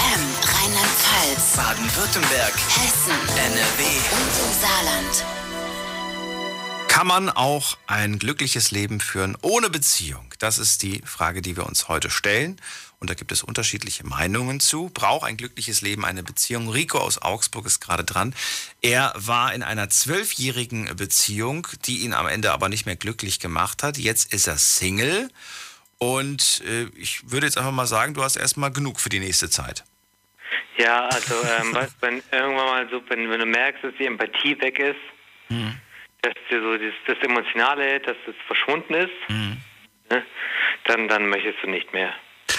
Baden-Württemberg, 1.55 2.53
Hessen, 2.55 3.11
NRW 3.37 3.83
und 3.83 4.33
im 4.39 4.51
Saarland. 4.61 5.25
Kann 6.87 7.07
man 7.07 7.29
auch 7.29 7.77
ein 7.87 8.19
glückliches 8.19 8.71
Leben 8.71 8.99
führen 8.99 9.37
ohne 9.41 9.69
Beziehung? 9.69 10.33
Das 10.39 10.57
ist 10.57 10.81
die 10.81 11.01
Frage, 11.03 11.41
die 11.41 11.57
wir 11.57 11.65
uns 11.65 11.87
heute 11.87 12.09
stellen. 12.09 12.59
Und 12.99 13.09
da 13.09 13.15
gibt 13.15 13.31
es 13.31 13.43
unterschiedliche 13.43 14.05
Meinungen 14.05 14.59
zu. 14.59 14.91
Braucht 14.93 15.25
ein 15.25 15.35
glückliches 15.35 15.81
Leben 15.81 16.05
eine 16.05 16.23
Beziehung? 16.23 16.69
Rico 16.69 16.99
aus 16.99 17.21
Augsburg 17.21 17.65
ist 17.65 17.81
gerade 17.81 18.03
dran. 18.03 18.33
Er 18.81 19.13
war 19.15 19.53
in 19.53 19.63
einer 19.63 19.89
zwölfjährigen 19.89 20.95
Beziehung, 20.95 21.67
die 21.85 21.99
ihn 21.99 22.13
am 22.13 22.27
Ende 22.27 22.51
aber 22.51 22.69
nicht 22.69 22.85
mehr 22.85 22.95
glücklich 22.95 23.39
gemacht 23.39 23.83
hat. 23.83 23.97
Jetzt 23.97 24.33
ist 24.33 24.47
er 24.47 24.57
Single. 24.57 25.29
Und 25.97 26.61
äh, 26.65 26.85
ich 26.95 27.29
würde 27.29 27.47
jetzt 27.47 27.57
einfach 27.57 27.71
mal 27.71 27.87
sagen, 27.87 28.13
du 28.13 28.23
hast 28.23 28.35
erstmal 28.35 28.71
genug 28.71 28.99
für 28.99 29.09
die 29.09 29.19
nächste 29.19 29.49
Zeit. 29.49 29.83
Ja, 30.77 31.07
also 31.07 31.35
ähm, 31.35 31.69
was, 31.73 31.95
wenn 32.01 32.21
irgendwann 32.31 32.65
mal 32.65 32.89
so, 32.89 33.01
wenn, 33.09 33.29
wenn 33.29 33.39
du 33.39 33.45
merkst, 33.45 33.83
dass 33.83 33.93
die 33.99 34.05
Empathie 34.05 34.59
weg 34.61 34.79
ist, 34.79 34.99
mhm. 35.49 35.77
dass 36.21 36.33
dir 36.49 36.61
so 36.61 36.77
das, 36.77 36.93
das, 37.07 37.17
Emotionale, 37.21 37.99
dass 37.99 38.17
das 38.25 38.35
verschwunden 38.47 38.93
ist, 38.93 39.29
mhm. 39.29 39.57
ne, 40.09 40.23
dann, 40.85 41.07
dann 41.07 41.27
möchtest 41.27 41.57
du 41.63 41.69
nicht 41.69 41.93
mehr. 41.93 42.13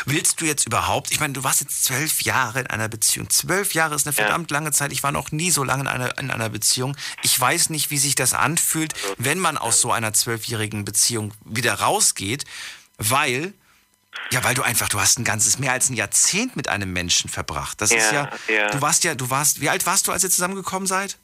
Willst 0.07 0.41
du 0.41 0.47
jetzt 0.47 0.67
überhaupt, 0.67 1.11
ich 1.13 1.21
meine, 1.21 1.33
du 1.33 1.45
warst 1.45 1.61
jetzt 1.61 1.85
zwölf 1.85 2.23
Jahre 2.23 2.61
in 2.61 2.67
einer 2.69 2.89
Beziehung. 2.89 3.29
Zwölf 3.31 3.75
Jahre 3.75 3.95
ist 3.95 4.07
eine 4.07 4.15
verdammt 4.15 4.51
ja. 4.51 4.57
lange 4.57 4.73
Zeit. 4.73 4.93
Ich 4.93 5.03
war 5.03 5.13
noch 5.13 5.33
nie 5.33 5.51
so 5.51 5.65
lange 5.65 5.83
in 5.83 5.89
einer, 5.89 6.19
in 6.19 6.31
einer 6.31 6.49
Beziehung. 6.49 6.97
Ich 7.23 7.39
weiß 7.39 7.71
nicht, 7.71 7.91
wie 7.91 7.99
sich 7.99 8.15
das 8.15 8.35
anfühlt, 8.35 8.95
also, 8.95 9.15
wenn 9.19 9.39
man 9.39 9.59
aus 9.59 9.81
so 9.81 9.93
einer 9.93 10.13
zwölfjährigen 10.13 10.85
Beziehung 10.85 11.35
wieder 11.45 11.75
rausgeht, 11.75 12.45
weil 12.99 13.53
ja, 14.31 14.43
weil 14.45 14.55
du 14.55 14.63
einfach, 14.63 14.89
du 14.89 15.01
hast 15.01 15.19
ein 15.19 15.25
ganzes, 15.25 15.59
mehr 15.59 15.73
als 15.73 15.91
ein 15.91 15.95
Jahrzehnt 15.95 16.57
mit 16.57 16.69
einem 16.69 16.93
Menschen 16.93 17.29
verbracht. 17.29 17.81
Das 17.81 17.91
ja, 17.91 17.99
ist 17.99 18.13
ja, 18.13 18.31
ja, 18.49 18.71
du 18.71 18.81
warst 18.81 19.05
ja, 19.05 19.15
du 19.15 19.31
warst, 19.31 19.61
wie 19.61 19.69
alt 19.69 19.87
warst 19.87 20.07
du, 20.07 20.13
als 20.13 20.25
ihr 20.25 20.31
zusammengekommen 20.31 20.87
seid? 20.87 21.19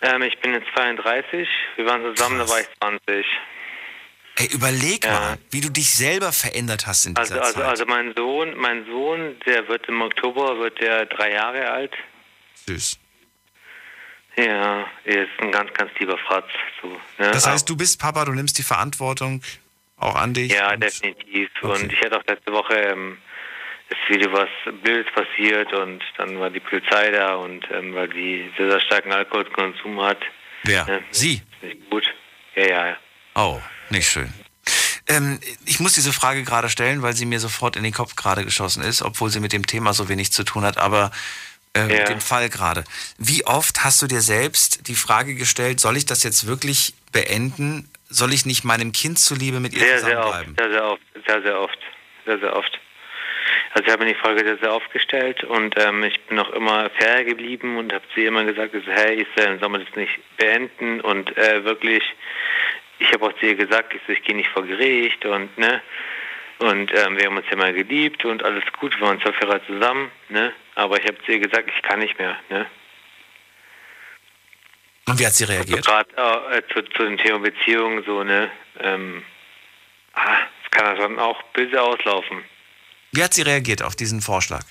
Ähm, 0.00 0.22
ich 0.22 0.38
bin 0.40 0.52
jetzt 0.52 0.66
32, 0.74 1.48
wir 1.76 1.86
waren 1.86 2.02
zusammen, 2.14 2.38
Krass. 2.38 2.48
da 2.48 2.54
war 2.54 2.60
ich 2.60 2.68
20. 3.06 3.26
Ey, 4.36 4.46
überleg 4.46 5.04
ja. 5.04 5.12
mal, 5.12 5.38
wie 5.50 5.60
du 5.60 5.68
dich 5.68 5.94
selber 5.94 6.32
verändert 6.32 6.86
hast 6.86 7.06
in 7.06 7.14
dieser 7.14 7.42
also, 7.42 7.60
also, 7.60 7.60
Zeit. 7.60 7.68
Also 7.68 7.84
mein 7.86 8.14
Sohn, 8.16 8.56
mein 8.56 8.86
Sohn, 8.86 9.36
der 9.46 9.68
wird 9.68 9.86
im 9.88 10.00
Oktober, 10.00 10.58
wird 10.58 10.80
der 10.80 11.06
drei 11.06 11.32
Jahre 11.32 11.70
alt. 11.70 11.92
Süß. 12.66 12.98
Ja, 14.36 14.86
er 15.04 15.22
ist 15.24 15.40
ein 15.40 15.52
ganz, 15.52 15.72
ganz 15.74 15.90
lieber 15.98 16.16
Fratz. 16.16 16.48
So, 16.80 16.88
ne? 16.88 17.30
Das 17.32 17.46
heißt, 17.46 17.68
du 17.68 17.76
bist 17.76 18.00
Papa, 18.00 18.24
du 18.24 18.32
nimmst 18.32 18.56
die 18.58 18.62
Verantwortung 18.62 19.42
auch 20.02 20.14
an 20.16 20.34
dich? 20.34 20.52
Ja, 20.52 20.76
definitiv. 20.76 21.50
Okay. 21.60 21.82
Und 21.82 21.92
ich 21.92 22.00
hatte 22.00 22.18
auch 22.18 22.24
letzte 22.26 22.52
Woche 22.52 22.74
ähm, 22.74 23.18
ist 23.88 24.08
wieder 24.08 24.32
was 24.32 24.48
Blödes 24.82 25.12
passiert 25.12 25.72
und 25.72 26.02
dann 26.16 26.38
war 26.40 26.50
die 26.50 26.60
Polizei 26.60 27.10
da 27.10 27.34
und 27.34 27.66
ähm, 27.70 27.94
weil 27.94 28.08
die 28.08 28.50
sehr, 28.56 28.70
sehr 28.70 28.80
starken 28.80 29.12
Alkoholkonsum 29.12 30.00
hat. 30.02 30.18
Wer? 30.64 30.84
Ne? 30.86 31.02
Sie? 31.10 31.42
Nicht 31.60 31.90
gut. 31.90 32.04
Ja, 32.54 32.66
ja, 32.66 32.86
ja. 32.88 32.96
Oh, 33.34 33.60
nicht 33.90 34.08
schön. 34.08 34.32
Ähm, 35.08 35.40
ich 35.66 35.80
muss 35.80 35.94
diese 35.94 36.12
Frage 36.12 36.44
gerade 36.44 36.68
stellen, 36.70 37.02
weil 37.02 37.14
sie 37.14 37.26
mir 37.26 37.40
sofort 37.40 37.76
in 37.76 37.82
den 37.82 37.92
Kopf 37.92 38.14
gerade 38.16 38.44
geschossen 38.44 38.82
ist, 38.82 39.02
obwohl 39.02 39.30
sie 39.30 39.40
mit 39.40 39.52
dem 39.52 39.66
Thema 39.66 39.92
so 39.92 40.08
wenig 40.08 40.32
zu 40.32 40.44
tun 40.44 40.64
hat, 40.64 40.78
aber 40.78 41.10
äh, 41.74 41.80
Ja. 41.80 41.86
mit 42.00 42.08
dem 42.08 42.20
Fall 42.20 42.48
gerade. 42.48 42.84
Wie 43.18 43.44
oft 43.44 43.82
hast 43.84 44.00
du 44.02 44.06
dir 44.06 44.20
selbst 44.20 44.86
die 44.88 44.94
Frage 44.94 45.34
gestellt, 45.34 45.80
soll 45.80 45.96
ich 45.96 46.06
das 46.06 46.22
jetzt 46.22 46.46
wirklich 46.46 46.94
beenden? 47.10 47.88
Soll 48.12 48.32
ich 48.32 48.46
nicht 48.46 48.64
meinem 48.64 48.92
Kind 48.92 49.18
zuliebe 49.18 49.58
mit 49.60 49.72
ihr 49.72 49.80
Sehr, 49.80 49.98
sehr 49.98 50.18
oft. 50.18 50.26
zusammenbleiben? 50.28 50.54
Sehr, 50.58 50.70
sehr 50.72 50.84
oft. 50.90 51.02
Sehr, 51.26 51.42
sehr 51.42 51.60
oft. 51.60 51.78
Sehr, 52.26 52.38
sehr 52.38 52.56
oft. 52.56 52.80
Also 53.74 53.86
ich 53.86 53.92
habe 53.92 54.04
mir 54.04 54.12
die 54.12 54.20
Frage 54.20 54.44
sehr, 54.44 54.58
sehr 54.58 54.74
oft 54.74 54.90
gestellt 54.92 55.44
und 55.44 55.74
ähm, 55.78 56.04
ich 56.04 56.20
bin 56.26 56.38
auch 56.38 56.50
immer 56.50 56.90
fair 56.90 57.24
geblieben 57.24 57.78
und 57.78 57.92
habe 57.92 58.04
sie 58.14 58.26
immer 58.26 58.44
gesagt, 58.44 58.74
hey, 58.86 59.22
ich 59.22 59.28
soll 59.34 59.68
man 59.68 59.84
das 59.84 59.96
nicht 59.96 60.12
beenden 60.36 61.00
und 61.00 61.36
äh, 61.38 61.64
wirklich, 61.64 62.02
ich 62.98 63.10
habe 63.12 63.26
auch 63.26 63.32
zu 63.38 63.46
ihr 63.46 63.54
gesagt, 63.54 63.94
ich, 63.94 64.08
ich 64.08 64.22
gehe 64.24 64.36
nicht 64.36 64.50
vor 64.50 64.64
Gericht 64.64 65.24
und 65.24 65.56
ne 65.56 65.80
und 66.58 66.92
ähm, 66.94 67.16
wir 67.16 67.26
haben 67.26 67.36
uns 67.36 67.46
ja 67.50 67.56
mal 67.56 67.72
geliebt 67.72 68.24
und 68.24 68.44
alles 68.44 68.62
gut, 68.78 68.94
wir 69.00 69.08
waren 69.08 69.20
zwölf 69.20 69.40
Jahre 69.42 69.60
zusammen, 69.66 70.10
ne? 70.28 70.52
Aber 70.76 70.96
ich 70.98 71.04
habe 71.06 71.16
zu 71.24 71.32
ihr 71.32 71.40
gesagt, 71.40 71.68
ich 71.74 71.82
kann 71.82 71.98
nicht 71.98 72.16
mehr, 72.18 72.36
ne? 72.50 72.66
Und 75.06 75.18
wie 75.18 75.26
hat 75.26 75.34
sie 75.34 75.44
Also 75.44 75.54
reagiert? 75.54 75.84
gerade 75.84 76.10
äh, 76.56 76.62
zu, 76.72 76.82
zu 76.82 77.02
dem 77.04 77.18
Thema 77.18 77.40
Beziehung 77.40 78.02
so, 78.04 78.22
ne? 78.22 78.50
Ähm, 78.80 79.24
ah, 80.14 80.38
es 80.64 80.70
kann 80.70 80.96
dann 80.96 81.18
auch 81.18 81.42
böse 81.54 81.80
auslaufen. 81.82 82.44
Wie 83.12 83.22
hat 83.22 83.34
sie 83.34 83.42
reagiert 83.42 83.82
auf 83.82 83.96
diesen 83.96 84.20
Vorschlag? 84.20 84.64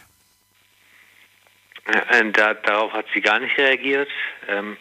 Äh, 1.86 2.32
Da, 2.32 2.54
darauf 2.54 2.94
hat 2.94 3.06
sie 3.14 3.22
gar 3.22 3.40
nicht 3.40 3.58
reagiert. 3.58 4.10
Ähm, 4.48 4.78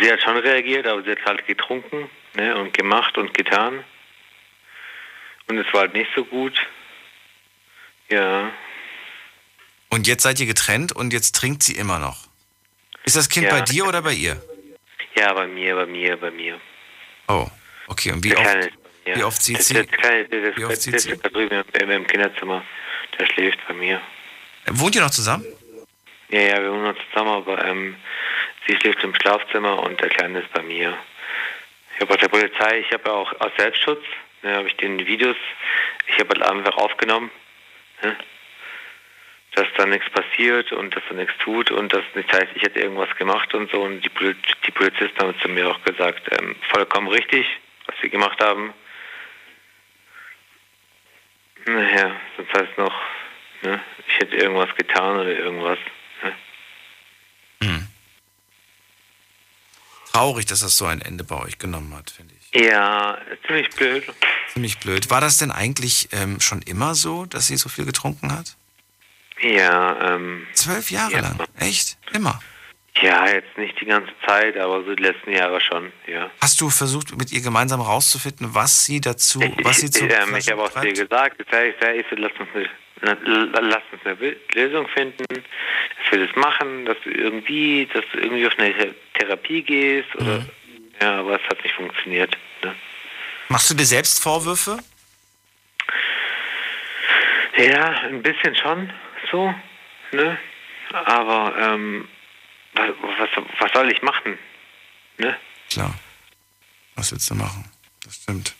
sie 0.00 0.10
hat 0.10 0.22
schon 0.22 0.36
reagiert, 0.38 0.86
aber 0.86 1.02
sie 1.02 1.10
hat 1.10 1.24
halt 1.26 1.46
getrunken 1.46 2.08
ne, 2.34 2.56
und 2.56 2.72
gemacht 2.72 3.18
und 3.18 3.34
getan. 3.34 3.84
Und 5.48 5.58
es 5.58 5.66
war 5.72 5.80
halt 5.82 5.94
nicht 5.94 6.10
so 6.14 6.24
gut. 6.24 6.54
Ja. 8.08 8.50
Und 9.88 10.06
jetzt 10.06 10.22
seid 10.22 10.38
ihr 10.40 10.46
getrennt 10.46 10.92
und 10.92 11.12
jetzt 11.12 11.32
trinkt 11.34 11.62
sie 11.62 11.76
immer 11.76 11.98
noch. 11.98 12.28
Ist 13.04 13.16
das 13.16 13.28
Kind 13.28 13.46
Ja. 13.46 13.52
bei 13.52 13.60
dir 13.62 13.86
oder 13.86 14.02
bei 14.02 14.12
ihr? 14.12 14.40
Ja, 15.16 15.32
bei 15.32 15.46
mir, 15.46 15.74
bei 15.76 15.86
mir, 15.86 16.16
bei 16.16 16.30
mir. 16.30 16.60
Oh, 17.28 17.46
okay. 17.88 18.12
Und 18.12 18.24
wie 18.24 18.34
oft, 18.36 18.44
Kleine 18.44 18.70
wie 19.04 19.24
oft 19.24 19.42
zieht 19.42 19.56
Der- 19.56 19.62
sie? 19.64 19.74
Der 19.74 19.86
Kleine, 19.86 20.24
der, 20.28 20.56
Wie 20.56 20.64
oft 20.64 20.80
zieht 20.80 21.00
sie? 21.00 21.10
ist 21.12 21.24
da 21.24 21.28
drüben 21.28 21.62
im, 21.80 21.90
im 21.90 22.06
Kinderzimmer. 22.06 22.64
Der 23.18 23.26
schläft 23.26 23.58
bei 23.66 23.74
mir. 23.74 24.00
Wohnt 24.66 24.94
ihr 24.94 25.00
noch 25.02 25.10
zusammen? 25.10 25.44
Ja, 26.28 26.40
ja, 26.40 26.62
wir 26.62 26.70
wohnen 26.70 26.84
noch 26.84 26.96
zusammen, 27.10 27.30
aber 27.30 27.64
ähm, 27.64 27.96
sie 28.66 28.76
schläft 28.76 29.02
im 29.02 29.14
Schlafzimmer 29.16 29.82
und 29.82 30.00
der 30.00 30.08
Kleine 30.10 30.40
ist 30.40 30.52
bei 30.52 30.62
mir. 30.62 30.96
Ich 31.94 32.00
habe 32.00 32.14
auch 32.14 32.18
der 32.18 32.28
Polizei, 32.28 32.78
ich 32.78 32.92
habe 32.92 33.02
ja 33.08 33.12
auch 33.14 33.32
aus 33.40 33.50
Selbstschutz, 33.58 34.02
ne, 34.42 34.54
habe 34.54 34.68
ich 34.68 34.76
den 34.76 35.04
Videos, 35.06 35.36
ich 36.06 36.18
habe 36.20 36.28
halt 36.38 36.42
einfach 36.42 36.76
aufgenommen, 36.76 37.30
ne, 38.02 38.16
dass 39.54 39.66
da 39.76 39.84
nichts 39.86 40.08
passiert 40.10 40.72
und 40.72 40.94
dass 40.94 41.02
er 41.08 41.16
nichts 41.16 41.34
tut 41.38 41.70
und 41.70 41.92
dass 41.92 42.04
nicht 42.14 42.32
heißt, 42.32 42.52
ich 42.54 42.62
hätte 42.62 42.80
irgendwas 42.80 43.14
gemacht 43.16 43.52
und 43.54 43.70
so. 43.70 43.82
Und 43.82 44.00
die, 44.02 44.08
Poli- 44.08 44.36
die 44.66 44.70
Polizisten 44.70 45.18
haben 45.18 45.38
zu 45.40 45.48
mir 45.48 45.68
auch 45.68 45.82
gesagt, 45.82 46.22
ähm, 46.40 46.54
vollkommen 46.72 47.08
richtig, 47.08 47.46
was 47.86 47.96
sie 48.00 48.10
gemacht 48.10 48.40
haben. 48.40 48.72
Naja, 51.66 52.16
sonst 52.36 52.52
heißt 52.54 52.78
noch, 52.78 52.94
ne, 53.62 53.80
ich 54.08 54.18
hätte 54.18 54.36
irgendwas 54.36 54.74
getan 54.76 55.16
oder 55.18 55.36
irgendwas. 55.36 55.78
Ne? 57.60 57.86
Traurig, 60.12 60.46
dass 60.46 60.60
das 60.60 60.76
so 60.76 60.86
ein 60.86 61.00
Ende 61.00 61.24
bei 61.24 61.36
euch 61.36 61.58
genommen 61.58 61.94
hat, 61.94 62.10
finde 62.10 62.34
ich. 62.34 62.60
Ja, 62.60 63.18
ziemlich 63.46 63.70
blöd. 63.70 64.04
Ziemlich 64.48 64.78
blöd. 64.78 65.10
War 65.10 65.20
das 65.20 65.38
denn 65.38 65.50
eigentlich 65.50 66.08
ähm, 66.12 66.40
schon 66.40 66.62
immer 66.62 66.94
so, 66.94 67.26
dass 67.26 67.46
sie 67.46 67.56
so 67.56 67.68
viel 67.68 67.84
getrunken 67.84 68.32
hat? 68.32 68.56
Ja, 69.42 70.14
ähm. 70.14 70.46
Zwölf 70.52 70.90
Jahre 70.90 71.12
ja. 71.12 71.20
lang? 71.20 71.38
Echt? 71.58 71.96
Immer? 72.12 72.40
Ja, 73.00 73.26
jetzt 73.26 73.56
nicht 73.56 73.80
die 73.80 73.86
ganze 73.86 74.12
Zeit, 74.26 74.58
aber 74.58 74.84
so 74.84 74.94
die 74.94 75.02
letzten 75.02 75.32
Jahre 75.32 75.60
schon, 75.60 75.90
ja. 76.06 76.30
Hast 76.42 76.60
du 76.60 76.68
versucht, 76.68 77.16
mit 77.16 77.32
ihr 77.32 77.40
gemeinsam 77.40 77.80
rauszufinden, 77.80 78.54
was 78.54 78.84
sie 78.84 79.00
dazu, 79.00 79.40
was 79.62 79.78
sie 79.78 79.90
zu 79.90 80.06
Ich, 80.06 80.12
ähm, 80.12 80.36
ich 80.36 80.50
habe 80.50 80.62
auch 80.62 80.80
dir 80.80 80.92
gesagt, 80.92 81.40
ich 81.40 81.46
sage, 81.50 81.68
ich 81.68 81.76
sag, 81.80 81.94
ich 81.94 82.06
lass, 82.18 82.32
uns 82.38 82.48
eine, 83.00 83.16
lass 83.62 83.82
uns 83.92 84.04
eine 84.04 84.36
Lösung 84.52 84.86
finden, 84.88 85.24
dass 85.28 86.10
wir 86.10 86.26
das 86.26 86.36
machen, 86.36 86.84
dass 86.84 86.96
du 87.04 87.10
irgendwie, 87.10 87.88
dass 87.94 88.04
du 88.12 88.18
irgendwie 88.18 88.46
auf 88.46 88.58
eine 88.58 88.74
Th- 88.74 88.94
Therapie 89.14 89.62
gehst 89.62 90.14
oder 90.16 90.44
ja, 91.00 91.20
aber 91.20 91.36
es 91.36 91.48
hat 91.48 91.62
nicht 91.62 91.74
funktioniert. 91.76 92.36
Ne? 92.62 92.74
Machst 93.48 93.70
du 93.70 93.74
dir 93.74 93.86
selbst 93.86 94.22
Vorwürfe? 94.22 94.78
Ja, 97.56 97.90
ein 98.02 98.22
bisschen 98.22 98.54
schon 98.56 98.92
so, 99.30 99.54
ne? 100.12 100.38
Aber 100.92 101.54
ähm, 101.58 102.08
was, 102.74 102.88
was, 103.18 103.44
was 103.60 103.72
soll 103.72 103.90
ich 103.92 104.02
machen? 104.02 104.38
Ne? 105.18 105.36
Klar. 105.70 105.94
Was 106.96 107.12
willst 107.12 107.30
du 107.30 107.34
machen? 107.34 107.64
Das 108.04 108.16
stimmt. 108.16 108.54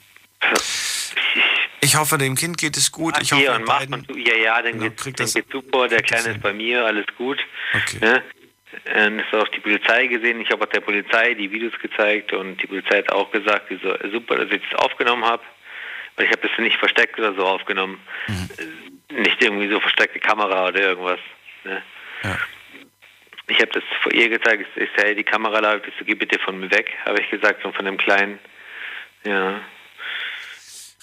Ich 1.83 1.97
hoffe, 1.97 2.19
dem 2.19 2.35
Kind 2.37 2.59
geht 2.59 2.77
es 2.77 2.93
gut. 2.93 3.15
Ich 3.21 3.33
hoffe, 3.33 3.53
und 3.53 3.65
mach 3.65 3.79
beiden, 3.79 3.95
und 3.95 4.11
du, 4.11 4.17
ja, 4.17 4.35
ja, 4.35 4.63
dann 4.63 4.79
dann 4.79 4.95
das- 5.17 5.35
geht's 5.35 5.51
super, 5.51 5.89
der 5.89 6.03
Kleine 6.03 6.29
ist 6.31 6.43
bei 6.43 6.53
mir, 6.53 6.85
alles 6.85 7.07
gut. 7.17 7.39
Okay. 7.75 7.99
Ne? 8.01 8.23
Ähm, 8.87 9.19
Das 9.19 9.27
hat 9.33 9.49
auch 9.49 9.53
die 9.53 9.61
Polizei 9.61 10.07
gesehen. 10.07 10.41
Ich 10.41 10.51
habe 10.51 10.65
auch 10.65 10.69
der 10.71 10.81
Polizei 10.81 11.35
die 11.35 11.51
Videos 11.51 11.73
gezeigt 11.81 12.33
und 12.33 12.63
die 12.63 12.67
Polizei 12.67 12.99
hat 12.99 13.11
auch 13.11 13.31
gesagt, 13.33 13.71
wie 13.71 13.81
so, 13.83 13.95
super, 14.13 14.37
dass 14.37 14.51
ich 14.51 14.63
das 14.71 14.79
aufgenommen 14.81 15.25
habe. 15.25 15.43
Weil 16.17 16.27
ich 16.27 16.33
habe 16.33 16.47
das 16.47 16.57
nicht 16.59 16.77
versteckt 16.77 17.19
oder 17.19 17.35
so 17.35 17.47
aufgenommen. 17.47 17.99
Äh, 18.29 18.33
Nicht 19.11 19.43
irgendwie 19.43 19.69
so 19.69 19.81
versteckte 19.81 20.21
Kamera 20.21 20.69
oder 20.69 20.81
irgendwas. 20.81 21.19
Ne? 21.65 21.83
Ich 23.49 23.57
habe 23.61 23.73
das 23.73 23.83
vor 24.03 24.13
ihr 24.13 24.29
gezeigt. 24.29 24.67
Ich 24.77 24.91
sage, 24.97 25.09
hey, 25.09 25.15
die 25.15 25.25
Kamera 25.25 25.59
läuft, 25.59 25.87
ich 25.89 25.95
so, 25.99 26.05
geh 26.05 26.15
bitte 26.15 26.39
von 26.39 26.61
mir 26.61 26.71
weg, 26.71 26.93
habe 27.05 27.21
ich 27.21 27.29
gesagt, 27.31 27.65
und 27.65 27.75
von 27.75 27.85
dem 27.85 27.97
Kleinen. 27.99 28.39
Ja. 29.25 29.61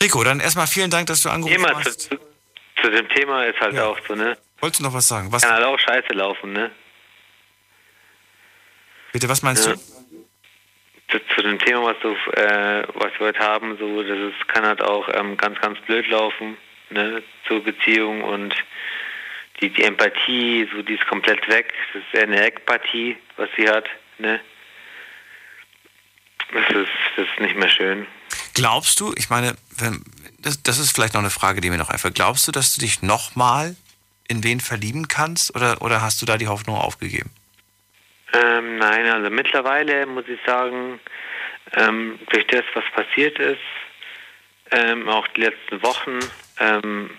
Rico, 0.01 0.23
dann 0.23 0.39
erstmal 0.39 0.67
vielen 0.67 0.89
Dank, 0.89 1.07
dass 1.07 1.23
du 1.23 1.29
angerufen 1.29 1.59
zu, 1.65 1.75
hast. 1.75 2.01
zu, 2.01 2.17
zu 2.81 2.89
dem 2.91 3.09
Thema 3.09 3.43
ist 3.45 3.59
halt 3.59 3.77
auch 3.79 3.97
so, 4.07 4.15
ne? 4.15 4.37
Wolltest 4.59 4.79
du 4.79 4.85
noch 4.85 4.93
was 4.93 5.07
sagen? 5.07 5.31
Was, 5.31 5.43
Kann 5.43 5.53
halt 5.53 5.65
auch 5.65 5.79
scheiße 5.79 6.13
laufen, 6.13 6.53
ne? 6.53 6.71
bitte, 9.11 9.29
was 9.29 9.41
meinst 9.41 9.65
Ja. 9.65 9.73
du? 9.73 9.79
zu, 11.09 11.19
zu 11.35 11.41
dem 11.41 11.57
Thema, 11.59 11.83
was, 11.83 11.97
du, 12.01 12.09
äh, 12.33 12.83
was 12.93 13.11
wir 13.19 13.27
heute 13.27 13.39
haben, 13.39 13.77
so, 13.77 14.03
das 14.03 14.17
ist, 14.17 14.47
kann 14.47 14.65
halt 14.65 14.81
auch 14.81 15.07
ähm, 15.13 15.37
ganz, 15.37 15.59
ganz 15.59 15.79
blöd 15.81 16.07
laufen, 16.07 16.57
ne, 16.89 17.23
zur 17.47 17.63
Beziehung 17.63 18.23
und 18.23 18.55
die, 19.61 19.69
die 19.69 19.83
Empathie, 19.83 20.69
so, 20.71 20.81
die 20.81 20.95
ist 20.95 21.07
komplett 21.07 21.47
weg. 21.47 21.73
Das 21.93 22.03
ist 22.03 22.13
eher 22.13 22.23
eine 22.23 22.41
Eckpartie, 22.45 23.17
was 23.37 23.49
sie 23.57 23.69
hat, 23.69 23.85
ne. 24.17 24.39
Das 26.53 26.69
ist, 26.69 26.89
das 27.17 27.27
ist 27.27 27.39
nicht 27.39 27.55
mehr 27.55 27.69
schön. 27.69 28.07
Glaubst 28.53 28.99
du, 28.99 29.13
ich 29.17 29.29
meine, 29.29 29.55
wenn, 29.77 30.03
das, 30.39 30.63
das 30.63 30.79
ist 30.79 30.95
vielleicht 30.95 31.13
noch 31.13 31.21
eine 31.21 31.29
Frage, 31.29 31.61
die 31.61 31.69
mir 31.69 31.77
noch 31.77 31.89
einfällt. 31.89 32.15
Glaubst 32.15 32.47
du, 32.47 32.51
dass 32.51 32.73
du 32.73 32.81
dich 32.81 33.01
nochmal 33.01 33.75
in 34.27 34.43
wen 34.43 34.59
verlieben 34.59 35.07
kannst 35.07 35.55
oder, 35.55 35.81
oder 35.81 36.01
hast 36.01 36.21
du 36.21 36.25
da 36.25 36.37
die 36.37 36.47
Hoffnung 36.47 36.75
aufgegeben? 36.75 37.31
Ähm, 38.33 38.77
nein, 38.77 39.07
also 39.07 39.29
mittlerweile 39.29 40.05
muss 40.05 40.25
ich 40.27 40.39
sagen, 40.45 40.99
ähm, 41.73 42.19
durch 42.29 42.45
das, 42.47 42.63
was 42.73 42.83
passiert 42.93 43.39
ist, 43.39 43.59
ähm, 44.71 45.07
auch 45.09 45.27
die 45.29 45.41
letzten 45.41 45.81
Wochen, 45.83 46.19
ähm, 46.59 47.09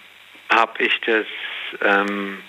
habe 0.50 0.82
ich 0.82 0.92
das, 1.06 1.26
ähm, 1.82 2.42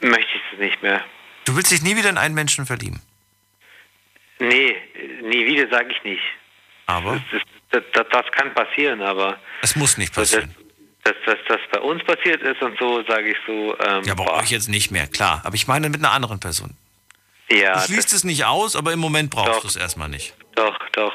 möchte 0.00 0.30
ich 0.34 0.42
das 0.52 0.60
nicht 0.60 0.82
mehr. 0.82 1.04
Du 1.44 1.56
willst 1.56 1.70
dich 1.70 1.82
nie 1.82 1.96
wieder 1.96 2.10
in 2.10 2.18
einen 2.18 2.34
Menschen 2.34 2.66
verlieben. 2.66 3.00
Nee, 4.38 4.76
nie 5.22 5.46
wieder 5.46 5.68
sage 5.70 5.92
ich 5.92 6.02
nicht. 6.04 6.22
Aber? 6.86 7.20
Das, 7.32 7.42
das, 7.70 7.82
das, 7.92 8.06
das 8.10 8.32
kann 8.32 8.52
passieren, 8.54 9.02
aber 9.02 9.38
Es 9.62 9.76
muss 9.76 9.96
nicht 9.98 10.14
passieren. 10.14 10.54
dass 11.04 11.14
das, 11.24 11.36
das 11.48 11.60
bei 11.72 11.80
uns 11.80 12.02
passiert 12.04 12.42
ist 12.42 12.60
und 12.62 12.78
so, 12.78 13.02
sage 13.04 13.30
ich 13.30 13.36
so. 13.46 13.76
Ähm, 13.80 14.02
Ja, 14.04 14.14
bei 14.14 14.28
euch 14.30 14.50
jetzt 14.50 14.68
nicht 14.68 14.90
mehr, 14.90 15.06
klar. 15.06 15.40
Aber 15.44 15.54
ich 15.54 15.66
meine 15.66 15.88
mit 15.88 16.00
einer 16.00 16.12
anderen 16.12 16.38
Person. 16.40 16.76
ja, 17.50 17.74
du 17.74 17.80
schließt 17.86 18.12
es 18.12 18.24
nicht 18.24 18.44
aus, 18.44 18.76
aber 18.76 18.92
im 18.92 18.98
Moment 18.98 19.30
brauchst 19.30 19.64
du 19.64 19.68
es 19.68 19.76
erstmal 19.76 20.08
nicht. 20.08 20.34
Doch, 20.54 20.78
doch. 20.92 21.14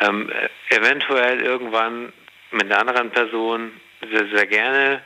Ähm, 0.00 0.30
äh, 0.30 0.76
eventuell 0.76 1.40
irgendwann 1.40 2.12
mit 2.52 2.64
einer 2.64 2.78
anderen 2.78 3.10
Person 3.10 3.72
sehr, 4.10 4.28
sehr 4.28 4.46
gerne. 4.46 5.02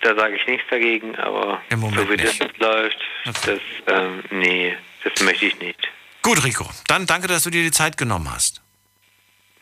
Da 0.00 0.14
sage 0.14 0.36
ich 0.36 0.46
nichts 0.46 0.64
dagegen, 0.70 1.16
aber 1.16 1.60
so 1.70 2.08
wie 2.08 2.16
das 2.16 2.38
nicht. 2.38 2.42
jetzt 2.42 2.58
läuft, 2.58 2.98
das, 3.24 3.58
ähm, 3.88 4.22
nee, 4.30 4.76
das 5.02 5.20
möchte 5.24 5.46
ich 5.46 5.58
nicht. 5.58 5.88
Gut, 6.22 6.44
Rico. 6.44 6.70
Dann 6.86 7.06
danke, 7.06 7.26
dass 7.26 7.42
du 7.42 7.50
dir 7.50 7.62
die 7.62 7.72
Zeit 7.72 7.96
genommen 7.96 8.32
hast. 8.32 8.62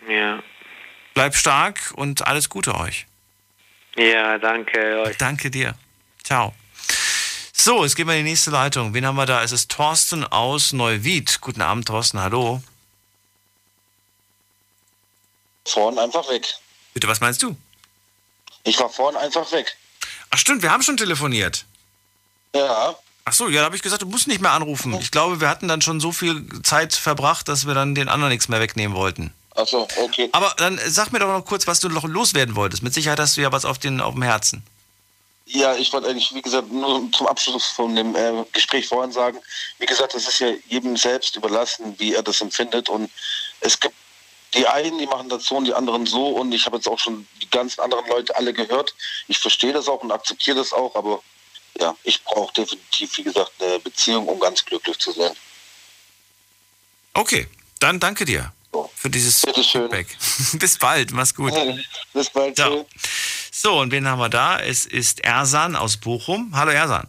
Ja. 0.08 0.42
Bleib 1.14 1.34
stark 1.34 1.92
und 1.94 2.26
alles 2.26 2.50
Gute 2.50 2.74
euch. 2.74 3.06
Ja, 3.96 4.38
danke 4.38 5.02
euch. 5.06 5.16
Danke 5.16 5.50
dir. 5.50 5.74
Ciao. 6.22 6.54
So, 7.52 7.82
jetzt 7.84 7.96
gehen 7.96 8.06
wir 8.06 8.14
in 8.14 8.24
die 8.24 8.30
nächste 8.30 8.50
Leitung. 8.50 8.94
Wen 8.94 9.06
haben 9.06 9.16
wir 9.16 9.26
da? 9.26 9.42
Es 9.42 9.52
ist 9.52 9.70
Thorsten 9.70 10.24
aus 10.24 10.72
Neuwied. 10.72 11.40
Guten 11.40 11.60
Abend, 11.62 11.88
Thorsten. 11.88 12.20
Hallo. 12.20 12.62
Vorn 15.66 15.98
einfach 15.98 16.28
weg. 16.28 16.46
Bitte, 16.94 17.08
was 17.08 17.20
meinst 17.20 17.42
du? 17.42 17.56
Ich 18.64 18.78
war 18.78 18.90
vorn 18.90 19.16
einfach 19.16 19.50
weg. 19.52 19.76
Ach 20.30 20.38
stimmt, 20.38 20.62
wir 20.62 20.70
haben 20.70 20.82
schon 20.82 20.96
telefoniert. 20.96 21.64
Ja. 22.54 22.96
Ach 23.24 23.32
so, 23.32 23.48
ja, 23.48 23.60
da 23.60 23.66
habe 23.66 23.76
ich 23.76 23.82
gesagt, 23.82 24.02
du 24.02 24.06
musst 24.06 24.26
nicht 24.26 24.40
mehr 24.40 24.52
anrufen. 24.52 24.92
Ich 25.00 25.10
glaube, 25.10 25.40
wir 25.40 25.48
hatten 25.48 25.68
dann 25.68 25.82
schon 25.82 26.00
so 26.00 26.10
viel 26.12 26.46
Zeit 26.62 26.94
verbracht, 26.94 27.48
dass 27.48 27.66
wir 27.66 27.74
dann 27.74 27.94
den 27.94 28.08
anderen 28.08 28.32
nichts 28.32 28.48
mehr 28.48 28.60
wegnehmen 28.60 28.96
wollten. 28.96 29.32
Ach 29.54 29.66
so, 29.66 29.86
okay. 29.98 30.28
Aber 30.32 30.54
dann 30.56 30.80
sag 30.86 31.12
mir 31.12 31.18
doch 31.18 31.28
noch 31.28 31.44
kurz, 31.44 31.66
was 31.66 31.80
du 31.80 31.88
noch 31.88 32.04
loswerden 32.04 32.56
wolltest. 32.56 32.82
Mit 32.82 32.94
Sicherheit 32.94 33.18
hast 33.18 33.36
du 33.36 33.40
ja 33.40 33.52
was 33.52 33.64
auf, 33.64 33.78
den, 33.78 34.00
auf 34.00 34.14
dem 34.14 34.22
Herzen. 34.22 34.64
Ja, 35.46 35.74
ich 35.74 35.92
wollte 35.92 36.08
eigentlich, 36.08 36.32
wie 36.32 36.42
gesagt, 36.42 36.70
nur 36.70 37.10
zum 37.12 37.26
Abschluss 37.26 37.66
von 37.66 37.94
dem 37.94 38.14
äh, 38.14 38.44
Gespräch 38.52 38.86
vorhin 38.86 39.10
sagen, 39.10 39.38
wie 39.78 39.86
gesagt, 39.86 40.14
das 40.14 40.28
ist 40.28 40.38
ja 40.38 40.52
jedem 40.68 40.96
selbst 40.96 41.34
überlassen, 41.34 41.94
wie 41.98 42.14
er 42.14 42.22
das 42.22 42.40
empfindet. 42.40 42.88
Und 42.88 43.10
es 43.60 43.78
gibt 43.78 43.94
die 44.54 44.66
einen, 44.66 44.98
die 44.98 45.06
machen 45.06 45.28
das 45.28 45.44
so 45.44 45.56
und 45.56 45.64
die 45.64 45.74
anderen 45.74 46.06
so. 46.06 46.28
Und 46.28 46.52
ich 46.52 46.66
habe 46.66 46.76
jetzt 46.76 46.88
auch 46.88 46.98
schon 46.98 47.26
die 47.40 47.50
ganzen 47.50 47.80
anderen 47.80 48.06
Leute 48.08 48.34
alle 48.36 48.52
gehört. 48.52 48.94
Ich 49.28 49.38
verstehe 49.38 49.72
das 49.72 49.88
auch 49.88 50.02
und 50.02 50.10
akzeptiere 50.10 50.58
das 50.58 50.72
auch, 50.72 50.94
aber 50.94 51.22
ja, 51.78 51.94
ich 52.02 52.22
brauche 52.24 52.52
definitiv, 52.52 53.16
wie 53.18 53.22
gesagt, 53.22 53.52
eine 53.60 53.78
Beziehung, 53.78 54.28
um 54.28 54.40
ganz 54.40 54.64
glücklich 54.64 54.98
zu 54.98 55.12
sein. 55.12 55.32
Okay, 57.14 57.48
dann 57.78 58.00
danke 58.00 58.24
dir 58.24 58.52
für 58.94 59.10
dieses 59.10 59.40
Feedback. 59.40 60.16
Bis 60.54 60.78
bald, 60.78 61.12
mach's 61.12 61.34
gut. 61.34 61.52
Bis 62.12 62.30
bald. 62.30 62.56
Ciao. 62.56 62.86
So, 63.50 63.80
und 63.80 63.90
wen 63.92 64.06
haben 64.06 64.18
wir 64.18 64.28
da? 64.28 64.58
Es 64.58 64.86
ist 64.86 65.20
Ersan 65.24 65.76
aus 65.76 65.96
Bochum. 65.96 66.52
Hallo 66.54 66.70
Ersan. 66.70 67.08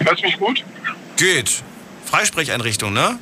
Hörst 0.00 0.22
du 0.22 0.26
mich 0.26 0.38
gut? 0.38 0.64
Geht. 1.16 1.62
Freisprecheinrichtung, 2.08 2.92
ne? 2.92 3.18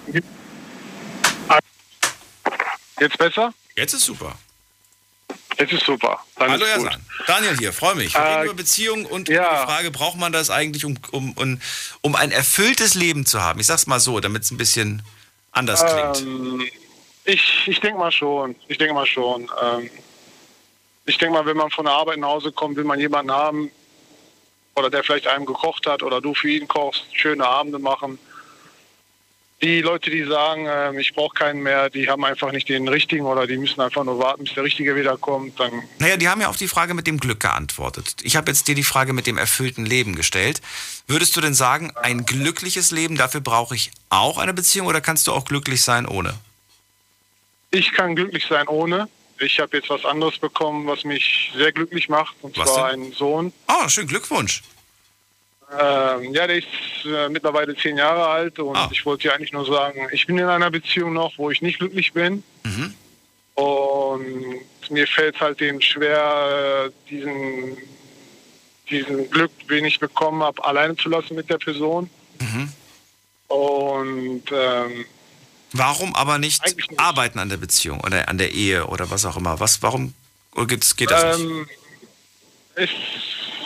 Jetzt 3.01 3.19
besser? 3.19 3.53
Jetzt 3.77 3.93
ist 3.93 4.05
super. 4.05 4.39
Jetzt 5.59 5.73
ist 5.73 5.85
super. 5.85 6.25
Dann 6.37 6.51
Hallo 6.51 6.65
ist 6.65 6.77
gut. 6.77 6.85
Ersan. 6.87 7.07
Daniel 7.27 7.57
hier, 7.59 7.73
freue 7.73 7.95
mich. 7.95 8.15
Wir 8.15 8.21
Äh, 8.21 8.33
reden 8.35 8.45
über 8.45 8.55
Beziehungen 8.55 9.07
und 9.07 9.29
ja. 9.29 9.61
die 9.61 9.67
Frage, 9.67 9.91
braucht 9.91 10.17
man 10.17 10.33
das 10.33 10.51
eigentlich, 10.51 10.85
um, 10.85 10.97
um, 11.11 11.33
um, 11.33 11.61
um 12.03 12.15
ein 12.15 12.31
erfülltes 12.31 12.95
Leben 12.95 13.27
zu 13.27 13.43
haben? 13.43 13.59
Ich 13.61 13.67
sag's 13.67 13.87
mal 13.87 14.01
so, 14.01 14.21
damit 14.21 14.43
es 14.45 14.51
ein 14.51 14.57
bisschen 14.57 15.03
anders 15.53 15.85
klingt. 15.85 16.21
Ähm, 16.23 16.69
ich 17.25 17.67
ich 17.67 17.81
denke 17.81 17.99
mal 17.99 18.13
schon. 18.13 18.55
Ich 18.69 18.79
denke 18.79 18.95
mal 18.95 19.07
schon. 19.07 19.51
Ähm, 19.63 19.91
ich 21.07 21.19
denke 21.19 21.35
mal, 21.35 21.47
wenn 21.47 21.57
man 21.57 21.71
von 21.71 21.85
der 21.85 21.95
Arbeit 21.95 22.19
nach 22.19 22.29
Hause 22.29 22.53
kommt, 22.53 22.77
will 22.77 22.85
man 22.85 23.01
jemanden 23.01 23.33
haben, 23.33 23.71
oder 24.75 24.91
der 24.91 25.03
vielleicht 25.03 25.27
einem 25.27 25.47
gekocht 25.47 25.87
hat 25.87 26.03
oder 26.03 26.21
du 26.21 26.35
für 26.35 26.51
ihn 26.51 26.69
kochst, 26.69 27.05
schöne 27.13 27.47
Abende 27.47 27.79
machen. 27.79 28.19
Die 29.63 29.81
Leute, 29.81 30.11
die 30.11 30.23
sagen, 30.25 30.67
ähm, 30.69 30.99
ich 30.99 31.15
brauche 31.15 31.35
keinen 31.35 31.63
mehr, 31.63 31.89
die 31.89 32.11
haben 32.11 32.23
einfach 32.27 32.53
nicht 32.53 32.69
den 32.69 32.89
richtigen 32.89 33.25
oder 33.25 33.47
die 33.47 33.57
müssen 33.57 33.81
einfach 33.81 34.05
nur 34.05 34.19
warten, 34.19 34.45
bis 34.45 34.53
der 34.53 34.65
Richtige 34.65 34.95
wiederkommt. 34.95 35.59
Dann 35.59 35.83
Naja, 35.99 36.19
die 36.19 36.29
haben 36.29 36.43
ja 36.43 36.49
auf 36.49 36.59
die 36.59 36.69
Frage 36.69 36.93
mit 36.93 37.07
dem 37.07 37.19
Glück 37.19 37.41
geantwortet. 37.41 38.17
Ich 38.23 38.37
habe 38.37 38.51
jetzt 38.51 38.69
dir 38.69 38.75
die 38.75 38.85
Frage 38.85 39.15
mit 39.15 39.27
dem 39.27 39.39
erfüllten 39.39 39.87
Leben 39.87 40.15
gestellt. 40.15 40.61
Würdest 41.07 41.35
du 41.37 41.41
denn 41.41 41.55
sagen, 41.55 41.91
ein 41.97 42.27
glückliches 42.27 42.91
Leben, 42.91 43.17
dafür 43.17 43.41
brauche 43.41 43.75
ich 43.75 43.93
auch 44.11 44.37
eine 44.37 44.53
Beziehung 44.53 44.89
oder 44.89 45.01
kannst 45.01 45.27
du 45.27 45.33
auch 45.33 45.47
glücklich 45.47 45.83
sein 45.83 46.05
ohne? 46.07 46.35
Ich 47.71 47.93
kann 47.93 48.15
glücklich 48.15 48.45
sein 48.47 48.69
ohne. 48.69 49.09
Ich 49.39 49.59
habe 49.59 49.77
jetzt 49.79 49.89
was 49.89 50.05
anderes 50.05 50.39
bekommen, 50.39 50.87
was 50.87 51.05
mich 51.05 51.53
sehr 51.57 51.73
glücklich 51.73 52.09
macht, 52.11 52.35
und 52.43 52.57
Was 52.59 52.75
zwar 52.75 52.91
denn? 52.91 53.03
einen 53.05 53.13
Sohn. 53.13 53.53
Oh, 53.69 53.89
schön, 53.89 54.07
Glückwunsch. 54.07 54.63
Ähm, 55.73 56.33
ja, 56.33 56.47
der 56.47 56.59
ist 56.59 56.67
äh, 57.05 57.29
mittlerweile 57.29 57.75
zehn 57.77 57.97
Jahre 57.97 58.27
alt 58.29 58.59
und 58.61 58.77
Ah. 58.77 58.89
ich 58.93 59.05
wollte 59.05 59.23
dir 59.23 59.35
eigentlich 59.35 59.53
nur 59.53 59.67
sagen, 59.67 60.09
ich 60.13 60.27
bin 60.27 60.39
in 60.39 60.45
einer 60.47 60.71
Beziehung 60.71 61.13
noch, 61.13 61.33
wo 61.39 61.51
ich 61.51 61.61
nicht 61.61 61.79
glücklich 61.81 62.13
bin. 62.13 62.45
Mhm. 62.65 62.95
Und 63.57 64.61
mir 64.91 65.07
fällt 65.09 65.41
halt 65.41 65.61
eben 65.61 65.81
schwer, 65.81 66.87
äh, 66.87 67.11
diesen, 67.11 67.77
diesen 68.89 69.29
Glück, 69.31 69.51
den 69.69 69.85
ich 69.87 69.99
bekommen 69.99 70.43
habe, 70.43 70.65
alleine 70.65 70.95
zu 70.97 71.09
lassen 71.09 71.35
mit 71.35 71.51
der 71.51 71.59
Person. 71.59 72.09
Mhm. 72.41 72.73
Und 73.49 74.43
ähm, 74.53 75.05
Warum 75.73 76.15
aber 76.15 76.39
nicht, 76.39 76.63
arbeiten 76.97 77.39
an 77.39 77.49
der 77.49 77.57
Beziehung 77.57 78.01
oder 78.01 78.29
an 78.29 78.39
der 78.39 78.53
Ehe 78.53 78.87
oder 78.87 79.11
was 79.11 79.25
auch 79.27 79.37
immer? 79.37 79.59
Was, 79.59 79.83
warum 79.83 80.15
geht 80.55 81.11
das 81.11 81.39
nicht? 81.39 81.51
Ähm, 81.51 81.69
es, 82.77 82.91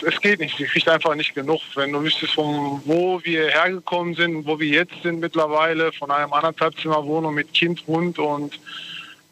es 0.03 0.19
geht 0.21 0.39
nicht. 0.39 0.57
Sie 0.57 0.65
kriegt 0.65 0.87
einfach 0.87 1.15
nicht 1.15 1.33
genug. 1.33 1.61
Wenn 1.75 1.91
du 1.91 2.01
wüsstest, 2.01 2.33
von 2.33 2.81
wo 2.85 3.19
wir 3.23 3.49
hergekommen 3.49 4.15
sind, 4.15 4.45
wo 4.45 4.59
wir 4.59 4.67
jetzt 4.67 4.93
sind 5.03 5.19
mittlerweile, 5.19 5.91
von 5.93 6.11
einem 6.11 6.33
anderthalb 6.33 6.77
Zimmer 6.79 7.05
Wohnung 7.05 7.33
mit 7.33 7.53
Kind, 7.53 7.85
Hund 7.87 8.19
und 8.19 8.59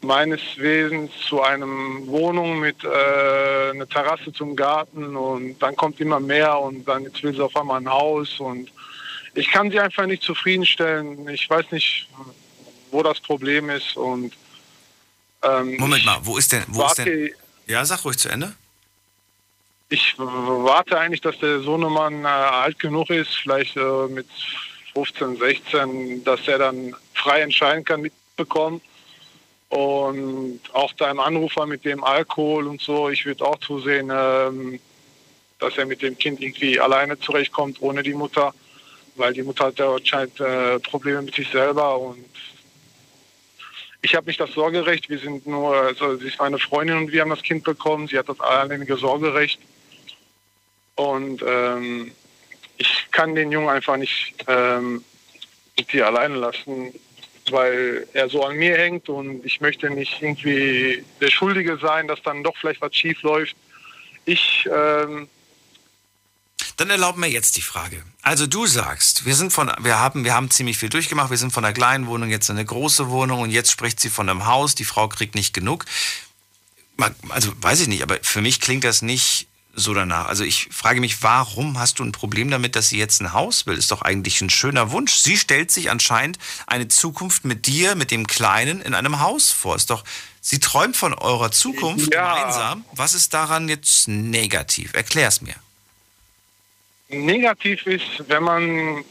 meines 0.02 0.40
Wesens 0.56 1.10
zu 1.28 1.42
einem 1.42 2.06
Wohnung 2.06 2.60
mit 2.60 2.82
äh, 2.84 3.70
einer 3.70 3.88
Terrasse 3.88 4.32
zum 4.32 4.56
Garten 4.56 5.14
und 5.14 5.58
dann 5.58 5.76
kommt 5.76 6.00
immer 6.00 6.20
mehr 6.20 6.58
und 6.58 6.86
dann 6.88 7.04
jetzt 7.04 7.22
will 7.22 7.34
sie 7.34 7.42
auf 7.42 7.54
einmal 7.56 7.80
ein 7.80 7.88
Haus 7.88 8.40
und 8.40 8.70
ich 9.34 9.50
kann 9.50 9.70
sie 9.70 9.78
einfach 9.78 10.06
nicht 10.06 10.22
zufriedenstellen. 10.22 11.28
Ich 11.28 11.48
weiß 11.48 11.70
nicht, 11.70 12.08
wo 12.90 13.02
das 13.02 13.20
Problem 13.20 13.68
ist 13.68 13.96
und 13.96 14.32
ähm, 15.42 15.76
Moment 15.78 16.04
mal, 16.04 16.18
wo 16.22 16.36
ist 16.38 16.52
denn, 16.52 16.64
wo 16.68 16.84
ist 16.86 16.98
denn? 16.98 17.30
Ja, 17.66 17.84
sag 17.84 18.04
ruhig 18.04 18.18
zu 18.18 18.28
Ende. 18.28 18.54
Ich 19.90 20.14
warte 20.18 20.98
eigentlich, 20.98 21.20
dass 21.20 21.38
der 21.40 21.60
Sohnemann 21.60 22.24
äh, 22.24 22.28
alt 22.28 22.78
genug 22.78 23.10
ist, 23.10 23.34
vielleicht 23.34 23.76
äh, 23.76 24.06
mit 24.08 24.26
15, 24.94 25.36
16, 25.36 26.24
dass 26.24 26.46
er 26.46 26.58
dann 26.58 26.94
frei 27.14 27.40
entscheiden 27.40 27.84
kann, 27.84 28.00
mitbekommen. 28.00 28.80
Und 29.68 30.60
auch 30.72 30.92
dein 30.94 31.18
Anrufer 31.18 31.66
mit 31.66 31.84
dem 31.84 32.02
Alkohol 32.02 32.66
und 32.66 32.80
so, 32.80 33.08
ich 33.08 33.26
würde 33.26 33.44
auch 33.44 33.58
zusehen, 33.58 34.10
ähm, 34.12 34.80
dass 35.58 35.76
er 35.76 35.86
mit 35.86 36.02
dem 36.02 36.16
Kind 36.16 36.40
irgendwie 36.40 36.78
alleine 36.80 37.18
zurechtkommt, 37.18 37.82
ohne 37.82 38.02
die 38.02 38.14
Mutter, 38.14 38.54
weil 39.16 39.32
die 39.32 39.42
Mutter 39.42 39.66
hat 39.66 39.78
ja 39.78 39.92
anscheinend 39.92 40.40
äh, 40.40 40.78
Probleme 40.80 41.22
mit 41.22 41.34
sich 41.34 41.48
selber 41.50 41.98
und 41.98 42.24
ich 44.02 44.14
habe 44.14 44.26
nicht 44.26 44.40
das 44.40 44.52
Sorgerecht, 44.52 45.10
wir 45.10 45.18
sind 45.18 45.46
nur, 45.46 45.76
also 45.76 46.16
sie 46.16 46.28
ist 46.28 46.38
meine 46.38 46.58
Freundin 46.58 46.96
und 46.96 47.12
wir 47.12 47.20
haben 47.20 47.30
das 47.30 47.42
Kind 47.42 47.64
bekommen, 47.64 48.08
sie 48.08 48.18
hat 48.18 48.28
das 48.28 48.40
alleinige 48.40 48.96
Sorgerecht. 48.96 49.60
Und 51.00 51.42
ähm, 51.46 52.12
ich 52.76 53.06
kann 53.10 53.34
den 53.34 53.50
Jungen 53.50 53.70
einfach 53.70 53.96
nicht 53.96 54.34
ähm, 54.46 55.02
mit 55.78 55.90
dir 55.94 56.06
alleine 56.06 56.36
lassen, 56.36 56.92
weil 57.50 58.06
er 58.12 58.28
so 58.28 58.44
an 58.44 58.56
mir 58.56 58.76
hängt 58.76 59.08
und 59.08 59.42
ich 59.46 59.62
möchte 59.62 59.88
nicht 59.88 60.20
irgendwie 60.20 61.02
der 61.18 61.30
Schuldige 61.30 61.78
sein, 61.78 62.06
dass 62.06 62.20
dann 62.22 62.44
doch 62.44 62.54
vielleicht 62.54 62.82
was 62.82 62.94
schief 62.94 63.22
läuft. 63.22 63.56
Ich, 64.26 64.68
ähm, 64.70 65.30
Dann 66.76 66.90
erlaub 66.90 67.16
mir 67.16 67.28
jetzt 67.28 67.56
die 67.56 67.62
Frage. 67.62 68.02
Also 68.20 68.46
du 68.46 68.66
sagst, 68.66 69.24
wir 69.24 69.34
sind 69.34 69.54
von, 69.54 69.72
wir 69.80 69.98
haben, 69.98 70.24
wir 70.24 70.34
haben 70.34 70.50
ziemlich 70.50 70.76
viel 70.76 70.90
durchgemacht, 70.90 71.30
wir 71.30 71.38
sind 71.38 71.50
von 71.50 71.64
einer 71.64 71.72
kleinen 71.72 72.08
Wohnung 72.08 72.28
jetzt 72.28 72.50
in 72.50 72.56
eine 72.56 72.66
große 72.66 73.08
Wohnung 73.08 73.40
und 73.40 73.50
jetzt 73.50 73.70
spricht 73.70 74.00
sie 74.00 74.10
von 74.10 74.28
einem 74.28 74.44
Haus, 74.44 74.74
die 74.74 74.84
Frau 74.84 75.08
kriegt 75.08 75.34
nicht 75.34 75.54
genug. 75.54 75.86
Also 77.30 77.52
weiß 77.62 77.80
ich 77.80 77.88
nicht, 77.88 78.02
aber 78.02 78.18
für 78.20 78.42
mich 78.42 78.60
klingt 78.60 78.84
das 78.84 79.00
nicht 79.00 79.46
so 79.74 79.94
danach. 79.94 80.26
Also 80.26 80.44
ich 80.44 80.68
frage 80.72 81.00
mich, 81.00 81.22
warum 81.22 81.78
hast 81.78 81.98
du 81.98 82.04
ein 82.04 82.12
Problem 82.12 82.50
damit, 82.50 82.76
dass 82.76 82.88
sie 82.88 82.98
jetzt 82.98 83.20
ein 83.20 83.32
Haus 83.32 83.66
will? 83.66 83.76
Ist 83.78 83.90
doch 83.90 84.02
eigentlich 84.02 84.40
ein 84.40 84.50
schöner 84.50 84.90
Wunsch. 84.90 85.14
Sie 85.14 85.36
stellt 85.36 85.70
sich 85.70 85.90
anscheinend 85.90 86.38
eine 86.66 86.88
Zukunft 86.88 87.44
mit 87.44 87.66
dir, 87.66 87.94
mit 87.94 88.10
dem 88.10 88.26
Kleinen 88.26 88.80
in 88.82 88.94
einem 88.94 89.20
Haus 89.20 89.50
vor. 89.52 89.76
Ist 89.76 89.90
doch, 89.90 90.04
sie 90.40 90.58
träumt 90.60 90.96
von 90.96 91.14
eurer 91.14 91.50
Zukunft 91.52 92.12
Ja. 92.12 92.34
gemeinsam. 92.34 92.84
Was 92.92 93.14
ist 93.14 93.32
daran 93.32 93.68
jetzt 93.68 94.08
negativ? 94.08 94.94
Erklär's 94.94 95.40
mir. 95.40 95.54
negativ 97.08 97.86
ist, 97.86 98.28
wenn 98.28 98.42
man. 98.42 99.04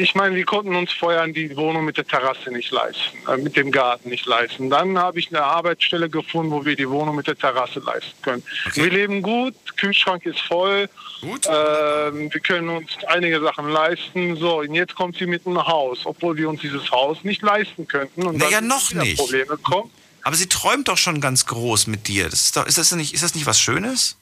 Ich 0.00 0.14
meine, 0.14 0.34
wir 0.34 0.46
konnten 0.46 0.74
uns 0.74 0.92
vorher 0.92 1.26
die 1.28 1.54
Wohnung 1.58 1.84
mit 1.84 1.98
der 1.98 2.06
Terrasse 2.06 2.50
nicht 2.50 2.70
leisten, 2.70 3.18
äh, 3.28 3.36
mit 3.36 3.54
dem 3.54 3.70
Garten 3.70 4.08
nicht 4.08 4.24
leisten. 4.24 4.70
Dann 4.70 4.98
habe 4.98 5.18
ich 5.18 5.28
eine 5.28 5.42
Arbeitsstelle 5.42 6.08
gefunden, 6.08 6.50
wo 6.50 6.64
wir 6.64 6.74
die 6.74 6.88
Wohnung 6.88 7.16
mit 7.16 7.26
der 7.26 7.36
Terrasse 7.36 7.80
leisten 7.80 8.22
können. 8.22 8.42
Wir 8.72 8.88
leben 8.88 9.20
gut, 9.20 9.54
Kühlschrank 9.76 10.24
ist 10.24 10.40
voll, 10.40 10.88
ähm, 11.22 12.32
wir 12.32 12.40
können 12.40 12.70
uns 12.70 12.92
einige 13.08 13.42
Sachen 13.42 13.68
leisten. 13.68 14.36
So, 14.36 14.60
und 14.60 14.72
jetzt 14.72 14.94
kommt 14.94 15.18
sie 15.18 15.26
mit 15.26 15.46
einem 15.46 15.66
Haus, 15.66 15.98
obwohl 16.04 16.34
wir 16.38 16.48
uns 16.48 16.62
dieses 16.62 16.90
Haus 16.90 17.22
nicht 17.22 17.42
leisten 17.42 17.86
könnten. 17.86 18.22
Und 18.22 18.38
Naja, 18.38 18.62
noch 18.62 18.94
nicht. 18.94 19.18
Probleme 19.18 19.58
kommen. 19.58 19.90
Aber 20.22 20.34
sie 20.34 20.48
träumt 20.48 20.88
doch 20.88 20.98
schon 20.98 21.20
ganz 21.20 21.44
groß 21.44 21.88
mit 21.88 22.08
dir. 22.08 22.30
Das 22.30 22.40
ist, 22.42 22.56
doch, 22.56 22.66
ist, 22.66 22.78
das 22.78 22.92
nicht, 22.92 23.12
ist 23.12 23.22
das 23.22 23.34
nicht 23.34 23.44
was 23.44 23.60
Schönes? 23.60 24.16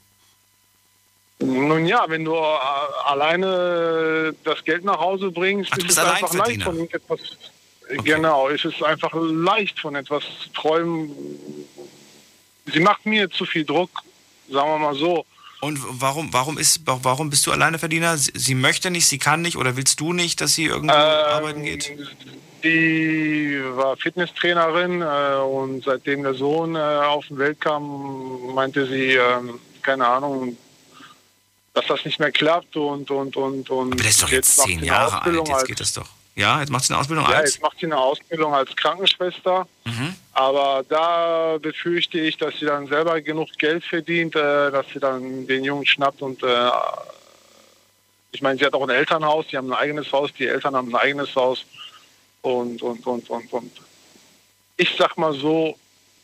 Nun 1.41 1.85
ja, 1.85 2.05
wenn 2.07 2.25
du 2.25 2.33
äh, 2.33 2.57
alleine 3.05 4.35
das 4.43 4.63
Geld 4.65 4.83
nach 4.83 4.99
Hause 4.99 5.31
bringst, 5.31 5.71
Ach, 5.73 5.77
ist 5.77 5.91
es 5.91 5.97
einfach 5.97 6.33
leicht 6.33 6.63
von 6.63 6.79
etwas. 6.91 7.19
Genau, 8.03 8.49
es 8.49 8.65
ist 8.65 8.83
einfach 8.83 9.11
leicht 9.13 9.79
von 9.79 9.95
etwas 9.95 10.23
zu 10.43 10.49
träumen, 10.53 11.11
sie 12.71 12.81
macht 12.81 13.05
mir 13.05 13.29
zu 13.31 13.45
viel 13.45 13.65
Druck, 13.65 13.89
sagen 14.49 14.69
wir 14.69 14.77
mal 14.77 14.95
so. 14.95 15.25
Und 15.61 15.79
warum, 15.99 16.31
warum, 16.31 16.57
ist, 16.57 16.81
warum 16.85 17.29
bist 17.29 17.45
du 17.47 17.51
Alleineverdiener? 17.51 18.17
Sie 18.17 18.55
möchte 18.55 18.91
nicht, 18.91 19.07
sie 19.07 19.17
kann 19.17 19.41
nicht 19.41 19.57
oder 19.57 19.75
willst 19.75 19.99
du 19.99 20.13
nicht, 20.13 20.39
dass 20.39 20.53
sie 20.53 20.65
irgendwo 20.65 20.93
ähm, 20.93 20.99
arbeiten 20.99 21.63
geht? 21.63 21.91
Die 22.63 23.59
war 23.75 23.97
Fitnesstrainerin 23.97 25.01
äh, 25.01 25.41
und 25.41 25.83
seitdem 25.83 26.23
der 26.23 26.33
Sohn 26.33 26.75
äh, 26.75 26.79
auf 26.79 27.25
die 27.27 27.37
Welt 27.37 27.59
kam, 27.59 28.53
meinte 28.53 28.85
sie, 28.85 29.15
äh, 29.15 29.41
keine 29.81 30.07
Ahnung, 30.07 30.57
dass 31.79 31.87
das 31.87 32.05
nicht 32.05 32.19
mehr 32.19 32.31
klappt 32.31 32.75
und 32.75 33.09
und 33.09 33.35
und 33.37 33.69
und. 33.69 33.93
Aber 33.93 34.01
der 34.01 34.09
ist 34.09 34.21
doch 34.21 34.29
jetzt, 34.29 34.57
jetzt 34.57 34.67
zehn 34.67 34.83
Jahre 34.83 35.21
alt, 35.21 35.47
jetzt 35.47 35.65
geht 35.65 35.79
das 35.79 35.93
doch. 35.93 36.09
Ja, 36.35 36.59
jetzt 36.59 36.69
macht 36.69 36.85
sie 36.85 36.93
eine 36.93 37.01
Ausbildung 37.01 37.25
ja, 37.25 37.37
als? 37.37 37.55
jetzt 37.55 37.61
macht 37.61 37.79
sie 37.79 37.85
eine 37.85 37.97
Ausbildung 37.97 38.53
als 38.53 38.75
Krankenschwester. 38.75 39.67
Mhm. 39.85 40.15
Aber 40.33 40.85
da 40.87 41.57
befürchte 41.61 42.19
ich, 42.19 42.37
dass 42.37 42.57
sie 42.59 42.65
dann 42.65 42.87
selber 42.87 43.19
genug 43.21 43.49
Geld 43.57 43.83
verdient, 43.83 44.35
äh, 44.35 44.71
dass 44.71 44.85
sie 44.93 44.99
dann 44.99 45.47
den 45.47 45.63
Jungen 45.63 45.85
schnappt 45.85 46.21
und 46.21 46.41
äh, 46.43 46.69
ich 48.31 48.41
meine, 48.41 48.59
sie 48.59 48.65
hat 48.65 48.73
auch 48.73 48.83
ein 48.83 48.89
Elternhaus, 48.89 49.47
sie 49.49 49.57
haben 49.57 49.73
ein 49.73 49.79
eigenes 49.79 50.11
Haus, 50.11 50.31
die 50.37 50.45
Eltern 50.45 50.75
haben 50.75 50.89
ein 50.89 51.01
eigenes 51.01 51.35
Haus 51.35 51.65
und 52.41 52.81
und 52.81 53.05
und 53.07 53.29
und 53.29 53.51
und. 53.51 53.71
Ich 54.77 54.95
sag 54.97 55.17
mal 55.17 55.33
so, 55.33 55.77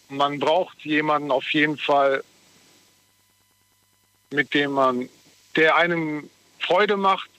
man 0.09 0.39
braucht 0.39 0.79
jemanden 0.85 1.31
auf 1.31 1.49
jeden 1.51 1.77
Fall, 1.77 2.23
mit 4.29 4.53
dem 4.53 4.71
man, 4.71 5.09
der 5.55 5.75
einem 5.75 6.29
Freude 6.59 6.97
macht 6.97 7.29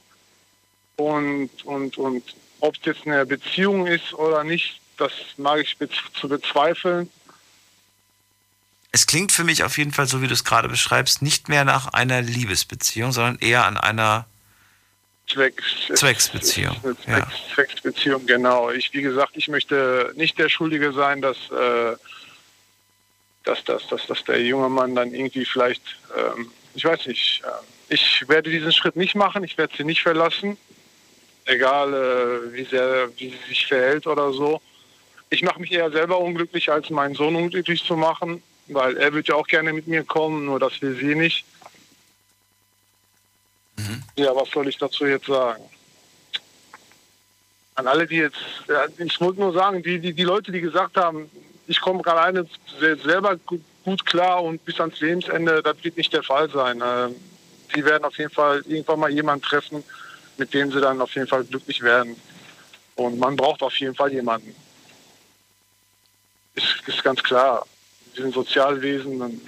und 0.96 1.50
und 1.64 1.98
und 1.98 2.22
ob 2.60 2.76
es 2.76 2.84
jetzt 2.84 3.06
eine 3.06 3.26
Beziehung 3.26 3.86
ist 3.86 4.14
oder 4.14 4.44
nicht, 4.44 4.80
das 4.96 5.12
mag 5.36 5.60
ich 5.60 5.76
zu 6.18 6.28
bezweifeln. 6.28 7.10
Es 8.92 9.06
klingt 9.06 9.30
für 9.30 9.44
mich 9.44 9.62
auf 9.62 9.76
jeden 9.76 9.92
Fall, 9.92 10.06
so 10.06 10.22
wie 10.22 10.26
du 10.26 10.32
es 10.32 10.44
gerade 10.44 10.68
beschreibst, 10.68 11.20
nicht 11.20 11.50
mehr 11.50 11.64
nach 11.64 11.88
einer 11.88 12.22
Liebesbeziehung, 12.22 13.12
sondern 13.12 13.38
eher 13.40 13.66
an 13.66 13.76
einer 13.76 14.26
Zwecks, 15.28 15.64
Zwecksbeziehung. 15.94 16.80
Zwecks, 16.80 17.06
ja. 17.06 17.28
Zwecksbeziehung, 17.54 18.26
genau. 18.26 18.70
Ich, 18.70 18.92
wie 18.94 19.02
gesagt, 19.02 19.32
ich 19.34 19.48
möchte 19.48 20.12
nicht 20.16 20.38
der 20.38 20.48
Schuldige 20.48 20.92
sein, 20.92 21.20
dass, 21.20 21.36
äh, 21.50 21.96
dass, 23.44 23.64
dass, 23.64 23.86
dass, 23.88 24.06
dass 24.06 24.24
der 24.24 24.40
junge 24.42 24.68
Mann 24.68 24.94
dann 24.94 25.12
irgendwie 25.12 25.44
vielleicht, 25.44 25.82
ähm, 26.16 26.50
ich 26.74 26.84
weiß 26.84 27.06
nicht, 27.06 27.42
äh, 27.44 27.75
ich 27.88 28.28
werde 28.28 28.50
diesen 28.50 28.72
Schritt 28.72 28.96
nicht 28.96 29.14
machen, 29.14 29.44
ich 29.44 29.56
werde 29.58 29.74
sie 29.76 29.84
nicht 29.84 30.02
verlassen 30.02 30.56
egal 31.46 31.94
äh, 31.94 32.52
wie 32.52 32.64
sehr 32.64 33.08
wie 33.16 33.30
sie 33.30 33.48
sich 33.48 33.66
verhält 33.66 34.06
oder 34.06 34.32
so. 34.32 34.60
Ich 35.30 35.42
mache 35.42 35.60
mich 35.60 35.72
eher 35.72 35.90
selber 35.90 36.18
unglücklich, 36.18 36.70
als 36.70 36.90
meinen 36.90 37.14
Sohn 37.14 37.34
unglücklich 37.34 37.82
zu 37.82 37.96
machen, 37.96 38.42
weil 38.68 38.96
er 38.96 39.12
wird 39.12 39.28
ja 39.28 39.34
auch 39.34 39.46
gerne 39.46 39.72
mit 39.72 39.86
mir 39.86 40.04
kommen, 40.04 40.44
nur 40.44 40.60
das 40.60 40.80
will 40.82 40.96
sie 40.96 41.14
nicht. 41.14 41.44
Mhm. 43.76 44.02
Ja, 44.16 44.34
was 44.34 44.50
soll 44.50 44.68
ich 44.68 44.78
dazu 44.78 45.06
jetzt 45.06 45.26
sagen? 45.26 45.62
An 47.74 47.86
alle, 47.86 48.06
die 48.06 48.16
jetzt, 48.16 48.38
ja, 48.68 48.86
ich 48.98 49.20
wollte 49.20 49.40
nur 49.40 49.52
sagen, 49.52 49.82
die, 49.82 49.98
die, 49.98 50.12
die 50.12 50.22
Leute, 50.22 50.52
die 50.52 50.60
gesagt 50.60 50.96
haben, 50.96 51.30
ich 51.66 51.80
komme 51.80 52.02
gerade 52.02 52.20
eine 52.20 52.46
selber 53.02 53.36
gut 53.84 54.06
klar 54.06 54.42
und 54.42 54.64
bis 54.64 54.80
ans 54.80 55.00
Lebensende, 55.00 55.62
das 55.62 55.76
wird 55.82 55.96
nicht 55.96 56.12
der 56.12 56.22
Fall 56.22 56.48
sein. 56.48 56.80
Äh, 56.80 57.08
die 57.74 57.84
werden 57.84 58.04
auf 58.04 58.16
jeden 58.18 58.30
Fall 58.30 58.62
irgendwann 58.66 59.00
mal 59.00 59.10
jemanden 59.10 59.44
treffen, 59.44 59.82
mit 60.36 60.52
dem 60.54 60.70
sie 60.70 60.80
dann 60.80 61.00
auf 61.00 61.14
jeden 61.14 61.26
Fall 61.26 61.44
glücklich 61.44 61.82
werden. 61.82 62.16
Und 62.96 63.18
man 63.18 63.36
braucht 63.36 63.62
auf 63.62 63.76
jeden 63.76 63.94
Fall 63.94 64.12
jemanden. 64.12 64.54
Ist, 66.54 66.82
ist 66.86 67.02
ganz 67.04 67.22
klar. 67.22 67.66
Wir 68.14 68.22
sind 68.22 68.34
Sozialwesen. 68.34 69.40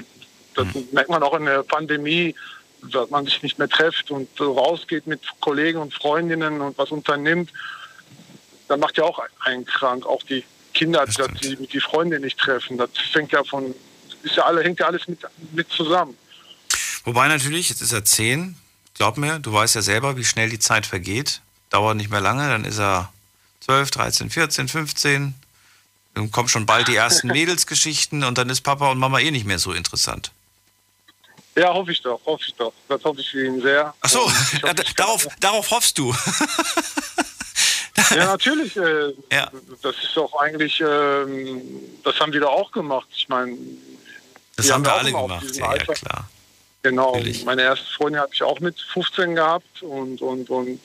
Das 0.54 0.66
mhm. 0.66 0.88
merkt 0.92 1.08
man 1.08 1.22
auch 1.22 1.34
in 1.34 1.46
der 1.46 1.62
Pandemie, 1.62 2.34
dass 2.82 3.10
man 3.10 3.24
sich 3.24 3.42
nicht 3.42 3.58
mehr 3.58 3.68
trifft 3.68 4.10
und 4.10 4.28
rausgeht 4.40 5.06
mit 5.06 5.20
Kollegen 5.40 5.78
und 5.78 5.94
Freundinnen 5.94 6.60
und 6.60 6.76
was 6.78 6.90
unternimmt. 6.90 7.50
Dann 8.68 8.80
macht 8.80 8.98
ja 8.98 9.04
auch 9.04 9.20
einen 9.40 9.64
krank. 9.64 10.04
Auch 10.06 10.22
die 10.22 10.44
Kinder, 10.74 11.06
dass 11.06 11.16
sie 11.40 11.56
mit 11.56 11.72
die 11.72 11.80
Freunde 11.80 12.20
nicht 12.20 12.38
treffen. 12.38 12.76
Das 12.76 12.90
fängt 13.12 13.32
ja 13.32 13.42
von, 13.42 13.74
ist 14.22 14.36
ja 14.36 14.44
alle, 14.44 14.62
hängt 14.62 14.78
ja 14.78 14.86
alles 14.86 15.08
mit, 15.08 15.20
mit 15.52 15.70
zusammen. 15.70 16.16
Wobei 17.08 17.26
natürlich, 17.26 17.70
jetzt 17.70 17.80
ist 17.80 17.92
er 17.92 18.04
zehn, 18.04 18.54
glaub 18.92 19.16
mir, 19.16 19.38
du 19.38 19.50
weißt 19.50 19.74
ja 19.76 19.80
selber, 19.80 20.18
wie 20.18 20.26
schnell 20.26 20.50
die 20.50 20.58
Zeit 20.58 20.84
vergeht. 20.84 21.40
Dauert 21.70 21.96
nicht 21.96 22.10
mehr 22.10 22.20
lange, 22.20 22.46
dann 22.46 22.66
ist 22.66 22.78
er 22.78 23.10
12, 23.60 23.92
13, 23.92 24.28
14, 24.28 24.68
15. 24.68 25.34
Dann 26.12 26.30
kommen 26.30 26.50
schon 26.50 26.66
bald 26.66 26.86
die 26.86 26.96
ersten 26.96 27.28
Mädelsgeschichten 27.32 28.24
und 28.24 28.36
dann 28.36 28.50
ist 28.50 28.60
Papa 28.60 28.90
und 28.90 28.98
Mama 28.98 29.20
eh 29.20 29.30
nicht 29.30 29.46
mehr 29.46 29.58
so 29.58 29.72
interessant. 29.72 30.32
Ja, 31.56 31.72
hoffe 31.72 31.92
ich 31.92 32.02
doch, 32.02 32.20
hoffe 32.26 32.44
ich 32.46 32.54
doch. 32.56 32.74
Das 32.90 33.02
hoffe 33.02 33.22
ich 33.22 33.30
für 33.30 33.46
ihn 33.46 33.62
sehr. 33.62 33.94
Ach 34.02 34.08
so, 34.10 34.30
ja, 34.62 34.74
darauf, 34.74 35.26
darauf 35.40 35.70
hoffst 35.70 35.96
du. 35.96 36.14
ja, 38.10 38.26
natürlich. 38.26 38.76
Äh, 38.76 39.14
ja. 39.32 39.50
Das 39.80 39.96
ist 39.96 40.14
doch 40.14 40.34
eigentlich, 40.42 40.78
äh, 40.82 41.24
das 42.04 42.20
haben 42.20 42.34
wir 42.34 42.40
da 42.42 42.48
auch 42.48 42.70
gemacht. 42.70 43.08
Ich 43.16 43.30
meine, 43.30 43.56
das 44.56 44.70
haben 44.70 44.84
wir 44.84 44.92
alle 44.92 45.10
gemacht, 45.10 45.56
ja, 45.56 45.74
ja, 45.74 45.84
klar. 45.86 46.28
Genau. 46.88 47.12
Natürlich. 47.12 47.44
Meine 47.44 47.62
erste 47.62 47.84
Freundin 47.92 48.20
habe 48.20 48.32
ich 48.32 48.42
auch 48.42 48.60
mit 48.60 48.80
15 48.80 49.34
gehabt 49.34 49.82
und, 49.82 50.22
und, 50.22 50.48
und 50.48 50.80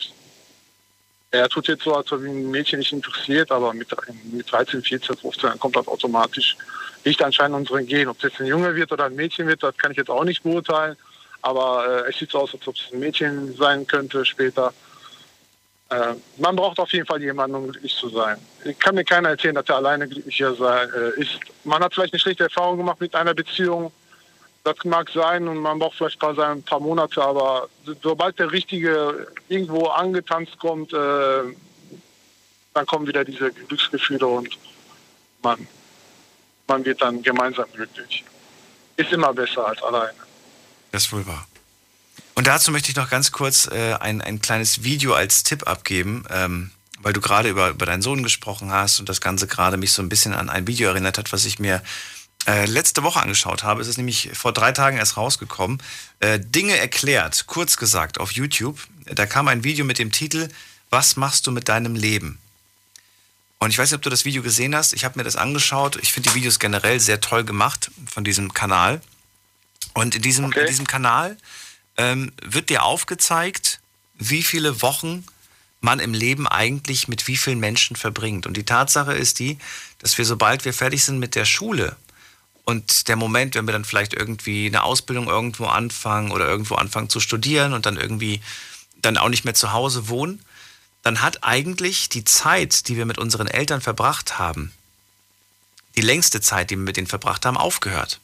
er 1.32 1.48
tut 1.48 1.68
jetzt 1.68 1.84
so, 1.84 1.96
als 1.96 2.12
ob 2.12 2.22
ihn 2.22 2.46
ein 2.48 2.52
Mädchen 2.52 2.80
nicht 2.80 2.92
interessiert, 2.92 3.52
aber 3.52 3.74
mit, 3.74 3.88
mit 4.32 4.52
13, 4.52 4.84
14, 4.84 5.16
15 5.16 5.60
kommt 5.60 5.76
das 5.78 5.88
automatisch. 5.88 6.58
Liegt 7.06 7.22
anscheinend 7.22 7.56
unseren 7.56 7.88
Gen. 7.88 8.10
Ob 8.10 8.18
es 8.18 8.24
jetzt 8.24 8.42
ein 8.42 8.48
Junge 8.48 8.76
wird 8.76 8.92
oder 8.92 9.06
ein 9.06 9.16
Mädchen 9.16 9.48
wird, 9.48 9.64
das 9.64 9.78
kann 9.78 9.92
ich 9.92 9.98
jetzt 9.98 10.10
auch 10.10 10.26
nicht 10.26 10.44
beurteilen. 10.44 10.98
Aber 11.42 12.06
äh, 12.06 12.10
es 12.10 12.18
sieht 12.18 12.32
so 12.32 12.40
aus, 12.40 12.54
als 12.54 12.68
ob 12.68 12.76
es 12.76 12.94
ein 12.94 13.00
Mädchen 13.00 13.56
sein 13.56 13.88
könnte 13.88 14.26
später. 14.26 14.74
Äh, 15.90 16.16
man 16.38 16.56
braucht 16.56 16.80
auf 16.80 16.92
jeden 16.92 17.06
Fall 17.06 17.22
jemanden, 17.22 17.56
um 17.56 17.72
glücklich 17.72 17.96
zu 17.96 18.10
sein. 18.10 18.38
Ich 18.66 18.78
kann 18.78 18.96
mir 18.96 19.04
keiner 19.06 19.30
erzählen, 19.30 19.56
dass 19.56 19.68
er 19.70 19.78
alleine 19.78 20.08
glücklicher 20.08 20.52
äh, 20.52 21.22
ist. 21.22 21.40
Man 21.64 21.82
hat 21.82 21.94
vielleicht 21.94 22.14
eine 22.14 22.20
schlechte 22.20 22.44
Erfahrung 22.44 22.78
gemacht 22.78 23.00
mit 23.00 23.16
einer 23.16 23.34
Beziehung 23.34 23.92
das 24.64 24.78
mag 24.86 25.10
sein 25.14 25.48
und 25.48 25.58
man 25.58 25.80
braucht 25.80 25.98
vielleicht 25.98 26.20
paar, 26.20 26.38
ein 26.40 26.64
paar 26.64 26.80
Monate, 26.80 27.22
aber 27.22 27.68
sobald 28.02 28.40
der 28.40 28.52
Richtige 28.52 29.28
irgendwo 29.50 29.88
angetanzt 29.88 30.58
kommt, 30.58 30.94
äh, 30.94 31.44
dann 32.74 32.86
kommen 32.86 33.06
wieder 33.06 33.26
diese 33.26 33.52
Glücksgefühle 33.52 34.26
und 34.26 34.58
man, 35.44 35.68
man 36.68 36.86
wird 36.86 37.02
dann 37.02 37.22
gemeinsam 37.22 37.66
glücklich. 37.74 38.24
Ist 38.96 39.12
immer 39.12 39.34
besser 39.34 39.68
als 39.68 39.84
alleine. 39.84 40.14
Das 40.92 41.06
ist 41.06 41.14
wohl 41.14 41.26
wahr. 41.28 41.46
Und 42.36 42.48
dazu 42.48 42.72
möchte 42.72 42.90
ich 42.90 42.96
noch 42.96 43.10
ganz 43.10 43.32
kurz 43.32 43.68
äh, 43.68 43.96
ein, 44.00 44.22
ein 44.22 44.42
kleines 44.42 44.84
Video 44.84 45.14
als 45.14 45.44
Tipp 45.44 45.68
abgeben, 45.68 46.26
ähm, 46.30 46.72
weil 47.00 47.14
du 47.14 47.20
gerade 47.20 47.50
über, 47.50 47.70
über 47.70 47.86
deinen 47.86 48.02
Sohn 48.02 48.24
gesprochen 48.24 48.72
hast 48.72 49.00
und 49.00 49.10
das 49.10 49.20
Ganze 49.20 49.46
gerade 49.46 49.78
mich 49.78 49.92
so 49.92 50.02
ein 50.02 50.10
bisschen 50.10 50.34
an 50.34 50.50
ein 50.50 50.68
Video 50.68 50.90
erinnert 50.90 51.18
hat, 51.18 51.34
was 51.34 51.46
ich 51.46 51.60
mir 51.60 51.84
äh, 52.48 52.66
letzte 52.66 53.04
Woche 53.04 53.22
angeschaut 53.22 53.64
habe. 53.64 53.82
Es 53.82 53.88
ist 53.88 53.98
nämlich 53.98 54.32
vor 54.34 54.54
drei 54.54 54.72
Tagen 54.72 54.98
erst 54.98 55.18
rausgekommen. 55.18 55.82
Äh, 56.20 56.40
Dinge 56.40 56.78
erklärt, 56.78 57.46
kurz 57.48 57.78
gesagt, 57.78 58.20
auf 58.20 58.32
YouTube. 58.32 58.80
Da 59.06 59.26
kam 59.26 59.48
ein 59.48 59.64
Video 59.64 59.86
mit 59.86 60.00
dem 60.00 60.12
Titel 60.12 60.50
Was 60.90 61.16
machst 61.16 61.48
du 61.48 61.52
mit 61.52 61.70
deinem 61.70 61.96
Leben? 61.96 62.40
Und 63.60 63.70
ich 63.70 63.78
weiß 63.78 63.92
nicht, 63.92 63.98
ob 63.98 64.02
du 64.02 64.10
das 64.10 64.26
Video 64.26 64.44
gesehen 64.44 64.76
hast. 64.76 64.92
Ich 64.92 65.06
habe 65.06 65.18
mir 65.18 65.24
das 65.24 65.38
angeschaut. 65.38 65.98
Ich 66.02 66.12
finde 66.12 66.30
die 66.30 66.36
Videos 66.36 66.60
generell 66.60 67.00
sehr 67.00 67.22
toll 67.22 67.46
gemacht 67.46 67.92
von 68.12 68.26
diesem 68.26 68.54
Kanal. 68.54 69.02
Und 69.94 70.16
in 70.16 70.22
diesem, 70.22 70.46
okay. 70.46 70.62
in 70.62 70.68
diesem 70.68 70.86
Kanal 70.86 71.38
ähm, 71.96 72.34
wird 72.42 72.70
dir 72.70 72.84
aufgezeigt, 72.84 73.80
wie 74.16 74.44
viele 74.44 74.82
Wochen 74.82 75.24
man 75.80 76.00
im 76.00 76.14
Leben 76.14 76.48
eigentlich 76.48 77.08
mit 77.08 77.28
wie 77.28 77.38
vielen 77.38 77.60
Menschen 77.60 77.96
verbringt. 77.96 78.48
Und 78.48 78.58
die 78.58 78.66
Tatsache 78.66 79.14
ist 79.14 79.40
die, 79.40 79.58
dass 80.00 80.18
wir, 80.18 80.26
sobald 80.26 80.66
wir 80.66 80.74
fertig 80.74 81.04
sind 81.04 81.20
mit 81.20 81.36
der 81.36 81.46
Schule, 81.46 81.96
und 82.66 83.08
der 83.08 83.16
Moment, 83.16 83.56
wenn 83.56 83.68
wir 83.68 83.74
dann 83.74 83.86
vielleicht 83.86 84.14
irgendwie 84.14 84.68
eine 84.68 84.84
Ausbildung 84.84 85.28
irgendwo 85.28 85.66
anfangen 85.66 86.32
oder 86.32 86.48
irgendwo 86.48 86.76
anfangen 86.76 87.10
zu 87.10 87.20
studieren 87.20 87.74
und 87.74 87.86
dann 87.86 87.98
irgendwie 87.98 88.42
dann 89.02 89.18
auch 89.18 89.30
nicht 89.30 89.44
mehr 89.44 89.54
zu 89.54 89.74
Hause 89.74 90.08
wohnen, 90.08 90.44
dann 91.02 91.22
hat 91.22 91.44
eigentlich 91.44 92.08
die 92.08 92.24
Zeit, 92.24 92.88
die 92.88 92.96
wir 92.96 93.06
mit 93.06 93.18
unseren 93.18 93.48
Eltern 93.48 93.82
verbracht 93.82 94.40
haben, 94.40 94.72
die 95.98 96.02
längste 96.02 96.40
Zeit, 96.40 96.70
die 96.70 96.78
wir 96.78 96.84
mit 96.84 96.96
denen 96.96 97.08
verbracht 97.08 97.46
haben, 97.46 97.58
aufgehört. 97.58 98.20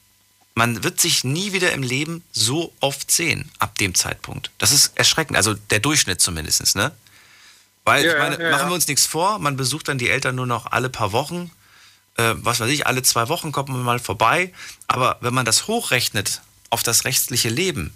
Man 0.55 0.83
wird 0.83 0.99
sich 0.99 1.23
nie 1.23 1.51
wieder 1.51 1.73
im 1.73 1.83
Leben 1.83 2.23
so 2.31 2.73
oft 2.79 3.11
sehen 3.11 3.51
ab 3.59 3.77
dem 3.77 3.93
Zeitpunkt. 3.93 4.51
Das 4.57 4.71
ist 4.71 4.93
erschreckend, 4.95 5.37
also 5.37 5.53
der 5.53 5.79
Durchschnitt 5.79 6.21
zumindest, 6.21 6.75
ne? 6.75 6.91
Weil, 7.83 8.05
ja, 8.05 8.13
ich 8.13 8.17
meine, 8.17 8.43
ja, 8.43 8.51
machen 8.51 8.69
wir 8.69 8.75
uns 8.75 8.87
nichts 8.87 9.05
vor, 9.05 9.39
man 9.39 9.57
besucht 9.57 9.87
dann 9.87 9.97
die 9.97 10.09
Eltern 10.09 10.35
nur 10.35 10.45
noch 10.45 10.65
alle 10.71 10.89
paar 10.89 11.11
Wochen 11.11 11.51
äh, 12.17 12.33
was 12.35 12.59
weiß 12.59 12.69
ich, 12.69 12.87
alle 12.87 13.03
zwei 13.03 13.29
Wochen 13.29 13.51
kommt 13.51 13.69
man 13.69 13.81
mal 13.81 13.99
vorbei. 13.99 14.53
Aber 14.87 15.17
wenn 15.21 15.33
man 15.33 15.45
das 15.45 15.67
hochrechnet 15.67 16.41
auf 16.69 16.83
das 16.83 17.05
rechtliche 17.05 17.49
Leben, 17.49 17.95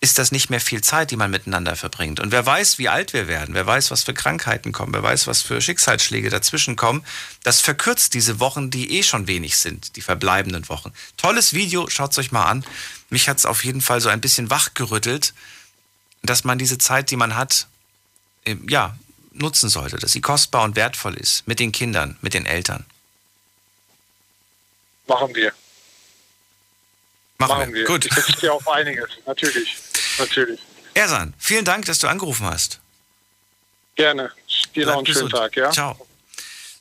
ist 0.00 0.18
das 0.18 0.30
nicht 0.30 0.48
mehr 0.48 0.60
viel 0.60 0.80
Zeit, 0.80 1.10
die 1.10 1.16
man 1.16 1.30
miteinander 1.30 1.74
verbringt. 1.74 2.20
Und 2.20 2.30
wer 2.30 2.46
weiß, 2.46 2.78
wie 2.78 2.88
alt 2.88 3.12
wir 3.12 3.26
werden, 3.26 3.54
wer 3.54 3.66
weiß, 3.66 3.90
was 3.90 4.04
für 4.04 4.14
Krankheiten 4.14 4.70
kommen, 4.70 4.92
wer 4.92 5.02
weiß, 5.02 5.26
was 5.26 5.42
für 5.42 5.60
Schicksalsschläge 5.60 6.30
dazwischen 6.30 6.76
kommen, 6.76 7.04
das 7.42 7.60
verkürzt 7.60 8.14
diese 8.14 8.38
Wochen, 8.38 8.70
die 8.70 8.96
eh 8.96 9.02
schon 9.02 9.26
wenig 9.26 9.56
sind, 9.56 9.96
die 9.96 10.00
verbleibenden 10.00 10.68
Wochen. 10.68 10.92
Tolles 11.16 11.52
Video, 11.52 11.88
schaut 11.90 12.12
es 12.12 12.18
euch 12.18 12.30
mal 12.30 12.44
an. 12.44 12.64
Mich 13.10 13.28
hat 13.28 13.38
es 13.38 13.46
auf 13.46 13.64
jeden 13.64 13.80
Fall 13.80 14.00
so 14.00 14.08
ein 14.08 14.20
bisschen 14.20 14.50
wachgerüttelt, 14.50 15.34
dass 16.22 16.44
man 16.44 16.58
diese 16.58 16.78
Zeit, 16.78 17.10
die 17.10 17.16
man 17.16 17.34
hat, 17.34 17.66
ja, 18.68 18.96
nutzen 19.32 19.68
sollte, 19.68 19.98
dass 19.98 20.12
sie 20.12 20.20
kostbar 20.20 20.62
und 20.62 20.76
wertvoll 20.76 21.14
ist 21.14 21.46
mit 21.46 21.58
den 21.58 21.72
Kindern, 21.72 22.16
mit 22.20 22.34
den 22.34 22.46
Eltern. 22.46 22.84
Machen 25.08 25.34
wir. 25.34 25.52
Machen, 27.38 27.58
Machen 27.58 27.72
wir. 27.72 27.80
wir. 27.80 27.84
Gut. 27.86 28.04
Ich 28.04 28.12
verstehe 28.12 28.52
auf 28.52 28.68
einiges, 28.68 29.08
natürlich. 29.26 29.76
Natürlich. 30.18 30.60
Ersan, 30.94 31.34
vielen 31.38 31.64
Dank, 31.64 31.86
dass 31.86 31.98
du 31.98 32.08
angerufen 32.08 32.46
hast. 32.46 32.80
Gerne. 33.94 34.32
Dir 34.74 34.86
noch 34.86 34.98
einen 34.98 35.06
schönen. 35.06 35.30
Tag, 35.30 35.56
ja? 35.56 35.70
Ciao. 35.70 35.96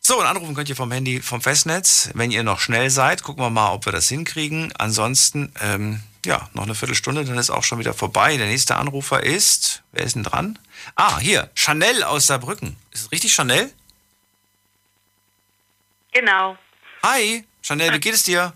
So, 0.02 0.20
und 0.20 0.26
anrufen 0.26 0.56
könnt 0.56 0.70
ihr 0.70 0.76
vom 0.76 0.92
Handy, 0.92 1.22
vom 1.22 1.42
Festnetz. 1.42 2.10
Wenn 2.14 2.32
ihr 2.32 2.44
noch 2.44 2.60
schnell 2.60 2.90
seid, 2.90 3.24
gucken 3.24 3.44
wir 3.44 3.50
mal, 3.50 3.74
ob 3.74 3.86
wir 3.86 3.92
das 3.92 4.08
hinkriegen. 4.08 4.72
Ansonsten, 4.78 5.52
ähm, 5.62 6.02
ja, 6.26 6.50
noch 6.54 6.64
eine 6.64 6.76
Viertelstunde, 6.76 7.26
dann 7.26 7.38
ist 7.38 7.50
auch 7.50 7.64
schon 7.64 7.80
wieder 7.80 7.94
vorbei. 7.94 8.38
Der 8.38 8.48
nächste 8.48 8.76
Anrufer 8.78 9.24
ist, 9.24 9.84
wer 9.92 10.06
ist 10.06 10.16
denn 10.16 10.24
dran? 10.24 10.60
Ah, 10.96 11.20
hier, 11.20 11.50
Chanel 11.56 12.04
aus 12.04 12.28
Saarbrücken. 12.28 12.78
Ist 12.92 13.02
es 13.02 13.12
richtig, 13.12 13.34
Chanel? 13.34 13.72
Genau. 16.14 16.58
Hi, 17.04 17.44
Chanel, 17.62 17.94
wie 17.94 18.00
geht 18.00 18.14
es 18.14 18.24
dir? 18.24 18.54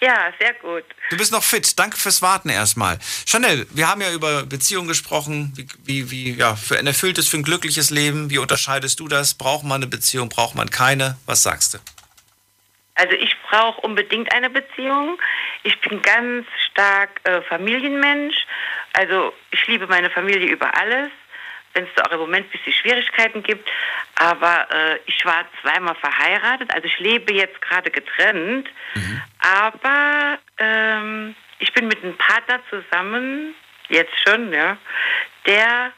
Ja, 0.00 0.32
sehr 0.40 0.54
gut. 0.54 0.84
Du 1.10 1.16
bist 1.18 1.30
noch 1.30 1.42
fit. 1.42 1.78
Danke 1.78 1.98
fürs 1.98 2.22
Warten 2.22 2.48
erstmal. 2.48 2.98
Chanel, 3.26 3.66
wir 3.70 3.86
haben 3.86 4.00
ja 4.00 4.12
über 4.12 4.44
Beziehungen 4.44 4.88
gesprochen, 4.88 5.52
wie, 5.56 5.66
wie, 5.84 6.10
wie 6.10 6.32
ja, 6.38 6.56
für 6.56 6.78
ein 6.78 6.86
erfülltes, 6.86 7.28
für 7.28 7.36
ein 7.36 7.42
glückliches 7.42 7.90
Leben. 7.90 8.30
Wie 8.30 8.38
unterscheidest 8.38 8.98
du 9.00 9.08
das? 9.08 9.34
Braucht 9.34 9.64
man 9.64 9.82
eine 9.82 9.86
Beziehung, 9.86 10.30
braucht 10.30 10.54
man 10.54 10.70
keine? 10.70 11.18
Was 11.26 11.42
sagst 11.42 11.74
du? 11.74 11.78
Also 12.94 13.14
ich 13.14 13.34
brauche 13.50 13.80
unbedingt 13.82 14.32
eine 14.32 14.48
Beziehung. 14.48 15.18
Ich 15.64 15.78
bin 15.80 16.00
ganz 16.00 16.46
stark 16.70 17.20
äh, 17.24 17.42
Familienmensch. 17.42 18.36
Also 18.94 19.34
ich 19.50 19.66
liebe 19.66 19.86
meine 19.86 20.10
Familie 20.10 20.48
über 20.48 20.76
alles, 20.76 21.10
wenn 21.74 21.84
es 21.84 21.90
da 21.94 22.04
auch 22.04 22.12
im 22.12 22.20
Moment 22.20 22.46
ein 22.46 22.50
bisschen 22.50 22.72
Schwierigkeiten 22.72 23.42
gibt. 23.42 23.68
Aber 24.16 24.66
äh, 24.70 24.98
ich 25.06 25.24
war 25.24 25.44
zweimal 25.62 25.94
verheiratet, 25.96 26.72
also 26.74 26.86
ich 26.86 26.98
lebe 26.98 27.32
jetzt 27.32 27.60
gerade 27.62 27.90
getrennt. 27.90 28.68
Aber 29.38 30.38
ähm, 30.58 31.34
ich 31.58 31.72
bin 31.72 31.88
mit 31.88 32.02
einem 32.02 32.16
Partner 32.16 32.60
zusammen, 32.68 33.54
jetzt 33.88 34.12
schon, 34.26 34.52
ja, 34.52 34.76
der 35.46 35.92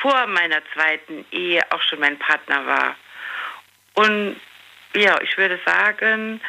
vor 0.00 0.26
meiner 0.26 0.62
zweiten 0.74 1.24
Ehe 1.32 1.60
auch 1.70 1.82
schon 1.82 2.00
mein 2.00 2.18
Partner 2.18 2.66
war. 2.66 2.96
Und 3.94 4.40
ja, 4.94 5.20
ich 5.20 5.36
würde 5.36 5.58
sagen, 5.66 6.40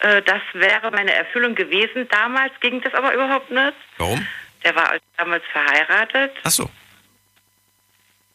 äh, 0.00 0.22
das 0.22 0.40
wäre 0.54 0.90
meine 0.90 1.12
Erfüllung 1.12 1.54
gewesen. 1.54 2.08
Damals 2.08 2.52
ging 2.60 2.80
das 2.80 2.94
aber 2.94 3.14
überhaupt 3.14 3.50
nicht. 3.50 3.74
Warum? 3.98 4.26
Der 4.64 4.74
war 4.74 4.94
damals 5.18 5.44
verheiratet, 5.52 6.32
Ach 6.42 6.50
so. 6.50 6.70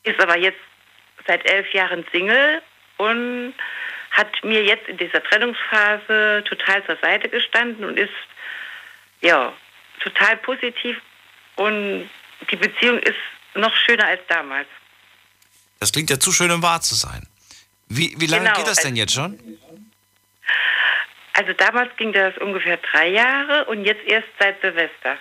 Ist 0.10 0.20
aber 0.20 0.38
jetzt 0.38 0.60
seit 1.28 1.46
elf 1.50 1.72
Jahren 1.74 2.06
Single 2.12 2.62
und 2.98 3.54
hat 4.12 4.44
mir 4.44 4.64
jetzt 4.64 4.88
in 4.88 4.98
dieser 4.98 5.24
Trennungsphase 5.24 6.44
total 6.48 6.84
zur 6.86 6.98
Seite 6.98 7.30
gestanden 7.30 7.86
und 7.86 7.98
ist 7.98 8.10
ja 9.22 9.54
total 10.02 10.38
positiv 10.38 10.98
und 11.56 12.10
die 12.50 12.56
Beziehung 12.56 13.00
ist 13.00 13.18
noch 13.56 13.76
schöner 13.76 14.06
als 14.06 14.22
damals. 14.28 14.68
Das 15.80 15.92
klingt 15.92 16.10
ja 16.10 16.20
zu 16.20 16.32
schön, 16.32 16.52
um 16.52 16.62
wahr 16.62 16.82
zu 16.82 16.96
sein. 16.96 17.28
Wie, 17.88 18.16
wie 18.18 18.28
lange 18.28 18.46
Genau, 18.46 18.58
geht 18.58 18.68
das 18.68 18.78
denn 18.78 18.92
also- 18.92 19.02
jetzt 19.02 19.14
schon? 19.14 19.60
Also 21.34 21.54
damals 21.54 21.96
ging 21.96 22.12
das 22.12 22.38
ungefähr 22.40 22.78
drei 22.78 23.08
Jahre 23.10 23.66
und 23.66 23.86
jetzt 23.86 24.06
erst 24.06 24.28
seit 24.40 24.60
Silvester. 24.62 25.18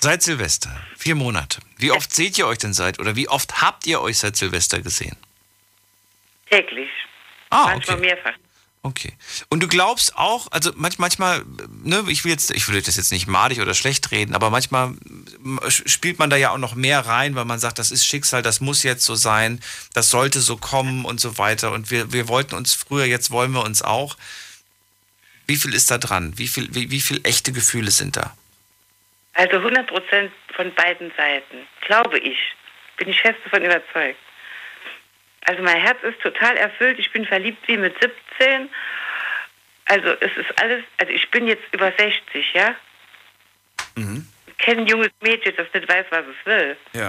Seit 0.00 0.22
Silvester. 0.22 0.80
Vier 0.96 1.16
Monate. 1.16 1.60
Wie 1.76 1.90
oft 1.90 2.14
seht 2.14 2.38
ihr 2.38 2.46
euch 2.46 2.58
denn 2.58 2.72
seit, 2.72 3.00
oder 3.00 3.16
wie 3.16 3.28
oft 3.28 3.60
habt 3.60 3.86
ihr 3.86 4.00
euch 4.00 4.18
seit 4.18 4.36
Silvester 4.36 4.80
gesehen? 4.80 5.16
Täglich. 6.48 6.88
Ah, 7.50 7.66
Manchmal 7.66 7.96
okay. 7.96 8.06
mehrfach. 8.06 8.34
Okay. 8.82 9.12
Und 9.48 9.60
du 9.60 9.68
glaubst 9.68 10.16
auch, 10.16 10.46
also 10.52 10.70
manch, 10.76 10.98
manchmal, 10.98 11.44
ne, 11.82 12.04
ich 12.08 12.24
will 12.24 12.30
jetzt, 12.30 12.52
ich 12.52 12.68
will 12.68 12.80
das 12.80 12.96
jetzt 12.96 13.10
nicht 13.10 13.26
madig 13.26 13.60
oder 13.60 13.74
schlecht 13.74 14.12
reden, 14.12 14.34
aber 14.34 14.50
manchmal 14.50 14.94
spielt 15.68 16.20
man 16.20 16.30
da 16.30 16.36
ja 16.36 16.52
auch 16.52 16.58
noch 16.58 16.76
mehr 16.76 17.00
rein, 17.00 17.34
weil 17.34 17.44
man 17.44 17.58
sagt, 17.58 17.80
das 17.80 17.90
ist 17.90 18.06
Schicksal, 18.06 18.42
das 18.42 18.60
muss 18.60 18.84
jetzt 18.84 19.04
so 19.04 19.16
sein, 19.16 19.60
das 19.94 20.10
sollte 20.10 20.40
so 20.40 20.56
kommen 20.56 21.04
und 21.04 21.20
so 21.20 21.38
weiter. 21.38 21.72
Und 21.72 21.90
wir, 21.90 22.12
wir 22.12 22.28
wollten 22.28 22.54
uns 22.54 22.74
früher, 22.74 23.04
jetzt 23.04 23.32
wollen 23.32 23.52
wir 23.52 23.64
uns 23.64 23.82
auch. 23.82 24.16
Wie 25.46 25.56
viel 25.56 25.74
ist 25.74 25.90
da 25.90 25.98
dran? 25.98 26.38
Wie 26.38 26.46
viel, 26.46 26.72
wie, 26.72 26.90
wie 26.90 27.00
viel 27.00 27.20
echte 27.24 27.52
Gefühle 27.52 27.90
sind 27.90 28.16
da? 28.16 28.36
Also 29.38 29.58
100 29.58 29.86
Prozent 29.86 30.32
von 30.52 30.74
beiden 30.74 31.12
Seiten, 31.16 31.68
glaube 31.82 32.18
ich. 32.18 32.36
Bin 32.96 33.08
ich 33.08 33.20
fest 33.20 33.38
davon 33.44 33.64
überzeugt. 33.64 34.18
Also 35.42 35.62
mein 35.62 35.80
Herz 35.80 36.02
ist 36.02 36.20
total 36.20 36.56
erfüllt. 36.56 36.98
Ich 36.98 37.12
bin 37.12 37.24
verliebt 37.24 37.68
wie 37.68 37.76
mit 37.76 37.94
17. 38.02 38.68
Also 39.84 40.08
es 40.18 40.36
ist 40.36 40.60
alles, 40.60 40.82
also 40.98 41.12
ich 41.12 41.30
bin 41.30 41.46
jetzt 41.46 41.62
über 41.70 41.92
60, 41.96 42.52
ja? 42.52 42.74
Ich 44.48 44.58
kenne 44.58 44.80
ein 44.80 44.86
junges 44.88 45.12
Mädchen, 45.20 45.54
das 45.56 45.72
nicht 45.72 45.88
weiß, 45.88 46.06
was 46.10 46.24
es 46.26 46.46
will. 46.46 46.76
Ja. 46.94 47.08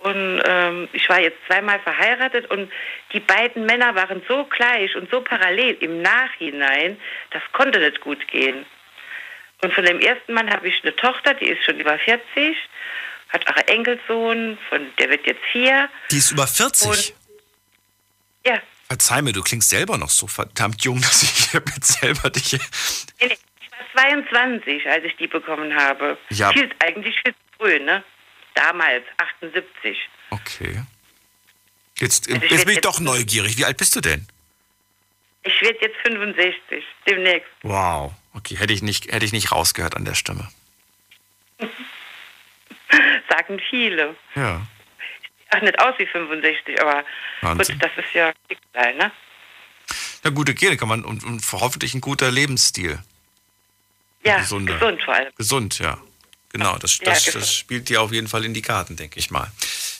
Und 0.00 0.42
ähm, 0.44 0.88
ich 0.92 1.08
war 1.08 1.18
jetzt 1.18 1.38
zweimal 1.46 1.80
verheiratet 1.80 2.50
und 2.50 2.70
die 3.14 3.20
beiden 3.20 3.64
Männer 3.64 3.94
waren 3.94 4.20
so 4.28 4.44
gleich 4.44 4.94
und 4.96 5.10
so 5.10 5.22
parallel 5.22 5.78
im 5.80 6.02
Nachhinein, 6.02 7.00
das 7.30 7.42
konnte 7.52 7.78
nicht 7.78 8.02
gut 8.02 8.28
gehen. 8.28 8.66
Und 9.62 9.72
von 9.74 9.84
dem 9.84 10.00
ersten 10.00 10.32
Mann 10.32 10.50
habe 10.50 10.68
ich 10.68 10.82
eine 10.82 10.94
Tochter, 10.96 11.34
die 11.34 11.46
ist 11.46 11.64
schon 11.64 11.78
über 11.78 11.98
40, 11.98 12.56
hat 13.28 13.46
auch 13.48 13.56
einen 13.56 13.68
Enkelsohn, 13.68 14.58
von 14.68 14.86
der 14.98 15.10
wird 15.10 15.26
jetzt 15.26 15.42
vier. 15.52 15.88
Die 16.10 16.16
ist 16.16 16.30
über 16.32 16.46
40. 16.46 16.88
Und, 16.88 17.14
ja, 18.46 18.60
Verzeih 18.88 19.22
mir, 19.22 19.32
du 19.32 19.42
klingst 19.42 19.70
selber 19.70 19.96
noch 19.98 20.10
so 20.10 20.26
verdammt 20.26 20.82
jung, 20.82 21.00
dass 21.00 21.22
ich 21.22 21.52
jetzt 21.52 22.00
selber 22.00 22.28
dich. 22.30 22.52
nee, 22.54 22.58
nee, 23.28 23.38
ich 23.60 23.70
war 23.70 24.02
22, 24.02 24.84
als 24.88 25.04
ich 25.04 25.16
die 25.16 25.28
bekommen 25.28 25.72
habe. 25.74 26.18
Ja. 26.30 26.52
Viel, 26.52 26.68
eigentlich 26.80 27.14
viel 27.22 27.32
zu 27.32 27.38
früh, 27.58 27.78
ne? 27.78 28.02
Damals, 28.54 29.04
78. 29.18 29.96
Okay. 30.30 30.82
Jetzt, 32.00 32.28
Also 32.28 32.46
jetzt 32.46 32.64
bin 32.64 32.74
ich 32.74 32.80
doch 32.80 32.98
neugierig. 32.98 33.56
Wie 33.58 33.64
alt 33.64 33.76
bist 33.76 33.94
du 33.94 34.00
denn? 34.00 34.26
Ich 35.44 35.62
werde 35.62 35.78
jetzt 35.82 35.96
65, 36.02 36.84
demnächst. 37.06 37.48
Wow. 37.62 38.12
Okay, 38.34 38.56
hätte 38.56 38.72
ich 38.72 38.82
nicht, 38.82 39.12
hätte 39.12 39.24
ich 39.24 39.32
nicht 39.32 39.52
rausgehört 39.52 39.96
an 39.96 40.04
der 40.04 40.14
Stimme. 40.14 40.48
Sagen 43.28 43.60
viele. 43.70 44.16
Ja. 44.34 44.66
Ach, 45.50 45.60
nicht 45.62 45.78
aus 45.80 45.94
wie 45.98 46.06
65, 46.06 46.80
aber 46.80 47.04
Wahnsinn. 47.40 47.78
gut, 47.78 47.84
das 47.84 48.04
ist 48.04 48.14
ja 48.14 48.32
Schicksal, 48.48 48.94
ne? 48.96 49.10
Ja, 50.24 50.30
gute 50.30 50.54
Gene 50.54 50.76
kann 50.76 50.88
man 50.88 51.04
und, 51.04 51.24
und 51.24 51.42
hoffentlich 51.52 51.94
ein 51.94 52.00
guter 52.00 52.30
Lebensstil. 52.30 52.98
Ja, 54.24 54.38
Gesunder. 54.38 54.74
gesund 54.74 55.02
vor 55.02 55.14
allem. 55.14 55.32
Gesund, 55.36 55.78
ja. 55.78 55.98
Genau, 56.52 56.76
das, 56.78 56.98
Ja, 56.98 57.06
das, 57.06 57.24
gesund. 57.24 57.42
das 57.42 57.54
spielt 57.54 57.88
dir 57.88 58.02
auf 58.02 58.12
jeden 58.12 58.28
Fall 58.28 58.44
in 58.44 58.54
die 58.54 58.62
Karten, 58.62 58.96
denke 58.96 59.18
ich 59.18 59.30
mal. 59.30 59.50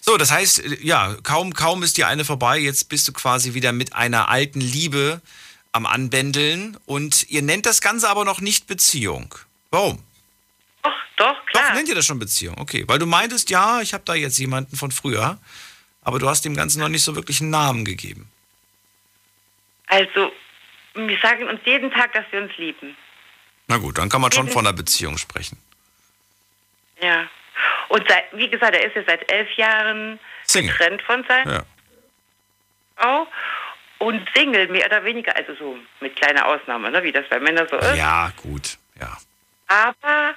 So, 0.02 0.16
das 0.16 0.30
heißt, 0.30 0.64
äh, 0.64 0.78
ja, 0.82 1.16
kaum, 1.22 1.52
kaum 1.54 1.82
ist 1.82 1.96
die 1.96 2.04
eine 2.04 2.24
vorbei, 2.24 2.58
jetzt 2.58 2.88
bist 2.88 3.08
du 3.08 3.12
quasi 3.12 3.54
wieder 3.54 3.72
mit 3.72 3.94
einer 3.94 4.28
alten 4.28 4.60
Liebe 4.60 5.20
am 5.72 5.86
Anbändeln 5.86 6.76
und 6.86 7.28
ihr 7.30 7.42
nennt 7.42 7.66
das 7.66 7.80
Ganze 7.80 8.08
aber 8.08 8.24
noch 8.24 8.40
nicht 8.40 8.66
Beziehung. 8.66 9.34
Warum? 9.70 10.02
Doch, 10.82 10.92
doch, 11.16 11.46
klar. 11.46 11.68
Doch, 11.68 11.74
nennt 11.74 11.88
ihr 11.88 11.94
das 11.94 12.06
schon 12.06 12.18
Beziehung? 12.18 12.58
Okay, 12.58 12.84
weil 12.88 12.98
du 12.98 13.06
meintest, 13.06 13.50
ja, 13.50 13.80
ich 13.80 13.94
habe 13.94 14.04
da 14.04 14.14
jetzt 14.14 14.38
jemanden 14.38 14.76
von 14.76 14.90
früher, 14.90 15.38
aber 16.02 16.18
du 16.18 16.28
hast 16.28 16.44
dem 16.44 16.56
Ganzen 16.56 16.80
noch 16.80 16.88
nicht 16.88 17.04
so 17.04 17.14
wirklich 17.14 17.40
einen 17.40 17.50
Namen 17.50 17.84
gegeben. 17.84 18.28
Also, 19.86 20.32
wir 20.94 21.18
sagen 21.20 21.48
uns 21.48 21.60
jeden 21.64 21.90
Tag, 21.92 22.12
dass 22.14 22.24
wir 22.30 22.42
uns 22.42 22.52
lieben. 22.56 22.96
Na 23.68 23.76
gut, 23.76 23.98
dann 23.98 24.08
kann 24.08 24.20
man 24.20 24.32
schon 24.32 24.48
von 24.48 24.66
einer 24.66 24.72
Beziehung 24.76 25.18
sprechen. 25.18 25.58
Ja. 27.00 27.28
Und 27.88 28.04
seit, 28.08 28.24
wie 28.32 28.48
gesagt, 28.48 28.74
er 28.74 28.84
ist 28.86 28.96
ja 28.96 29.02
seit 29.06 29.30
elf 29.30 29.48
Jahren 29.56 30.18
Single. 30.44 30.72
getrennt 30.72 31.02
von 31.02 31.24
seiner 31.28 31.52
Ja. 31.52 31.62
Frau 32.96 33.26
und 34.00 34.26
Single, 34.34 34.66
mehr 34.68 34.86
oder 34.86 35.04
weniger, 35.04 35.36
also 35.36 35.54
so 35.54 35.78
mit 36.00 36.16
kleiner 36.16 36.46
Ausnahme, 36.46 36.90
ne, 36.90 37.02
wie 37.02 37.12
das 37.12 37.28
bei 37.28 37.38
Männern 37.38 37.68
so 37.68 37.76
ist. 37.76 37.96
Ja, 37.96 38.32
gut, 38.42 38.78
ja. 38.98 39.16
Aber, 39.68 40.34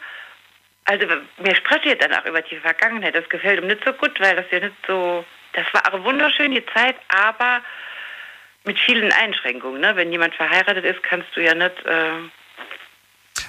also 0.86 1.08
mir 1.38 1.56
spreche 1.56 1.90
jetzt 1.90 2.04
dann 2.04 2.14
auch 2.14 2.26
über 2.26 2.42
die 2.42 2.58
Vergangenheit. 2.58 3.16
Das 3.16 3.28
gefällt 3.30 3.62
ihm 3.62 3.68
nicht 3.68 3.84
so 3.86 3.94
gut, 3.94 4.20
weil 4.20 4.36
das 4.36 4.46
ja 4.52 4.60
nicht 4.60 4.76
so, 4.86 5.26
das 5.54 5.66
war 5.74 5.92
eine 5.92 6.04
wunderschöne 6.04 6.64
Zeit, 6.74 6.98
aber 7.08 7.62
mit 8.66 8.78
vielen 8.80 9.12
Einschränkungen. 9.14 9.80
Ne? 9.80 9.96
Wenn 9.96 10.12
jemand 10.12 10.36
verheiratet 10.36 10.84
ist, 10.84 11.02
kannst 11.02 11.34
du 11.34 11.42
ja 11.42 11.56
nicht, 11.56 11.86
äh, 11.86 12.12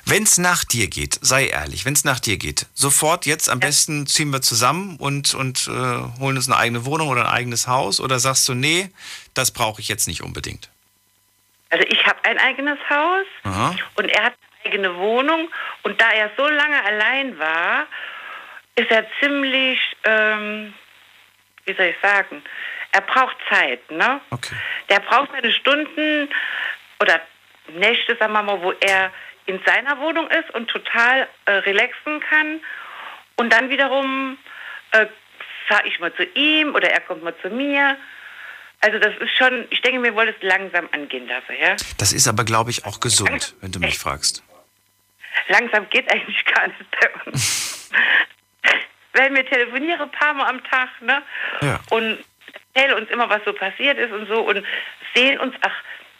Wenn 0.06 0.24
es 0.24 0.38
nach 0.38 0.64
dir 0.64 0.88
geht, 0.88 1.18
sei 1.22 1.46
ehrlich, 1.46 1.86
wenn 1.86 1.94
es 1.94 2.04
nach 2.04 2.20
dir 2.20 2.36
geht, 2.36 2.66
sofort 2.74 3.26
jetzt 3.26 3.48
am 3.48 3.60
ja. 3.60 3.66
besten 3.66 4.06
ziehen 4.06 4.30
wir 4.30 4.42
zusammen 4.42 4.96
und, 4.98 5.34
und 5.34 5.66
äh, 5.66 6.20
holen 6.20 6.36
uns 6.36 6.48
eine 6.48 6.58
eigene 6.58 6.84
Wohnung 6.84 7.08
oder 7.08 7.22
ein 7.22 7.34
eigenes 7.34 7.66
Haus 7.66 8.00
oder 8.00 8.18
sagst 8.18 8.48
du, 8.48 8.54
nee, 8.54 8.90
das 9.32 9.50
brauche 9.50 9.80
ich 9.80 9.88
jetzt 9.88 10.06
nicht 10.06 10.22
unbedingt? 10.22 10.68
Also 11.70 11.86
ich 11.88 12.06
habe 12.06 12.18
ein 12.24 12.38
eigenes 12.38 12.78
Haus 12.90 13.26
Aha. 13.44 13.76
und 13.96 14.08
er 14.08 14.24
hat 14.24 14.34
eine 14.64 14.72
eigene 14.72 14.96
Wohnung 14.96 15.48
und 15.82 16.00
da 16.00 16.10
er 16.10 16.30
so 16.36 16.46
lange 16.46 16.84
allein 16.84 17.38
war, 17.38 17.86
ist 18.76 18.90
er 18.90 19.06
ziemlich, 19.20 19.78
ähm, 20.04 20.74
wie 21.64 21.74
soll 21.74 21.86
ich 21.86 21.96
sagen, 22.02 22.42
er 22.92 23.00
braucht 23.00 23.36
Zeit, 23.48 23.90
ne? 23.90 24.20
Okay. 24.30 24.54
Der 24.88 25.00
braucht 25.00 25.30
seine 25.32 25.52
Stunden 25.52 26.28
oder 27.00 27.20
Nächte, 27.72 28.16
sagen 28.16 28.34
wir 28.34 28.42
mal, 28.42 28.60
wo 28.60 28.72
er 28.72 29.10
in 29.46 29.60
seiner 29.66 29.98
Wohnung 30.00 30.28
ist 30.28 30.50
und 30.54 30.68
total 30.68 31.28
äh, 31.44 31.52
relaxen 31.52 32.20
kann. 32.20 32.60
Und 33.36 33.52
dann 33.52 33.68
wiederum 33.68 34.38
äh, 34.92 35.06
fahre 35.68 35.86
ich 35.86 35.98
mal 36.00 36.14
zu 36.14 36.24
ihm 36.24 36.74
oder 36.74 36.90
er 36.90 37.00
kommt 37.00 37.22
mal 37.22 37.34
zu 37.42 37.50
mir. 37.50 37.96
Also 38.80 38.98
das 38.98 39.16
ist 39.16 39.36
schon, 39.36 39.66
ich 39.70 39.80
denke, 39.80 40.02
wir 40.02 40.14
wollen 40.14 40.28
es 40.28 40.42
langsam 40.42 40.88
angehen 40.92 41.26
dafür, 41.26 41.58
ja. 41.58 41.76
Das 41.98 42.12
ist 42.12 42.28
aber, 42.28 42.44
glaube 42.44 42.70
ich, 42.70 42.84
auch 42.84 43.00
gesund, 43.00 43.54
wenn 43.60 43.72
du 43.72 43.80
mich 43.80 43.98
fragst. 43.98 44.42
Langsam 45.48 45.88
geht 45.90 46.10
eigentlich 46.12 46.44
gar 46.44 46.68
nicht 46.68 46.90
bei 47.00 47.10
uns. 47.26 47.90
Weil 49.12 49.34
wir 49.34 49.46
telefonieren 49.46 50.00
ein 50.00 50.10
paar 50.10 50.34
Mal 50.34 50.48
am 50.48 50.62
Tag, 50.64 50.88
ne? 51.00 51.22
Ja. 51.60 51.80
Und 51.90 52.18
erzählen 52.74 52.94
uns 52.98 53.10
immer, 53.10 53.28
was 53.28 53.42
so 53.44 53.52
passiert 53.52 53.98
ist 53.98 54.12
und 54.12 54.26
so 54.26 54.40
und 54.40 54.64
sehen 55.14 55.38
uns, 55.38 55.54
ach, 55.60 55.74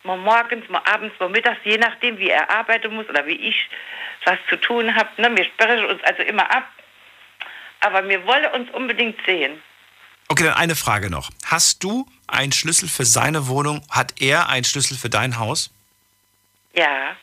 mal 0.05 0.17
morgens, 0.17 0.69
mal 0.69 0.83
abends, 0.85 1.19
mal 1.19 1.29
mittags, 1.29 1.61
je 1.65 1.79
nachdem, 1.79 2.19
wie 2.19 2.31
er 2.31 2.51
arbeiten 2.51 2.95
muss 2.95 3.09
oder 3.09 3.27
wie 3.27 3.37
ich 3.37 3.69
was 4.25 4.39
zu 4.49 4.57
tun 4.57 4.95
habe. 4.95 5.09
Ne? 5.21 5.37
Wir 5.37 5.45
sprechen 5.45 5.85
uns 5.87 6.03
also 6.05 6.23
immer 6.23 6.51
ab, 6.51 6.69
aber 7.81 8.09
wir 8.09 8.25
wollen 8.27 8.47
uns 8.53 8.71
unbedingt 8.71 9.19
sehen. 9.27 9.61
Okay, 10.29 10.45
dann 10.45 10.55
eine 10.55 10.75
Frage 10.75 11.11
noch. 11.11 11.31
Hast 11.47 11.85
du 11.85 12.07
einen 12.27 12.53
Schlüssel 12.53 12.89
für 12.89 13.05
seine 13.05 13.49
Wohnung? 13.49 13.83
Hat 13.91 14.21
er 14.21 14.49
einen 14.49 14.65
Schlüssel 14.65 14.97
für 14.97 15.11
dein 15.11 15.39
Haus? 15.39 15.71
Ja. 16.75 17.17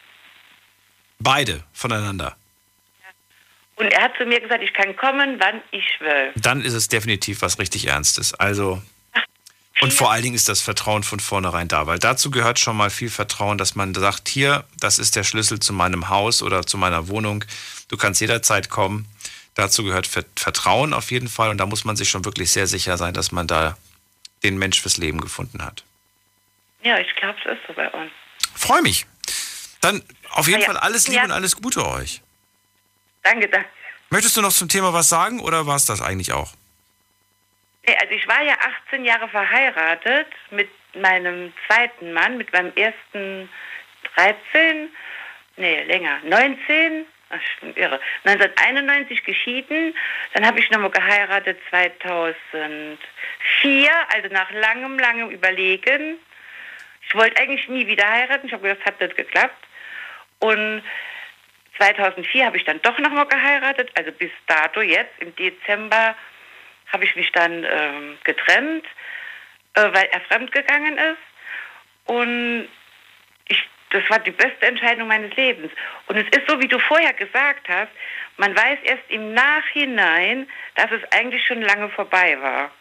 Beide 1.19 1.63
voneinander. 1.73 2.35
Und 3.75 3.87
er 3.87 4.03
hat 4.03 4.15
zu 4.17 4.25
mir 4.25 4.39
gesagt, 4.39 4.63
ich 4.63 4.73
kann 4.73 4.95
kommen, 4.95 5.39
wann 5.39 5.61
ich 5.71 5.99
will. 5.99 6.31
Dann 6.35 6.61
ist 6.61 6.73
es 6.73 6.87
definitiv 6.87 7.41
was 7.41 7.57
richtig 7.57 7.87
Ernstes. 7.87 8.35
Also 8.35 8.81
und 9.79 9.93
vor 9.93 10.11
allen 10.11 10.21
Dingen 10.21 10.35
ist 10.35 10.49
das 10.49 10.61
Vertrauen 10.61 11.03
von 11.03 11.19
vornherein 11.19 11.67
da, 11.67 11.87
weil 11.87 11.97
dazu 11.97 12.29
gehört 12.29 12.59
schon 12.59 12.75
mal 12.75 12.89
viel 12.89 13.09
Vertrauen, 13.09 13.57
dass 13.57 13.75
man 13.75 13.93
sagt, 13.93 14.27
hier, 14.27 14.65
das 14.79 14.99
ist 14.99 15.15
der 15.15 15.23
Schlüssel 15.23 15.59
zu 15.59 15.73
meinem 15.73 16.09
Haus 16.09 16.43
oder 16.43 16.65
zu 16.65 16.77
meiner 16.77 17.07
Wohnung. 17.07 17.45
Du 17.87 17.97
kannst 17.97 18.21
jederzeit 18.21 18.69
kommen. 18.69 19.07
Dazu 19.55 19.83
gehört 19.83 20.07
Vertrauen 20.07 20.93
auf 20.93 21.11
jeden 21.11 21.27
Fall 21.27 21.49
und 21.49 21.57
da 21.57 21.65
muss 21.65 21.83
man 21.83 21.95
sich 21.95 22.09
schon 22.09 22.25
wirklich 22.25 22.51
sehr 22.51 22.67
sicher 22.67 22.97
sein, 22.97 23.13
dass 23.13 23.31
man 23.31 23.47
da 23.47 23.77
den 24.43 24.57
Mensch 24.57 24.81
fürs 24.81 24.97
Leben 24.97 25.21
gefunden 25.21 25.63
hat. 25.63 25.83
Ja, 26.83 26.97
ich 26.99 27.15
glaube, 27.15 27.37
es 27.45 27.57
ist 27.57 27.67
so 27.67 27.73
bei 27.73 27.89
uns. 27.89 28.11
Freue 28.55 28.81
mich. 28.81 29.05
Dann 29.81 30.03
auf 30.31 30.47
jeden 30.47 30.61
ja, 30.61 30.67
Fall 30.67 30.77
alles 30.77 31.07
Liebe 31.07 31.17
ja. 31.17 31.25
und 31.25 31.31
alles 31.31 31.55
Gute 31.55 31.85
euch. 31.85 32.21
Danke, 33.23 33.47
danke. 33.47 33.67
Möchtest 34.09 34.35
du 34.35 34.41
noch 34.41 34.51
zum 34.51 34.67
Thema 34.67 34.93
was 34.93 35.09
sagen 35.09 35.39
oder 35.39 35.67
war 35.67 35.75
es 35.75 35.85
das 35.85 36.01
eigentlich 36.01 36.33
auch? 36.33 36.53
Also 37.99 38.13
ich 38.13 38.27
war 38.27 38.41
ja 38.41 38.55
18 38.87 39.05
Jahre 39.05 39.27
verheiratet 39.29 40.27
mit 40.51 40.69
meinem 40.93 41.53
zweiten 41.67 42.13
Mann, 42.13 42.37
mit 42.37 42.51
meinem 42.53 42.73
ersten 42.75 43.49
13, 44.15 44.89
nee, 45.57 45.83
länger, 45.83 46.19
19, 46.23 47.05
ach, 47.29 47.39
bin 47.61 47.75
irre, 47.75 47.99
1991 48.25 49.23
geschieden, 49.23 49.95
dann 50.33 50.45
habe 50.45 50.59
ich 50.59 50.69
nochmal 50.69 50.91
geheiratet 50.91 51.59
2004, 51.69 52.97
also 54.13 54.27
nach 54.29 54.51
langem, 54.51 54.99
langem 54.99 55.29
Überlegen. 55.29 56.17
Ich 57.07 57.15
wollte 57.15 57.41
eigentlich 57.41 57.67
nie 57.67 57.87
wieder 57.87 58.07
heiraten, 58.09 58.47
ich 58.47 58.53
habe 58.53 58.63
gedacht, 58.63 58.79
das 58.85 58.93
hat 58.93 59.01
nicht 59.01 59.17
geklappt. 59.17 59.67
Und 60.39 60.83
2004 61.77 62.45
habe 62.45 62.57
ich 62.57 62.65
dann 62.65 62.81
doch 62.81 62.97
nochmal 62.99 63.27
geheiratet, 63.27 63.91
also 63.95 64.11
bis 64.11 64.31
dato 64.47 64.81
jetzt 64.81 65.19
im 65.19 65.35
Dezember 65.35 66.15
habe 66.91 67.05
ich 67.05 67.15
mich 67.15 67.31
dann 67.31 67.63
ähm, 67.63 68.17
getrennt, 68.23 68.85
äh, 69.73 69.93
weil 69.93 70.05
er 70.11 70.21
fremdgegangen 70.21 70.97
ist. 70.97 71.17
Und 72.05 72.67
ich, 73.47 73.69
das 73.91 74.03
war 74.09 74.19
die 74.19 74.31
beste 74.31 74.65
Entscheidung 74.65 75.07
meines 75.07 75.35
Lebens. 75.35 75.71
Und 76.07 76.17
es 76.17 76.27
ist 76.37 76.49
so, 76.49 76.59
wie 76.59 76.67
du 76.67 76.79
vorher 76.79 77.13
gesagt 77.13 77.67
hast, 77.69 77.91
man 78.37 78.55
weiß 78.55 78.79
erst 78.83 79.03
im 79.09 79.33
Nachhinein, 79.33 80.47
dass 80.75 80.91
es 80.91 81.01
eigentlich 81.11 81.45
schon 81.45 81.61
lange 81.61 81.89
vorbei 81.89 82.37
war. 82.41 82.71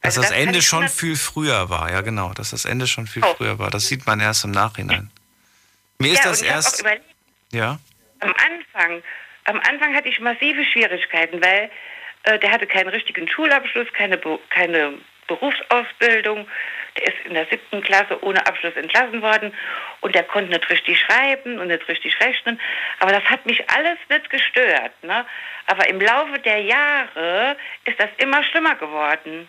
Dass 0.00 0.18
also 0.18 0.20
das, 0.20 0.30
das 0.30 0.38
Ende 0.38 0.60
schon 0.60 0.88
viel 0.88 1.16
früher 1.16 1.70
war, 1.70 1.90
ja 1.90 2.02
genau, 2.02 2.34
dass 2.34 2.50
das 2.50 2.66
Ende 2.66 2.86
schon 2.86 3.06
viel 3.06 3.24
oh. 3.24 3.34
früher 3.36 3.58
war. 3.58 3.70
Das 3.70 3.88
sieht 3.88 4.06
man 4.06 4.20
erst 4.20 4.44
im 4.44 4.50
Nachhinein. 4.50 5.10
Mir 5.98 6.12
ist 6.12 6.24
ja, 6.24 6.30
das 6.30 6.42
erst. 6.42 6.80
Überlegt, 6.80 7.04
ja. 7.52 7.78
Am 8.20 8.34
Anfang, 8.34 9.02
am 9.44 9.60
Anfang 9.60 9.94
hatte 9.94 10.08
ich 10.08 10.20
massive 10.20 10.64
Schwierigkeiten, 10.64 11.42
weil 11.42 11.70
der 12.24 12.50
hatte 12.50 12.66
keinen 12.66 12.88
richtigen 12.88 13.28
Schulabschluss, 13.28 13.92
keine, 13.92 14.18
keine 14.50 14.94
Berufsausbildung. 15.26 16.46
Der 16.96 17.06
ist 17.06 17.26
in 17.26 17.34
der 17.34 17.46
siebten 17.46 17.82
Klasse 17.82 18.22
ohne 18.22 18.46
Abschluss 18.46 18.76
entlassen 18.76 19.20
worden 19.20 19.52
und 20.00 20.14
der 20.14 20.22
konnte 20.22 20.50
nicht 20.50 20.68
richtig 20.70 20.98
schreiben 21.00 21.58
und 21.58 21.68
nicht 21.68 21.88
richtig 21.88 22.18
rechnen. 22.20 22.60
Aber 23.00 23.12
das 23.12 23.24
hat 23.24 23.44
mich 23.46 23.68
alles 23.70 23.98
nicht 24.08 24.30
gestört. 24.30 24.92
Ne? 25.02 25.24
Aber 25.66 25.88
im 25.88 26.00
Laufe 26.00 26.38
der 26.38 26.60
Jahre 26.60 27.56
ist 27.84 27.98
das 27.98 28.10
immer 28.18 28.44
schlimmer 28.44 28.76
geworden. 28.76 29.48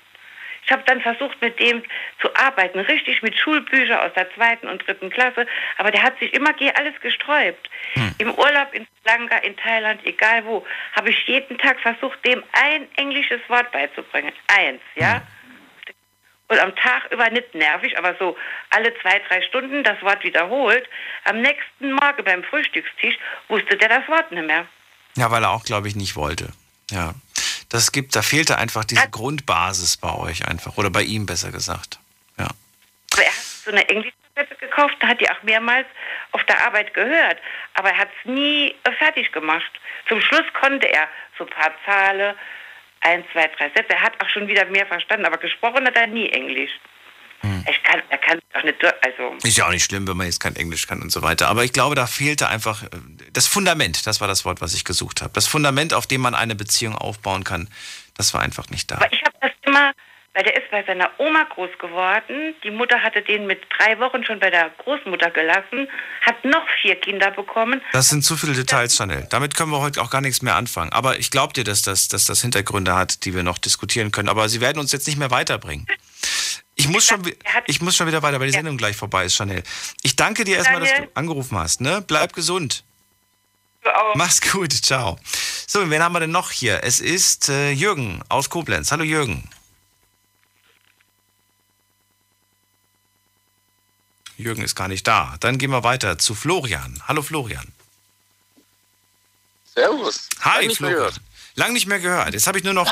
Ich 0.66 0.72
habe 0.72 0.84
dann 0.88 1.00
versucht, 1.02 1.40
mit 1.42 1.60
dem 1.60 1.84
zu 2.22 2.36
arbeiten, 2.36 2.80
richtig 2.80 3.22
mit 3.22 3.38
Schulbüchern 3.38 4.00
aus 4.00 4.14
der 4.16 4.34
zweiten 4.34 4.68
und 4.68 4.86
dritten 4.86 5.12
Klasse. 5.12 5.46
Aber 5.78 5.92
der 5.92 6.02
hat 6.02 6.18
sich 6.20 6.34
immer 6.34 6.50
alles 6.76 7.00
gesträubt. 7.02 7.70
Hm. 7.94 8.16
Im 8.18 8.34
Urlaub 8.34 8.74
in 8.74 8.86
Sri 8.86 9.18
Lanka, 9.18 9.38
in 9.38 9.56
Thailand, 9.58 10.02
egal 10.06 10.44
wo, 10.46 10.66
habe 10.94 11.12
ich 11.12 11.28
jeden 11.28 11.58
Tag 11.60 11.80
versucht, 11.82 12.26
dem 12.26 12.44
ein 12.54 12.88
englisches 12.96 13.42
Wort 13.48 13.72
beizubringen. 13.72 14.34
Eins, 14.48 14.82
ja. 14.96 15.16
Hm. 15.16 15.22
Und 16.48 16.60
am 16.60 16.76
Tag 16.76 17.12
über 17.12 17.30
nicht 17.30 17.54
nervig, 17.54 17.98
aber 17.98 18.16
so 18.20 18.36
alle 18.72 18.94
zwei, 19.02 19.20
drei 19.28 19.42
Stunden 19.44 19.84
das 19.84 20.02
Wort 20.02 20.24
wiederholt. 20.24 20.88
Am 21.26 21.42
nächsten 21.42 21.92
Morgen 21.92 22.24
beim 22.24 22.44
Frühstückstisch 22.44 23.18
wusste 23.50 23.78
der 23.78 23.90
das 23.90 24.08
Wort 24.08 24.32
nicht 24.32 24.46
mehr. 24.46 24.66
Ja, 25.16 25.30
weil 25.32 25.44
er 25.44 25.52
auch, 25.52 25.64
glaube 25.64 25.88
ich, 25.88 25.96
nicht 25.96 26.16
wollte. 26.16 26.50
Ja 26.92 27.14
das 27.70 27.92
gibt, 27.92 28.16
da 28.16 28.22
fehlte 28.22 28.58
einfach 28.58 28.86
diese 28.86 29.10
Grundbasis 29.10 29.98
bei 29.98 30.14
euch 30.14 30.48
einfach. 30.48 30.78
Oder 30.78 30.90
bei 30.90 31.04
ihm 31.04 31.26
besser 31.26 31.52
gesagt. 31.52 32.00
Ja. 32.38 32.48
Aber 33.14 33.24
er 33.24 33.32
hat 33.32 33.44
so 33.66 33.72
eine 33.72 33.88
Englischkassette 33.90 34.56
gekauft, 34.60 34.96
da 35.00 35.08
hat 35.08 35.22
die 35.22 35.30
auch 35.30 35.42
mehrmals 35.44 35.88
auf 36.32 36.44
der 36.46 36.66
Arbeit 36.66 36.94
gehört. 36.94 37.38
Aber 37.74 37.90
er 37.90 37.98
hat 37.98 38.10
es 38.20 38.30
nie 38.30 38.76
fertig 38.98 39.32
gemacht. 39.32 39.72
Zum 40.08 40.22
Schluss 40.22 40.46
konnte 40.60 40.88
er 40.92 41.08
so 41.38 41.46
ein 41.46 41.50
paar 41.50 41.72
Zahlen, 41.86 42.36
ein, 43.02 43.24
zwei, 43.32 43.48
drei 43.58 43.70
Sätze. 43.70 43.94
Er 43.94 44.02
hat 44.02 44.22
auch 44.24 44.30
schon 44.30 44.48
wieder 44.48 44.66
mehr 44.66 44.86
verstanden, 44.86 45.26
aber 45.26 45.38
gesprochen 45.38 45.86
hat 45.86 45.96
er 45.96 46.08
nie 46.08 46.30
Englisch. 46.30 46.72
Hm. 47.46 47.64
Ich 47.70 47.84
kann, 47.84 48.02
er 48.10 48.18
kann 48.18 48.40
auch 48.54 48.64
nicht, 48.64 48.84
also. 48.84 49.36
Ist 49.44 49.58
ja 49.58 49.68
auch 49.68 49.72
nicht 49.72 49.84
schlimm, 49.84 50.08
wenn 50.08 50.18
man 50.18 50.26
jetzt 50.26 50.40
kein 50.40 50.56
Englisch 50.56 50.88
kann 50.88 51.02
und 51.02 51.12
so 51.12 51.22
weiter. 51.22 51.48
Aber 51.48 51.64
ich 51.64 51.74
glaube, 51.74 51.96
da 51.96 52.08
fehlte 52.08 52.48
einfach 52.50 52.84
äh, 52.84 52.88
das 53.34 53.48
Fundament. 53.48 54.08
Das 54.08 54.20
war 54.20 54.28
das 54.28 54.46
Wort, 54.46 54.62
was 54.62 54.74
ich 54.74 54.84
gesucht 54.84 55.22
habe. 55.22 55.32
Das 55.34 55.48
Fundament, 55.48 55.94
auf 55.94 56.08
dem 56.08 56.22
man 56.22 56.34
eine 56.34 56.56
Beziehung 56.56 56.96
aufbauen 56.96 57.44
kann, 57.44 57.70
das 58.18 58.34
war 58.34 58.42
einfach 58.42 58.70
nicht 58.70 58.90
da. 58.90 58.96
Aber 58.96 59.14
ich 59.14 59.22
habe 59.22 59.36
das 59.42 59.52
immer, 59.66 59.92
weil 60.34 60.44
der 60.44 60.56
ist 60.56 60.72
bei 60.72 60.84
seiner 60.84 61.12
Oma 61.18 61.44
groß 61.44 61.70
geworden. 61.80 62.56
Die 62.64 62.72
Mutter 62.72 63.02
hatte 63.02 63.22
den 63.22 63.46
mit 63.46 63.62
drei 63.78 64.00
Wochen 64.00 64.24
schon 64.24 64.40
bei 64.40 64.50
der 64.50 64.72
Großmutter 64.84 65.30
gelassen, 65.32 65.88
hat 66.22 66.44
noch 66.44 66.68
vier 66.82 66.96
Kinder 66.96 67.32
bekommen. 67.32 67.82
Das 67.94 68.10
sind 68.10 68.24
zu 68.24 68.36
viele 68.36 68.54
Details, 68.54 68.96
Chanel. 68.96 69.28
Damit 69.30 69.56
können 69.56 69.72
wir 69.72 69.80
heute 69.80 70.02
auch 70.02 70.10
gar 70.10 70.22
nichts 70.22 70.42
mehr 70.42 70.56
anfangen. 70.56 70.92
Aber 70.92 71.20
ich 71.20 71.30
glaube 71.30 71.54
dir, 71.54 71.64
dass 71.64 71.84
das, 71.84 72.08
dass 72.08 72.26
das 72.26 72.42
Hintergründe 72.42 72.96
hat, 72.96 73.26
die 73.26 73.36
wir 73.36 73.44
noch 73.44 73.58
diskutieren 73.58 74.12
können. 74.12 74.30
Aber 74.30 74.50
sie 74.50 74.62
werden 74.62 74.80
uns 74.80 74.92
jetzt 74.92 75.08
nicht 75.08 75.18
mehr 75.18 75.32
weiterbringen. 75.32 75.86
Ich 76.76 76.90
muss, 76.90 77.06
schon, 77.06 77.22
ich 77.68 77.82
muss 77.82 77.96
schon 77.96 78.08
wieder 78.08 78.22
weiter, 78.22 78.40
weil 78.40 78.48
die 78.48 78.54
Sendung 78.54 78.78
gleich 78.78 78.98
vorbei 78.98 79.26
ist, 79.26 79.36
Chanel. 79.36 79.64
Ich 80.02 80.16
danke 80.16 80.44
dir 80.44 80.58
erstmal, 80.58 80.82
dass 80.82 80.90
du 80.90 81.10
angerufen 81.14 81.58
hast. 81.58 81.80
Ne? 81.80 82.04
Bleib 82.06 82.34
gesund. 82.34 82.84
Mach's 84.16 84.42
gut, 84.42 84.74
ciao. 84.74 85.18
So, 85.68 85.90
wen 85.90 86.02
haben 86.02 86.14
wir 86.14 86.20
denn 86.20 86.32
noch 86.32 86.52
hier? 86.52 86.84
Es 86.84 87.00
ist 87.00 87.50
äh, 87.50 87.72
Jürgen 87.72 88.22
aus 88.30 88.50
Koblenz. 88.50 88.92
Hallo 88.92 89.04
Jürgen. 89.04 89.50
Jürgen 94.38 94.64
ist 94.64 94.76
gar 94.76 94.88
nicht 94.88 95.08
da. 95.08 95.36
Dann 95.40 95.58
gehen 95.58 95.72
wir 95.72 95.84
weiter 95.84 96.18
zu 96.18 96.36
Florian. 96.36 97.02
Hallo 97.08 97.22
Florian. 97.22 97.72
Servus. 99.74 100.30
Hi 100.42 100.70
Florian. 100.70 101.14
Lang 101.58 101.72
nicht 101.72 101.88
mehr 101.88 102.00
gehört. 102.00 102.34
Jetzt 102.34 102.48
habe 102.48 102.58
ich 102.58 102.66
nur 102.66 102.74
noch 102.74 102.92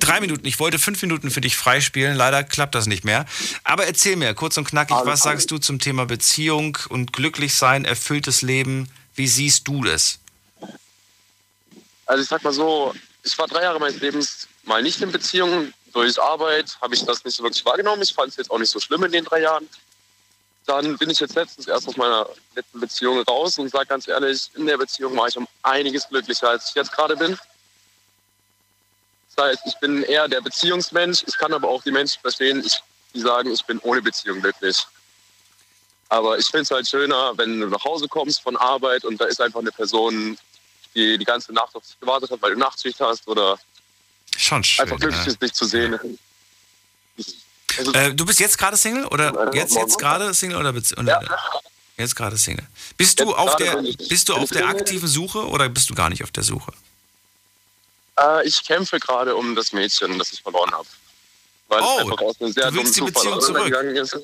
drei 0.00 0.20
Minuten. 0.20 0.44
Ich 0.44 0.58
wollte 0.58 0.80
fünf 0.80 1.00
Minuten 1.00 1.30
für 1.30 1.40
dich 1.40 1.56
freispielen. 1.56 2.16
Leider 2.16 2.42
klappt 2.42 2.74
das 2.74 2.86
nicht 2.86 3.04
mehr. 3.04 3.24
Aber 3.62 3.86
erzähl 3.86 4.16
mir 4.16 4.34
kurz 4.34 4.56
und 4.56 4.64
knackig, 4.64 4.96
was 5.04 5.20
sagst 5.20 5.50
du 5.52 5.58
zum 5.58 5.78
Thema 5.78 6.06
Beziehung 6.06 6.76
und 6.88 7.12
glücklich 7.12 7.54
sein, 7.54 7.84
erfülltes 7.84 8.42
Leben? 8.42 8.88
Wie 9.14 9.28
siehst 9.28 9.68
du 9.68 9.84
das? 9.84 10.18
Also 12.06 12.22
ich 12.22 12.28
sag 12.28 12.42
mal 12.42 12.52
so, 12.52 12.92
ich 13.22 13.38
war 13.38 13.46
drei 13.46 13.62
Jahre 13.62 13.78
meines 13.78 14.00
Lebens 14.00 14.48
mal 14.64 14.82
nicht 14.82 15.00
in 15.00 15.12
Beziehung. 15.12 15.72
Durch 15.92 16.20
Arbeit 16.20 16.76
habe 16.80 16.94
ich 16.94 17.04
das 17.04 17.24
nicht 17.24 17.36
so 17.36 17.44
wirklich 17.44 17.64
wahrgenommen. 17.64 18.02
Ich 18.02 18.12
fand 18.12 18.30
es 18.30 18.36
jetzt 18.36 18.50
auch 18.50 18.58
nicht 18.58 18.70
so 18.70 18.80
schlimm 18.80 19.04
in 19.04 19.12
den 19.12 19.24
drei 19.24 19.42
Jahren. 19.42 19.68
Dann 20.66 20.98
bin 20.98 21.10
ich 21.10 21.20
jetzt 21.20 21.36
letztens 21.36 21.68
erst 21.68 21.86
aus 21.86 21.96
meiner 21.96 22.28
letzten 22.56 22.80
Beziehung 22.80 23.20
raus 23.22 23.58
und 23.58 23.70
sage 23.70 23.86
ganz 23.86 24.08
ehrlich, 24.08 24.50
in 24.56 24.66
der 24.66 24.78
Beziehung 24.78 25.16
war 25.16 25.28
ich 25.28 25.36
um 25.36 25.46
einiges 25.62 26.08
glücklicher, 26.08 26.48
als 26.48 26.70
ich 26.70 26.74
jetzt 26.74 26.92
gerade 26.92 27.16
bin. 27.16 27.38
Heißt, 29.40 29.62
ich 29.66 29.74
bin 29.80 30.02
eher 30.02 30.28
der 30.28 30.40
Beziehungsmensch. 30.40 31.24
Ich 31.26 31.36
kann 31.38 31.52
aber 31.52 31.68
auch 31.68 31.82
die 31.82 31.90
Menschen 31.90 32.20
verstehen, 32.20 32.62
ich, 32.64 32.78
die 33.14 33.20
sagen, 33.20 33.50
ich 33.52 33.64
bin 33.64 33.78
ohne 33.80 34.02
Beziehung 34.02 34.40
glücklich. 34.40 34.76
Aber 36.08 36.38
ich 36.38 36.46
finde 36.46 36.62
es 36.62 36.70
halt 36.70 36.88
schöner, 36.88 37.32
wenn 37.36 37.60
du 37.60 37.68
nach 37.68 37.84
Hause 37.84 38.08
kommst 38.08 38.42
von 38.42 38.56
Arbeit 38.56 39.04
und 39.04 39.20
da 39.20 39.26
ist 39.26 39.40
einfach 39.40 39.60
eine 39.60 39.70
Person, 39.72 40.36
die 40.94 41.16
die 41.16 41.24
ganze 41.24 41.52
Nacht 41.52 41.74
auf 41.74 41.84
dich 41.84 41.98
gewartet 42.00 42.30
hat, 42.30 42.42
weil 42.42 42.52
du 42.52 42.58
Nachtschicht 42.58 43.00
hast 43.00 43.26
oder 43.28 43.58
Schon 44.36 44.64
schön, 44.64 44.84
einfach 44.84 44.98
glücklich 44.98 45.24
ja. 45.24 45.30
ist, 45.32 45.40
dich 45.40 45.52
zu 45.52 45.64
sehen. 45.64 45.98
Also, 47.78 47.92
Äh, 47.92 48.14
du 48.14 48.24
bist 48.26 48.40
jetzt 48.40 48.58
gerade 48.58 48.76
Single 48.76 49.06
oder 49.06 49.54
jetzt 49.54 49.76
jetzt 49.76 49.98
gerade 49.98 50.34
Single 50.34 50.58
oder, 50.58 50.70
oder 50.70 51.20
jetzt 51.96 52.16
gerade 52.16 52.36
Single? 52.36 52.66
Bist 52.96 53.20
du 53.20 53.26
Jetzt 53.26 53.38
auf 53.38 53.56
der 53.56 53.82
bist 54.08 54.28
du 54.28 54.34
auf 54.34 54.50
der 54.50 54.66
aktiven 54.66 55.08
Suche 55.08 55.46
oder 55.46 55.68
bist 55.68 55.88
du 55.90 55.94
gar 55.94 56.08
nicht 56.10 56.24
auf 56.24 56.32
der 56.32 56.42
Suche? 56.42 56.72
Äh, 58.20 58.46
ich 58.46 58.62
kämpfe 58.64 58.98
gerade 59.00 59.34
um 59.34 59.54
das 59.54 59.72
Mädchen, 59.72 60.18
das 60.18 60.32
ich 60.32 60.42
verloren 60.42 60.70
habe. 60.72 60.86
Weil 61.68 61.80
Oh, 61.82 61.96
es 61.96 62.00
einfach 62.02 62.20
aus 62.20 62.40
einem 62.40 62.52
sehr 62.52 62.70
du 62.70 62.74
willst 62.76 62.96
die 62.96 63.00
Beziehung 63.02 63.40
zurück. 63.40 63.72
ist. 63.72 64.16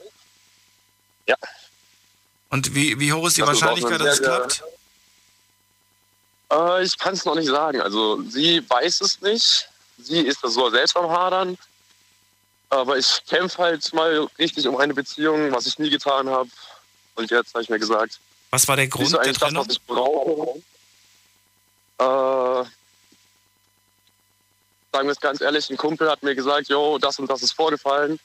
Und 2.50 2.74
wie, 2.74 2.98
wie 3.00 3.12
hoch 3.12 3.26
ist 3.26 3.36
die 3.36 3.40
Das 3.40 3.50
ist 3.56 3.62
auch 3.62 3.68
Wahrscheinlichkeit, 3.68 4.00
dass 4.00 4.14
es 4.14 4.22
klappt? 4.22 4.62
Äh, 6.52 6.84
ich 6.84 6.96
kann 6.98 7.14
es 7.14 7.24
noch 7.24 7.34
nicht 7.34 7.48
sagen. 7.48 7.80
Also 7.80 8.22
sie 8.28 8.62
weiß 8.68 9.00
es 9.00 9.20
nicht. 9.20 9.68
Sie 9.98 10.20
ist 10.20 10.38
da 10.42 10.48
so 10.48 10.70
selbst 10.70 10.96
am 10.96 11.10
Hadern. 11.10 11.58
Aber 12.68 12.98
ich 12.98 13.22
kämpfe 13.28 13.58
halt 13.62 13.92
mal 13.92 14.26
richtig 14.38 14.66
um 14.66 14.76
eine 14.76 14.94
Beziehung, 14.94 15.52
was 15.52 15.66
ich 15.66 15.78
nie 15.78 15.90
getan 15.90 16.28
habe. 16.28 16.50
Und 17.14 17.30
jetzt 17.30 17.54
habe 17.54 17.62
ich 17.62 17.68
mir 17.68 17.78
gesagt, 17.78 18.18
Was 18.50 18.66
war 18.68 18.76
der 18.76 18.88
Grund 18.88 19.10
der 19.12 19.20
eigentlich 19.20 19.38
das, 19.38 19.48
Trennung? 19.48 19.66
was 19.66 19.72
ich 19.74 19.82
brauche. 19.82 20.62
Äh, 21.98 22.68
sagen 24.96 25.08
wir 25.08 25.12
es 25.12 25.20
ganz 25.20 25.42
ehrlich, 25.42 25.68
ein 25.68 25.76
Kumpel 25.76 26.10
hat 26.10 26.22
mir 26.22 26.34
gesagt, 26.34 26.68
jo, 26.68 26.96
das 26.96 27.18
und 27.18 27.28
das 27.28 27.42
ist 27.42 27.52
vorgefallen. 27.52 28.18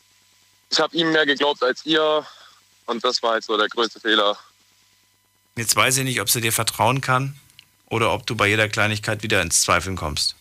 Ich 0.70 0.80
habe 0.80 0.96
ihm 0.96 1.12
mehr 1.12 1.26
geglaubt 1.26 1.62
als 1.64 1.86
ihr. 1.86 2.26
Und 2.86 3.04
das 3.04 3.22
war 3.22 3.34
halt 3.34 3.44
so 3.44 3.58
der 3.58 3.68
größte 3.68 4.00
Fehler. 4.00 4.38
Jetzt 5.58 5.76
weiß 5.76 5.98
ich 5.98 6.06
nicht, 6.06 6.22
ob 6.22 6.30
sie 6.30 6.40
dir 6.40 6.54
vertrauen 6.54 7.02
kann 7.02 7.36
oder 7.90 8.14
ob 8.14 8.26
du 8.26 8.36
bei 8.36 8.48
jeder 8.48 8.70
Kleinigkeit 8.70 9.22
wieder 9.22 9.42
ins 9.42 9.62
Zweifeln 9.62 9.98
kommst. 9.98 10.36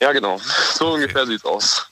Ja, 0.00 0.12
genau. 0.12 0.40
So 0.74 0.94
ungefähr 0.94 1.24
sieht's 1.24 1.44
aus. 1.44 1.86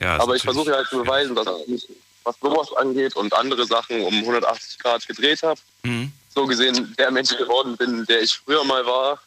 Ja, 0.00 0.20
Aber 0.20 0.36
ich 0.36 0.42
versuche 0.42 0.72
halt 0.72 0.88
zu 0.88 0.98
beweisen, 0.98 1.34
dass 1.34 1.48
ich 1.66 1.88
was 2.22 2.36
sowas 2.40 2.70
angeht 2.76 3.16
und 3.16 3.32
andere 3.32 3.64
Sachen 3.66 4.02
um 4.02 4.14
180 4.14 4.78
Grad 4.78 5.06
gedreht 5.06 5.42
habe. 5.42 5.60
Mhm. 5.84 6.12
So 6.34 6.46
gesehen 6.46 6.94
der 6.98 7.10
Mensch 7.10 7.30
geworden 7.30 7.78
bin, 7.78 8.04
der 8.06 8.20
ich 8.20 8.36
früher 8.36 8.64
mal 8.64 8.84
war. 8.84 9.20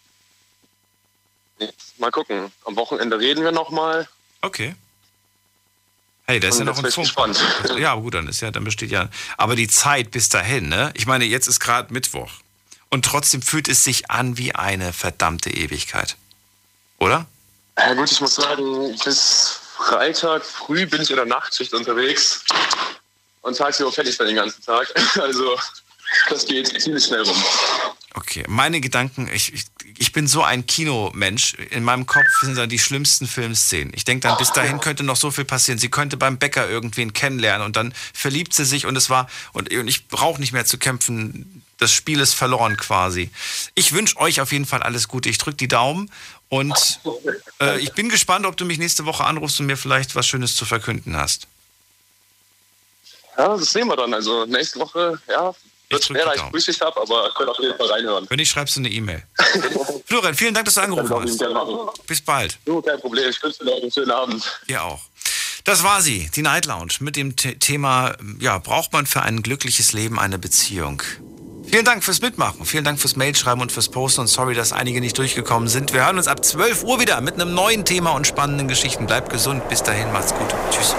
Mal 1.97 2.11
gucken. 2.11 2.51
Am 2.65 2.75
Wochenende 2.75 3.19
reden 3.19 3.43
wir 3.43 3.51
nochmal. 3.51 4.07
Okay. 4.41 4.75
Hey, 6.25 6.39
da 6.41 6.49
ist 6.49 6.59
ja 6.59 6.65
noch 6.65 6.83
ein 6.83 6.91
Funk. 6.91 7.37
Ja, 7.77 7.95
gut, 7.95 8.13
dann 8.13 8.27
ist 8.27 8.41
ja, 8.41 8.51
dann 8.51 8.65
besteht 8.65 8.91
ja. 8.91 9.09
Aber 9.37 9.55
die 9.55 9.69
Zeit 9.69 10.11
bis 10.11 10.27
dahin, 10.27 10.67
ne? 10.67 10.91
Ich 10.93 11.05
meine, 11.05 11.23
jetzt 11.23 11.47
ist 11.47 11.59
gerade 11.61 11.93
Mittwoch. 11.93 12.31
Und 12.89 13.05
trotzdem 13.05 13.41
fühlt 13.41 13.69
es 13.69 13.83
sich 13.83 14.11
an 14.11 14.37
wie 14.37 14.53
eine 14.53 14.91
verdammte 14.91 15.49
Ewigkeit. 15.49 16.17
Oder? 16.99 17.25
Ja 17.77 17.93
gut, 17.93 18.11
ich 18.11 18.19
muss 18.19 18.35
sagen, 18.35 18.97
bis 19.03 19.61
Freitag 19.77 20.43
früh 20.43 20.85
bin 20.85 21.01
ich 21.01 21.09
in 21.11 21.15
der 21.15 21.25
Nachtschicht 21.25 21.73
unterwegs. 21.73 22.43
Und 23.41 23.55
tagsüber 23.57 23.91
ich 23.97 24.17
dann 24.17 24.27
den 24.27 24.35
ganzen 24.35 24.61
Tag. 24.63 24.87
Also 25.21 25.57
das 26.29 26.45
geht 26.45 26.67
ziemlich 26.81 27.05
schnell 27.05 27.21
rum. 27.21 27.43
Okay, 28.17 28.43
meine 28.47 28.81
Gedanken, 28.81 29.29
ich, 29.31 29.53
ich, 29.53 29.65
ich 29.95 30.11
bin 30.11 30.27
so 30.27 30.41
ein 30.41 30.65
Kinomensch. 30.65 31.53
In 31.53 31.83
meinem 31.83 32.07
Kopf 32.07 32.25
sind 32.41 32.57
dann 32.57 32.67
die 32.67 32.79
schlimmsten 32.79 33.27
Filmszenen. 33.27 33.93
Ich 33.95 34.05
denke 34.05 34.27
dann, 34.27 34.39
bis 34.39 34.51
dahin 34.51 34.79
könnte 34.79 35.03
noch 35.03 35.17
so 35.17 35.29
viel 35.29 35.45
passieren. 35.45 35.77
Sie 35.77 35.89
könnte 35.89 36.17
beim 36.17 36.39
Bäcker 36.39 36.67
irgendwen 36.67 37.13
kennenlernen 37.13 37.63
und 37.63 37.75
dann 37.75 37.93
verliebt 38.13 38.55
sie 38.55 38.65
sich 38.65 38.87
und 38.87 38.95
es 38.95 39.11
war, 39.11 39.29
und, 39.53 39.71
und 39.71 39.87
ich 39.87 40.07
brauche 40.07 40.39
nicht 40.39 40.51
mehr 40.51 40.65
zu 40.65 40.79
kämpfen. 40.79 41.61
Das 41.77 41.91
Spiel 41.91 42.19
ist 42.19 42.33
verloren 42.33 42.75
quasi. 42.75 43.29
Ich 43.75 43.93
wünsche 43.93 44.17
euch 44.17 44.41
auf 44.41 44.51
jeden 44.51 44.65
Fall 44.65 44.81
alles 44.81 45.07
Gute. 45.07 45.29
Ich 45.29 45.37
drücke 45.37 45.57
die 45.57 45.67
Daumen 45.67 46.09
und 46.49 46.99
äh, 47.61 47.79
ich 47.79 47.93
bin 47.93 48.09
gespannt, 48.09 48.47
ob 48.47 48.57
du 48.57 48.65
mich 48.65 48.79
nächste 48.79 49.05
Woche 49.05 49.25
anrufst 49.25 49.59
und 49.59 49.67
mir 49.67 49.77
vielleicht 49.77 50.15
was 50.15 50.25
Schönes 50.25 50.55
zu 50.55 50.65
verkünden 50.65 51.15
hast. 51.15 51.45
Ja, 53.37 53.55
das 53.55 53.71
sehen 53.71 53.87
wir 53.87 53.95
dann. 53.95 54.11
Also 54.15 54.47
nächste 54.47 54.79
Woche, 54.79 55.21
ja, 55.27 55.53
wird 55.89 56.03
schwer, 56.03 56.25
da 56.25 56.33
ich 56.33 56.41
Frühschicht 56.41 56.81
habe, 56.81 57.01
aber 57.01 57.31
könnt 57.35 57.49
auf 57.49 57.59
jeden 57.59 57.77
Fall 57.77 57.87
reinhören. 57.87 58.25
Wenn 58.29 58.37
nicht, 58.37 58.49
schreibst 58.49 58.75
du 58.75 58.81
eine 58.81 58.89
E-Mail. 58.89 59.23
Florian, 60.05 60.35
vielen 60.35 60.53
Dank, 60.53 60.65
dass 60.65 60.75
du 60.75 60.81
angerufen 60.81 61.15
hast. 61.21 62.07
Bis 62.07 62.21
bald. 62.21 62.57
Jo, 62.65 62.81
kein 62.81 62.99
Problem. 62.99 63.29
Ich 63.29 63.41
wünsche 63.41 63.59
dir 63.59 63.71
noch 63.71 63.81
einen 63.81 63.91
schönen 63.91 64.11
Abend. 64.11 64.43
Dir 64.67 64.83
auch. 64.83 65.01
Das 65.63 65.83
war 65.83 66.01
sie, 66.01 66.29
die 66.33 66.43
Night 66.43 66.65
Lounge 66.65 66.93
mit 67.01 67.17
dem 67.17 67.35
The 67.37 67.55
Thema, 67.55 68.15
ja, 68.39 68.57
braucht 68.57 68.93
man 68.93 69.05
für 69.05 69.21
ein 69.21 69.43
glückliches 69.43 69.91
Leben 69.91 70.17
eine 70.17 70.39
Beziehung? 70.39 71.03
Vielen 71.69 71.83
Dank 71.83 72.05
fürs 72.05 72.21
Mitmachen, 72.21 72.65
vielen 72.65 72.85
Dank 72.85 72.97
fürs 72.97 73.17
Mailschreiben 73.17 73.61
und 73.61 73.73
fürs 73.73 73.89
Posten 73.89 74.21
und 74.21 74.27
sorry, 74.27 74.55
dass 74.55 74.71
einige 74.71 75.01
nicht 75.01 75.17
durchgekommen 75.17 75.67
sind. 75.67 75.91
Wir 75.91 76.05
hören 76.05 76.17
uns 76.17 76.29
ab 76.29 76.45
12 76.45 76.83
Uhr 76.83 77.01
wieder 77.01 77.19
mit 77.19 77.33
einem 77.33 77.53
neuen 77.53 77.83
Thema 77.83 78.11
und 78.11 78.25
spannenden 78.25 78.69
Geschichten. 78.69 79.05
Bleibt 79.07 79.29
gesund, 79.29 79.67
bis 79.67 79.83
dahin, 79.83 80.13
macht's 80.13 80.33
gut. 80.33 80.55
Tschüss. 80.71 80.95